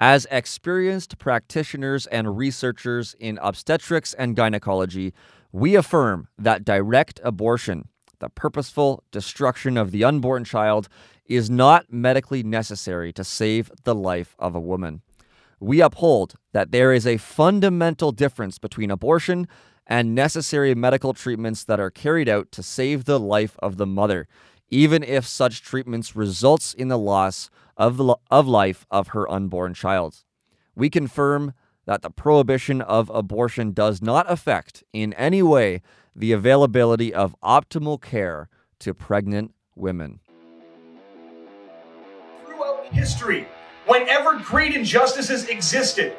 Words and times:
As 0.00 0.28
experienced 0.30 1.18
practitioners 1.18 2.06
and 2.06 2.38
researchers 2.38 3.16
in 3.18 3.36
obstetrics 3.42 4.14
and 4.14 4.36
gynecology, 4.36 5.12
we 5.50 5.74
affirm 5.74 6.28
that 6.38 6.64
direct 6.64 7.20
abortion, 7.24 7.88
the 8.20 8.28
purposeful 8.28 9.02
destruction 9.10 9.76
of 9.76 9.90
the 9.90 10.04
unborn 10.04 10.44
child, 10.44 10.88
is 11.26 11.50
not 11.50 11.92
medically 11.92 12.44
necessary 12.44 13.12
to 13.12 13.24
save 13.24 13.72
the 13.82 13.94
life 13.94 14.36
of 14.38 14.54
a 14.54 14.60
woman. 14.60 15.02
We 15.58 15.80
uphold 15.80 16.34
that 16.52 16.70
there 16.70 16.92
is 16.92 17.04
a 17.04 17.16
fundamental 17.16 18.12
difference 18.12 18.58
between 18.58 18.92
abortion 18.92 19.48
and 19.84 20.14
necessary 20.14 20.76
medical 20.76 21.12
treatments 21.12 21.64
that 21.64 21.80
are 21.80 21.90
carried 21.90 22.28
out 22.28 22.52
to 22.52 22.62
save 22.62 23.04
the 23.04 23.18
life 23.18 23.56
of 23.60 23.78
the 23.78 23.86
mother, 23.86 24.28
even 24.70 25.02
if 25.02 25.26
such 25.26 25.62
treatments 25.62 26.14
results 26.16 26.74
in 26.74 26.88
the 26.88 26.98
loss 26.98 27.50
of, 27.76 27.96
the, 27.96 28.16
of 28.30 28.46
life 28.46 28.86
of 28.90 29.08
her 29.08 29.30
unborn 29.30 29.74
child. 29.74 30.24
We 30.74 30.90
confirm 30.90 31.54
that 31.86 32.02
the 32.02 32.10
prohibition 32.10 32.82
of 32.82 33.10
abortion 33.10 33.72
does 33.72 34.02
not 34.02 34.30
affect 34.30 34.84
in 34.92 35.12
any 35.14 35.42
way 35.42 35.80
the 36.14 36.32
availability 36.32 37.14
of 37.14 37.34
optimal 37.42 38.00
care 38.00 38.48
to 38.80 38.92
pregnant 38.92 39.54
women. 39.74 40.20
Throughout 42.44 42.86
history, 42.92 43.46
whenever 43.86 44.38
great 44.38 44.74
injustices 44.74 45.48
existed, 45.48 46.14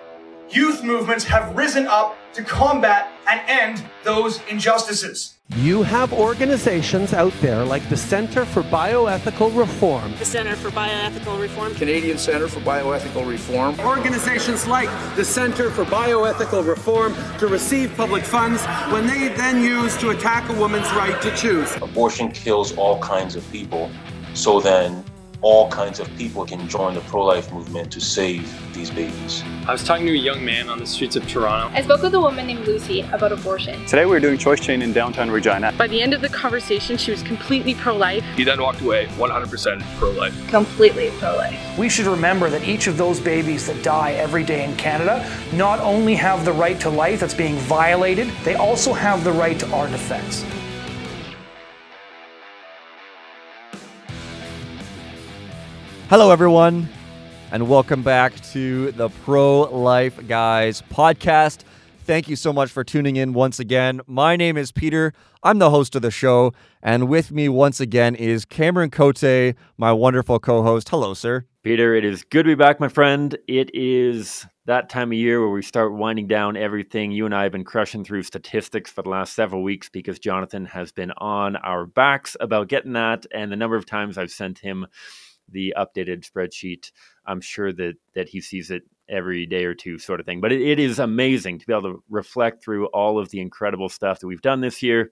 youth 0.50 0.84
movements 0.84 1.26
have 1.26 1.56
risen 1.56 1.86
up 1.88 2.18
to 2.34 2.44
combat 2.44 3.12
and 3.28 3.42
end 3.48 3.84
those 4.04 4.42
injustices. 4.50 5.39
You 5.56 5.82
have 5.82 6.14
organizations 6.14 7.12
out 7.12 7.34
there 7.42 7.66
like 7.66 7.90
the 7.90 7.98
Center 7.98 8.46
for 8.46 8.62
Bioethical 8.62 9.58
Reform, 9.58 10.14
the 10.20 10.24
Center 10.24 10.56
for 10.56 10.70
Bioethical 10.70 11.42
Reform, 11.42 11.74
Canadian 11.74 12.20
Center 12.20 12.48
for 12.48 12.60
Bioethical 12.60 13.28
Reform, 13.28 13.80
organizations 13.80 14.68
like 14.68 14.90
the 15.16 15.26
Center 15.26 15.72
for 15.72 15.86
Bioethical 15.86 16.68
Reform 16.68 17.16
to 17.40 17.48
receive 17.48 17.92
public 17.98 18.24
funds 18.24 18.64
when 18.94 19.08
they 19.08 19.30
then 19.30 19.64
use 19.64 19.98
to 19.98 20.12
attack 20.12 20.48
a 20.50 20.54
woman's 20.54 20.90
right 20.92 21.20
to 21.24 21.36
choose. 21.36 21.76
Abortion 21.78 22.30
kills 22.32 22.78
all 22.78 23.02
kinds 23.02 23.36
of 23.36 23.52
people, 23.52 23.90
so 24.36 24.62
then 24.62 25.04
all 25.42 25.70
kinds 25.70 26.00
of 26.00 26.08
people 26.18 26.46
can 26.46 26.68
join 26.68 26.94
the 26.94 27.02
pro 27.02 27.24
life 27.24 27.52
movement 27.54 27.92
to 27.92 28.02
save 28.02 28.74
these 28.74 28.90
babies. 28.90 29.44
I 29.66 29.72
was 29.72 29.84
talking 29.84 30.06
to 30.06 30.12
a 30.12 30.16
young 30.16 30.44
man 30.44 30.70
on 30.70 30.80
the 30.80 30.86
streets 30.86 31.16
of 31.16 31.28
Toronto. 31.28 31.74
I 31.76 31.82
spoke 31.82 32.02
with 32.02 32.14
a 32.14 32.20
woman 32.20 32.48
named 32.48 32.66
Lucy 32.68 33.02
about 33.02 33.32
abortion. 33.32 33.86
Today 33.86 34.06
we 34.06 34.12
were 34.12 34.20
doing 34.20 34.38
Choice 34.38 34.60
Chain 34.60 34.82
in 34.82 34.92
downtown 34.92 35.32
Regina. 35.32 35.72
By 35.78 35.88
the 35.88 36.02
end 36.02 36.14
of 36.14 36.22
the 36.22 36.30
conversation, 36.30 36.98
she 36.98 37.12
was 37.12 37.24
completely 37.24 37.74
pro 37.74 37.96
life. 37.96 38.24
He 38.36 38.44
then 38.44 38.62
walked 38.62 38.82
away 38.82 39.08
100% 39.18 39.82
pro 39.98 40.12
life. 40.12 40.50
Completely 40.50 41.10
pro 41.20 41.36
life. 41.38 41.78
We 41.78 41.88
should 41.88 42.08
remember 42.08 42.50
that 42.50 42.68
each 42.68 42.88
of 42.88 42.98
those 42.98 43.20
babies 43.20 43.68
that 43.68 43.82
die 43.84 44.12
every 44.14 44.44
day 44.44 44.66
in 44.66 44.76
Canada 44.76 45.30
not 45.54 45.80
only 45.80 46.16
have 46.16 46.44
the 46.44 46.54
right 46.54 46.80
to 46.82 46.90
life 46.90 47.22
that's 47.22 47.34
being 47.34 47.56
violated, 47.60 48.30
they 48.44 48.56
also 48.56 48.94
have 48.94 49.24
the 49.24 49.32
right 49.32 49.58
to 49.60 49.72
our 49.72 49.88
defense. 49.88 50.44
Hello, 56.10 56.32
everyone, 56.32 56.90
and 57.52 57.70
welcome 57.70 58.02
back 58.02 58.34
to 58.48 58.92
the 58.94 59.10
Pro 59.10 59.62
Life 59.62 60.28
Guys 60.28 60.82
podcast. 60.92 61.60
Thank 62.06 62.28
you 62.28 62.36
so 62.36 62.52
much 62.52 62.72
for 62.72 62.84
tuning 62.84 63.16
in 63.16 63.34
once 63.34 63.60
again. 63.60 64.02
My 64.08 64.36
name 64.36 64.58
is 64.58 64.72
Pieter. 64.72 65.14
I'm 65.44 65.60
the 65.60 65.70
host 65.70 65.96
of 65.96 66.02
the 66.02 66.10
show, 66.10 66.52
and 66.82 67.08
with 67.08 67.32
me 67.32 67.48
once 67.48 67.80
again 67.80 68.16
is 68.16 68.44
Cameron 68.44 68.90
Cote, 68.90 69.54
my 69.78 69.92
wonderful 69.92 70.40
co 70.40 70.64
host. 70.64 70.90
Hello, 70.90 71.14
sir. 71.14 71.46
Pieter, 71.64 71.94
it 71.94 72.04
is 72.04 72.24
good 72.24 72.42
to 72.42 72.50
be 72.50 72.56
back, 72.56 72.80
my 72.80 72.88
friend. 72.88 73.38
It 73.48 73.70
is 73.76 74.48
that 74.66 74.90
time 74.90 75.10
of 75.12 75.18
year 75.20 75.40
where 75.40 75.52
we 75.52 75.62
start 75.62 75.94
winding 75.94 76.26
down 76.26 76.58
everything. 76.58 77.12
You 77.12 77.28
and 77.28 77.36
I 77.36 77.44
have 77.44 77.52
been 77.52 77.64
crushing 77.64 78.04
through 78.04 78.24
statistics 78.24 78.90
for 78.90 79.04
the 79.04 79.10
last 79.10 79.36
several 79.36 79.62
weeks 79.62 79.90
because 79.90 80.18
Jonathan 80.18 80.66
has 80.66 80.92
been 80.92 81.12
on 81.18 81.56
our 81.58 81.86
backs 81.86 82.36
about 82.40 82.68
getting 82.68 82.94
that, 82.94 83.28
and 83.32 83.52
the 83.52 83.56
number 83.56 83.76
of 83.76 83.86
times 83.86 84.18
I've 84.18 84.32
sent 84.32 84.58
him 84.58 84.88
the 85.52 85.74
updated 85.78 86.30
spreadsheet. 86.30 86.92
I'm 87.26 87.42
sure 87.42 87.72
that 87.74 87.96
that 88.16 88.30
he 88.30 88.42
sees 88.42 88.72
it 88.72 88.84
every 89.10 89.46
day 89.46 89.66
or 89.66 89.74
two, 89.74 89.98
sort 89.98 90.20
of 90.20 90.26
thing. 90.26 90.42
But 90.42 90.52
it, 90.52 90.62
it 90.62 90.80
is 90.80 91.00
amazing 91.00 91.60
to 91.60 91.68
be 91.68 91.74
able 91.74 91.94
to 91.94 92.04
reflect 92.10 92.64
through 92.64 92.88
all 92.88 93.20
of 93.20 93.30
the 93.30 93.40
incredible 93.40 93.90
stuff 93.90 94.20
that 94.20 94.28
we've 94.28 94.42
done 94.42 94.62
this 94.62 94.84
year, 94.84 95.12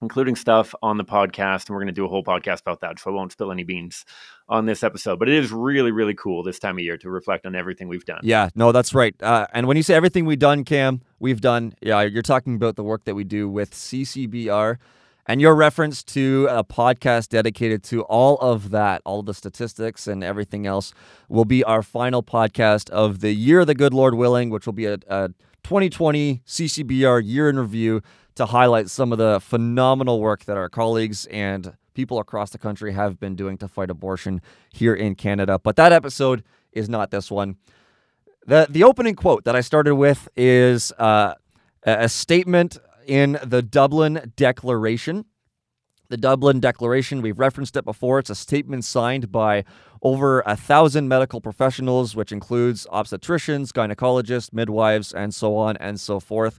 including 0.00 0.34
stuff 0.34 0.74
on 0.82 0.96
the 0.96 1.04
podcast. 1.04 1.66
And 1.66 1.70
we're 1.70 1.80
going 1.80 1.88
to 1.88 1.92
do 1.92 2.06
a 2.06 2.08
whole 2.08 2.24
podcast 2.24 2.60
about 2.60 2.80
that, 2.80 2.98
so 2.98 3.10
I 3.10 3.14
won't 3.14 3.32
spill 3.32 3.52
any 3.52 3.64
beans 3.64 4.04
on 4.48 4.66
this 4.66 4.82
episode. 4.82 5.18
But 5.18 5.28
it 5.28 5.34
is 5.34 5.52
really, 5.52 5.92
really 5.92 6.14
cool 6.14 6.42
this 6.42 6.58
time 6.58 6.78
of 6.78 6.84
year 6.84 6.96
to 6.98 7.10
reflect 7.10 7.46
on 7.46 7.54
everything 7.54 7.88
we've 7.88 8.04
done. 8.04 8.20
Yeah, 8.22 8.48
no, 8.54 8.72
that's 8.72 8.94
right. 8.94 9.14
Uh, 9.22 9.46
and 9.52 9.66
when 9.66 9.76
you 9.76 9.82
say 9.82 9.94
everything 9.94 10.24
we've 10.24 10.38
done, 10.38 10.64
Cam, 10.64 11.02
we've 11.18 11.40
done. 11.40 11.74
Yeah, 11.80 12.02
you're 12.02 12.22
talking 12.22 12.54
about 12.54 12.76
the 12.76 12.84
work 12.84 13.04
that 13.04 13.14
we 13.14 13.24
do 13.24 13.48
with 13.48 13.72
CCBR 13.72 14.78
and 15.28 15.42
your 15.42 15.54
reference 15.54 16.02
to 16.02 16.48
a 16.50 16.64
podcast 16.64 17.28
dedicated 17.28 17.82
to 17.84 18.00
all 18.04 18.38
of 18.38 18.70
that, 18.70 19.02
all 19.04 19.22
the 19.22 19.34
statistics 19.34 20.06
and 20.06 20.24
everything 20.24 20.66
else, 20.66 20.94
will 21.28 21.44
be 21.44 21.62
our 21.62 21.82
final 21.82 22.22
podcast 22.22 22.88
of 22.88 23.20
the 23.20 23.32
year, 23.32 23.66
the 23.66 23.74
good 23.74 23.92
Lord 23.92 24.14
willing, 24.14 24.48
which 24.48 24.64
will 24.64 24.72
be 24.72 24.86
a, 24.86 24.94
a 25.06 25.28
2020 25.64 26.40
CCBR 26.46 27.22
year 27.22 27.50
in 27.50 27.58
review 27.58 28.00
to 28.36 28.46
highlight 28.46 28.88
some 28.88 29.12
of 29.12 29.18
the 29.18 29.38
phenomenal 29.40 30.18
work 30.18 30.46
that 30.46 30.56
our 30.56 30.70
colleagues 30.70 31.26
and 31.26 31.76
people 31.92 32.18
across 32.18 32.50
the 32.50 32.58
country 32.58 32.92
have 32.92 33.20
been 33.20 33.34
doing 33.34 33.58
to 33.58 33.68
fight 33.68 33.90
abortion 33.90 34.40
here 34.72 34.94
in 34.94 35.14
Canada. 35.14 35.58
But 35.58 35.76
that 35.76 35.92
episode 35.92 36.42
is 36.72 36.88
not 36.88 37.10
this 37.10 37.30
one. 37.30 37.56
The, 38.46 38.66
the 38.70 38.82
opening 38.82 39.14
quote 39.14 39.44
that 39.44 39.54
I 39.54 39.60
started 39.60 39.96
with 39.96 40.26
is 40.36 40.90
uh, 40.92 41.34
a 41.82 42.08
statement 42.08 42.78
in 43.08 43.38
the 43.42 43.62
Dublin 43.62 44.32
Declaration. 44.36 45.24
The 46.10 46.18
Dublin 46.18 46.60
Declaration, 46.60 47.22
we've 47.22 47.38
referenced 47.38 47.76
it 47.76 47.84
before. 47.84 48.18
It's 48.18 48.30
a 48.30 48.34
statement 48.34 48.84
signed 48.84 49.32
by 49.32 49.64
over 50.02 50.42
a 50.46 50.56
thousand 50.56 51.08
medical 51.08 51.40
professionals, 51.40 52.14
which 52.14 52.32
includes 52.32 52.86
obstetricians, 52.92 53.72
gynecologists, 53.72 54.52
midwives, 54.52 55.12
and 55.12 55.34
so 55.34 55.56
on 55.56 55.76
and 55.78 55.98
so 55.98 56.20
forth. 56.20 56.58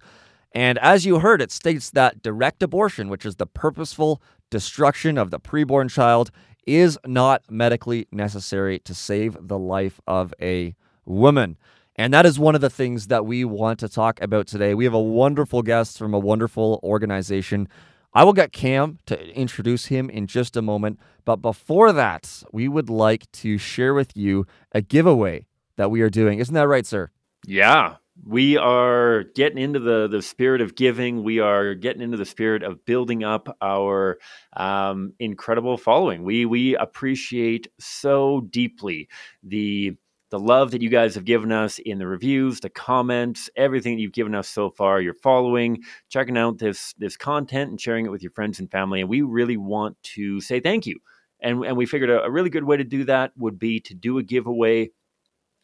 And 0.51 0.77
as 0.79 1.05
you 1.05 1.19
heard, 1.19 1.41
it 1.41 1.51
states 1.51 1.91
that 1.91 2.21
direct 2.21 2.63
abortion, 2.63 3.09
which 3.09 3.25
is 3.25 3.35
the 3.35 3.47
purposeful 3.47 4.21
destruction 4.49 5.17
of 5.17 5.29
the 5.29 5.39
preborn 5.39 5.89
child, 5.89 6.31
is 6.65 6.97
not 7.05 7.43
medically 7.49 8.07
necessary 8.11 8.79
to 8.79 8.93
save 8.93 9.37
the 9.39 9.57
life 9.57 10.01
of 10.07 10.33
a 10.41 10.75
woman. 11.05 11.57
And 11.99 12.13
that 12.13 12.25
is 12.25 12.39
one 12.39 12.55
of 12.55 12.61
the 12.61 12.69
things 12.69 13.07
that 13.07 13.25
we 13.25 13.43
want 13.43 13.77
to 13.81 13.89
talk 13.89 14.21
about 14.21 14.47
today. 14.47 14.73
We 14.73 14.85
have 14.85 14.93
a 14.93 15.01
wonderful 15.01 15.61
guest 15.61 15.97
from 15.97 16.13
a 16.13 16.17
wonderful 16.17 16.79
organization. 16.81 17.67
I 18.13 18.23
will 18.23 18.31
get 18.31 18.53
Cam 18.53 18.99
to 19.07 19.21
introduce 19.37 19.87
him 19.87 20.09
in 20.09 20.25
just 20.25 20.55
a 20.55 20.61
moment. 20.61 20.97
But 21.25 21.41
before 21.41 21.91
that, 21.91 22.41
we 22.53 22.69
would 22.69 22.89
like 22.89 23.29
to 23.33 23.57
share 23.57 23.93
with 23.93 24.15
you 24.15 24.47
a 24.71 24.81
giveaway 24.81 25.45
that 25.75 25.91
we 25.91 25.99
are 25.99 26.09
doing. 26.09 26.39
Isn't 26.39 26.55
that 26.55 26.69
right, 26.69 26.85
sir? 26.85 27.11
Yeah. 27.45 27.97
We 28.25 28.55
are 28.55 29.25
getting 29.35 29.57
into 29.57 29.79
the, 29.79 30.07
the 30.07 30.21
spirit 30.21 30.61
of 30.61 30.75
giving. 30.75 31.21
We 31.21 31.39
are 31.39 31.73
getting 31.73 32.01
into 32.01 32.15
the 32.15 32.25
spirit 32.25 32.63
of 32.63 32.85
building 32.85 33.25
up 33.25 33.57
our 33.61 34.19
um, 34.55 35.11
incredible 35.19 35.77
following. 35.77 36.23
We 36.23 36.45
we 36.45 36.77
appreciate 36.77 37.67
so 37.77 38.47
deeply 38.49 39.09
the 39.43 39.97
the 40.29 40.39
love 40.39 40.71
that 40.71 40.81
you 40.81 40.89
guys 40.89 41.15
have 41.15 41.25
given 41.25 41.51
us 41.51 41.79
in 41.79 41.97
the 41.97 42.07
reviews, 42.07 42.59
the 42.59 42.69
comments, 42.69 43.49
everything 43.55 43.95
that 43.95 44.01
you've 44.01 44.11
given 44.11 44.35
us 44.35 44.47
so 44.47 44.69
far, 44.69 45.01
your 45.01 45.13
following, 45.15 45.83
checking 46.09 46.37
out 46.37 46.59
this 46.59 46.93
this 46.97 47.17
content 47.17 47.71
and 47.71 47.81
sharing 47.81 48.05
it 48.05 48.11
with 48.11 48.21
your 48.21 48.31
friends 48.31 48.59
and 48.59 48.71
family. 48.71 49.01
And 49.01 49.09
we 49.09 49.21
really 49.21 49.57
want 49.57 50.01
to 50.03 50.39
say 50.41 50.59
thank 50.59 50.85
you. 50.85 50.99
And, 51.41 51.63
and 51.63 51.77
we 51.77 51.85
figured 51.85 52.09
a, 52.09 52.23
a 52.23 52.31
really 52.31 52.49
good 52.49 52.65
way 52.65 52.77
to 52.77 52.83
do 52.83 53.05
that 53.05 53.31
would 53.37 53.57
be 53.57 53.79
to 53.81 53.93
do 53.93 54.17
a 54.17 54.23
giveaway 54.23 54.91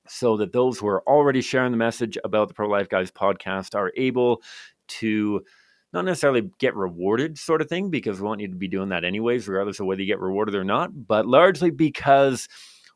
so 0.08 0.38
that 0.38 0.54
those 0.54 0.80
who 0.80 0.88
are 0.88 1.04
already 1.08 1.42
sharing 1.42 1.72
the 1.72 1.78
message 1.78 2.18
about 2.24 2.48
the 2.48 2.54
Pro 2.54 2.68
Life 2.68 2.90
Guys 2.90 3.12
podcast 3.12 3.76
are 3.76 3.92
able 3.98 4.42
to 4.88 5.42
not 5.94 6.06
necessarily 6.06 6.50
get 6.60 6.76
rewarded, 6.76 7.38
sort 7.38 7.62
of 7.62 7.70
thing, 7.70 7.90
because 7.90 8.20
we 8.20 8.28
want 8.28 8.42
you 8.42 8.48
to 8.48 8.56
be 8.56 8.68
doing 8.68 8.90
that 8.90 9.04
anyways, 9.04 9.48
regardless 9.48 9.80
of 9.80 9.86
whether 9.86 10.02
you 10.02 10.08
get 10.08 10.20
rewarded 10.20 10.56
or 10.56 10.64
not, 10.64 10.92
but 11.08 11.26
largely 11.26 11.72
because 11.72 12.48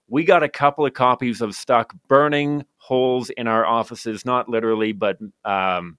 we 0.10 0.24
got 0.24 0.44
a 0.44 0.50
couple 0.50 0.86
of 0.86 0.94
copies 0.94 1.42
of 1.42 1.56
Stuck 1.56 1.94
burning 2.08 2.66
holes 2.78 3.30
in 3.30 3.48
our 3.48 3.66
offices, 3.66 4.26
not 4.26 4.50
literally, 4.50 4.92
but 4.92 5.18
um, 5.46 5.98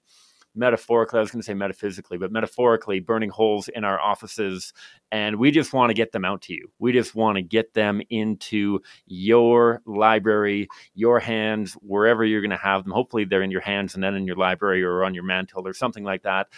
metaphorically. 0.53 1.17
I 1.17 1.21
was 1.21 1.31
going 1.31 1.41
to 1.41 1.45
say 1.45 1.53
metaphysically, 1.53 2.17
but 2.17 2.31
metaphorically, 2.31 2.99
burning 2.99 3.29
holes 3.29 3.69
in 3.69 3.85
our 3.85 3.99
offices. 3.99 4.73
And 5.13 5.37
we 5.37 5.51
just 5.51 5.71
want 5.73 5.89
to 5.89 5.93
get 5.93 6.11
them 6.11 6.25
out 6.25 6.41
to 6.43 6.53
you. 6.53 6.69
We 6.79 6.91
just 6.91 7.15
want 7.15 7.37
to 7.37 7.41
get 7.41 7.73
them 7.73 8.01
into 8.09 8.79
your 9.05 9.81
library, 9.85 10.67
your 10.93 11.19
hands, 11.19 11.73
wherever 11.81 12.25
you're 12.25 12.41
going 12.41 12.51
to 12.51 12.57
have 12.57 12.83
them. 12.83 12.91
Hopefully, 12.91 13.23
they're 13.23 13.43
in 13.43 13.51
your 13.51 13.61
hands 13.61 13.95
and 13.95 14.03
then 14.03 14.15
in 14.15 14.25
your 14.25 14.35
library 14.35 14.83
or 14.83 15.03
on 15.05 15.13
your 15.13 15.23
mantle 15.23 15.65
or 15.65 15.73
something 15.73 16.03
like 16.03 16.23
that. 16.23 16.47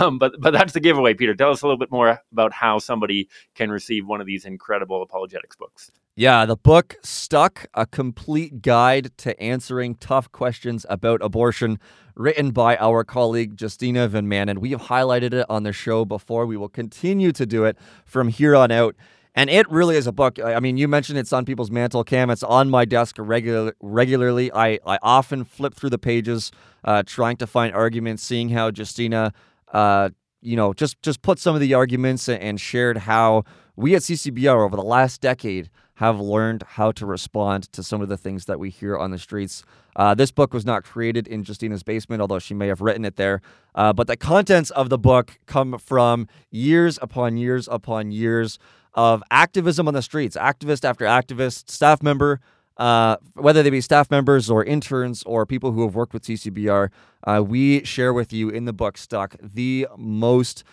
Um, 0.00 0.18
but 0.18 0.32
but 0.40 0.52
that's 0.52 0.72
the 0.72 0.80
giveaway, 0.80 1.14
Pieter. 1.14 1.34
Tell 1.34 1.50
us 1.50 1.62
a 1.62 1.66
little 1.66 1.78
bit 1.78 1.90
more 1.90 2.20
about 2.32 2.52
how 2.52 2.78
somebody 2.78 3.28
can 3.54 3.70
receive 3.70 4.06
one 4.06 4.20
of 4.20 4.26
these 4.26 4.44
incredible 4.44 5.02
apologetics 5.02 5.56
books. 5.56 5.90
Yeah, 6.16 6.46
the 6.46 6.54
book 6.54 6.94
Stuck, 7.02 7.66
a 7.74 7.86
complete 7.86 8.62
guide 8.62 9.10
to 9.18 9.38
answering 9.42 9.96
tough 9.96 10.30
questions 10.30 10.86
about 10.88 11.20
abortion, 11.20 11.80
written 12.14 12.52
by 12.52 12.76
our 12.76 13.02
colleague 13.02 13.60
Justina 13.60 14.06
Van 14.06 14.24
Manen. 14.24 14.58
We 14.58 14.70
have 14.70 14.82
highlighted 14.82 15.32
it 15.32 15.44
on 15.50 15.64
the 15.64 15.72
show 15.72 16.04
before. 16.04 16.46
We 16.46 16.56
will 16.56 16.68
continue 16.68 17.32
to 17.32 17.44
do 17.44 17.64
it 17.64 17.76
from 18.04 18.28
here 18.28 18.54
on 18.54 18.70
out. 18.70 18.94
And 19.34 19.50
it 19.50 19.68
really 19.68 19.96
is 19.96 20.06
a 20.06 20.12
book. 20.12 20.38
I 20.38 20.60
mean, 20.60 20.76
you 20.76 20.86
mentioned 20.86 21.18
it's 21.18 21.32
on 21.32 21.44
people's 21.44 21.72
mantle 21.72 22.04
cam. 22.04 22.30
It's 22.30 22.44
on 22.44 22.70
my 22.70 22.84
desk 22.84 23.16
regular, 23.18 23.74
regularly. 23.82 24.52
I, 24.52 24.78
I 24.86 25.00
often 25.02 25.42
flip 25.42 25.74
through 25.74 25.90
the 25.90 25.98
pages, 25.98 26.52
uh, 26.84 27.02
trying 27.04 27.38
to 27.38 27.46
find 27.48 27.74
arguments, 27.74 28.22
seeing 28.22 28.50
how 28.50 28.70
Justina, 28.72 29.32
uh, 29.72 30.10
you 30.40 30.54
know, 30.54 30.74
just 30.74 31.02
just 31.02 31.22
put 31.22 31.40
some 31.40 31.56
of 31.56 31.60
the 31.60 31.74
arguments 31.74 32.28
and 32.28 32.60
shared 32.60 32.98
how 32.98 33.42
we 33.74 33.96
at 33.96 34.02
CCBR 34.02 34.64
over 34.64 34.76
the 34.76 34.82
last 34.84 35.20
decade 35.20 35.70
have 35.96 36.18
learned 36.18 36.62
how 36.62 36.90
to 36.92 37.06
respond 37.06 37.70
to 37.72 37.82
some 37.82 38.00
of 38.00 38.08
the 38.08 38.16
things 38.16 38.46
that 38.46 38.58
we 38.58 38.70
hear 38.70 38.96
on 38.96 39.10
the 39.10 39.18
streets. 39.18 39.64
Uh, 39.94 40.14
this 40.14 40.32
book 40.32 40.52
was 40.52 40.66
not 40.66 40.82
created 40.82 41.28
in 41.28 41.44
Justina's 41.44 41.84
basement, 41.84 42.20
although 42.20 42.40
she 42.40 42.54
may 42.54 42.66
have 42.66 42.80
written 42.80 43.04
it 43.04 43.16
there. 43.16 43.40
Uh, 43.74 43.92
but 43.92 44.06
the 44.06 44.16
contents 44.16 44.70
of 44.70 44.88
the 44.88 44.98
book 44.98 45.38
come 45.46 45.78
from 45.78 46.26
years 46.50 46.98
upon 47.00 47.36
years 47.36 47.68
upon 47.70 48.10
years 48.10 48.58
of 48.94 49.22
activism 49.30 49.86
on 49.88 49.94
the 49.94 50.02
streets, 50.02 50.36
activist 50.36 50.84
after 50.84 51.04
activist, 51.04 51.70
staff 51.70 52.02
member, 52.02 52.40
uh, 52.76 53.16
whether 53.34 53.62
they 53.62 53.70
be 53.70 53.80
staff 53.80 54.10
members 54.10 54.50
or 54.50 54.64
interns 54.64 55.22
or 55.24 55.46
people 55.46 55.72
who 55.72 55.82
have 55.82 55.94
worked 55.94 56.12
with 56.12 56.24
CCBR. 56.24 56.90
Uh, 57.24 57.42
we 57.46 57.84
share 57.84 58.12
with 58.12 58.32
you 58.32 58.48
in 58.48 58.64
the 58.64 58.72
book 58.72 58.98
Stuck 58.98 59.36
the 59.40 59.86
most, 59.96 60.64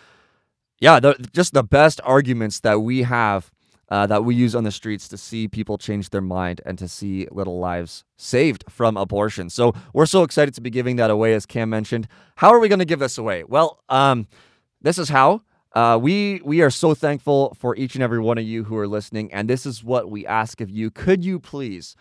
yeah, 0.80 0.98
the, 0.98 1.14
just 1.32 1.52
the 1.52 1.62
best 1.62 2.00
arguments 2.04 2.60
that 2.60 2.80
we 2.80 3.02
have 3.02 3.50
uh, 3.92 4.06
that 4.06 4.24
we 4.24 4.34
use 4.34 4.54
on 4.54 4.64
the 4.64 4.70
streets 4.70 5.06
to 5.06 5.18
see 5.18 5.46
people 5.46 5.76
change 5.76 6.08
their 6.08 6.22
mind 6.22 6.62
and 6.64 6.78
to 6.78 6.88
see 6.88 7.28
little 7.30 7.58
lives 7.58 8.04
saved 8.16 8.64
from 8.66 8.96
abortion. 8.96 9.50
So 9.50 9.74
we're 9.92 10.06
so 10.06 10.22
excited 10.22 10.54
to 10.54 10.62
be 10.62 10.70
giving 10.70 10.96
that 10.96 11.10
away, 11.10 11.34
as 11.34 11.44
Cam 11.44 11.68
mentioned. 11.68 12.08
How 12.36 12.54
are 12.54 12.58
we 12.58 12.70
going 12.70 12.78
to 12.78 12.86
give 12.86 13.00
this 13.00 13.18
away? 13.18 13.44
Well, 13.44 13.82
um, 13.90 14.28
this 14.80 14.96
is 14.96 15.10
how. 15.10 15.42
Uh, 15.74 15.98
we 16.00 16.40
we 16.42 16.62
are 16.62 16.70
so 16.70 16.94
thankful 16.94 17.54
for 17.58 17.76
each 17.76 17.94
and 17.94 18.02
every 18.02 18.18
one 18.18 18.38
of 18.38 18.44
you 18.44 18.64
who 18.64 18.78
are 18.78 18.88
listening, 18.88 19.30
and 19.30 19.48
this 19.48 19.66
is 19.66 19.84
what 19.84 20.10
we 20.10 20.26
ask 20.26 20.62
of 20.62 20.70
you. 20.70 20.90
Could 20.90 21.22
you 21.22 21.38
please 21.38 21.94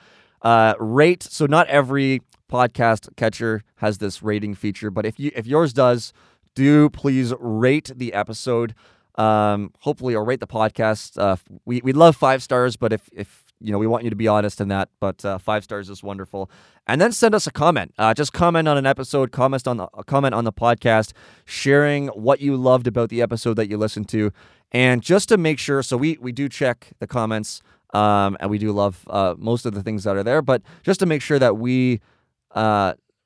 uh, 0.44 0.76
rate? 0.80 1.24
So 1.24 1.46
not 1.46 1.68
every 1.68 2.22
podcast 2.50 3.14
catcher 3.18 3.64
has 3.78 3.98
this 3.98 4.24
rating 4.24 4.56
feature, 4.56 4.92
but 4.92 5.06
if 5.06 5.20
you 5.20 5.32
if 5.36 5.46
yours 5.46 5.74
does, 5.74 6.14
do 6.56 6.90
please 6.90 7.34
rate 7.38 7.92
the 7.94 8.14
episode 8.14 8.76
um, 9.16 9.72
hopefully, 9.80 10.16
or 10.16 10.24
rate 10.24 10.40
the 10.40 10.48
podcast. 10.48 11.18
Uh, 11.18 11.36
we 11.66 11.82
we 11.84 11.94
love 11.94 12.16
five 12.16 12.42
stars, 12.44 12.76
but 12.78 12.94
if 12.94 13.10
if 13.14 13.46
you 13.62 13.72
know, 13.72 13.78
we 13.78 13.88
want 13.88 14.04
you 14.04 14.10
to 14.10 14.16
be 14.16 14.28
honest 14.28 14.60
in 14.60 14.68
that. 14.70 14.90
But 15.00 15.24
uh, 15.24 15.38
five 15.38 15.64
stars 15.64 15.90
is 15.90 16.04
wonderful. 16.04 16.50
And 16.88 17.00
then 17.00 17.12
send 17.12 17.36
us 17.36 17.46
a 17.48 17.52
comment. 17.52 17.94
Uh, 17.98 18.14
just 18.14 18.34
comment 18.34 18.68
on 18.68 18.78
an 18.78 18.86
episode. 18.86 19.32
Comment 19.32 19.66
on 19.68 19.78
the 19.78 19.88
comment 20.08 20.34
on 20.34 20.44
the 20.44 20.52
podcast, 20.52 21.14
sharing 21.46 22.08
what 22.08 22.42
you 22.42 22.58
loved 22.58 22.88
about 22.88 23.10
the 23.10 23.22
episode 23.22 23.54
that 23.56 23.70
you 23.70 23.78
listened 23.78 24.10
to, 24.10 24.32
and 24.72 25.02
just 25.02 25.30
to 25.30 25.38
make 25.38 25.60
sure. 25.60 25.84
So 25.84 25.96
we 25.96 26.18
we 26.20 26.32
do 26.32 26.50
check 26.50 26.94
the 27.00 27.08
comments, 27.08 27.62
um, 27.94 28.36
and 28.40 28.50
we 28.50 28.58
do 28.58 28.72
love 28.72 29.06
uh, 29.10 29.36
most 29.38 29.66
of 29.66 29.74
the 29.74 29.84
things 29.84 30.04
that 30.04 30.16
are 30.16 30.24
there. 30.24 30.42
But 30.42 30.64
just 30.84 31.00
to 31.00 31.06
make 31.06 31.22
sure 31.22 31.40
that 31.40 31.58
we. 31.58 32.02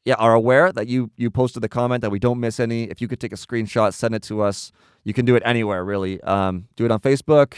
Yeah, 0.05 0.13
are 0.15 0.35
aware 0.35 0.71
that 0.71 0.87
you 0.87 1.09
you 1.17 1.31
posted 1.31 1.63
the 1.63 1.69
comment 1.69 2.01
that 2.01 2.11
we 2.11 2.19
don't 2.19 2.39
miss 2.39 2.59
any. 2.59 2.83
If 2.83 3.01
you 3.01 3.07
could 3.07 3.19
take 3.19 3.33
a 3.33 3.37
screenshot, 3.37 3.93
send 3.93 4.13
it 4.13 4.21
to 4.23 4.41
us. 4.41 4.71
You 5.03 5.13
can 5.13 5.25
do 5.25 5.35
it 5.35 5.41
anywhere, 5.45 5.83
really. 5.83 6.21
Um, 6.21 6.67
do 6.75 6.85
it 6.85 6.91
on 6.91 6.99
Facebook, 6.99 7.55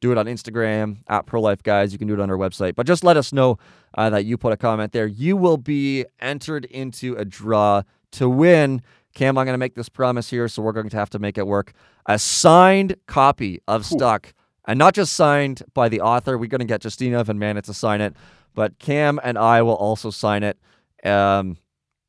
do 0.00 0.12
it 0.12 0.18
on 0.18 0.26
Instagram 0.26 0.98
at 1.08 1.26
Pro 1.26 1.40
Life 1.40 1.62
Guys. 1.62 1.92
You 1.92 1.98
can 1.98 2.06
do 2.06 2.14
it 2.14 2.20
on 2.20 2.30
our 2.30 2.36
website, 2.36 2.76
but 2.76 2.86
just 2.86 3.02
let 3.02 3.16
us 3.16 3.32
know 3.32 3.58
uh, 3.94 4.10
that 4.10 4.24
you 4.24 4.38
put 4.38 4.52
a 4.52 4.56
comment 4.56 4.92
there. 4.92 5.08
You 5.08 5.36
will 5.36 5.56
be 5.56 6.04
entered 6.20 6.66
into 6.66 7.16
a 7.16 7.24
draw 7.24 7.82
to 8.12 8.28
win. 8.28 8.80
Cam, 9.14 9.36
I'm 9.36 9.44
going 9.44 9.54
to 9.54 9.58
make 9.58 9.74
this 9.74 9.88
promise 9.88 10.30
here, 10.30 10.46
so 10.46 10.62
we're 10.62 10.72
going 10.72 10.88
to 10.88 10.96
have 10.96 11.10
to 11.10 11.18
make 11.18 11.36
it 11.36 11.48
work. 11.48 11.72
A 12.06 12.18
signed 12.18 12.94
copy 13.06 13.60
of 13.66 13.80
Ooh. 13.80 13.96
Stuck, 13.96 14.34
and 14.66 14.78
not 14.78 14.94
just 14.94 15.14
signed 15.14 15.62
by 15.74 15.88
the 15.88 16.00
author. 16.00 16.38
We're 16.38 16.46
going 16.46 16.60
to 16.60 16.64
get 16.64 16.84
Justina 16.84 17.24
Van 17.24 17.38
Manen 17.38 17.62
to 17.62 17.74
sign 17.74 18.00
it, 18.00 18.14
but 18.54 18.78
Cam 18.78 19.18
and 19.24 19.36
I 19.36 19.62
will 19.62 19.74
also 19.74 20.10
sign 20.10 20.44
it. 20.44 20.58
Um, 21.04 21.56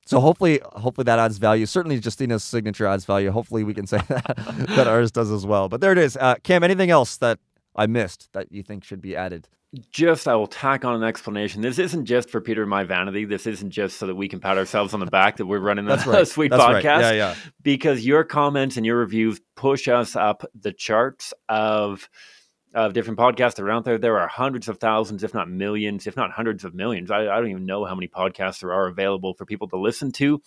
so 0.09 0.19
hopefully, 0.19 0.59
hopefully 0.63 1.05
that 1.05 1.19
adds 1.19 1.37
value. 1.37 1.67
Certainly, 1.67 1.99
Justina's 1.99 2.43
signature 2.43 2.87
adds 2.87 3.05
value. 3.05 3.29
Hopefully, 3.29 3.63
we 3.63 3.75
can 3.75 3.85
say 3.85 3.99
that 4.07 4.65
that 4.69 4.87
ours 4.87 5.11
does 5.11 5.29
as 5.29 5.45
well. 5.45 5.69
But 5.69 5.81
there 5.81 5.91
it 5.91 5.99
is. 5.99 6.17
Uh, 6.17 6.33
Cam, 6.41 6.63
anything 6.63 6.89
else 6.89 7.17
that 7.17 7.37
I 7.75 7.85
missed 7.85 8.27
that 8.33 8.51
you 8.51 8.63
think 8.63 8.83
should 8.83 9.01
be 9.01 9.15
added? 9.15 9.47
Just, 9.91 10.27
I 10.27 10.33
will 10.33 10.47
tack 10.47 10.83
on 10.83 10.95
an 10.95 11.03
explanation. 11.03 11.61
This 11.61 11.77
isn't 11.77 12.05
just 12.05 12.31
for 12.31 12.41
Pieter 12.41 12.63
and 12.63 12.71
my 12.71 12.85
vanity. 12.85 13.25
This 13.25 13.45
isn't 13.45 13.69
just 13.69 13.97
so 13.97 14.07
that 14.07 14.15
we 14.15 14.27
can 14.27 14.39
pat 14.39 14.57
ourselves 14.57 14.95
on 14.95 14.99
the 14.99 15.05
back 15.05 15.37
that 15.37 15.45
we're 15.45 15.59
running 15.59 15.87
a 15.87 15.95
right. 15.97 16.27
sweet 16.27 16.49
That's 16.49 16.63
podcast. 16.63 16.83
Right. 16.85 17.01
Yeah, 17.01 17.11
yeah. 17.11 17.35
Because 17.61 18.03
your 18.03 18.23
comments 18.23 18.77
and 18.77 18.87
your 18.87 18.97
reviews 18.97 19.39
push 19.55 19.87
us 19.87 20.15
up 20.15 20.43
the 20.59 20.73
charts 20.73 21.35
of 21.49 22.09
of 22.73 22.93
different 22.93 23.19
podcasts 23.19 23.55
that 23.55 23.63
are 23.63 23.71
out 23.71 23.85
there. 23.85 23.97
There 23.97 24.19
are 24.19 24.27
hundreds 24.27 24.67
of 24.67 24.77
thousands, 24.77 25.23
if 25.23 25.33
not 25.33 25.49
millions, 25.49 26.05
if 26.07 26.15
not 26.15 26.31
hundreds 26.31 26.63
of 26.63 26.73
millions. 26.73 27.09
I, 27.09 27.21
I, 27.21 27.39
don't 27.39 27.49
even 27.49 27.65
know 27.65 27.85
how 27.85 27.95
many 27.95 28.07
podcasts 28.07 28.59
there 28.59 28.73
are 28.73 28.87
available 28.87 29.33
for 29.33 29.45
people 29.45 29.67
to 29.69 29.77
listen 29.77 30.11
to. 30.13 30.41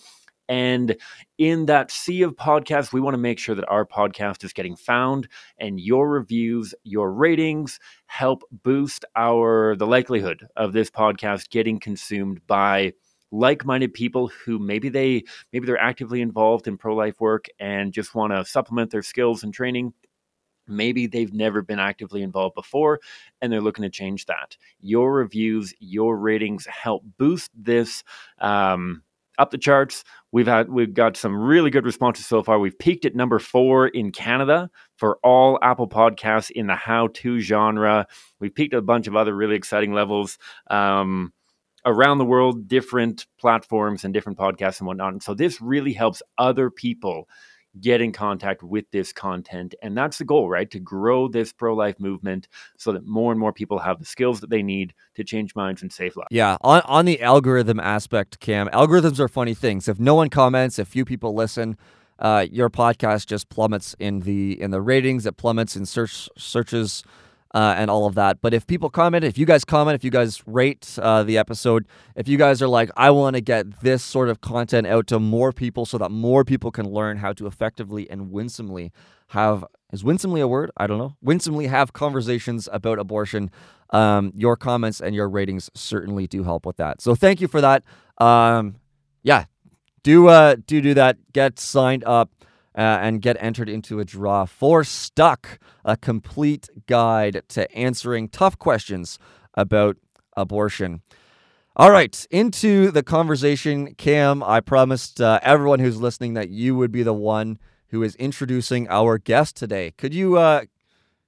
And 0.49 0.97
in 1.39 1.67
that 1.67 1.91
sea 1.91 2.23
of 2.23 2.37
podcasts, 2.37 2.93
we 2.93 3.01
want 3.01 3.15
to 3.15 3.19
make 3.19 3.39
sure 3.39 3.55
that 3.55 3.69
our 3.69 3.87
podcast 3.87 4.45
is 4.45 4.53
getting 4.53 4.77
found 4.77 5.29
and 5.59 5.81
your 5.81 6.11
reviews, 6.11 6.75
your 6.85 7.13
ratings 7.13 7.79
help 8.07 8.43
boost 8.63 9.05
our 9.17 9.77
the 9.77 9.87
likelihood 9.87 10.47
of 10.57 10.73
this 10.73 10.91
podcast 10.91 11.51
getting 11.51 11.79
consumed 11.79 12.41
by 12.47 12.93
like-minded 13.31 13.95
people 13.95 14.29
who 14.29 14.59
maybe 14.59 14.91
they 14.91 15.23
maybe 15.53 15.67
they're 15.67 15.79
actively 15.79 16.21
involved 16.21 16.69
in 16.69 16.77
pro-life 16.77 17.19
work 17.19 17.47
and 17.59 17.93
just 17.93 18.15
want 18.15 18.31
to 18.31 18.45
supplement 18.45 18.91
their 18.91 19.03
skills 19.03 19.43
and 19.43 19.55
training 19.55 19.95
Maybe 20.77 21.07
they've 21.07 21.33
never 21.33 21.63
been 21.63 21.79
actively 21.79 22.23
involved 22.23 22.55
before 22.55 23.01
and 23.41 23.53
they're 23.53 23.61
looking 23.61 23.83
to 23.83 23.91
change 23.91 24.27
that. 24.27 24.57
Your 24.81 25.13
reviews, 25.13 25.75
your 25.79 26.17
ratings 26.17 26.67
help 26.67 27.05
boost 27.19 27.51
this 27.55 28.03
um, 28.39 29.03
up 29.39 29.51
the 29.51 29.59
charts. 29.59 30.05
We've 30.31 30.47
had 30.47 30.69
we've 30.69 30.95
got 30.95 31.17
some 31.17 31.37
really 31.37 31.71
good 31.71 31.85
responses 31.85 32.27
so 32.27 32.43
far. 32.43 32.59
We've 32.59 32.79
peaked 32.79 33.05
at 33.05 33.15
number 33.15 33.39
four 33.39 33.89
in 33.89 34.13
Canada 34.13 34.71
for 34.97 35.19
all 35.23 35.59
Apple 35.63 35.89
podcasts 35.89 36.51
in 36.51 36.67
the 36.67 36.75
how-to 36.75 37.41
genre. 37.41 38.07
We've 38.41 38.55
peaked 38.55 38.75
at 38.75 38.79
a 38.79 38.83
bunch 38.83 39.07
of 39.07 39.17
other 39.17 39.35
really 39.35 39.57
exciting 39.57 39.93
levels. 39.93 40.39
Um, 40.69 41.33
around 41.85 42.19
the 42.19 42.25
world, 42.25 42.69
different 42.69 43.27
platforms 43.41 44.05
and 44.05 44.15
different 44.15 44.39
podcasts 44.39 44.79
and 44.79 44.87
whatnot. 44.87 45.12
And 45.12 45.23
so 45.23 45.35
this 45.35 45.61
really 45.61 45.93
helps 45.93 46.23
other 46.38 46.71
people 46.71 47.29
get 47.81 48.00
in 48.00 48.12
contact 48.12 48.62
with 48.62 48.91
this 48.91 49.12
content. 49.12 49.75
And 49.83 49.97
that's 49.97 50.19
the 50.19 50.25
goal, 50.25 50.49
right? 50.49 50.71
To 50.71 50.79
grow 50.79 51.29
this 51.29 51.52
pro 51.52 51.75
life 51.75 51.99
movement 51.99 52.49
so 52.76 52.93
that 52.93 53.07
more 53.07 53.33
and 53.33 53.41
more 53.41 53.52
people 53.52 53.79
have 53.79 53.99
the 53.99 54.05
skills 54.05 54.41
that 54.41 54.50
they 54.50 54.62
need 54.62 54.95
to 55.14 55.25
change 55.25 55.55
minds 55.55 55.83
and 55.83 55.93
save 55.93 56.17
lives. 56.17 56.29
Yeah. 56.31 56.57
On, 56.61 56.83
on 56.85 57.05
the 57.05 57.21
algorithm 57.23 57.81
aspect, 57.81 58.41
Cam, 58.41 58.69
algorithms 58.69 59.19
are 59.19 59.29
funny 59.29 59.55
things. 59.55 59.88
If 59.88 59.99
no 59.99 60.14
one 60.14 60.29
comments, 60.29 60.79
if 60.79 60.88
few 60.88 61.05
people 61.05 61.35
listen, 61.35 61.76
uh, 62.19 62.47
your 62.50 62.71
podcast 62.71 63.26
just 63.26 63.49
plummets 63.49 63.97
in 63.99 64.21
the 64.21 64.61
in 64.61 64.71
the 64.71 64.81
ratings. 64.81 65.26
It 65.26 65.37
plummets 65.37 65.75
in 65.75 65.87
search 65.87 66.29
searches 66.38 67.02
uh, 67.54 67.75
and 67.76 67.90
all 67.90 68.06
of 68.06 68.14
that. 68.14 68.40
But 68.40 68.54
if 68.54 68.66
people 68.66 68.90
comment, 68.90 69.25
if 69.25 69.37
you 69.37 69.47
guys 69.47 69.64
comment, 69.64 69.94
if 69.94 70.04
you 70.04 70.11
guys 70.11 70.42
rate 70.47 70.99
uh, 71.00 71.23
the 71.23 71.38
episode, 71.38 71.87
if 72.16 72.28
you 72.28 72.38
guys 72.38 72.62
are 72.62 72.68
like, 72.68 72.90
I 72.97 73.11
want 73.11 73.37
to 73.37 73.40
get 73.40 73.80
this 73.80 74.02
sort 74.02 74.28
of 74.28 74.40
content 74.40 74.87
out 74.87 75.06
to 75.09 75.18
more 75.18 75.52
people 75.52 75.87
so 75.87 75.99
that 75.99 76.11
more 76.11 76.44
people 76.44 76.71
can 76.71 76.88
learn 76.88 77.18
how 77.18 77.32
to 77.35 77.47
effectively 77.47 78.09
and 78.11 78.30
winsomely 78.30 78.92
have 79.28 79.64
is 79.92 80.02
winsomely 80.02 80.40
a 80.40 80.49
word? 80.49 80.71
I 80.76 80.87
don't 80.87 80.99
know. 80.99 81.16
Winsomely 81.21 81.66
have 81.66 81.92
conversations 81.92 82.68
about 82.73 82.99
abortion. 82.99 83.50
Um, 83.90 84.32
your 84.35 84.56
comments 84.56 85.02
and 85.02 85.14
your 85.14 85.28
ratings 85.28 85.71
certainly 85.75 86.26
do 86.26 86.44
help 86.44 86.64
with 86.64 86.78
that. 86.78 87.02
So 87.02 87.14
thank 87.14 87.42
you 87.42 87.49
for 87.49 87.61
that. 87.61 87.85
Um, 88.16 88.76
yeah, 89.23 89.44
do 90.02 90.28
uh, 90.28 90.56
do 90.66 90.80
do 90.80 90.94
that. 90.94 91.18
Get 91.32 91.59
signed 91.59 92.04
up 92.04 92.30
uh, 92.76 92.81
and 92.81 93.23
get 93.23 93.37
entered 93.41 93.69
into 93.69 94.00
a 94.00 94.05
draw 94.05 94.45
for 94.45 94.85
Stuck, 94.85 95.59
a 95.85 95.97
complete 95.97 96.69
guide 96.87 97.43
to 97.49 97.71
answering 97.75 98.29
tough 98.29 98.59
questions 98.59 99.19
about 99.55 99.97
abortion. 100.37 101.02
All 101.75 101.91
right, 101.91 102.26
into 102.31 102.91
the 102.91 103.02
conversation. 103.02 103.95
Cam, 103.95 104.43
I 104.43 104.61
promised 104.61 105.21
uh, 105.21 105.41
everyone 105.43 105.79
who's 105.79 106.00
listening 106.00 106.35
that 106.35 106.50
you 106.50 106.76
would 106.76 106.93
be 106.93 107.02
the 107.02 107.14
one 107.14 107.59
who 107.88 108.02
is 108.02 108.14
introducing 108.17 108.88
our 108.88 109.17
guest 109.19 109.57
today. 109.57 109.93
Could 109.97 110.12
you 110.12 110.37
uh, 110.37 110.64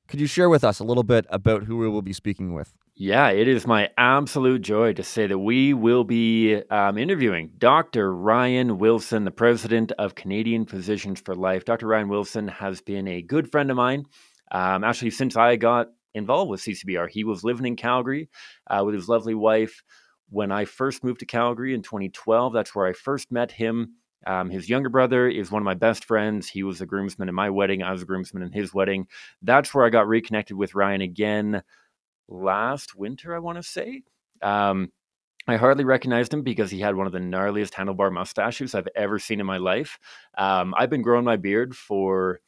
could 0.07 0.21
you 0.21 0.27
share 0.27 0.51
with 0.51 0.63
us 0.63 0.81
a 0.81 0.85
little 0.85 1.03
bit 1.03 1.27
about 1.31 1.65
who 1.65 1.79
we 1.79 1.89
will 1.89 2.03
be 2.03 2.13
speaking 2.13 2.53
with? 2.53 2.75
Yeah, 2.97 3.31
it 3.31 3.49
is 3.49 3.67
my 3.67 3.91
absolute 3.99 4.63
joy 4.63 4.93
to 4.93 5.03
say 5.03 5.27
that 5.27 5.39
we 5.39 5.75
will 5.75 6.05
be 6.05 6.63
um, 6.71 6.97
interviewing 6.97 7.51
Dr. 7.59 8.15
Ryan 8.15 8.79
Wilson, 8.79 9.25
the 9.25 9.33
president 9.33 9.91
of 9.99 10.15
Canadian 10.15 10.65
Physicians 10.65 11.21
for 11.21 11.35
Life. 11.35 11.65
Dr. 11.65 11.89
Ryan 11.89 12.09
Wilson 12.09 12.47
has 12.47 12.81
been 12.81 13.09
a 13.09 13.21
good 13.21 13.51
friend 13.51 13.71
of 13.71 13.77
mine. 13.77 14.05
Um, 14.53 14.85
actually, 14.85 15.11
since 15.11 15.37
I 15.37 15.57
got 15.57 15.89
involved 16.15 16.51
with 16.51 16.63
CCBR. 16.63 17.11
He 17.11 17.25
was 17.25 17.45
living 17.45 17.67
in 17.67 17.77
Calgary 17.77 18.31
uh, 18.69 18.83
with 18.85 18.95
his 18.95 19.09
lovely 19.09 19.35
wife. 19.35 19.83
When 20.31 20.51
I 20.51 20.65
first 20.65 21.05
moved 21.05 21.21
to 21.21 21.27
Calgary 21.27 21.75
in 21.75 21.83
2012, 21.83 22.53
that's 22.53 22.75
where 22.75 22.87
I 22.87 22.93
first 22.93 23.31
met 23.31 23.53
him. 23.53 23.95
Um, 24.27 24.49
his 24.49 24.71
younger 24.71 24.89
brother 24.89 25.29
is 25.29 25.51
one 25.51 25.61
of 25.61 25.65
my 25.67 25.75
best 25.75 26.07
friends. 26.07 26.49
He 26.49 26.63
was 26.63 26.81
a 26.81 26.87
groomsman 26.87 27.29
in 27.29 27.35
my 27.35 27.51
wedding. 27.51 27.83
I 27.83 27.93
was 27.93 28.03
a 28.03 28.07
groomsman 28.07 28.43
in 28.43 28.53
his 28.53 28.73
wedding. 28.73 29.07
That's 29.43 29.75
where 29.75 29.85
I 29.85 29.91
got 29.91 30.09
reconnected 30.09 30.57
with 30.57 30.75
Ryan 30.75 31.03
again 31.03 31.63
last 32.28 32.95
winter, 32.95 33.35
I 33.35 33.38
want 33.38 33.59
to 33.59 33.62
say. 33.62 34.02
Um, 34.43 34.93
I 35.47 35.57
hardly 35.57 35.85
recognized 35.85 36.33
him 36.33 36.43
because 36.43 36.71
he 36.71 36.81
had 36.81 36.95
one 36.95 37.07
of 37.07 37.12
the 37.12 37.19
gnarliest 37.19 37.73
handlebar 37.73 38.11
mustaches 38.11 38.75
I've 38.75 38.88
ever 38.97 39.19
seen 39.19 39.40
in 39.40 39.47
my 39.47 39.59
life. 39.59 39.99
Um, 40.38 40.75
I've 40.76 40.90
been 40.90 41.02
growing 41.02 41.25
my 41.25 41.37
beard 41.37 41.76
for 41.76 42.40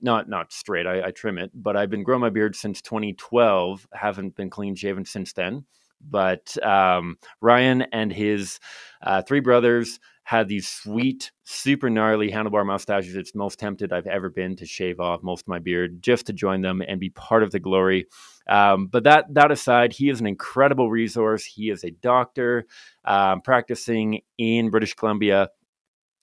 not 0.00 0.28
not 0.28 0.52
straight. 0.52 0.86
I, 0.86 1.06
I, 1.06 1.10
trim 1.10 1.38
it, 1.38 1.50
but 1.54 1.76
I've 1.76 1.90
been 1.90 2.02
growing 2.02 2.20
my 2.20 2.30
beard 2.30 2.56
since 2.56 2.80
2012. 2.82 3.86
Haven't 3.92 4.34
been 4.34 4.50
clean 4.50 4.74
shaven 4.74 5.04
since 5.04 5.32
then. 5.32 5.66
But 6.00 6.62
um, 6.64 7.16
Ryan 7.40 7.82
and 7.92 8.12
his 8.12 8.60
uh, 9.02 9.22
three 9.22 9.40
brothers 9.40 9.98
had 10.24 10.48
these 10.48 10.68
sweet, 10.68 11.30
super 11.44 11.88
gnarly 11.88 12.30
handlebar 12.30 12.66
mustaches. 12.66 13.16
It's 13.16 13.34
most 13.34 13.58
tempted 13.58 13.92
I've 13.92 14.06
ever 14.06 14.28
been 14.28 14.56
to 14.56 14.66
shave 14.66 15.00
off 15.00 15.22
most 15.22 15.42
of 15.42 15.48
my 15.48 15.58
beard 15.58 16.02
just 16.02 16.26
to 16.26 16.32
join 16.32 16.62
them 16.62 16.82
and 16.86 17.00
be 17.00 17.10
part 17.10 17.42
of 17.42 17.52
the 17.52 17.60
glory. 17.60 18.06
Um, 18.48 18.86
but 18.86 19.04
that 19.04 19.32
that 19.34 19.50
aside, 19.50 19.92
he 19.92 20.08
is 20.08 20.20
an 20.20 20.26
incredible 20.26 20.90
resource. 20.90 21.44
He 21.44 21.70
is 21.70 21.84
a 21.84 21.90
doctor 21.90 22.66
um, 23.04 23.40
practicing 23.40 24.20
in 24.38 24.70
British 24.70 24.94
Columbia. 24.94 25.50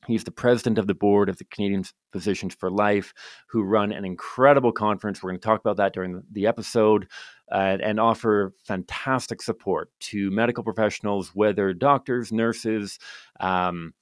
He's 0.08 0.24
the 0.24 0.32
president 0.32 0.78
of 0.78 0.88
the 0.88 0.94
board 0.94 1.30
of 1.30 1.38
the 1.38 1.46
Canadian 1.46 1.86
Physicians 2.12 2.56
for 2.56 2.70
Life, 2.70 3.14
who 3.48 3.64
run 3.64 3.92
an 3.92 4.04
incredible 4.04 4.72
conference. 4.72 5.24
We're 5.24 5.30
going 5.30 5.40
to 5.40 5.46
talk 5.46 5.62
about 5.62 5.78
that 5.78 5.94
during 5.94 6.24
the 6.32 6.48
episode 6.48 7.08
uh, 7.52 7.78
and 7.82 8.00
offer 8.00 8.54
fantastic 8.66 9.42
support 9.42 9.92
to 10.02 10.30
medical 10.32 10.64
professionals, 10.64 11.32
whether 11.34 11.74
doctors, 11.74 12.32
nurses, 12.32 13.00
um, 13.40 13.94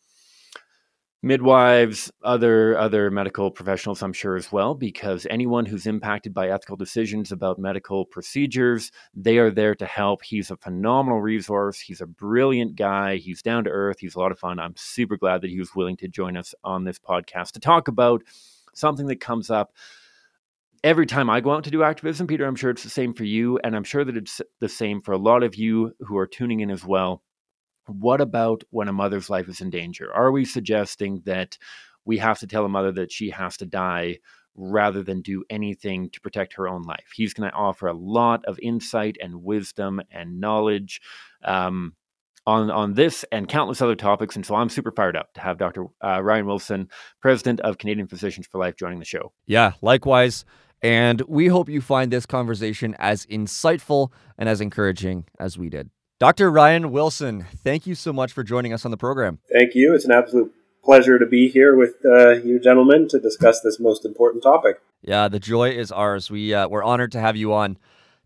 midwives, 1.23 2.11
other 2.23 2.77
other 2.77 3.11
medical 3.11 3.51
professionals, 3.51 4.01
I'm 4.01 4.13
sure 4.13 4.35
as 4.35 4.51
well, 4.51 4.73
because 4.73 5.27
anyone 5.29 5.65
who's 5.65 5.85
impacted 5.85 6.33
by 6.33 6.49
ethical 6.49 6.75
decisions 6.75 7.31
about 7.31 7.59
medical 7.59 8.05
procedures, 8.05 8.91
they 9.13 9.37
are 9.37 9.51
there 9.51 9.75
to 9.75 9.85
help. 9.85 10.23
He's 10.23 10.51
a 10.51 10.57
phenomenal 10.57 11.21
resource. 11.21 11.79
He's 11.79 12.01
a 12.01 12.07
brilliant 12.07 12.75
guy. 12.75 13.17
He's 13.17 13.41
down 13.41 13.65
to 13.65 13.69
earth. 13.69 13.99
He's 13.99 14.15
a 14.15 14.19
lot 14.19 14.31
of 14.31 14.39
fun. 14.39 14.59
I'm 14.59 14.75
super 14.75 15.17
glad 15.17 15.41
that 15.41 15.51
he 15.51 15.59
was 15.59 15.75
willing 15.75 15.97
to 15.97 16.07
join 16.07 16.37
us 16.37 16.55
on 16.63 16.83
this 16.83 16.99
podcast 16.99 17.51
to 17.51 17.59
talk 17.59 17.87
about 17.87 18.23
something 18.73 19.07
that 19.07 19.19
comes 19.19 19.49
up 19.49 19.73
every 20.83 21.05
time 21.05 21.29
I 21.29 21.41
go 21.41 21.51
out 21.51 21.63
to 21.65 21.71
do 21.71 21.83
activism, 21.83 22.27
Pieter, 22.27 22.45
I'm 22.45 22.55
sure 22.55 22.71
it's 22.71 22.83
the 22.83 22.89
same 22.89 23.13
for 23.13 23.23
you. 23.23 23.59
And 23.63 23.75
I'm 23.75 23.83
sure 23.83 24.03
that 24.03 24.17
it's 24.17 24.41
the 24.59 24.69
same 24.69 25.01
for 25.01 25.11
a 25.11 25.17
lot 25.17 25.43
of 25.43 25.55
you 25.55 25.93
who 25.99 26.17
are 26.17 26.27
tuning 26.27 26.61
in 26.61 26.71
as 26.71 26.83
well. 26.85 27.21
What 27.88 28.21
about 28.21 28.63
when 28.69 28.88
a 28.88 28.93
mother's 28.93 29.29
life 29.29 29.47
is 29.50 29.61
in 29.61 29.69
danger? 29.69 30.13
Are 30.13 30.31
we 30.31 30.45
suggesting 30.45 31.21
that 31.25 31.57
we 32.05 32.17
have 32.17 32.39
to 32.39 32.47
tell 32.47 32.65
a 32.65 32.69
mother 32.69 32.91
that 32.93 33.11
she 33.11 33.29
has 33.31 33.57
to 33.57 33.65
die 33.65 34.19
rather 34.55 35.01
than 35.01 35.21
do 35.21 35.43
anything 35.50 36.09
to 36.11 36.21
protect 36.21 36.53
her 36.53 36.67
own 36.67 36.83
life? 36.83 37.11
He's 37.15 37.33
going 37.33 37.50
to 37.50 37.55
offer 37.55 37.88
a 37.88 37.93
lot 37.93 38.45
of 38.45 38.59
insight 38.59 39.17
and 39.21 39.43
wisdom 39.43 40.01
and 40.11 40.39
knowledge. 40.39 41.01
Um, 41.43 41.95
on 42.47 42.71
on 42.71 42.93
this 42.95 43.23
and 43.31 43.47
countless 43.47 43.81
other 43.81 43.95
topics. 43.95 44.35
And 44.35 44.45
so 44.45 44.55
I'm 44.55 44.69
super 44.69 44.91
fired 44.91 45.15
up 45.15 45.33
to 45.35 45.41
have 45.41 45.57
Dr. 45.57 45.85
Uh, 46.03 46.21
Ryan 46.21 46.47
Wilson, 46.47 46.89
president 47.19 47.59
of 47.61 47.77
Canadian 47.77 48.07
Physicians 48.07 48.47
for 48.47 48.57
Life, 48.57 48.75
joining 48.75 49.00
the 49.00 49.05
show. 49.05 49.31
Yeah, 49.45 49.73
likewise. 49.81 50.45
And 50.81 51.21
we 51.27 51.47
hope 51.47 51.69
you 51.69 51.81
find 51.81 52.11
this 52.11 52.25
conversation 52.25 52.95
as 52.97 53.25
insightful 53.27 54.11
and 54.38 54.50
as 54.50 54.61
encouraging 54.61 55.25
as 55.39 55.57
we 55.57 55.69
did. 55.69 55.91
Dr. 56.21 56.51
Ryan 56.51 56.91
Wilson, 56.91 57.47
thank 57.63 57.87
you 57.87 57.95
so 57.95 58.13
much 58.13 58.31
for 58.31 58.43
joining 58.43 58.73
us 58.73 58.85
on 58.85 58.91
the 58.91 58.97
program. 58.97 59.39
Thank 59.51 59.73
you. 59.73 59.95
It's 59.95 60.05
an 60.05 60.11
absolute 60.11 60.53
pleasure 60.83 61.17
to 61.17 61.25
be 61.25 61.49
here 61.49 61.75
with 61.75 61.95
uh, 62.05 62.33
you 62.33 62.59
gentlemen 62.59 63.07
to 63.07 63.19
discuss 63.19 63.61
this 63.61 63.79
most 63.79 64.05
important 64.05 64.43
topic. 64.43 64.83
Yeah, 65.01 65.29
the 65.29 65.39
joy 65.39 65.71
is 65.71 65.91
ours. 65.91 66.29
We 66.29 66.53
uh, 66.53 66.67
we're 66.67 66.83
honored 66.83 67.11
to 67.13 67.19
have 67.19 67.35
you 67.35 67.55
on. 67.55 67.79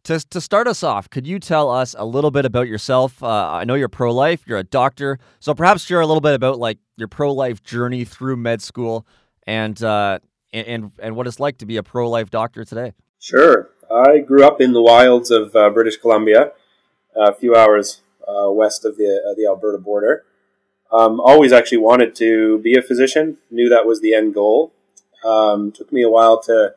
To, 0.03 0.19
to 0.19 0.41
start 0.41 0.67
us 0.67 0.83
off, 0.83 1.09
could 1.09 1.25
you 1.25 1.39
tell 1.39 1.71
us 1.71 1.95
a 1.97 2.03
little 2.03 2.31
bit 2.31 2.43
about 2.43 2.67
yourself? 2.67 3.23
Uh, 3.23 3.29
I 3.29 3.63
know 3.63 3.75
you're 3.75 3.87
pro 3.87 4.13
life, 4.13 4.43
you're 4.45 4.59
a 4.59 4.63
doctor, 4.65 5.17
so 5.39 5.53
perhaps 5.53 5.85
share 5.85 6.01
a 6.01 6.05
little 6.05 6.19
bit 6.19 6.33
about 6.33 6.59
like 6.59 6.79
your 6.97 7.07
pro 7.07 7.31
life 7.31 7.63
journey 7.63 8.03
through 8.03 8.35
med 8.35 8.61
school 8.61 9.07
and 9.47 9.81
uh, 9.81 10.19
and 10.51 10.91
and 10.99 11.15
what 11.15 11.27
it's 11.27 11.39
like 11.39 11.59
to 11.59 11.65
be 11.65 11.77
a 11.77 11.83
pro 11.83 12.09
life 12.09 12.29
doctor 12.29 12.65
today. 12.65 12.91
Sure, 13.21 13.69
I 13.89 14.17
grew 14.17 14.45
up 14.45 14.59
in 14.59 14.73
the 14.73 14.81
wilds 14.81 15.31
of 15.31 15.55
uh, 15.55 15.69
British 15.69 15.95
Columbia, 15.95 16.51
a 17.15 17.33
few 17.33 17.55
hours 17.55 18.01
uh, 18.27 18.49
west 18.51 18.85
of 18.85 18.97
the 18.97 19.21
uh, 19.29 19.33
the 19.35 19.45
Alberta 19.45 19.77
border. 19.77 20.25
Um, 20.91 21.19
always 21.19 21.51
actually 21.51 21.79
wanted 21.79 22.15
to 22.15 22.59
be 22.59 22.75
a 22.75 22.81
physician. 22.81 23.37
Knew 23.49 23.69
that 23.69 23.85
was 23.85 24.01
the 24.01 24.13
end 24.13 24.33
goal. 24.33 24.73
Um, 25.23 25.71
took 25.71 25.91
me 25.91 26.03
a 26.03 26.09
while 26.09 26.41
to 26.43 26.75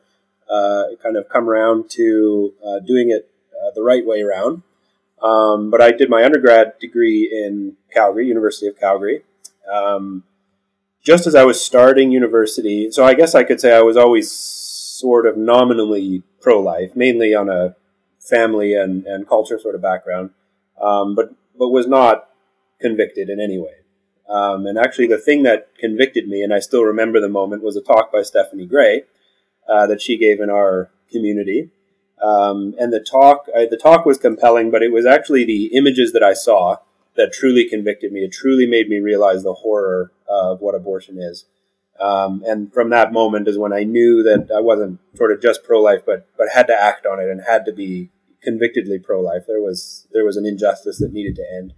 uh, 0.49 0.83
kind 1.01 1.15
of 1.15 1.29
come 1.29 1.49
around 1.49 1.89
to 1.91 2.53
uh, 2.65 2.79
doing 2.79 3.11
it 3.11 3.29
uh, 3.53 3.71
the 3.75 3.83
right 3.83 4.05
way 4.05 4.21
around. 4.21 4.63
Um, 5.21 5.69
but 5.69 5.81
I 5.81 5.91
did 5.91 6.09
my 6.09 6.23
undergrad 6.23 6.79
degree 6.79 7.29
in 7.31 7.75
Calgary, 7.93 8.27
University 8.27 8.67
of 8.67 8.79
Calgary. 8.79 9.23
Um, 9.71 10.23
just 11.03 11.27
as 11.27 11.35
I 11.35 11.43
was 11.43 11.63
starting 11.63 12.11
university, 12.11 12.91
so 12.91 13.05
I 13.05 13.13
guess 13.13 13.35
I 13.35 13.43
could 13.43 13.61
say 13.61 13.73
I 13.73 13.81
was 13.81 13.97
always 13.97 14.31
sort 14.31 15.25
of 15.25 15.37
nominally 15.37 16.23
pro 16.41 16.59
life, 16.59 16.95
mainly 16.95 17.33
on 17.33 17.49
a 17.49 17.75
family 18.29 18.73
and, 18.73 19.05
and 19.05 19.27
culture 19.27 19.59
sort 19.59 19.75
of 19.75 19.81
background, 19.81 20.31
um, 20.81 21.15
but, 21.15 21.33
but 21.57 21.69
was 21.69 21.87
not 21.87 22.29
convicted 22.79 23.29
in 23.29 23.39
any 23.39 23.57
way. 23.57 23.73
Um, 24.29 24.67
and 24.67 24.77
actually, 24.77 25.07
the 25.07 25.17
thing 25.17 25.43
that 25.43 25.75
convicted 25.77 26.27
me, 26.27 26.43
and 26.43 26.53
I 26.53 26.59
still 26.59 26.83
remember 26.83 27.19
the 27.19 27.29
moment, 27.29 27.63
was 27.63 27.75
a 27.75 27.81
talk 27.81 28.11
by 28.11 28.21
Stephanie 28.21 28.67
Gray 28.67 29.03
uh, 29.67 29.87
that 29.87 30.01
she 30.01 30.17
gave 30.17 30.39
in 30.39 30.49
our 30.49 30.91
community. 31.11 31.71
Um, 32.21 32.75
and 32.79 32.93
the 32.93 32.99
talk, 32.99 33.47
I, 33.55 33.65
the 33.65 33.77
talk 33.77 34.05
was 34.05 34.17
compelling, 34.17 34.69
but 34.69 34.83
it 34.83 34.91
was 34.91 35.05
actually 35.05 35.45
the 35.45 35.75
images 35.75 36.11
that 36.13 36.23
I 36.23 36.33
saw 36.33 36.77
that 37.15 37.33
truly 37.33 37.67
convicted 37.67 38.11
me. 38.11 38.21
It 38.21 38.31
truly 38.31 38.67
made 38.67 38.87
me 38.87 38.99
realize 38.99 39.43
the 39.43 39.53
horror 39.53 40.11
of 40.27 40.61
what 40.61 40.75
abortion 40.75 41.17
is. 41.17 41.45
Um, 41.99 42.43
and 42.47 42.71
from 42.71 42.89
that 42.91 43.11
moment 43.11 43.47
is 43.47 43.57
when 43.57 43.73
I 43.73 43.83
knew 43.83 44.23
that 44.23 44.49
I 44.55 44.61
wasn't 44.61 44.99
sort 45.15 45.31
of 45.31 45.41
just 45.41 45.63
pro 45.63 45.81
life, 45.81 46.01
but 46.05 46.27
but 46.37 46.47
had 46.53 46.67
to 46.67 46.73
act 46.73 47.05
on 47.05 47.19
it 47.19 47.29
and 47.29 47.41
had 47.41 47.65
to 47.65 47.73
be 47.73 48.09
convictedly 48.41 48.99
pro 48.99 49.21
life. 49.21 49.43
There 49.47 49.61
was 49.61 50.07
there 50.11 50.25
was 50.25 50.37
an 50.37 50.45
injustice 50.45 50.99
that 50.99 51.13
needed 51.13 51.35
to 51.35 51.45
end, 51.57 51.73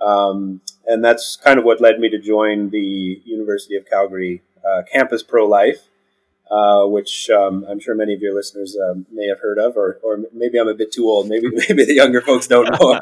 um, 0.00 0.60
and 0.86 1.04
that's 1.04 1.36
kind 1.36 1.58
of 1.58 1.64
what 1.64 1.80
led 1.80 1.98
me 1.98 2.08
to 2.10 2.18
join 2.18 2.70
the 2.70 3.22
University 3.24 3.76
of 3.76 3.86
Calgary 3.86 4.42
uh, 4.64 4.82
campus 4.92 5.22
pro 5.22 5.46
life 5.46 5.88
uh, 6.50 6.84
which 6.86 7.28
um, 7.30 7.64
I'm 7.68 7.80
sure 7.80 7.94
many 7.94 8.14
of 8.14 8.20
your 8.20 8.34
listeners 8.34 8.76
um, 8.76 9.06
may 9.10 9.26
have 9.26 9.40
heard 9.40 9.58
of, 9.58 9.76
or, 9.76 9.98
or 10.02 10.20
maybe 10.32 10.58
I'm 10.58 10.68
a 10.68 10.74
bit 10.74 10.92
too 10.92 11.08
old. 11.08 11.28
Maybe 11.28 11.48
maybe 11.52 11.84
the 11.84 11.94
younger 11.94 12.20
folks 12.20 12.46
don't 12.46 12.70
know. 12.70 13.00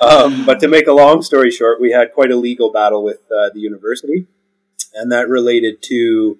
um, 0.00 0.44
but 0.44 0.60
to 0.60 0.68
make 0.68 0.86
a 0.86 0.92
long 0.92 1.22
story 1.22 1.50
short, 1.50 1.80
we 1.80 1.92
had 1.92 2.12
quite 2.12 2.30
a 2.30 2.36
legal 2.36 2.72
battle 2.72 3.04
with 3.04 3.20
uh, 3.30 3.50
the 3.54 3.60
university, 3.60 4.26
and 4.94 5.12
that 5.12 5.28
related 5.28 5.80
to 5.82 6.38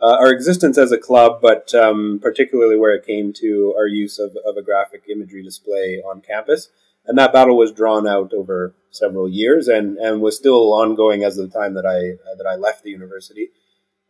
uh, 0.00 0.16
our 0.20 0.32
existence 0.32 0.76
as 0.78 0.92
a 0.92 0.98
club, 0.98 1.40
but 1.40 1.74
um, 1.74 2.18
particularly 2.22 2.76
where 2.76 2.94
it 2.94 3.06
came 3.06 3.32
to 3.34 3.74
our 3.76 3.86
use 3.86 4.18
of, 4.18 4.36
of 4.46 4.56
a 4.56 4.62
graphic 4.62 5.04
imagery 5.10 5.42
display 5.42 6.02
on 6.04 6.20
campus. 6.20 6.68
And 7.06 7.16
that 7.18 7.32
battle 7.32 7.56
was 7.56 7.70
drawn 7.70 8.06
out 8.06 8.32
over 8.32 8.74
several 8.90 9.28
years, 9.28 9.68
and, 9.68 9.96
and 9.96 10.20
was 10.20 10.36
still 10.36 10.72
ongoing 10.74 11.22
as 11.22 11.38
of 11.38 11.50
the 11.50 11.58
time 11.58 11.74
that 11.74 11.86
I 11.86 12.18
that 12.36 12.46
I 12.48 12.56
left 12.56 12.82
the 12.82 12.90
university. 12.90 13.50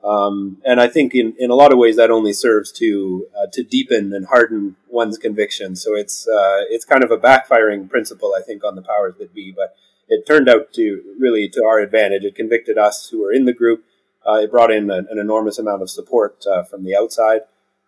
Um, 0.03 0.59
and 0.65 0.81
I 0.81 0.89
think 0.89 1.15
in, 1.15 1.35
in 1.39 1.51
a 1.51 1.55
lot 1.55 1.73
of 1.73 1.79
ways 1.79 1.97
that 1.97 2.11
only 2.11 2.33
serves 2.33 2.71
to 2.73 3.27
uh, 3.39 3.47
to 3.53 3.63
deepen 3.63 4.13
and 4.13 4.27
harden 4.27 4.77
one's 4.89 5.19
conviction. 5.19 5.77
So 5.77 5.95
it's 5.95 6.27
uh, 6.29 6.65
it's 6.71 6.85
kind 6.85 7.05
of 7.05 7.11
a 7.11 7.19
backfiring 7.19 7.91
principle, 7.91 8.33
I 8.39 8.43
think, 8.43 8.65
on 8.65 8.77
the 8.77 8.83
powers 8.83 9.17
that 9.19 9.35
be. 9.35 9.53
But 9.55 9.75
it 10.09 10.27
turned 10.27 10.49
out 10.49 10.73
to 10.75 11.03
really 11.19 11.49
to 11.51 11.65
our 11.65 11.81
advantage. 11.81 12.25
It 12.25 12.35
convicted 12.35 12.79
us 12.79 13.09
who 13.11 13.23
were 13.23 13.33
in 13.33 13.45
the 13.45 13.53
group. 13.53 13.85
Uh, 14.27 14.35
it 14.35 14.51
brought 14.51 14.71
in 14.71 14.91
an, 14.91 15.07
an, 15.11 15.19
enormous 15.19 15.59
amount 15.59 15.83
of 15.83 15.91
support 15.91 16.45
uh, 16.51 16.65
from 16.65 16.85
the 16.85 16.97
outside. 16.97 17.43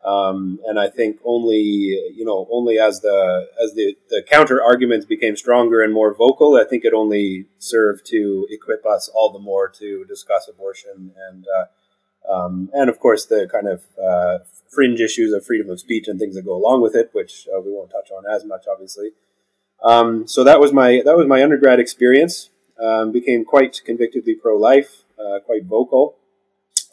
Um, 0.05 0.61
and 0.65 0.79
I 0.79 0.89
think 0.89 1.19
only 1.25 1.59
you 1.59 2.25
know 2.25 2.47
only 2.53 2.79
as 2.79 3.01
the 3.01 3.49
as 3.63 3.75
the, 3.75 3.97
the 4.11 4.23
counter 4.31 4.63
arguments 4.63 5.05
became 5.05 5.37
stronger 5.37 5.83
and 5.83 5.93
more 5.93 6.15
vocal, 6.15 6.55
I 6.55 6.65
think 6.65 6.85
it 6.85 6.95
only 6.95 7.47
served 7.59 8.07
to 8.07 8.47
equip 8.51 8.87
us 8.87 9.11
all 9.13 9.33
the 9.33 9.41
more 9.41 9.69
to 9.81 10.05
discuss 10.05 10.49
abortion 10.49 11.13
and 11.29 11.45
uh, 11.49 12.33
um, 12.33 12.71
and 12.73 12.89
of 12.89 13.01
course 13.01 13.27
the 13.27 13.49
kind 13.51 13.67
of 13.67 13.83
uh, 14.01 14.45
fringe 14.69 15.01
issues 15.01 15.33
of 15.33 15.45
freedom 15.45 15.71
of 15.71 15.81
speech 15.81 16.07
and 16.09 16.19
things 16.19 16.35
that 16.35 16.45
go 16.45 16.55
along 16.55 16.83
with 16.83 16.95
it, 16.95 17.11
which 17.13 17.49
uh, 17.55 17.61
we 17.61 17.73
won't 17.73 17.91
touch 17.91 18.11
on 18.11 18.25
as 18.31 18.45
much, 18.45 18.67
obviously. 18.71 19.11
Um, 19.83 20.27
so 20.27 20.45
that 20.45 20.61
was 20.61 20.73
my 20.73 21.03
that 21.05 21.17
was 21.17 21.27
my 21.27 21.43
undergrad 21.43 21.81
experience. 21.81 22.51
Um, 22.81 23.11
became 23.11 23.45
quite 23.45 23.81
convictedly 23.85 24.35
pro-life, 24.35 25.03
uh, 25.19 25.41
quite 25.41 25.65
vocal. 25.65 26.17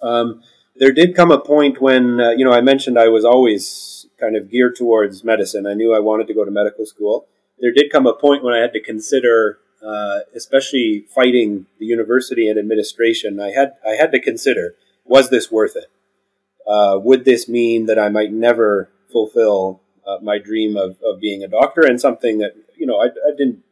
Um, 0.05 0.41
there 0.75 0.91
did 0.91 1.15
come 1.15 1.31
a 1.31 1.39
point 1.39 1.81
when 1.81 2.19
uh, 2.19 2.31
you 2.31 2.45
know 2.45 2.53
I 2.53 2.61
mentioned 2.61 2.99
I 2.99 3.09
was 3.09 3.25
always 3.25 4.05
kind 4.19 4.35
of 4.35 4.49
geared 4.49 4.75
towards 4.75 5.23
medicine. 5.23 5.65
I 5.65 5.73
knew 5.73 5.93
I 5.93 5.99
wanted 5.99 6.27
to 6.27 6.33
go 6.33 6.45
to 6.45 6.51
medical 6.51 6.85
school. 6.85 7.27
There 7.59 7.71
did 7.71 7.91
come 7.91 8.05
a 8.05 8.13
point 8.13 8.43
when 8.43 8.53
I 8.53 8.59
had 8.59 8.73
to 8.73 8.81
consider, 8.81 9.59
uh, 9.81 10.19
especially 10.35 11.05
fighting 11.13 11.65
the 11.79 11.85
university 11.85 12.49
and 12.49 12.59
administration. 12.59 13.39
I 13.39 13.51
had 13.51 13.73
I 13.85 13.91
had 13.91 14.11
to 14.11 14.19
consider 14.19 14.75
was 15.05 15.29
this 15.29 15.51
worth 15.51 15.75
it? 15.75 15.85
Uh, 16.67 16.99
would 16.99 17.25
this 17.25 17.47
mean 17.47 17.85
that 17.85 17.99
I 17.99 18.09
might 18.09 18.31
never 18.31 18.89
fulfill 19.11 19.81
uh, 20.05 20.17
my 20.21 20.39
dream 20.39 20.75
of, 20.75 20.97
of 21.03 21.19
being 21.21 21.43
a 21.43 21.47
doctor 21.47 21.85
and 21.85 22.01
something 22.01 22.39
that 22.39 22.55
you 22.75 22.85
know 22.85 22.99
I, 22.99 23.05
I 23.05 23.31
didn't 23.37 23.63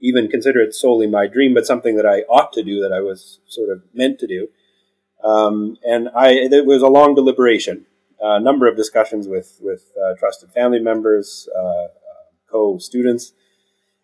even 0.00 0.28
consider 0.28 0.60
it 0.60 0.74
solely 0.74 1.06
my 1.06 1.26
dream, 1.26 1.54
but 1.54 1.66
something 1.66 1.96
that 1.96 2.06
I 2.06 2.20
ought 2.28 2.52
to 2.52 2.62
do 2.62 2.80
that 2.82 2.92
I 2.92 3.00
was 3.00 3.40
sort 3.46 3.70
of 3.70 3.82
meant 3.94 4.18
to 4.20 4.26
do. 4.26 4.48
Um, 5.26 5.76
and 5.82 6.08
I, 6.14 6.30
it 6.30 6.66
was 6.66 6.82
a 6.82 6.88
long 6.88 7.16
deliberation, 7.16 7.86
a 8.20 8.38
number 8.38 8.68
of 8.68 8.76
discussions 8.76 9.26
with 9.26 9.58
with 9.60 9.90
uh, 10.00 10.14
trusted 10.18 10.52
family 10.52 10.78
members, 10.78 11.48
uh, 11.58 11.88
co 12.48 12.78
students, 12.78 13.32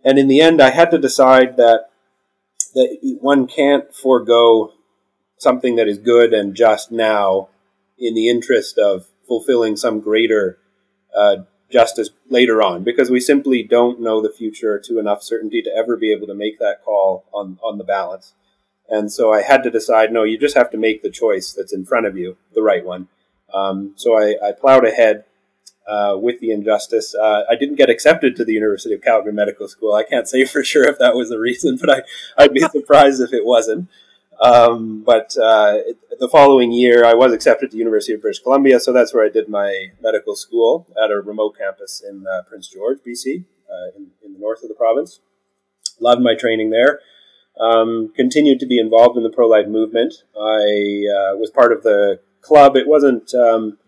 and 0.05 0.19
in 0.19 0.26
the 0.26 0.41
end, 0.41 0.61
I 0.61 0.71
had 0.71 0.91
to 0.91 0.99
decide 0.99 1.57
that 1.59 1.91
that 2.75 3.17
one 3.21 3.47
can't 3.47 3.95
forego 3.95 4.73
something 5.38 5.76
that 5.76 5.88
is 5.88 5.99
good 5.99 6.33
and 6.33 6.55
just 6.57 6.91
now 6.91 7.49
in 7.99 8.14
the 8.14 8.29
interest 8.29 8.79
of 8.79 9.07
fulfilling 9.29 9.76
some 9.76 10.00
greater 10.00 10.59
uh, 11.17 11.37
justice 11.71 12.11
later 12.31 12.62
on 12.62 12.83
because 12.83 13.11
we 13.11 13.21
simply 13.21 13.62
don't 13.62 14.00
know 14.00 14.21
the 14.21 14.33
future 14.33 14.79
to 14.79 14.99
enough 14.99 15.23
certainty 15.23 15.62
to 15.62 15.71
ever 15.75 15.97
be 15.97 16.12
able 16.12 16.26
to 16.26 16.35
make 16.35 16.59
that 16.59 16.83
call 16.85 17.25
on, 17.33 17.59
on 17.62 17.79
the 17.79 17.85
balance. 17.85 18.35
And 18.89 19.11
so 19.11 19.33
I 19.33 19.43
had 19.43 19.62
to 19.62 19.71
decide 19.71 20.12
no, 20.12 20.25
you 20.25 20.39
just 20.39 20.57
have 20.57 20.71
to 20.71 20.77
make 20.77 21.03
the 21.03 21.11
choice 21.11 21.53
that's 21.53 21.73
in 21.73 21.85
front 21.85 22.07
of 22.07 22.17
you, 22.17 22.37
the 22.55 22.62
right 22.62 22.85
one. 22.85 23.09
Um, 23.55 23.93
so 23.97 24.19
I, 24.19 24.37
I, 24.43 24.53
plowed 24.53 24.87
ahead 24.87 25.25
uh, 25.87 26.17
with 26.19 26.41
the 26.41 26.51
injustice. 26.51 27.15
Uh, 27.15 27.43
I 27.51 27.55
didn't 27.55 27.77
get 27.77 27.91
accepted 27.91 28.35
to 28.37 28.45
the 28.45 28.55
University 28.55 28.95
of 28.95 29.03
Calgary 29.03 29.33
Medical 29.33 29.69
School. 29.69 29.93
I 29.95 30.05
can't 30.05 30.29
say 30.29 30.45
for 30.47 30.65
sure 30.65 30.85
if 30.85 30.99
that 30.99 31.15
was 31.15 31.29
the 31.29 31.39
reason, 31.39 31.77
but 31.81 31.91
I, 31.91 32.03
I'd 32.43 32.55
be 32.55 32.61
surprised 32.73 33.21
if 33.21 33.33
it 33.33 33.45
wasn't. 33.45 33.89
Um, 34.41 35.03
but 35.05 35.37
uh, 35.37 35.79
it, 35.87 35.99
the 36.19 36.29
following 36.29 36.73
year, 36.73 37.05
I 37.05 37.15
was 37.15 37.33
accepted 37.33 37.71
to 37.71 37.77
University 37.77 38.15
of 38.15 38.23
British 38.23 38.43
Columbia, 38.43 38.81
so 38.81 38.93
that's 38.93 39.15
where 39.15 39.25
I 39.25 39.29
did 39.29 39.49
my 39.49 39.89
medical 40.01 40.35
school 40.35 40.87
at 41.03 41.11
a 41.11 41.21
remote 41.21 41.57
campus 41.57 42.03
in 42.07 42.27
uh, 42.27 42.43
Prince 42.49 42.69
George, 42.69 42.99
BC, 43.07 43.45
uh, 43.71 43.97
in, 43.97 44.09
in, 44.25 44.33
the 44.33 44.39
north 44.39 44.62
of 44.62 44.69
the 44.69 44.75
province. 44.75 45.21
Loved 46.01 46.23
my 46.23 46.35
training 46.35 46.71
there. 46.71 47.01
Um, 47.61 48.12
continued 48.16 48.61
to 48.61 48.66
be 48.66 48.78
involved 48.78 49.16
in 49.16 49.23
the 49.23 49.30
pro-life 49.30 49.68
movement. 49.68 50.14
I 50.35 51.04
uh, 51.06 51.37
was 51.37 51.50
part 51.54 51.73
of 51.73 51.82
the 51.82 52.21
club. 52.40 52.76
It 52.76 52.88
wasn't 52.88 53.35
um, 53.35 53.78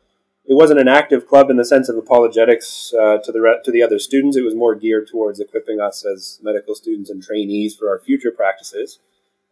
it 0.47 0.54
wasn't 0.54 0.80
an 0.80 0.88
active 0.88 1.26
club 1.26 1.49
in 1.50 1.56
the 1.56 1.64
sense 1.64 1.88
of 1.88 1.97
apologetics 1.97 2.92
uh, 2.92 3.18
to 3.25 3.33
the 3.33 3.40
re- 3.40 3.61
to 3.64 3.71
the 3.71 3.83
other 3.83 3.99
students. 3.99 4.37
It 4.37 4.44
was 4.44 4.54
more 4.54 4.75
geared 4.75 5.09
towards 5.09 5.40
equipping 5.40 5.80
us 5.80 6.04
as 6.04 6.38
medical 6.42 6.75
students 6.75 7.09
and 7.09 7.23
trainees 7.23 7.75
for 7.75 7.88
our 7.88 7.99
future 7.99 8.30
practices. 8.30 8.99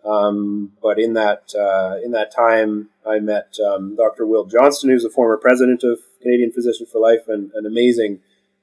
Um, 0.04 0.72
but 0.82 0.98
in 0.98 1.14
that 1.14 1.54
uh, 1.58 1.96
in 2.04 2.12
that 2.12 2.34
time, 2.34 2.90
I 3.06 3.20
met 3.20 3.56
um, 3.66 3.96
Dr. 3.96 4.26
Will 4.26 4.44
Johnston, 4.44 4.90
who's 4.90 5.04
a 5.04 5.10
former 5.10 5.36
president 5.36 5.82
of 5.84 6.00
Canadian 6.20 6.52
Physician 6.52 6.86
for 6.86 7.00
Life, 7.00 7.28
and 7.28 7.50
an 7.54 7.66
amazing 7.66 8.20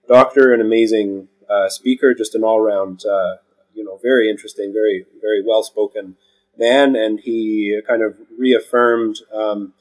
doctor, 0.08 0.54
an 0.54 0.62
amazing 0.62 1.30
uh, 1.50 1.70
speaker, 1.70 2.14
just 2.14 2.36
an 2.36 2.44
all 2.44 2.60
round 2.60 3.06
uh, 3.06 3.38
you 3.80 3.86
know, 3.86 3.98
very 4.04 4.30
interesting, 4.30 4.74
very, 4.74 5.06
very 5.22 5.42
well 5.44 5.64
spoken 5.64 6.18
man. 6.58 6.96
And 6.96 7.22
he 7.22 7.80
kind 7.88 8.04
of 8.04 8.18
reaffirmed 8.38 9.16
um, 9.34 9.74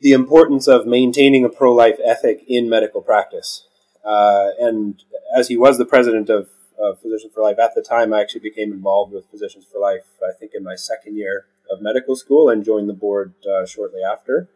the 0.00 0.12
importance 0.12 0.66
of 0.66 0.86
maintaining 0.86 1.44
a 1.44 1.50
pro 1.50 1.72
life 1.72 1.98
ethic 2.02 2.42
in 2.48 2.68
medical 2.68 3.02
practice. 3.02 3.68
Uh, 4.04 4.48
and 4.58 5.04
as 5.36 5.48
he 5.48 5.56
was 5.56 5.78
the 5.78 5.84
president 5.84 6.28
of, 6.28 6.48
of 6.78 7.00
Physicians 7.00 7.32
for 7.32 7.42
Life 7.42 7.58
at 7.62 7.74
the 7.76 7.82
time, 7.82 8.12
I 8.12 8.20
actually 8.20 8.40
became 8.40 8.72
involved 8.72 9.12
with 9.12 9.30
Physicians 9.30 9.66
for 9.70 9.78
Life, 9.78 10.06
I 10.22 10.32
think, 10.36 10.52
in 10.54 10.64
my 10.64 10.74
second 10.74 11.16
year 11.16 11.46
of 11.70 11.80
medical 11.80 12.16
school 12.16 12.48
and 12.48 12.64
joined 12.64 12.88
the 12.88 12.94
board 12.94 13.34
uh, 13.46 13.64
shortly 13.66 14.00
after. 14.02 14.48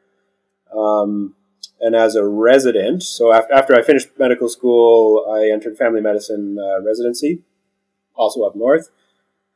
Um, 0.77 1.37
and 1.81 1.95
as 1.95 2.17
a 2.17 2.27
resident, 2.27 3.03
so 3.05 3.33
after, 3.33 3.53
after 3.55 3.75
I 3.77 3.83
finished 3.83 4.09
medical 4.19 4.49
school, 4.49 5.27
I 5.31 5.51
entered 5.51 5.77
family 5.77 6.01
medicine 6.01 6.59
uh, 6.59 6.83
residency 6.83 7.45
also 8.17 8.43
up 8.43 8.57
north. 8.57 8.91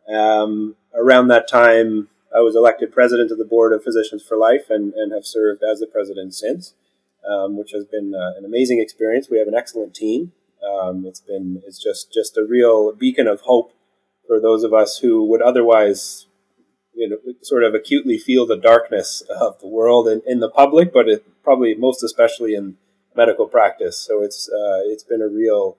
Um, 0.09 0.77
around 0.95 1.29
that 1.29 1.49
time, 1.49 2.09
I 2.35 2.41
was 2.41 2.55
elected 2.55 2.93
president 2.93 3.31
of 3.31 3.39
the 3.39 3.45
board 3.45 3.73
of 3.73 3.83
Physicians 3.83 4.23
for 4.23 4.37
Life 4.37 4.71
and, 4.71 4.93
and 4.95 5.13
have 5.13 5.27
served 5.27 5.63
as 5.63 5.81
the 5.81 5.87
president 5.87 6.35
since, 6.35 6.75
um, 7.29 7.57
which 7.57 7.73
has 7.73 7.85
been 7.85 8.15
uh, 8.15 8.39
an 8.39 8.45
amazing 8.45 8.81
experience. 8.81 9.29
We 9.29 9.39
have 9.39 9.49
an 9.49 9.55
excellent 9.55 9.95
team. 9.95 10.33
Um, 10.69 11.05
it's 11.07 11.21
been 11.21 11.63
it's 11.67 11.83
just 11.83 12.13
just 12.13 12.37
a 12.37 12.45
real 12.45 12.93
beacon 12.93 13.27
of 13.27 13.41
hope 13.43 13.73
for 14.27 14.39
those 14.39 14.63
of 14.63 14.75
us 14.75 14.99
who 14.99 15.25
would 15.25 15.41
otherwise 15.41 16.27
you 16.95 17.09
know 17.09 17.17
sort 17.43 17.65
of 17.65 17.75
acutely 17.75 18.19
feel 18.19 18.47
the 18.47 18.59
darkness 18.59 19.23
of 19.41 19.59
the 19.61 19.67
world 19.67 20.07
in, 20.07 20.23
in 20.27 20.41
the 20.41 20.51
public, 20.51 20.93
but 20.93 21.09
it 21.09 21.25
probably 21.43 21.75
most 21.75 22.03
especially 22.03 22.55
in 22.55 22.77
medical 23.17 23.47
practice. 23.47 23.99
So 23.99 24.23
it's 24.23 24.49
uh, 24.49 24.83
it's 24.85 25.05
been 25.05 25.23
a 25.23 25.29
real 25.29 25.79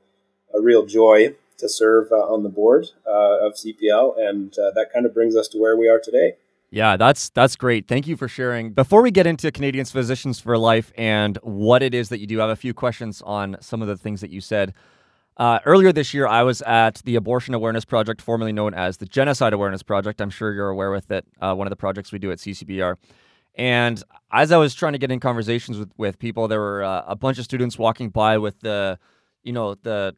a 0.53 0.59
real 0.59 0.85
joy 0.85 1.35
to 1.61 1.69
serve 1.69 2.11
uh, 2.11 2.15
on 2.15 2.43
the 2.43 2.49
board 2.49 2.87
uh, 3.07 3.45
of 3.45 3.53
CPL, 3.53 4.19
and 4.19 4.53
uh, 4.59 4.71
that 4.75 4.87
kind 4.93 5.05
of 5.05 5.13
brings 5.13 5.35
us 5.35 5.47
to 5.49 5.57
where 5.57 5.77
we 5.77 5.87
are 5.87 5.99
today. 5.99 6.33
Yeah, 6.69 6.95
that's 6.95 7.29
that's 7.29 7.55
great. 7.55 7.87
Thank 7.87 8.07
you 8.07 8.15
for 8.15 8.27
sharing. 8.27 8.71
Before 8.71 9.01
we 9.01 9.11
get 9.11 9.27
into 9.27 9.51
Canadians 9.51 9.91
Physicians 9.91 10.39
for 10.39 10.57
Life 10.57 10.93
and 10.97 11.37
what 11.43 11.83
it 11.83 11.93
is 11.93 12.09
that 12.09 12.19
you 12.19 12.27
do, 12.27 12.39
I 12.39 12.43
have 12.43 12.51
a 12.51 12.55
few 12.55 12.73
questions 12.73 13.21
on 13.23 13.57
some 13.59 13.81
of 13.81 13.89
the 13.89 13.97
things 13.97 14.21
that 14.21 14.29
you 14.29 14.39
said. 14.39 14.73
Uh, 15.37 15.59
earlier 15.65 15.91
this 15.91 16.13
year, 16.13 16.27
I 16.27 16.43
was 16.43 16.61
at 16.61 16.95
the 17.03 17.15
Abortion 17.15 17.53
Awareness 17.53 17.83
Project, 17.83 18.21
formerly 18.21 18.51
known 18.51 18.73
as 18.73 18.97
the 18.97 19.05
Genocide 19.05 19.53
Awareness 19.53 19.83
Project. 19.83 20.21
I'm 20.21 20.29
sure 20.29 20.53
you're 20.53 20.69
aware 20.69 20.91
with 20.91 21.11
it. 21.11 21.25
Uh, 21.41 21.55
one 21.55 21.67
of 21.67 21.71
the 21.71 21.77
projects 21.77 22.11
we 22.11 22.19
do 22.19 22.31
at 22.31 22.37
CCBR. 22.37 22.95
And 23.55 24.01
as 24.31 24.51
I 24.51 24.57
was 24.57 24.73
trying 24.73 24.93
to 24.93 24.99
get 24.99 25.11
in 25.11 25.19
conversations 25.19 25.77
with, 25.77 25.91
with 25.97 26.19
people, 26.19 26.47
there 26.47 26.59
were 26.59 26.83
uh, 26.83 27.03
a 27.07 27.15
bunch 27.15 27.37
of 27.37 27.43
students 27.43 27.77
walking 27.77 28.09
by 28.09 28.37
with 28.37 28.59
the, 28.61 28.97
you 29.43 29.51
know, 29.51 29.75
the 29.75 30.15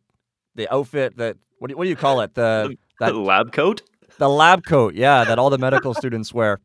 the 0.56 0.72
outfit 0.74 1.18
that 1.18 1.38
what 1.60 1.70
do, 1.70 1.78
what 1.78 1.84
do 1.86 1.90
you 1.90 1.96
call 1.96 2.22
it? 2.22 2.34
The 2.34 2.78
that 3.00 3.16
lab 3.32 3.52
coat. 3.52 3.82
The 4.20 4.30
lab 4.30 4.64
coat, 4.64 4.94
yeah, 4.94 5.24
that 5.24 5.40
all 5.40 5.50
the 5.50 5.58
medical 5.58 5.94
students 6.02 6.34
wear. 6.34 6.60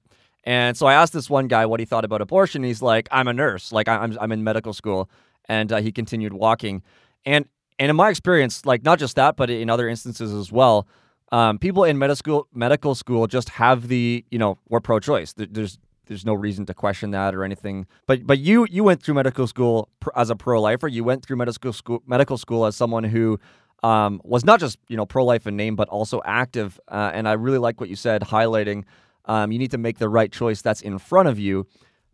And 0.44 0.76
so 0.76 0.86
I 0.86 0.94
asked 0.94 1.12
this 1.12 1.30
one 1.30 1.48
guy 1.48 1.66
what 1.66 1.80
he 1.80 1.86
thought 1.86 2.04
about 2.04 2.20
abortion. 2.20 2.62
He's 2.62 2.82
like, 2.82 3.08
"I'm 3.10 3.28
a 3.28 3.32
nurse. 3.32 3.72
Like 3.72 3.88
I'm 3.88 4.16
I'm 4.20 4.32
in 4.32 4.44
medical 4.44 4.72
school." 4.72 5.10
And 5.46 5.72
uh, 5.72 5.78
he 5.78 5.92
continued 5.92 6.34
walking. 6.34 6.82
And 7.24 7.46
and 7.78 7.90
in 7.90 7.96
my 7.96 8.10
experience, 8.10 8.66
like 8.66 8.82
not 8.84 8.98
just 8.98 9.16
that, 9.16 9.36
but 9.36 9.50
in 9.50 9.70
other 9.70 9.88
instances 9.88 10.32
as 10.32 10.52
well, 10.52 10.86
um, 11.32 11.58
people 11.58 11.84
in 11.84 11.98
medical 11.98 12.16
school 12.16 12.48
medical 12.52 12.94
school 12.94 13.26
just 13.26 13.50
have 13.50 13.88
the 13.88 14.24
you 14.30 14.38
know 14.38 14.58
we're 14.68 14.80
pro-choice. 14.80 15.34
There's 15.36 15.78
there's 16.06 16.24
no 16.24 16.34
reason 16.34 16.66
to 16.66 16.74
question 16.74 17.10
that 17.12 17.34
or 17.34 17.44
anything. 17.44 17.86
But 18.06 18.26
but 18.26 18.38
you 18.38 18.66
you 18.70 18.82
went 18.82 19.02
through 19.02 19.14
medical 19.14 19.46
school 19.46 19.88
as 20.16 20.30
a 20.30 20.36
pro-lifer. 20.36 20.88
You 20.88 21.04
went 21.04 21.24
through 21.24 21.36
medical 21.36 21.72
school 21.72 22.02
medical 22.06 22.38
school 22.38 22.66
as 22.66 22.76
someone 22.76 23.04
who 23.04 23.38
um, 23.82 24.20
was 24.24 24.44
not 24.44 24.60
just 24.60 24.78
you 24.88 24.96
know 24.96 25.06
pro 25.06 25.24
life 25.24 25.46
in 25.46 25.56
name, 25.56 25.76
but 25.76 25.88
also 25.88 26.20
active. 26.24 26.80
Uh, 26.88 27.10
and 27.14 27.28
I 27.28 27.32
really 27.32 27.58
like 27.58 27.80
what 27.80 27.88
you 27.88 27.96
said, 27.96 28.22
highlighting 28.22 28.84
um, 29.28 29.52
you 29.52 29.58
need 29.58 29.70
to 29.70 29.78
make 29.78 29.98
the 29.98 30.08
right 30.08 30.32
choice 30.32 30.62
that's 30.62 30.80
in 30.80 30.98
front 30.98 31.28
of 31.28 31.38
you 31.38 31.66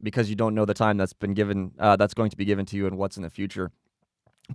because 0.02 0.28
you 0.28 0.36
don't 0.36 0.54
know 0.54 0.64
the 0.64 0.74
time 0.74 0.96
that's 0.96 1.12
been 1.12 1.32
given 1.32 1.72
uh, 1.78 1.96
that's 1.96 2.12
going 2.12 2.30
to 2.30 2.36
be 2.36 2.44
given 2.44 2.66
to 2.66 2.76
you 2.76 2.86
and 2.86 2.98
what's 2.98 3.16
in 3.16 3.22
the 3.22 3.30
future. 3.30 3.70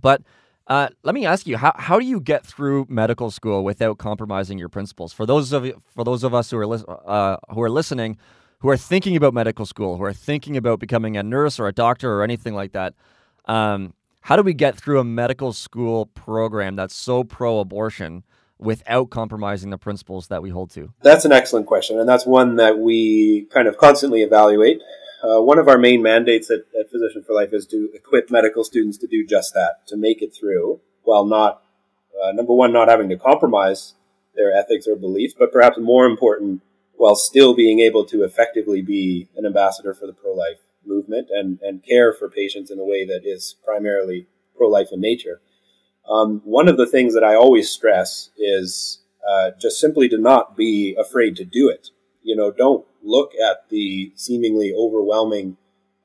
But 0.00 0.22
uh, 0.66 0.88
let 1.02 1.14
me 1.14 1.26
ask 1.26 1.46
you 1.46 1.56
how, 1.56 1.72
how 1.74 1.98
do 1.98 2.04
you 2.06 2.20
get 2.20 2.46
through 2.46 2.86
medical 2.88 3.30
school 3.30 3.64
without 3.64 3.98
compromising 3.98 4.58
your 4.58 4.68
principles? 4.68 5.12
For 5.12 5.26
those 5.26 5.52
of 5.52 5.72
for 5.86 6.04
those 6.04 6.22
of 6.22 6.34
us 6.34 6.50
who 6.50 6.58
are 6.58 6.66
li- 6.66 6.84
uh, 6.88 7.38
who 7.52 7.62
are 7.62 7.70
listening, 7.70 8.18
who 8.58 8.68
are 8.68 8.76
thinking 8.76 9.16
about 9.16 9.34
medical 9.34 9.64
school, 9.66 9.96
who 9.96 10.04
are 10.04 10.12
thinking 10.12 10.56
about 10.56 10.78
becoming 10.78 11.16
a 11.16 11.22
nurse 11.22 11.58
or 11.58 11.66
a 11.66 11.72
doctor 11.72 12.12
or 12.12 12.22
anything 12.22 12.54
like 12.54 12.72
that. 12.72 12.94
Um, 13.46 13.94
how 14.22 14.36
do 14.36 14.42
we 14.42 14.54
get 14.54 14.76
through 14.76 15.00
a 15.00 15.04
medical 15.04 15.52
school 15.52 16.06
program 16.06 16.76
that's 16.76 16.94
so 16.94 17.24
pro 17.24 17.58
abortion 17.58 18.22
without 18.58 19.10
compromising 19.10 19.70
the 19.70 19.78
principles 19.78 20.28
that 20.28 20.42
we 20.42 20.50
hold 20.50 20.70
to? 20.70 20.92
That's 21.02 21.24
an 21.24 21.32
excellent 21.32 21.66
question, 21.66 21.98
and 21.98 22.08
that's 22.08 22.26
one 22.26 22.56
that 22.56 22.78
we 22.78 23.46
kind 23.52 23.66
of 23.66 23.78
constantly 23.78 24.22
evaluate. 24.22 24.82
Uh, 25.22 25.40
one 25.40 25.58
of 25.58 25.68
our 25.68 25.78
main 25.78 26.02
mandates 26.02 26.50
at, 26.50 26.60
at 26.78 26.90
Physician 26.90 27.22
for 27.22 27.34
Life 27.34 27.52
is 27.52 27.66
to 27.66 27.90
equip 27.94 28.30
medical 28.30 28.64
students 28.64 28.98
to 28.98 29.06
do 29.06 29.26
just 29.26 29.52
that, 29.54 29.86
to 29.88 29.96
make 29.96 30.22
it 30.22 30.34
through, 30.34 30.80
while 31.02 31.24
not, 31.24 31.62
uh, 32.22 32.32
number 32.32 32.52
one, 32.52 32.72
not 32.72 32.88
having 32.88 33.08
to 33.08 33.16
compromise 33.16 33.94
their 34.34 34.52
ethics 34.52 34.86
or 34.86 34.96
beliefs, 34.96 35.34
but 35.38 35.52
perhaps 35.52 35.78
more 35.78 36.06
important, 36.06 36.62
while 36.94 37.16
still 37.16 37.54
being 37.54 37.80
able 37.80 38.04
to 38.04 38.22
effectively 38.22 38.82
be 38.82 39.28
an 39.36 39.46
ambassador 39.46 39.94
for 39.94 40.06
the 40.06 40.12
pro 40.12 40.32
life 40.32 40.58
movement 40.84 41.28
and, 41.30 41.58
and 41.62 41.84
care 41.84 42.12
for 42.12 42.28
patients 42.28 42.70
in 42.70 42.78
a 42.78 42.84
way 42.84 43.04
that 43.04 43.22
is 43.24 43.56
primarily 43.64 44.26
pro 44.56 44.68
life 44.68 44.88
in 44.92 45.00
nature. 45.00 45.40
Um, 46.08 46.40
one 46.44 46.68
of 46.68 46.76
the 46.76 46.86
things 46.86 47.14
that 47.14 47.24
I 47.24 47.34
always 47.34 47.70
stress 47.70 48.30
is 48.36 49.02
uh, 49.28 49.50
just 49.60 49.78
simply 49.78 50.08
to 50.08 50.18
not 50.18 50.56
be 50.56 50.96
afraid 50.98 51.36
to 51.36 51.44
do 51.44 51.68
it. 51.68 51.90
You 52.22 52.36
know, 52.36 52.50
don't 52.50 52.86
look 53.02 53.32
at 53.34 53.68
the 53.70 54.12
seemingly 54.16 54.72
overwhelming 54.76 55.56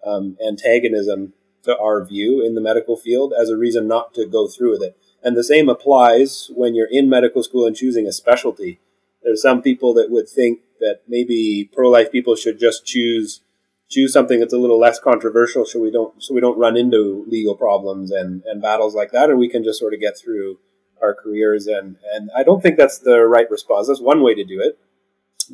um, 0.05 0.37
antagonism 0.45 1.33
to 1.63 1.77
our 1.77 2.05
view 2.05 2.45
in 2.45 2.55
the 2.55 2.61
medical 2.61 2.95
field 2.95 3.33
as 3.39 3.49
a 3.49 3.57
reason 3.57 3.87
not 3.87 4.13
to 4.13 4.25
go 4.25 4.47
through 4.47 4.71
with 4.71 4.83
it. 4.83 4.97
And 5.23 5.35
the 5.35 5.43
same 5.43 5.67
applies 5.67 6.51
when 6.53 6.75
you're 6.75 6.87
in 6.89 7.09
medical 7.09 7.41
school 7.41 7.65
and 7.65 7.75
choosing 7.75 8.05
a 8.05 8.11
specialty. 8.11 8.79
There's 9.23 9.41
some 9.41 9.63
people 9.63 9.93
that 9.95 10.11
would 10.11 10.29
think 10.29 10.59
that 10.79 11.01
maybe 11.07 11.69
pro-life 11.73 12.11
people 12.11 12.35
should 12.35 12.59
just 12.59 12.85
choose 12.85 13.41
choose 13.89 14.11
something 14.11 14.39
that's 14.39 14.53
a 14.53 14.57
little 14.57 14.79
less 14.79 14.99
controversial 14.99 15.65
so 15.65 15.79
we 15.79 15.91
don't 15.91 16.21
so 16.21 16.33
we 16.33 16.41
don't 16.41 16.57
run 16.57 16.75
into 16.75 17.23
legal 17.27 17.55
problems 17.55 18.11
and, 18.11 18.41
and 18.45 18.61
battles 18.61 18.95
like 18.95 19.11
that 19.11 19.29
and 19.29 19.37
we 19.37 19.49
can 19.49 19.63
just 19.63 19.79
sort 19.79 19.93
of 19.93 19.99
get 19.99 20.17
through 20.17 20.57
our 21.01 21.13
careers 21.13 21.67
and 21.67 21.97
and 22.13 22.29
I 22.35 22.43
don't 22.43 22.61
think 22.61 22.77
that's 22.77 22.99
the 22.99 23.21
right 23.21 23.49
response. 23.49 23.87
That's 23.87 24.01
one 24.01 24.23
way 24.23 24.33
to 24.35 24.43
do 24.43 24.59
it. 24.61 24.77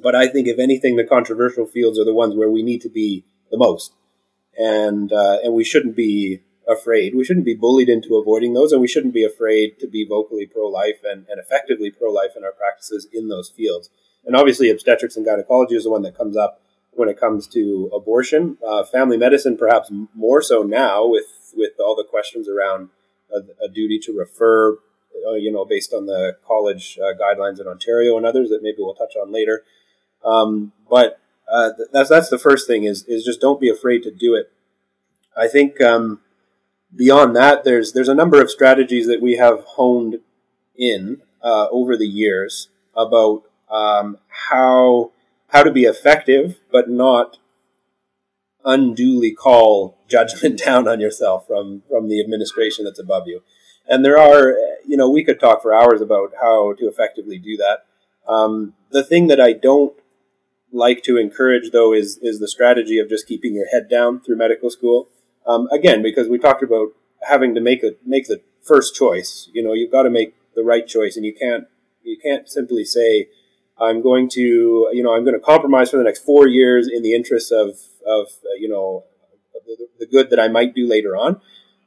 But 0.01 0.15
I 0.15 0.27
think 0.27 0.47
if 0.47 0.59
anything 0.59 0.95
the 0.95 1.03
controversial 1.03 1.65
fields 1.65 1.99
are 1.99 2.05
the 2.05 2.13
ones 2.13 2.35
where 2.35 2.49
we 2.49 2.63
need 2.63 2.81
to 2.81 2.89
be 2.89 3.25
the 3.51 3.57
most. 3.57 3.93
And 4.57 5.11
uh, 5.13 5.37
and 5.43 5.53
we 5.53 5.63
shouldn't 5.63 5.95
be 5.95 6.41
afraid. 6.67 7.15
We 7.15 7.23
shouldn't 7.23 7.45
be 7.45 7.55
bullied 7.55 7.89
into 7.89 8.15
avoiding 8.15 8.53
those, 8.53 8.71
and 8.71 8.81
we 8.81 8.87
shouldn't 8.87 9.13
be 9.13 9.23
afraid 9.23 9.79
to 9.79 9.87
be 9.87 10.05
vocally 10.07 10.45
pro 10.45 10.67
life 10.67 10.99
and, 11.03 11.25
and 11.29 11.39
effectively 11.39 11.89
pro 11.89 12.11
life 12.11 12.31
in 12.35 12.43
our 12.43 12.51
practices 12.51 13.07
in 13.11 13.29
those 13.29 13.49
fields. 13.49 13.89
And 14.25 14.35
obviously, 14.35 14.69
obstetrics 14.69 15.15
and 15.15 15.25
gynecology 15.25 15.75
is 15.75 15.85
the 15.85 15.89
one 15.89 16.03
that 16.03 16.17
comes 16.17 16.37
up 16.37 16.61
when 16.91 17.09
it 17.09 17.19
comes 17.19 17.47
to 17.47 17.89
abortion. 17.93 18.57
Uh, 18.65 18.83
family 18.83 19.17
medicine, 19.17 19.57
perhaps 19.57 19.91
more 20.13 20.41
so 20.41 20.63
now, 20.63 21.05
with 21.07 21.53
with 21.55 21.73
all 21.79 21.95
the 21.95 22.03
questions 22.03 22.47
around 22.47 22.89
a, 23.33 23.65
a 23.65 23.69
duty 23.69 23.99
to 23.99 24.17
refer, 24.17 24.73
uh, 25.27 25.33
you 25.33 25.51
know, 25.51 25.65
based 25.65 25.93
on 25.93 26.05
the 26.05 26.37
college 26.45 26.97
uh, 27.01 27.13
guidelines 27.17 27.59
in 27.59 27.67
Ontario 27.67 28.17
and 28.17 28.25
others 28.25 28.49
that 28.49 28.61
maybe 28.61 28.77
we'll 28.79 28.93
touch 28.93 29.15
on 29.21 29.31
later. 29.31 29.63
Um, 30.23 30.71
but 30.89 31.19
uh, 31.51 31.71
that's 31.91 32.09
that's 32.09 32.29
the 32.29 32.37
first 32.39 32.67
thing 32.67 32.83
is 32.83 33.03
is 33.07 33.23
just 33.23 33.41
don't 33.41 33.59
be 33.59 33.69
afraid 33.69 34.03
to 34.03 34.11
do 34.11 34.35
it. 34.35 34.51
I 35.35 35.47
think 35.47 35.81
um, 35.81 36.21
beyond 36.95 37.35
that, 37.35 37.63
there's 37.63 37.93
there's 37.93 38.09
a 38.09 38.15
number 38.15 38.41
of 38.41 38.51
strategies 38.51 39.07
that 39.07 39.21
we 39.21 39.37
have 39.37 39.63
honed 39.65 40.19
in 40.75 41.21
uh, 41.43 41.67
over 41.71 41.97
the 41.97 42.07
years 42.07 42.69
about 42.95 43.43
um, 43.69 44.17
how 44.49 45.11
how 45.51 45.63
to 45.63 45.71
be 45.71 45.83
effective, 45.83 46.59
but 46.71 46.89
not 46.89 47.37
unduly 48.63 49.31
call 49.31 49.97
judgment 50.07 50.59
down 50.65 50.87
on 50.87 50.99
yourself 50.99 51.47
from 51.47 51.83
from 51.89 52.09
the 52.09 52.19
administration 52.19 52.85
that's 52.85 52.99
above 52.99 53.27
you. 53.27 53.41
And 53.87 54.05
there 54.05 54.17
are, 54.17 54.55
you 54.85 54.95
know, 54.95 55.09
we 55.09 55.23
could 55.23 55.39
talk 55.39 55.61
for 55.61 55.73
hours 55.73 56.01
about 56.01 56.33
how 56.39 56.73
to 56.73 56.85
effectively 56.85 57.37
do 57.37 57.57
that. 57.57 57.85
Um, 58.31 58.73
the 58.91 59.03
thing 59.03 59.27
that 59.27 59.41
I 59.41 59.53
don't 59.53 59.93
like 60.71 61.03
to 61.03 61.17
encourage, 61.17 61.71
though, 61.71 61.93
is 61.93 62.17
is 62.21 62.39
the 62.39 62.47
strategy 62.47 62.99
of 62.99 63.09
just 63.09 63.27
keeping 63.27 63.53
your 63.53 63.67
head 63.67 63.89
down 63.89 64.21
through 64.21 64.37
medical 64.37 64.69
school. 64.69 65.09
Um, 65.45 65.67
again, 65.71 66.01
because 66.03 66.29
we 66.29 66.37
talked 66.37 66.63
about 66.63 66.89
having 67.23 67.55
to 67.55 67.61
make 67.61 67.83
a 67.83 67.91
make 68.05 68.27
the 68.27 68.41
first 68.61 68.95
choice. 68.95 69.49
You 69.53 69.63
know, 69.63 69.73
you've 69.73 69.91
got 69.91 70.03
to 70.03 70.09
make 70.09 70.35
the 70.55 70.63
right 70.63 70.87
choice, 70.87 71.15
and 71.15 71.25
you 71.25 71.33
can't 71.33 71.65
you 72.03 72.17
can't 72.21 72.47
simply 72.47 72.83
say, 72.83 73.27
"I'm 73.81 74.01
going 74.01 74.29
to 74.29 74.89
you 74.93 75.03
know 75.03 75.13
I'm 75.13 75.23
going 75.23 75.33
to 75.33 75.45
compromise 75.45 75.91
for 75.91 75.97
the 75.97 76.03
next 76.03 76.23
four 76.23 76.47
years 76.47 76.87
in 76.87 77.01
the 77.03 77.13
interest 77.13 77.51
of 77.51 77.69
of 78.05 78.27
uh, 78.43 78.55
you 78.59 78.69
know 78.69 79.05
the, 79.65 79.87
the, 79.99 80.05
good 80.05 80.29
that 80.29 80.39
I 80.39 80.47
might 80.47 80.75
do 80.75 80.87
later 80.87 81.15
on." 81.15 81.41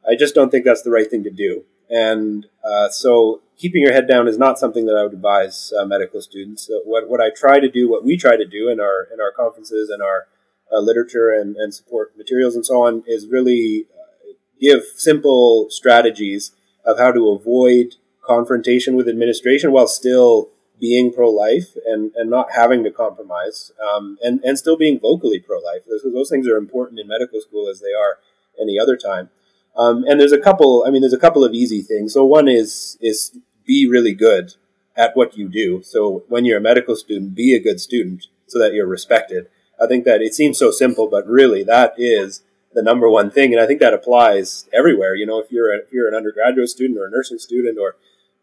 I 0.06 0.16
just 0.16 0.34
don't 0.34 0.50
think 0.50 0.64
that's 0.64 0.82
the 0.82 0.90
right 0.90 1.08
thing 1.08 1.24
to 1.24 1.30
do, 1.30 1.64
and 1.88 2.46
uh, 2.64 2.88
so 2.90 3.42
keeping 3.56 3.82
your 3.82 3.92
head 3.92 4.08
down 4.08 4.28
is 4.28 4.38
not 4.38 4.58
something 4.58 4.86
that 4.86 4.96
I 4.96 5.02
would 5.02 5.12
advise 5.12 5.72
uh, 5.78 5.84
medical 5.84 6.20
students. 6.20 6.66
So 6.66 6.80
what 6.84 7.08
what 7.08 7.20
I 7.20 7.30
try 7.30 7.60
to 7.60 7.70
do, 7.70 7.88
what 7.88 8.04
we 8.04 8.16
try 8.16 8.36
to 8.36 8.46
do 8.46 8.68
in 8.68 8.80
our 8.80 9.08
in 9.12 9.20
our 9.20 9.32
conferences 9.32 9.90
and 9.90 10.02
our 10.02 10.26
uh, 10.72 10.80
literature 10.80 11.30
and, 11.30 11.56
and 11.56 11.72
support 11.72 12.16
materials 12.16 12.54
and 12.54 12.66
so 12.66 12.82
on, 12.82 13.04
is 13.06 13.26
really 13.26 13.86
uh, 13.94 14.32
give 14.60 14.84
simple 14.96 15.68
strategies 15.70 16.52
of 16.84 16.98
how 16.98 17.12
to 17.12 17.30
avoid 17.30 17.94
confrontation 18.26 18.96
with 18.96 19.08
administration 19.08 19.72
while 19.72 19.86
still 19.86 20.50
being 20.84 21.10
pro-life 21.10 21.68
and, 21.86 22.12
and 22.14 22.28
not 22.28 22.48
having 22.52 22.84
to 22.84 22.90
compromise 22.90 23.72
um, 23.88 24.18
and, 24.22 24.34
and 24.44 24.58
still 24.58 24.76
being 24.76 25.00
vocally 25.00 25.40
pro-life. 25.40 25.82
Those, 25.88 26.02
those 26.12 26.28
things 26.28 26.46
are 26.46 26.58
important 26.58 27.00
in 27.00 27.08
medical 27.08 27.40
school 27.40 27.70
as 27.70 27.80
they 27.80 27.94
are 28.02 28.18
any 28.60 28.78
other 28.78 28.94
time. 28.94 29.30
Um, 29.74 30.04
and 30.06 30.20
there's 30.20 30.38
a 30.40 30.44
couple. 30.48 30.84
I 30.86 30.90
mean, 30.90 31.00
there's 31.00 31.20
a 31.20 31.26
couple 31.26 31.42
of 31.42 31.54
easy 31.54 31.80
things. 31.80 32.12
So 32.12 32.22
one 32.38 32.48
is 32.48 32.98
is 33.00 33.18
be 33.64 33.88
really 33.88 34.12
good 34.12 34.54
at 34.94 35.16
what 35.16 35.38
you 35.38 35.48
do. 35.48 35.82
So 35.82 36.24
when 36.28 36.44
you're 36.44 36.58
a 36.58 36.70
medical 36.70 36.96
student, 36.96 37.34
be 37.34 37.54
a 37.54 37.64
good 37.68 37.80
student 37.80 38.26
so 38.46 38.58
that 38.58 38.74
you're 38.74 38.86
respected. 38.86 39.48
I 39.82 39.86
think 39.86 40.04
that 40.04 40.20
it 40.20 40.34
seems 40.34 40.58
so 40.58 40.70
simple, 40.70 41.06
but 41.08 41.26
really 41.26 41.64
that 41.64 41.94
is 41.96 42.42
the 42.74 42.82
number 42.82 43.08
one 43.08 43.30
thing, 43.30 43.52
and 43.54 43.62
I 43.62 43.66
think 43.66 43.80
that 43.80 43.94
applies 43.94 44.68
everywhere. 44.80 45.14
You 45.14 45.26
know, 45.26 45.38
if 45.38 45.50
you're 45.50 45.72
a, 45.74 45.78
if 45.78 45.92
you're 45.92 46.08
an 46.08 46.14
undergraduate 46.14 46.68
student 46.68 46.98
or 46.98 47.06
a 47.06 47.10
nursing 47.10 47.38
student 47.38 47.78
or 47.78 47.96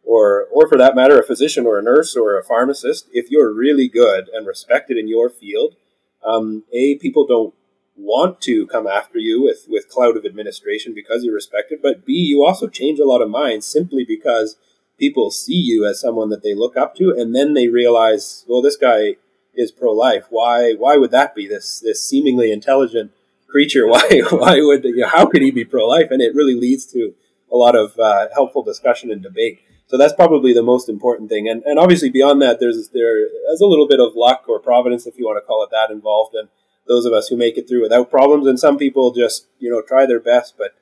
or 0.03 0.47
or 0.51 0.67
for 0.67 0.77
that 0.77 0.95
matter, 0.95 1.19
a 1.19 1.25
physician 1.25 1.65
or 1.65 1.77
a 1.77 1.83
nurse 1.83 2.15
or 2.15 2.37
a 2.37 2.43
pharmacist, 2.43 3.07
if 3.11 3.29
you're 3.29 3.53
really 3.53 3.87
good 3.87 4.29
and 4.33 4.47
respected 4.47 4.97
in 4.97 5.07
your 5.07 5.29
field, 5.29 5.75
um, 6.23 6.63
a 6.73 6.95
people 6.95 7.25
don't 7.25 7.53
want 7.95 8.41
to 8.41 8.65
come 8.67 8.87
after 8.87 9.19
you 9.19 9.43
with, 9.43 9.65
with 9.69 9.89
cloud 9.89 10.17
of 10.17 10.25
administration 10.25 10.93
because 10.93 11.23
you're 11.23 11.33
respected, 11.33 11.79
but 11.81 12.05
B, 12.05 12.13
you 12.13 12.43
also 12.43 12.67
change 12.67 12.99
a 12.99 13.05
lot 13.05 13.21
of 13.21 13.29
minds 13.29 13.65
simply 13.65 14.03
because 14.03 14.57
people 14.97 15.31
see 15.31 15.55
you 15.55 15.85
as 15.85 15.99
someone 15.99 16.29
that 16.29 16.43
they 16.43 16.53
look 16.53 16.77
up 16.77 16.95
to, 16.95 17.11
and 17.11 17.35
then 17.35 17.53
they 17.53 17.67
realize, 17.67 18.45
well, 18.47 18.61
this 18.61 18.77
guy 18.77 19.15
is 19.53 19.71
pro 19.71 19.91
life. 19.91 20.25
Why 20.29 20.73
why 20.73 20.97
would 20.97 21.11
that 21.11 21.35
be? 21.35 21.47
This 21.47 21.79
this 21.79 22.07
seemingly 22.07 22.51
intelligent 22.51 23.11
creature. 23.47 23.87
Why 23.93 24.21
why 24.29 24.61
would 24.61 24.85
you 24.85 24.97
know, 24.97 25.07
how 25.07 25.25
could 25.25 25.41
he 25.41 25.51
be 25.51 25.65
pro 25.65 25.85
life? 25.85 26.09
And 26.09 26.21
it 26.21 26.33
really 26.33 26.55
leads 26.55 26.85
to 26.93 27.13
a 27.51 27.57
lot 27.57 27.75
of 27.75 27.99
uh, 27.99 28.29
helpful 28.33 28.63
discussion 28.63 29.11
and 29.11 29.21
debate. 29.21 29.59
So 29.91 29.97
that's 29.97 30.13
probably 30.13 30.53
the 30.53 30.63
most 30.63 30.87
important 30.87 31.29
thing. 31.29 31.49
And 31.49 31.63
and 31.65 31.77
obviously 31.77 32.09
beyond 32.09 32.41
that, 32.41 32.61
there's 32.61 32.87
there 32.93 33.27
there's 33.45 33.59
a 33.59 33.65
little 33.65 33.89
bit 33.89 33.99
of 33.99 34.13
luck 34.15 34.45
or 34.47 34.57
providence, 34.57 35.05
if 35.05 35.19
you 35.19 35.25
want 35.25 35.35
to 35.43 35.45
call 35.45 35.63
it 35.63 35.69
that, 35.71 35.91
involved. 35.91 36.33
And 36.33 36.47
those 36.87 37.03
of 37.05 37.11
us 37.11 37.27
who 37.27 37.35
make 37.35 37.57
it 37.57 37.67
through 37.67 37.81
without 37.81 38.09
problems. 38.09 38.47
And 38.47 38.57
some 38.57 38.77
people 38.77 39.11
just, 39.11 39.47
you 39.59 39.69
know, 39.69 39.81
try 39.81 40.05
their 40.05 40.21
best, 40.21 40.55
but 40.57 40.75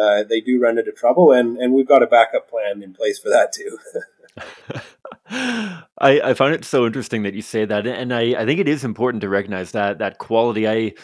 uh, 0.00 0.24
they 0.24 0.40
do 0.40 0.58
run 0.58 0.78
into 0.78 0.92
trouble. 0.92 1.30
And, 1.30 1.58
and 1.58 1.74
we've 1.74 1.86
got 1.86 2.02
a 2.02 2.06
backup 2.06 2.48
plan 2.48 2.82
in 2.82 2.94
place 2.94 3.18
for 3.18 3.28
that 3.28 3.52
too. 3.52 3.78
I, 5.98 6.20
I 6.20 6.34
find 6.34 6.54
it 6.54 6.64
so 6.64 6.86
interesting 6.86 7.22
that 7.24 7.34
you 7.34 7.42
say 7.42 7.66
that. 7.66 7.86
And 7.86 8.14
I, 8.14 8.34
I 8.40 8.46
think 8.46 8.60
it 8.60 8.68
is 8.68 8.82
important 8.82 9.20
to 9.20 9.28
recognize 9.28 9.72
that, 9.72 9.98
that 9.98 10.16
quality. 10.18 10.66
I, 10.66 10.94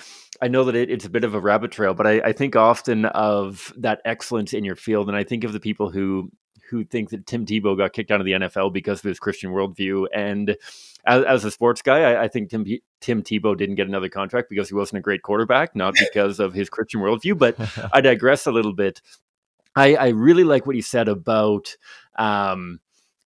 I 0.42 0.49
know 0.49 0.64
that 0.64 0.75
it, 0.75 0.90
it's 0.90 1.05
a 1.05 1.11
bit 1.11 1.25
of 1.25 1.35
a 1.35 1.40
rabbit 1.40 1.73
trail, 1.73 1.92
but 1.92 2.07
I, 2.07 2.20
I 2.20 2.33
think 2.33 2.57
often 2.57 3.05
of 3.05 3.73
that 3.77 4.01
excellence 4.07 4.55
in 4.55 4.64
your 4.64 4.77
field. 4.77 5.09
And 5.09 5.16
I 5.16 5.25
think 5.25 5.44
of 5.44 5.53
the 5.53 5.61
people 5.61 5.90
who 5.90 6.31
who 6.71 6.85
think 6.85 7.11
that 7.11 7.27
Tim 7.27 7.45
Tebow 7.45 7.77
got 7.77 7.93
kicked 7.93 8.11
out 8.11 8.21
of 8.21 8.27
the 8.27 8.33
NFL 8.33 8.73
because 8.73 9.01
of 9.01 9.09
his 9.09 9.19
Christian 9.19 9.51
worldview. 9.51 10.07
And 10.15 10.57
as, 11.05 11.25
as 11.25 11.45
a 11.45 11.51
sports 11.51 11.83
guy, 11.83 12.13
I, 12.13 12.25
I, 12.25 12.29
think 12.29 12.51
Tim 12.51 12.65
Tim 13.01 13.23
Tebow 13.23 13.57
didn't 13.57 13.75
get 13.75 13.89
another 13.89 14.09
contract 14.09 14.49
because 14.49 14.69
he 14.69 14.75
wasn't 14.75 14.99
a 14.99 15.03
great 15.03 15.23
quarterback, 15.23 15.75
not 15.75 15.95
because 15.99 16.41
of 16.41 16.55
his 16.55 16.71
Christian 16.71 17.01
worldview. 17.01 17.37
But 17.37 17.57
I 17.93 18.01
digress 18.01 18.47
a 18.47 18.53
little 18.53 18.73
bit. 18.73 19.03
I, 19.77 19.95
I 19.95 20.09
really 20.09 20.45
like 20.45 20.67
what 20.67 20.77
he 20.77 20.83
said 20.83 21.09
about. 21.09 21.77
Um, 22.19 22.81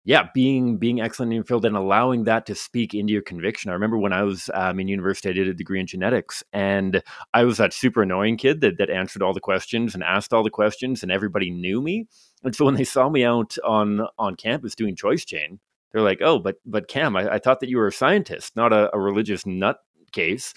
yeah, 0.07 0.29
being 0.35 0.77
being 0.77 1.01
excellent 1.01 1.33
in 1.33 1.37
your 1.37 1.45
field 1.45 1.65
and 1.65 1.77
allowing 1.77 2.25
that 2.25 2.45
to 2.47 2.55
speak 2.55 2.93
into 2.93 3.13
your 3.13 3.23
conviction. 3.23 3.71
I 3.71 3.75
remember 3.75 3.97
when 3.97 4.13
I 4.13 4.23
was 4.23 4.51
um, 4.53 4.79
in 4.79 4.87
university, 4.87 5.31
I 5.31 5.33
did 5.33 5.49
a 5.49 5.55
degree 5.55 5.81
in 5.81 5.87
genetics, 5.87 6.45
and 6.53 7.03
I 7.33 7.45
was 7.45 7.57
that 7.57 7.73
super 7.73 8.03
annoying 8.03 8.37
kid 8.37 8.61
that 8.61 8.77
that 8.79 8.91
answered 8.91 9.23
all 9.23 9.33
the 9.33 9.41
questions 9.41 9.95
and 9.95 10.05
asked 10.05 10.35
all 10.35 10.43
the 10.43 10.51
questions, 10.51 11.03
and 11.03 11.11
everybody 11.11 11.51
knew 11.51 11.81
me. 11.81 12.07
And 12.43 12.55
so 12.55 12.67
when 12.67 12.75
they 12.75 12.85
saw 12.85 13.09
me 13.09 13.25
out 13.25 13.57
on 13.65 14.07
on 14.19 14.37
campus 14.37 14.75
doing 14.75 14.95
choice 14.95 15.25
chain, 15.25 15.59
they're 15.93 16.03
like, 16.03 16.21
"Oh, 16.21 16.39
but 16.39 16.57
but 16.67 16.87
Cam, 16.87 17.17
I, 17.17 17.35
I 17.35 17.39
thought 17.39 17.61
that 17.61 17.71
you 17.71 17.79
were 17.79 17.89
a 17.89 17.93
scientist, 17.93 18.57
not 18.57 18.75
a, 18.75 18.95
a 18.95 19.01
religious 19.01 19.47
nut 19.47 19.79
case." 20.13 20.53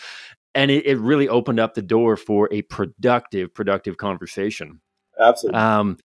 And 0.55 0.71
it, 0.71 0.85
it 0.85 0.97
really 0.97 1.29
opened 1.29 1.59
up 1.59 1.75
the 1.75 1.83
door 1.83 2.17
for 2.17 2.49
a 2.51 2.63
productive, 2.63 3.53
productive 3.53 3.97
conversation. 3.97 4.81
Absolutely. 5.19 5.59
Um, 5.59 5.97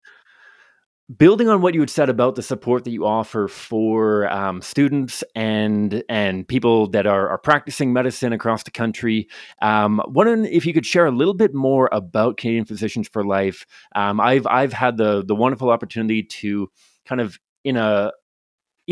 building 1.17 1.49
on 1.49 1.61
what 1.61 1.73
you 1.73 1.79
had 1.79 1.89
said 1.89 2.09
about 2.09 2.35
the 2.35 2.43
support 2.43 2.83
that 2.83 2.91
you 2.91 3.05
offer 3.05 3.47
for 3.47 4.31
um, 4.31 4.61
students 4.61 5.23
and 5.35 6.03
and 6.09 6.47
people 6.47 6.87
that 6.87 7.05
are, 7.05 7.29
are 7.29 7.37
practicing 7.37 7.93
medicine 7.93 8.33
across 8.33 8.63
the 8.63 8.71
country, 8.71 9.27
um, 9.61 10.01
wondering 10.07 10.45
if 10.45 10.65
you 10.65 10.73
could 10.73 10.85
share 10.85 11.05
a 11.05 11.11
little 11.11 11.33
bit 11.33 11.53
more 11.53 11.89
about 11.91 12.37
Canadian 12.37 12.65
Physicians 12.65 13.07
for 13.07 13.23
Life. 13.25 13.65
Um, 13.95 14.19
I've 14.19 14.47
I've 14.47 14.73
had 14.73 14.97
the 14.97 15.23
the 15.25 15.35
wonderful 15.35 15.69
opportunity 15.69 16.23
to 16.23 16.69
kind 17.05 17.21
of 17.21 17.39
in 17.63 17.77
a 17.77 18.11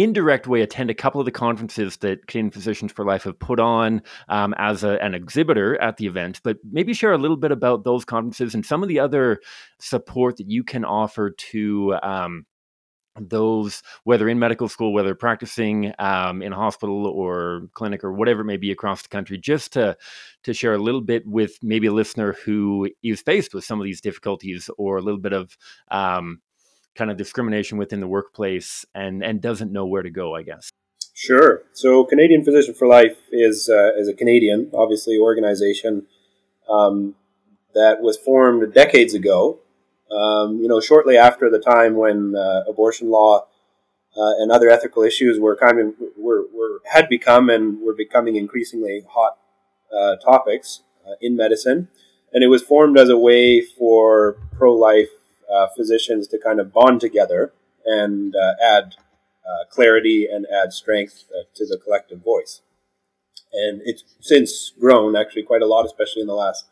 indirect 0.03 0.47
way 0.47 0.61
attend 0.61 0.89
a 0.89 0.93
couple 0.93 1.19
of 1.19 1.25
the 1.25 1.31
conferences 1.31 1.97
that 1.97 2.27
Canadian 2.27 2.51
Physicians 2.51 2.91
for 2.91 3.05
Life 3.05 3.23
have 3.23 3.39
put 3.39 3.59
on 3.59 4.01
um, 4.29 4.53
as 4.57 4.83
a, 4.83 5.01
an 5.03 5.13
exhibitor 5.13 5.79
at 5.81 5.97
the 5.97 6.07
event, 6.07 6.41
but 6.43 6.57
maybe 6.71 6.93
share 6.93 7.13
a 7.13 7.17
little 7.17 7.37
bit 7.37 7.51
about 7.51 7.83
those 7.83 8.05
conferences 8.05 8.53
and 8.53 8.65
some 8.65 8.83
of 8.83 8.89
the 8.89 8.99
other 8.99 9.39
support 9.79 10.37
that 10.37 10.49
you 10.49 10.63
can 10.63 10.85
offer 10.85 11.31
to 11.31 11.95
um, 12.03 12.45
those 13.19 13.83
whether 14.03 14.29
in 14.29 14.39
medical 14.39 14.69
school 14.69 14.93
whether 14.93 15.13
practicing 15.13 15.93
um, 15.99 16.41
in 16.41 16.53
a 16.53 16.55
hospital 16.55 17.05
or 17.05 17.67
clinic 17.73 18.03
or 18.03 18.13
whatever 18.13 18.41
it 18.41 18.45
may 18.45 18.55
be 18.55 18.71
across 18.71 19.01
the 19.01 19.09
country 19.09 19.37
just 19.37 19.73
to 19.73 19.97
to 20.43 20.53
share 20.53 20.73
a 20.73 20.77
little 20.77 21.01
bit 21.01 21.27
with 21.27 21.57
maybe 21.61 21.87
a 21.87 21.93
listener 21.93 22.33
who 22.45 22.89
is 23.03 23.21
faced 23.21 23.53
with 23.53 23.65
some 23.65 23.79
of 23.79 23.83
these 23.83 23.99
difficulties 23.99 24.69
or 24.77 24.97
a 24.97 25.01
little 25.01 25.19
bit 25.19 25.33
of 25.33 25.57
um, 25.91 26.39
kind 26.95 27.11
of 27.11 27.17
discrimination 27.17 27.77
within 27.77 27.99
the 27.99 28.07
workplace 28.07 28.85
and 28.93 29.23
and 29.23 29.41
doesn't 29.41 29.71
know 29.71 29.85
where 29.85 30.03
to 30.03 30.09
go 30.09 30.35
i 30.35 30.43
guess. 30.43 30.69
Sure. 31.13 31.63
So 31.73 32.05
canadian 32.05 32.43
physician 32.43 32.73
for 32.73 32.87
life 32.87 33.17
is 33.31 33.69
uh, 33.69 33.91
is 33.97 34.07
a 34.07 34.13
canadian 34.13 34.71
obviously 34.73 35.17
organization 35.17 36.07
um, 36.69 37.15
that 37.73 38.01
was 38.01 38.17
formed 38.17 38.73
decades 38.73 39.13
ago 39.13 39.59
um, 40.11 40.59
you 40.59 40.67
know, 40.67 40.79
shortly 40.79 41.17
after 41.17 41.49
the 41.49 41.59
time 41.59 41.95
when 41.95 42.35
uh, 42.35 42.63
abortion 42.67 43.09
law 43.09 43.45
uh, 44.17 44.33
and 44.39 44.51
other 44.51 44.69
ethical 44.69 45.03
issues 45.03 45.39
were 45.39 45.55
kind 45.55 45.79
of 45.79 45.93
were, 46.17 46.45
were 46.51 46.81
had 46.91 47.07
become 47.07 47.49
and 47.49 47.79
were 47.81 47.93
becoming 47.93 48.35
increasingly 48.35 49.05
hot 49.07 49.37
uh, 49.95 50.15
topics 50.17 50.81
uh, 51.07 51.13
in 51.21 51.35
medicine, 51.35 51.89
and 52.33 52.43
it 52.43 52.47
was 52.47 52.63
formed 52.63 52.97
as 52.97 53.09
a 53.09 53.17
way 53.17 53.61
for 53.61 54.37
pro-life 54.57 55.09
uh, 55.53 55.67
physicians 55.75 56.27
to 56.27 56.37
kind 56.37 56.59
of 56.59 56.73
bond 56.73 57.01
together 57.01 57.53
and 57.85 58.35
uh, 58.35 58.53
add 58.63 58.95
clarity 59.71 60.27
and 60.31 60.45
add 60.53 60.71
strength 60.71 61.23
to 61.55 61.65
the 61.65 61.77
collective 61.77 62.23
voice. 62.23 62.61
And 63.51 63.81
it's 63.83 64.03
since 64.19 64.71
grown 64.79 65.15
actually 65.15 65.43
quite 65.43 65.63
a 65.63 65.65
lot, 65.65 65.85
especially 65.85 66.21
in 66.21 66.27
the 66.27 66.35
last 66.35 66.65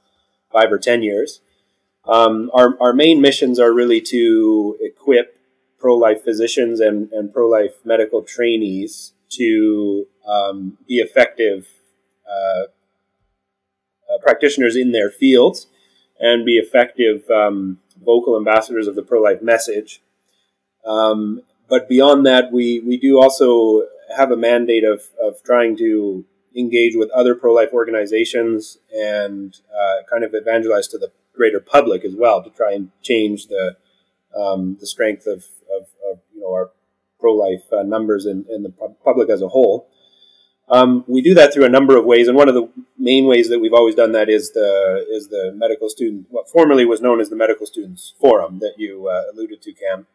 five 0.51 0.71
or 0.71 0.77
ten 0.77 1.01
years. 1.01 1.41
Um, 2.05 2.51
our, 2.53 2.77
our 2.79 2.93
main 2.93 3.19
missions 3.19 3.59
are 3.59 3.73
really 3.73 3.99
to 4.01 4.77
equip 4.79 5.39
pro 5.77 5.95
life 5.95 6.23
physicians 6.23 6.79
and, 6.79 7.11
and 7.11 7.33
pro 7.33 7.47
life 7.47 7.75
medical 7.83 8.21
trainees 8.21 9.13
to 9.29 10.07
um, 10.27 10.77
be 10.87 10.99
effective 10.99 11.67
uh, 12.29 12.63
uh, 14.09 14.17
practitioners 14.21 14.75
in 14.75 14.91
their 14.91 15.09
fields 15.09 15.67
and 16.19 16.45
be 16.45 16.57
effective 16.57 17.29
um, 17.29 17.79
vocal 18.03 18.37
ambassadors 18.37 18.87
of 18.87 18.95
the 18.95 19.03
pro 19.03 19.21
life 19.21 19.41
message. 19.41 20.01
Um, 20.85 21.41
but 21.69 21.89
beyond 21.89 22.25
that, 22.25 22.51
we, 22.51 22.79
we 22.79 22.97
do 22.97 23.19
also 23.21 23.83
have 24.15 24.31
a 24.31 24.37
mandate 24.37 24.83
of, 24.83 25.03
of 25.21 25.43
trying 25.43 25.75
to 25.77 26.25
engage 26.55 26.95
with 26.95 27.09
other 27.11 27.35
pro 27.35 27.53
life 27.53 27.69
organizations 27.73 28.77
and 28.95 29.55
uh, 29.71 30.03
kind 30.09 30.23
of 30.23 30.33
evangelize 30.33 30.87
to 30.87 30.97
the 30.97 31.11
greater 31.33 31.59
public 31.59 32.03
as 32.03 32.15
well 32.15 32.43
to 32.43 32.49
try 32.49 32.73
and 32.73 32.89
change 33.01 33.47
the 33.47 33.77
um, 34.37 34.77
the 34.79 34.87
strength 34.87 35.25
of, 35.25 35.45
of, 35.75 35.87
of, 36.11 36.19
you 36.33 36.41
know 36.41 36.51
our 36.51 36.71
pro 37.19 37.33
life 37.33 37.63
uh, 37.71 37.83
numbers 37.83 38.25
in, 38.25 38.45
in 38.49 38.63
the 38.63 38.73
public 39.03 39.29
as 39.29 39.41
a 39.41 39.47
whole. 39.47 39.89
Um, 40.69 41.05
we 41.07 41.21
do 41.21 41.33
that 41.33 41.53
through 41.53 41.65
a 41.65 41.69
number 41.69 41.95
of 41.95 42.03
ways, 42.03 42.27
and 42.27 42.35
one 42.35 42.49
of 42.49 42.55
the 42.55 42.69
main 42.97 43.25
ways 43.25 43.47
that 43.49 43.59
we've 43.59 43.73
always 43.73 43.95
done 43.95 44.11
that 44.11 44.29
is 44.29 44.51
the 44.51 45.05
is 45.09 45.29
the 45.29 45.53
medical 45.55 45.89
student, 45.89 46.27
what 46.29 46.49
formerly 46.49 46.85
was 46.85 47.01
known 47.01 47.21
as 47.21 47.29
the 47.29 47.37
Medical 47.37 47.65
Students 47.65 48.13
Forum 48.19 48.59
that 48.59 48.73
you 48.77 49.07
uh, 49.07 49.31
alluded 49.31 49.61
to, 49.61 49.73
Cam. 49.73 50.07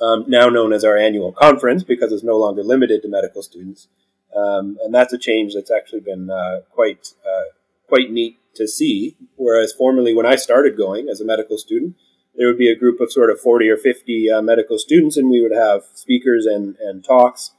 Um, 0.00 0.24
now 0.28 0.48
known 0.48 0.72
as 0.72 0.84
our 0.84 0.96
annual 0.96 1.32
conference 1.32 1.82
because 1.82 2.12
it's 2.12 2.24
no 2.24 2.36
longer 2.36 2.62
limited 2.62 3.00
to 3.02 3.08
medical 3.08 3.42
students, 3.42 3.88
um, 4.36 4.76
and 4.84 4.92
that's 4.92 5.12
a 5.12 5.18
change 5.18 5.54
that's 5.54 5.70
actually 5.70 6.00
been 6.00 6.30
uh, 6.30 6.60
quite 6.70 7.14
uh, 7.24 7.52
quite 7.86 8.10
neat 8.10 8.38
to 8.56 8.66
see. 8.66 9.16
Whereas 9.36 9.72
formerly, 9.72 10.14
when 10.14 10.26
I 10.26 10.34
started 10.34 10.76
going 10.76 11.08
as 11.08 11.20
a 11.20 11.24
medical 11.24 11.58
student, 11.58 11.94
there 12.36 12.46
would 12.48 12.58
be 12.58 12.70
a 12.70 12.76
group 12.76 13.00
of 13.00 13.12
sort 13.12 13.30
of 13.30 13.40
40 13.40 13.68
or 13.70 13.76
50 13.76 14.30
uh, 14.30 14.42
medical 14.42 14.78
students, 14.78 15.16
and 15.16 15.30
we 15.30 15.40
would 15.40 15.54
have 15.54 15.84
speakers 15.94 16.44
and, 16.44 16.76
and 16.76 17.04
talks, 17.04 17.52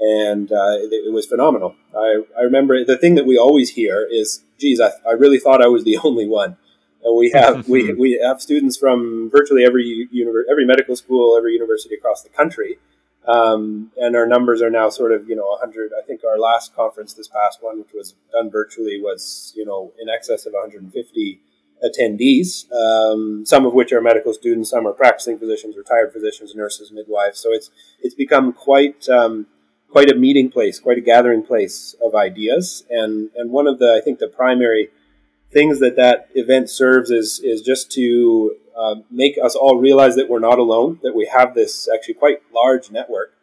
and 0.00 0.50
uh, 0.50 0.76
it, 0.78 0.92
it, 1.06 1.12
was 1.12 1.26
phenomenal. 1.26 1.74
I, 1.96 2.22
I 2.38 2.42
remember 2.42 2.84
the 2.84 2.98
thing 2.98 3.14
that 3.14 3.26
we 3.26 3.38
always 3.38 3.70
hear 3.70 4.06
is, 4.10 4.42
geez, 4.58 4.80
I, 4.80 4.90
I 5.08 5.12
really 5.12 5.38
thought 5.38 5.62
I 5.62 5.68
was 5.68 5.84
the 5.84 5.98
only 6.04 6.28
one. 6.28 6.56
And 7.02 7.16
we 7.16 7.30
have 7.30 7.68
we, 7.68 7.92
we 7.98 8.20
have 8.22 8.40
students 8.40 8.76
from 8.76 9.30
virtually 9.30 9.64
every 9.64 10.08
univer- 10.14 10.44
every 10.50 10.64
medical 10.64 10.96
school, 10.96 11.36
every 11.36 11.52
university 11.52 11.94
across 11.94 12.22
the 12.22 12.30
country, 12.30 12.78
um, 13.26 13.90
and 13.96 14.16
our 14.16 14.26
numbers 14.26 14.60
are 14.60 14.70
now 14.70 14.90
sort 14.90 15.12
of, 15.12 15.28
you 15.28 15.36
know, 15.36 15.46
100. 15.48 15.92
I 15.98 16.04
think 16.06 16.22
our 16.24 16.38
last 16.38 16.74
conference, 16.74 17.14
this 17.14 17.28
past 17.28 17.62
one, 17.62 17.78
which 17.78 17.92
was 17.94 18.14
done 18.32 18.50
virtually, 18.50 19.00
was, 19.00 19.52
you 19.56 19.64
know, 19.64 19.92
in 20.00 20.08
excess 20.08 20.46
of 20.46 20.52
150 20.52 21.40
attendees, 21.84 22.70
um, 22.72 23.44
some 23.44 23.66
of 23.66 23.74
which 23.74 23.92
are 23.92 24.00
medical 24.00 24.32
students, 24.32 24.70
some 24.70 24.86
are 24.86 24.92
practicing 24.92 25.38
physicians, 25.38 25.76
retired 25.76 26.12
physicians, 26.12 26.54
nurses, 26.54 26.92
midwives. 26.92 27.38
So 27.38 27.52
it's 27.52 27.70
it's 28.00 28.14
become 28.14 28.52
quite 28.52 29.08
um, 29.08 29.46
quite 29.94 30.10
a 30.10 30.16
meeting 30.16 30.50
place, 30.50 30.80
quite 30.80 30.98
a 30.98 31.00
gathering 31.12 31.44
place 31.44 31.94
of 32.04 32.16
ideas. 32.16 32.84
And 32.90 33.30
and 33.36 33.52
one 33.52 33.68
of 33.68 33.78
the 33.78 33.90
I 33.96 34.00
think 34.04 34.18
the 34.18 34.26
primary 34.26 34.90
things 35.52 35.78
that 35.78 35.94
that 35.94 36.28
event 36.34 36.68
serves 36.68 37.10
is 37.12 37.40
is 37.44 37.62
just 37.62 37.92
to 37.92 38.56
uh, 38.76 38.96
make 39.08 39.36
us 39.40 39.54
all 39.54 39.76
realize 39.78 40.16
that 40.16 40.28
we're 40.28 40.40
not 40.50 40.58
alone, 40.58 40.98
that 41.04 41.14
we 41.14 41.26
have 41.32 41.54
this 41.54 41.88
actually 41.94 42.14
quite 42.14 42.38
large 42.52 42.90
network. 42.90 43.34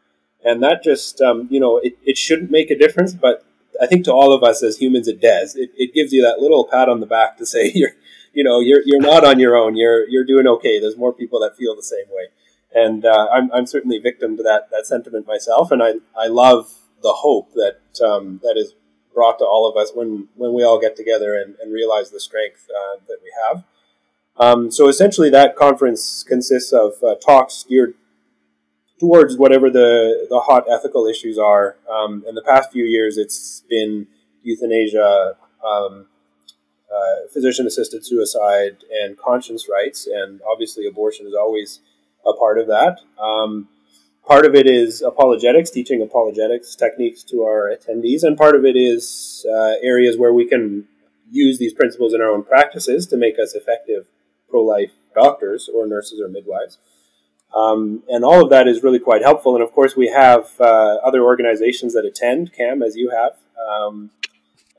And 0.44 0.62
that 0.62 0.84
just, 0.84 1.22
um, 1.22 1.48
you 1.50 1.60
know, 1.60 1.78
it, 1.78 1.98
it 2.04 2.18
shouldn't 2.18 2.52
make 2.52 2.70
a 2.70 2.78
difference, 2.78 3.14
but 3.14 3.46
I 3.82 3.88
think 3.88 4.04
to 4.06 4.12
all 4.12 4.34
of 4.34 4.44
us 4.44 4.62
as 4.62 4.78
humans, 4.78 5.08
it 5.08 5.22
does. 5.22 5.56
It, 5.56 5.70
it 5.78 5.94
gives 5.94 6.12
you 6.12 6.22
that 6.24 6.40
little 6.40 6.66
pat 6.66 6.90
on 6.90 7.00
the 7.00 7.06
back 7.06 7.38
to 7.38 7.46
say 7.46 7.72
you're, 7.76 7.96
you 8.34 8.44
know, 8.44 8.60
you're, 8.60 8.82
you're 8.86 9.00
not 9.00 9.24
on 9.24 9.40
your 9.40 9.56
own. 9.56 9.78
You're, 9.78 10.06
you're 10.10 10.26
doing 10.26 10.48
okay. 10.48 10.82
There's 10.82 10.98
more 10.98 11.14
people 11.14 11.40
that 11.40 11.56
feel 11.56 11.78
the 11.78 11.84
same 11.84 12.10
way. 12.10 12.26
And 12.74 13.06
uh, 13.06 13.28
I'm, 13.34 13.52
I'm 13.52 13.66
certainly 13.66 14.00
victim 14.00 14.38
to 14.38 14.44
that, 14.44 14.70
that 14.72 14.86
sentiment 14.86 15.28
myself. 15.28 15.72
And 15.72 15.84
I, 15.84 15.96
I 16.18 16.28
love 16.28 16.74
the 17.04 17.14
hope 17.14 17.54
that, 17.54 17.82
um, 18.06 18.40
that 18.44 18.56
is 18.58 18.74
brought 19.14 19.40
to 19.40 19.46
all 19.46 19.70
of 19.70 19.76
us 19.76 19.92
when, 19.94 20.30
when 20.36 20.54
we 20.54 20.64
all 20.64 20.80
get 20.80 20.96
together 20.96 21.36
and, 21.36 21.56
and 21.62 21.74
realize 21.74 22.12
the 22.12 22.20
strength 22.20 22.68
uh, 22.70 23.00
that 23.08 23.18
we 23.22 23.32
have. 23.48 23.64
Um, 24.38 24.72
so 24.72 24.88
essentially, 24.88 25.30
that 25.30 25.56
conference 25.56 26.24
consists 26.24 26.72
of 26.72 26.94
uh, 27.04 27.16
talks 27.16 27.66
geared 27.68 27.96
towards 29.00 29.36
whatever 29.36 29.70
the, 29.70 30.28
the 30.30 30.40
hot 30.40 30.66
ethical 30.70 31.06
issues 31.08 31.38
are. 31.38 31.76
Um, 31.92 32.24
in 32.28 32.36
the 32.36 32.42
past 32.42 32.72
few 32.72 32.86
years, 32.86 33.18
it's 33.18 33.64
been 33.70 34.08
euthanasia, 34.44 35.36
um, 35.66 36.08
uh, 36.92 37.28
physician 37.34 37.68
assisted 37.68 38.06
suicide, 38.06 38.78
and 39.02 39.18
conscience 39.18 39.68
rights. 39.70 40.08
And 40.08 40.40
obviously, 40.50 40.88
abortion 40.88 41.28
is 41.28 41.34
always 41.34 41.80
a 42.26 42.34
part 42.34 42.60
of 42.60 42.68
that. 42.68 43.00
Um, 43.22 43.68
part 44.26 44.46
of 44.46 44.56
it 44.56 44.68
is 44.68 45.02
apologetics, 45.02 45.70
teaching 45.70 46.02
apologetics 46.02 46.76
techniques 46.76 47.24
to 47.24 47.44
our 47.44 47.72
attendees, 47.72 48.24
and 48.24 48.38
part 48.38 48.56
of 48.56 48.66
it 48.66 48.76
is 48.76 49.46
uh, 49.52 49.74
areas 49.82 50.18
where 50.18 50.34
we 50.34 50.48
can 50.48 50.88
use 51.32 51.58
these 51.58 51.74
principles 51.74 52.14
in 52.14 52.22
our 52.22 52.30
own 52.30 52.44
practices 52.44 53.08
to 53.08 53.18
make 53.18 53.40
us 53.40 53.56
effective 53.56 54.06
pro 54.50 54.62
life 54.62 54.92
doctors 55.16 55.70
or 55.74 55.88
nurses 55.88 56.20
or 56.20 56.28
midwives. 56.28 56.78
Um, 57.56 58.04
and 58.08 58.24
all 58.24 58.44
of 58.44 58.50
that 58.50 58.68
is 58.68 58.84
really 58.84 59.00
quite 59.00 59.22
helpful. 59.22 59.56
And 59.56 59.64
of 59.64 59.72
course, 59.74 59.96
we 59.96 60.08
have 60.08 60.52
uh, 60.60 60.98
other 61.04 61.24
organizations 61.24 61.94
that 61.94 62.06
attend 62.06 62.54
Cam, 62.54 62.82
as 62.82 62.96
you 62.96 63.10
have, 63.10 63.34
um, 63.70 64.12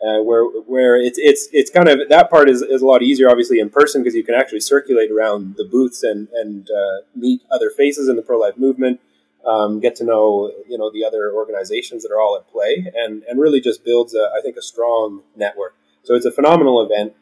uh, 0.03 0.21
where 0.23 0.45
where 0.45 0.97
it's 0.97 1.19
it's 1.19 1.49
it's 1.53 1.71
kind 1.71 1.89
of 1.89 2.09
that 2.09 2.29
part 2.29 2.51
is, 2.51 2.61
is 2.63 2.83
a 2.83 2.87
lot 2.87 3.03
easier, 3.03 3.31
obviously, 3.31 3.61
in 3.61 3.71
person 3.71 4.03
because 4.03 4.17
you 4.17 4.25
can 4.25 4.35
actually 4.35 4.61
circulate 4.61 5.11
around 5.11 5.55
the 5.57 5.65
booths 5.65 6.03
and 6.03 6.29
and 6.35 6.69
uh, 6.71 7.03
meet 7.15 7.41
other 7.51 7.71
faces 7.71 8.09
in 8.09 8.17
the 8.17 8.23
pro 8.23 8.39
life 8.39 8.57
movement, 8.57 9.01
um, 9.47 9.79
get 9.79 9.95
to 9.97 10.05
know 10.05 10.53
you 10.69 10.77
know 10.77 10.91
the 10.91 11.05
other 11.05 11.33
organizations 11.33 12.03
that 12.03 12.11
are 12.11 12.21
all 12.21 12.37
at 12.37 12.51
play, 12.51 12.91
and 12.97 13.23
and 13.29 13.41
really 13.41 13.61
just 13.61 13.85
builds 13.85 14.15
a, 14.15 14.31
I 14.37 14.41
think 14.43 14.57
a 14.57 14.63
strong 14.63 15.23
network. 15.37 15.77
So 16.03 16.15
it's 16.15 16.27
a 16.27 16.33
phenomenal 16.33 16.83
event. 16.83 17.15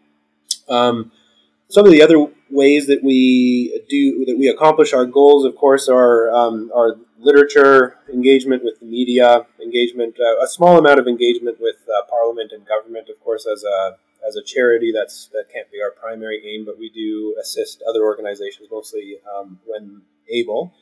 Um, 0.69 1.13
some 1.71 1.87
of 1.87 1.93
the 1.93 2.03
other 2.03 2.27
ways 2.51 2.87
that 2.89 3.03
we 3.03 3.81
do 3.89 4.25
that 4.27 4.37
we 4.37 4.49
accomplish 4.49 4.93
our 4.93 5.07
goals, 5.07 5.45
of 5.45 5.55
course, 5.57 5.89
are 5.89 6.31
um, 6.31 6.71
our 6.75 6.97
literature 7.19 7.97
engagement 8.13 8.65
with 8.65 8.81
the 8.81 8.87
media, 8.87 9.47
engagement, 9.63 10.17
uh, 10.19 10.43
a 10.43 10.49
small 10.49 10.79
amount 10.79 10.99
of 10.99 11.07
engagement 11.07 11.59
with 11.61 11.77
uh, 11.89 12.03
Parliament 12.11 12.51
and 12.53 12.67
government, 12.67 13.09
of 13.09 13.23
course, 13.23 13.47
as 13.47 13.65
a 13.65 13.97
as 14.27 14.37
a 14.37 14.43
charity. 14.43 14.93
That's 14.93 15.29
that 15.33 15.45
can't 15.53 15.71
be 15.71 15.81
our 15.81 15.93
primary 15.93 16.43
aim, 16.45 16.65
but 16.67 16.79
we 16.79 16.91
do 16.91 17.37
assist 17.41 17.83
other 17.89 18.03
organizations 18.03 18.69
mostly 18.71 19.19
um, 19.35 19.61
when 19.65 20.03
able. 20.29 20.75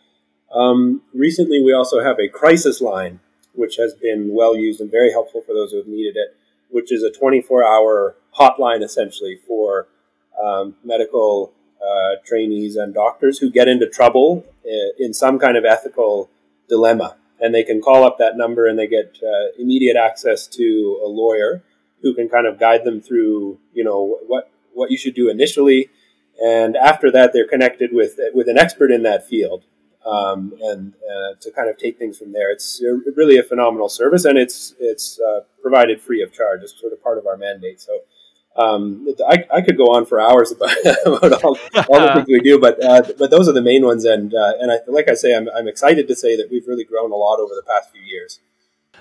Um, 0.53 1.03
recently, 1.13 1.63
we 1.63 1.75
also 1.75 2.03
have 2.03 2.19
a 2.19 2.29
crisis 2.29 2.81
line, 2.81 3.21
which 3.53 3.77
has 3.77 3.93
been 3.93 4.31
well 4.33 4.57
used 4.57 4.81
and 4.81 4.91
very 4.91 5.13
helpful 5.13 5.43
for 5.43 5.53
those 5.53 5.73
who 5.73 5.77
have 5.77 5.87
needed 5.87 6.17
it, 6.17 6.35
which 6.71 6.91
is 6.91 7.03
a 7.03 7.11
24 7.11 7.63
hour 7.63 8.17
hotline 8.39 8.83
essentially 8.83 9.39
for 9.47 9.89
um, 10.43 10.75
medical 10.85 11.53
uh, 11.81 12.17
trainees 12.25 12.77
and 12.77 12.95
doctors 12.95 13.39
who 13.39 13.51
get 13.51 13.69
into 13.69 13.89
trouble 13.89 14.45
uh, 14.65 14.91
in 14.99 15.15
some 15.15 15.39
kind 15.39 15.57
of 15.57 15.65
ethical 15.65 16.29
dilemma. 16.69 17.17
And 17.41 17.55
they 17.55 17.63
can 17.63 17.81
call 17.81 18.05
up 18.05 18.19
that 18.19 18.37
number 18.37 18.67
and 18.67 18.79
they 18.79 18.87
get 18.87 19.19
uh, 19.23 19.53
immediate 19.59 19.97
access 19.97 20.47
to 20.49 21.01
a 21.05 21.09
lawyer 21.09 21.63
who 22.03 22.15
can 22.15 22.29
kind 22.29 22.47
of 22.47 22.59
guide 22.59 22.85
them 22.85 23.01
through, 23.01 23.59
you 23.73 23.85
know, 23.85 24.19
what, 24.27 24.51
what 24.75 24.91
you 24.91 24.99
should 24.99 25.15
do 25.15 25.31
initially. 25.31 25.89
And 26.43 26.77
after 26.77 27.11
that, 27.13 27.33
they're 27.33 27.47
connected 27.49 27.91
with, 27.93 28.19
with 28.35 28.49
an 28.49 28.59
expert 28.59 28.91
in 28.91 29.03
that 29.05 29.27
field. 29.27 29.65
um, 30.09 30.55
and 30.63 30.95
uh, 30.95 31.35
to 31.41 31.51
kind 31.51 31.69
of 31.69 31.77
take 31.77 31.99
things 31.99 32.19
from 32.19 32.33
there. 32.33 32.51
It's 32.51 32.83
really 33.15 33.39
a 33.39 33.43
phenomenal 33.43 33.89
service, 33.89 34.25
and 34.25 34.39
it's 34.39 34.75
it's 34.79 35.21
uh, 35.21 35.41
provided 35.63 36.01
free 36.01 36.23
of 36.23 36.33
charge. 36.33 36.63
It's 36.63 36.79
sort 36.79 36.93
of 36.93 37.03
part 37.03 37.19
of 37.19 37.27
our 37.27 37.37
mandate. 37.37 37.81
So. 37.81 38.01
Um, 38.57 39.07
I, 39.29 39.45
I 39.55 39.61
could 39.63 39.77
go 39.77 39.85
on 39.95 40.05
for 40.05 40.21
hours 40.21 40.51
about, 40.51 40.75
about 41.07 41.45
all, 41.45 41.59
all 41.89 42.01
the 42.01 42.13
things 42.15 42.27
we 42.29 42.41
do, 42.41 42.59
but 42.59 42.83
uh, 42.83 43.03
but 43.17 43.31
those 43.31 43.49
are 43.49 43.53
the 43.53 43.63
main 43.63 43.85
ones, 43.85 44.05
and 44.05 44.35
uh, 44.35 44.55
and 44.61 44.73
I, 44.73 44.79
like 44.89 45.09
I 45.09 45.15
say, 45.15 45.37
I'm, 45.37 45.49
I'm 45.57 45.69
excited 45.69 46.09
to 46.09 46.17
say 46.17 46.37
that 46.37 46.51
we've 46.51 46.67
really 46.67 46.85
grown 46.85 47.13
a 47.13 47.17
lot 47.17 47.39
over 47.39 47.55
the 47.55 47.63
past 47.63 47.93
few 47.93 48.03
years. 48.03 48.41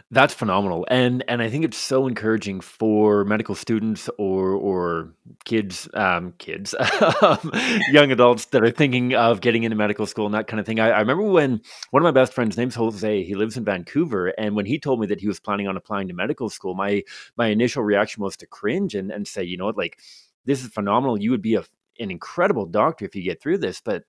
That's 0.10 0.34
phenomenal, 0.34 0.88
and 0.90 1.22
and 1.28 1.42
I 1.42 1.50
think 1.50 1.66
it's 1.66 1.78
so 1.78 2.08
encouraging 2.08 2.62
for 2.62 3.26
medical 3.26 3.56
students 3.56 4.10
or 4.18 4.52
or 4.52 5.14
kids, 5.44 5.90
um, 5.96 6.34
kids, 6.38 6.74
um, 7.22 7.52
young 7.92 8.10
adults 8.14 8.46
that 8.46 8.64
are 8.64 8.72
thinking 8.72 9.16
of 9.16 9.42
getting 9.42 9.64
into 9.64 9.76
medical 9.76 10.06
school 10.06 10.26
and 10.26 10.34
that 10.34 10.48
kind 10.48 10.62
of 10.62 10.66
thing. 10.66 10.80
I, 10.80 10.92
I, 10.92 11.00
remember 11.02 11.24
when 11.24 11.60
one 11.92 12.02
of 12.02 12.06
my 12.06 12.18
best 12.18 12.32
friends, 12.32 12.56
name's 12.56 12.76
Jose, 12.76 13.24
he 13.26 13.36
lives 13.36 13.58
in 13.58 13.66
Vancouver, 13.66 14.28
and 14.38 14.56
when 14.56 14.66
he 14.66 14.80
told 14.80 15.02
me 15.02 15.08
that 15.08 15.20
he 15.20 15.28
was 15.28 15.42
planning 15.42 15.68
on 15.68 15.76
applying 15.76 16.08
to 16.08 16.14
medical 16.14 16.50
school, 16.50 16.74
my 16.74 17.04
my 17.36 17.48
initial 17.48 17.84
reaction 17.84 18.24
was 18.24 18.38
to 18.38 18.48
cringe 18.48 18.96
and 18.96 19.12
and 19.12 19.28
say, 19.28 19.44
you 19.44 19.58
know 19.58 19.66
what, 19.66 19.78
like 19.78 20.00
this 20.46 20.64
is 20.64 20.70
phenomenal. 20.70 21.22
You 21.22 21.32
would 21.32 21.42
be 21.42 21.56
a 21.56 21.66
an 22.00 22.12
incredible 22.12 22.66
doctor 22.66 23.04
if 23.04 23.14
you 23.14 23.24
get 23.24 23.42
through 23.42 23.58
this, 23.58 23.82
but 23.84 24.06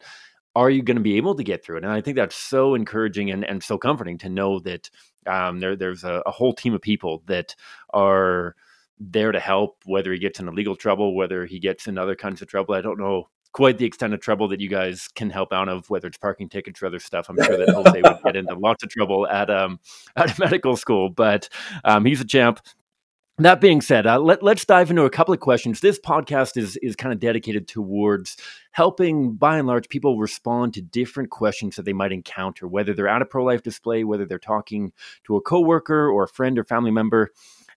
are 0.55 0.71
you 0.71 0.83
going 0.83 0.97
to 0.97 1.03
be 1.03 1.17
able 1.17 1.35
to 1.37 1.45
get 1.45 1.65
through 1.65 1.79
it? 1.79 1.85
And 1.85 1.93
I 1.93 2.01
think 2.01 2.17
that's 2.17 2.35
so 2.35 2.75
encouraging 2.75 3.31
and, 3.31 3.45
and 3.45 3.63
so 3.63 3.79
comforting 3.79 4.19
to 4.19 4.29
know 4.29 4.59
that 4.61 4.91
um, 5.29 5.61
there, 5.61 5.77
there's 5.77 6.05
a, 6.05 6.23
a, 6.27 6.31
whole 6.31 6.53
team 6.53 6.75
of 6.75 6.81
people 6.81 7.23
that 7.27 7.55
are 7.91 8.57
there 8.99 9.33
to 9.33 9.41
help, 9.41 9.83
whether 9.85 10.13
he 10.13 10.19
gets 10.19 10.41
into 10.41 10.53
legal 10.53 10.77
trouble, 10.77 11.15
whether 11.15 11.47
he 11.47 11.59
gets 11.59 11.87
in 11.87 11.99
other 11.99 12.17
kinds 12.17 12.43
of 12.43 12.49
trouble. 12.49 12.75
I 12.75 12.81
don't 12.81 12.99
know 12.99 13.29
quite 13.53 13.79
the 13.79 13.85
extent 13.85 14.15
of 14.15 14.21
trouble 14.21 14.49
that 14.49 14.61
you 14.61 14.69
guys 14.69 15.09
can 15.15 15.31
help 15.31 15.53
out 15.53 15.69
of, 15.69 15.89
whether 15.91 16.07
it's 16.07 16.19
parking 16.19 16.49
tickets 16.49 16.83
or 16.83 16.87
other 16.87 16.99
stuff. 16.99 17.29
I'm 17.29 17.43
sure 17.43 17.57
that 17.57 17.71
Jose 17.71 18.03
would 18.03 18.23
get 18.25 18.37
into 18.37 18.55
lots 18.55 18.83
of 18.85 18.91
trouble 18.91 19.27
at 19.27 19.51
um 19.51 19.81
at 20.17 20.39
medical 20.39 20.77
school, 20.77 21.09
but 21.09 21.49
um, 21.85 22.05
he's 22.05 22.21
a 22.21 22.25
champ. 22.25 22.61
That 23.41 23.61
being 23.61 23.81
said, 23.81 24.05
uh, 24.05 24.19
let, 24.19 24.43
let's 24.43 24.65
dive 24.65 24.91
into 24.91 25.05
a 25.05 25.11
couple 25.11 25.33
of 25.33 25.39
questions. 25.39 25.79
This 25.79 26.01
podcast 26.01 26.57
is 26.57 26.77
is 26.79 26.97
kind 26.97 27.13
of 27.13 27.21
dedicated 27.21 27.69
towards 27.69 28.37
helping, 28.73 29.35
by 29.35 29.59
and 29.59 29.69
large, 29.69 29.89
people 29.89 30.19
respond 30.19 30.75
to 30.75 30.83
different 30.83 31.31
questions 31.31 31.77
that 31.77 31.85
they 31.85 31.93
might 31.93 32.11
encounter, 32.11 32.67
whether 32.67 32.93
they're 32.93 33.07
at 33.07 33.23
a 33.23 33.25
pro 33.25 33.45
life 33.45 33.63
display, 33.63 34.03
whether 34.03 34.27
they're 34.27 34.41
talking 34.41 34.93
to 35.25 35.37
a 35.37 35.41
coworker 35.41 36.11
or 36.11 36.25
a 36.25 36.29
friend 36.29 36.59
or 36.59 36.65
family 36.65 36.91
member. 36.91 37.31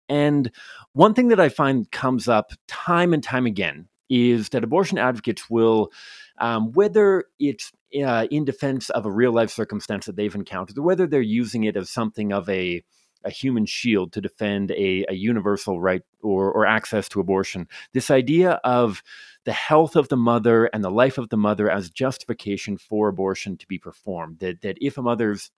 And 0.10 0.52
one 0.94 1.14
thing 1.14 1.28
that 1.28 1.40
I 1.40 1.50
find 1.50 1.90
comes 1.92 2.28
up 2.28 2.54
time 2.68 3.14
and 3.14 3.24
time 3.24 3.46
again 3.46 3.88
is 4.10 4.50
that 4.50 4.64
abortion 4.64 4.98
advocates 4.98 5.48
will, 5.48 5.92
um, 6.40 6.72
whether 6.72 7.26
it's 7.40 7.72
uh, 8.04 8.26
in 8.32 8.46
defense 8.46 8.90
of 8.90 9.06
a 9.06 9.12
real 9.12 9.32
life 9.32 9.52
circumstance 9.52 10.08
that 10.08 10.16
they've 10.16 10.34
encountered, 10.34 10.80
or 10.80 10.82
whether 10.82 11.06
they're 11.06 11.22
using 11.22 11.66
it 11.66 11.78
as 11.78 11.92
something 11.92 12.34
of 12.34 12.50
a 12.50 12.84
a 13.24 13.30
human 13.30 13.66
shield 13.66 14.14
to 14.14 14.22
defend 14.22 14.72
a, 14.72 15.06
a 15.10 15.14
universal 15.14 15.80
right 15.82 16.02
or, 16.22 16.52
or 16.52 16.66
access 16.66 17.08
to 17.10 17.20
abortion. 17.20 17.68
This 17.94 18.12
idea 18.12 18.60
of 18.64 19.04
the 19.46 19.54
health 19.54 19.96
of 19.96 20.10
the 20.10 20.18
mother 20.18 20.66
and 20.68 20.84
the 20.84 20.92
life 20.92 21.18
of 21.18 21.30
the 21.30 21.38
mother 21.38 21.70
as 21.70 21.90
justification 21.90 22.78
for 22.78 23.08
abortion 23.08 23.58
to 23.58 23.68
be 23.68 23.78
performed. 23.78 24.40
That, 24.40 24.62
that 24.62 24.78
if 24.82 24.98
a 24.98 25.02
mother's 25.02 25.52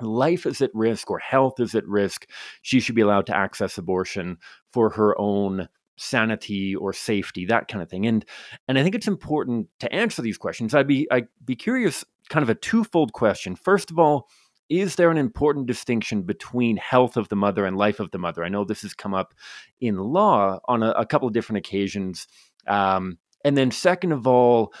life 0.00 0.46
is 0.46 0.60
at 0.60 0.70
risk 0.74 1.10
or 1.10 1.18
health 1.18 1.60
is 1.60 1.74
at 1.74 1.86
risk, 1.86 2.26
she 2.62 2.80
should 2.80 2.94
be 2.94 3.02
allowed 3.02 3.26
to 3.26 3.36
access 3.36 3.78
abortion 3.78 4.38
for 4.72 4.90
her 4.90 5.18
own 5.20 5.68
sanity 5.96 6.74
or 6.74 6.92
safety, 6.92 7.44
that 7.44 7.68
kind 7.68 7.82
of 7.82 7.90
thing. 7.90 8.06
And 8.06 8.24
and 8.66 8.78
I 8.78 8.82
think 8.82 8.94
it's 8.94 9.08
important 9.08 9.68
to 9.80 9.92
answer 9.92 10.22
these 10.22 10.38
questions. 10.38 10.74
I'd 10.74 10.86
be 10.86 11.06
I'd 11.10 11.28
be 11.44 11.54
curious, 11.54 12.04
kind 12.30 12.42
of 12.42 12.48
a 12.48 12.54
twofold 12.54 13.12
question. 13.12 13.54
First 13.54 13.90
of 13.90 13.98
all, 13.98 14.28
is 14.70 14.94
there 14.94 15.10
an 15.10 15.18
important 15.18 15.66
distinction 15.66 16.22
between 16.22 16.76
health 16.76 17.16
of 17.16 17.28
the 17.28 17.36
mother 17.36 17.66
and 17.66 17.76
life 17.76 17.98
of 17.98 18.12
the 18.12 18.18
mother? 18.18 18.44
I 18.44 18.48
know 18.48 18.64
this 18.64 18.82
has 18.82 18.94
come 18.94 19.12
up 19.12 19.34
in 19.80 19.98
law 19.98 20.60
on 20.66 20.84
a, 20.84 20.92
a 20.92 21.04
couple 21.04 21.26
of 21.26 21.34
different 21.34 21.58
occasions. 21.58 22.28
Um, 22.68 23.18
and 23.44 23.58
then, 23.58 23.72
second 23.72 24.12
of 24.12 24.28
all, 24.28 24.72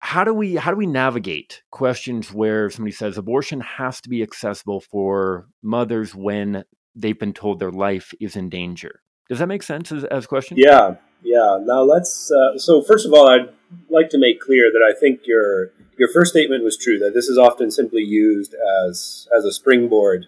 how 0.00 0.24
do 0.24 0.34
we 0.34 0.56
how 0.56 0.72
do 0.72 0.76
we 0.76 0.86
navigate 0.86 1.62
questions 1.70 2.32
where 2.32 2.68
somebody 2.68 2.92
says 2.92 3.16
abortion 3.16 3.60
has 3.60 4.00
to 4.00 4.08
be 4.08 4.22
accessible 4.22 4.80
for 4.80 5.46
mothers 5.62 6.12
when 6.12 6.64
they've 6.96 7.18
been 7.18 7.32
told 7.32 7.60
their 7.60 7.70
life 7.70 8.12
is 8.20 8.34
in 8.34 8.50
danger? 8.50 9.00
Does 9.28 9.38
that 9.38 9.46
make 9.46 9.62
sense 9.62 9.92
as, 9.92 10.02
as 10.04 10.24
a 10.24 10.28
question? 10.28 10.56
Yeah, 10.58 10.96
yeah. 11.22 11.58
Now 11.62 11.82
let's. 11.82 12.32
Uh, 12.32 12.58
so 12.58 12.82
first 12.82 13.06
of 13.06 13.12
all, 13.12 13.28
I'd 13.28 13.52
like 13.88 14.08
to 14.10 14.18
make 14.18 14.40
clear 14.40 14.72
that 14.72 14.82
I 14.82 14.98
think 14.98 15.20
your 15.26 15.70
your 15.98 16.08
first 16.12 16.32
statement 16.32 16.64
was 16.64 16.76
true. 16.76 16.98
That 16.98 17.14
this 17.14 17.26
is 17.26 17.38
often 17.38 17.70
simply 17.70 18.02
used 18.02 18.54
as 18.88 19.28
as 19.36 19.44
a 19.44 19.52
springboard 19.52 20.26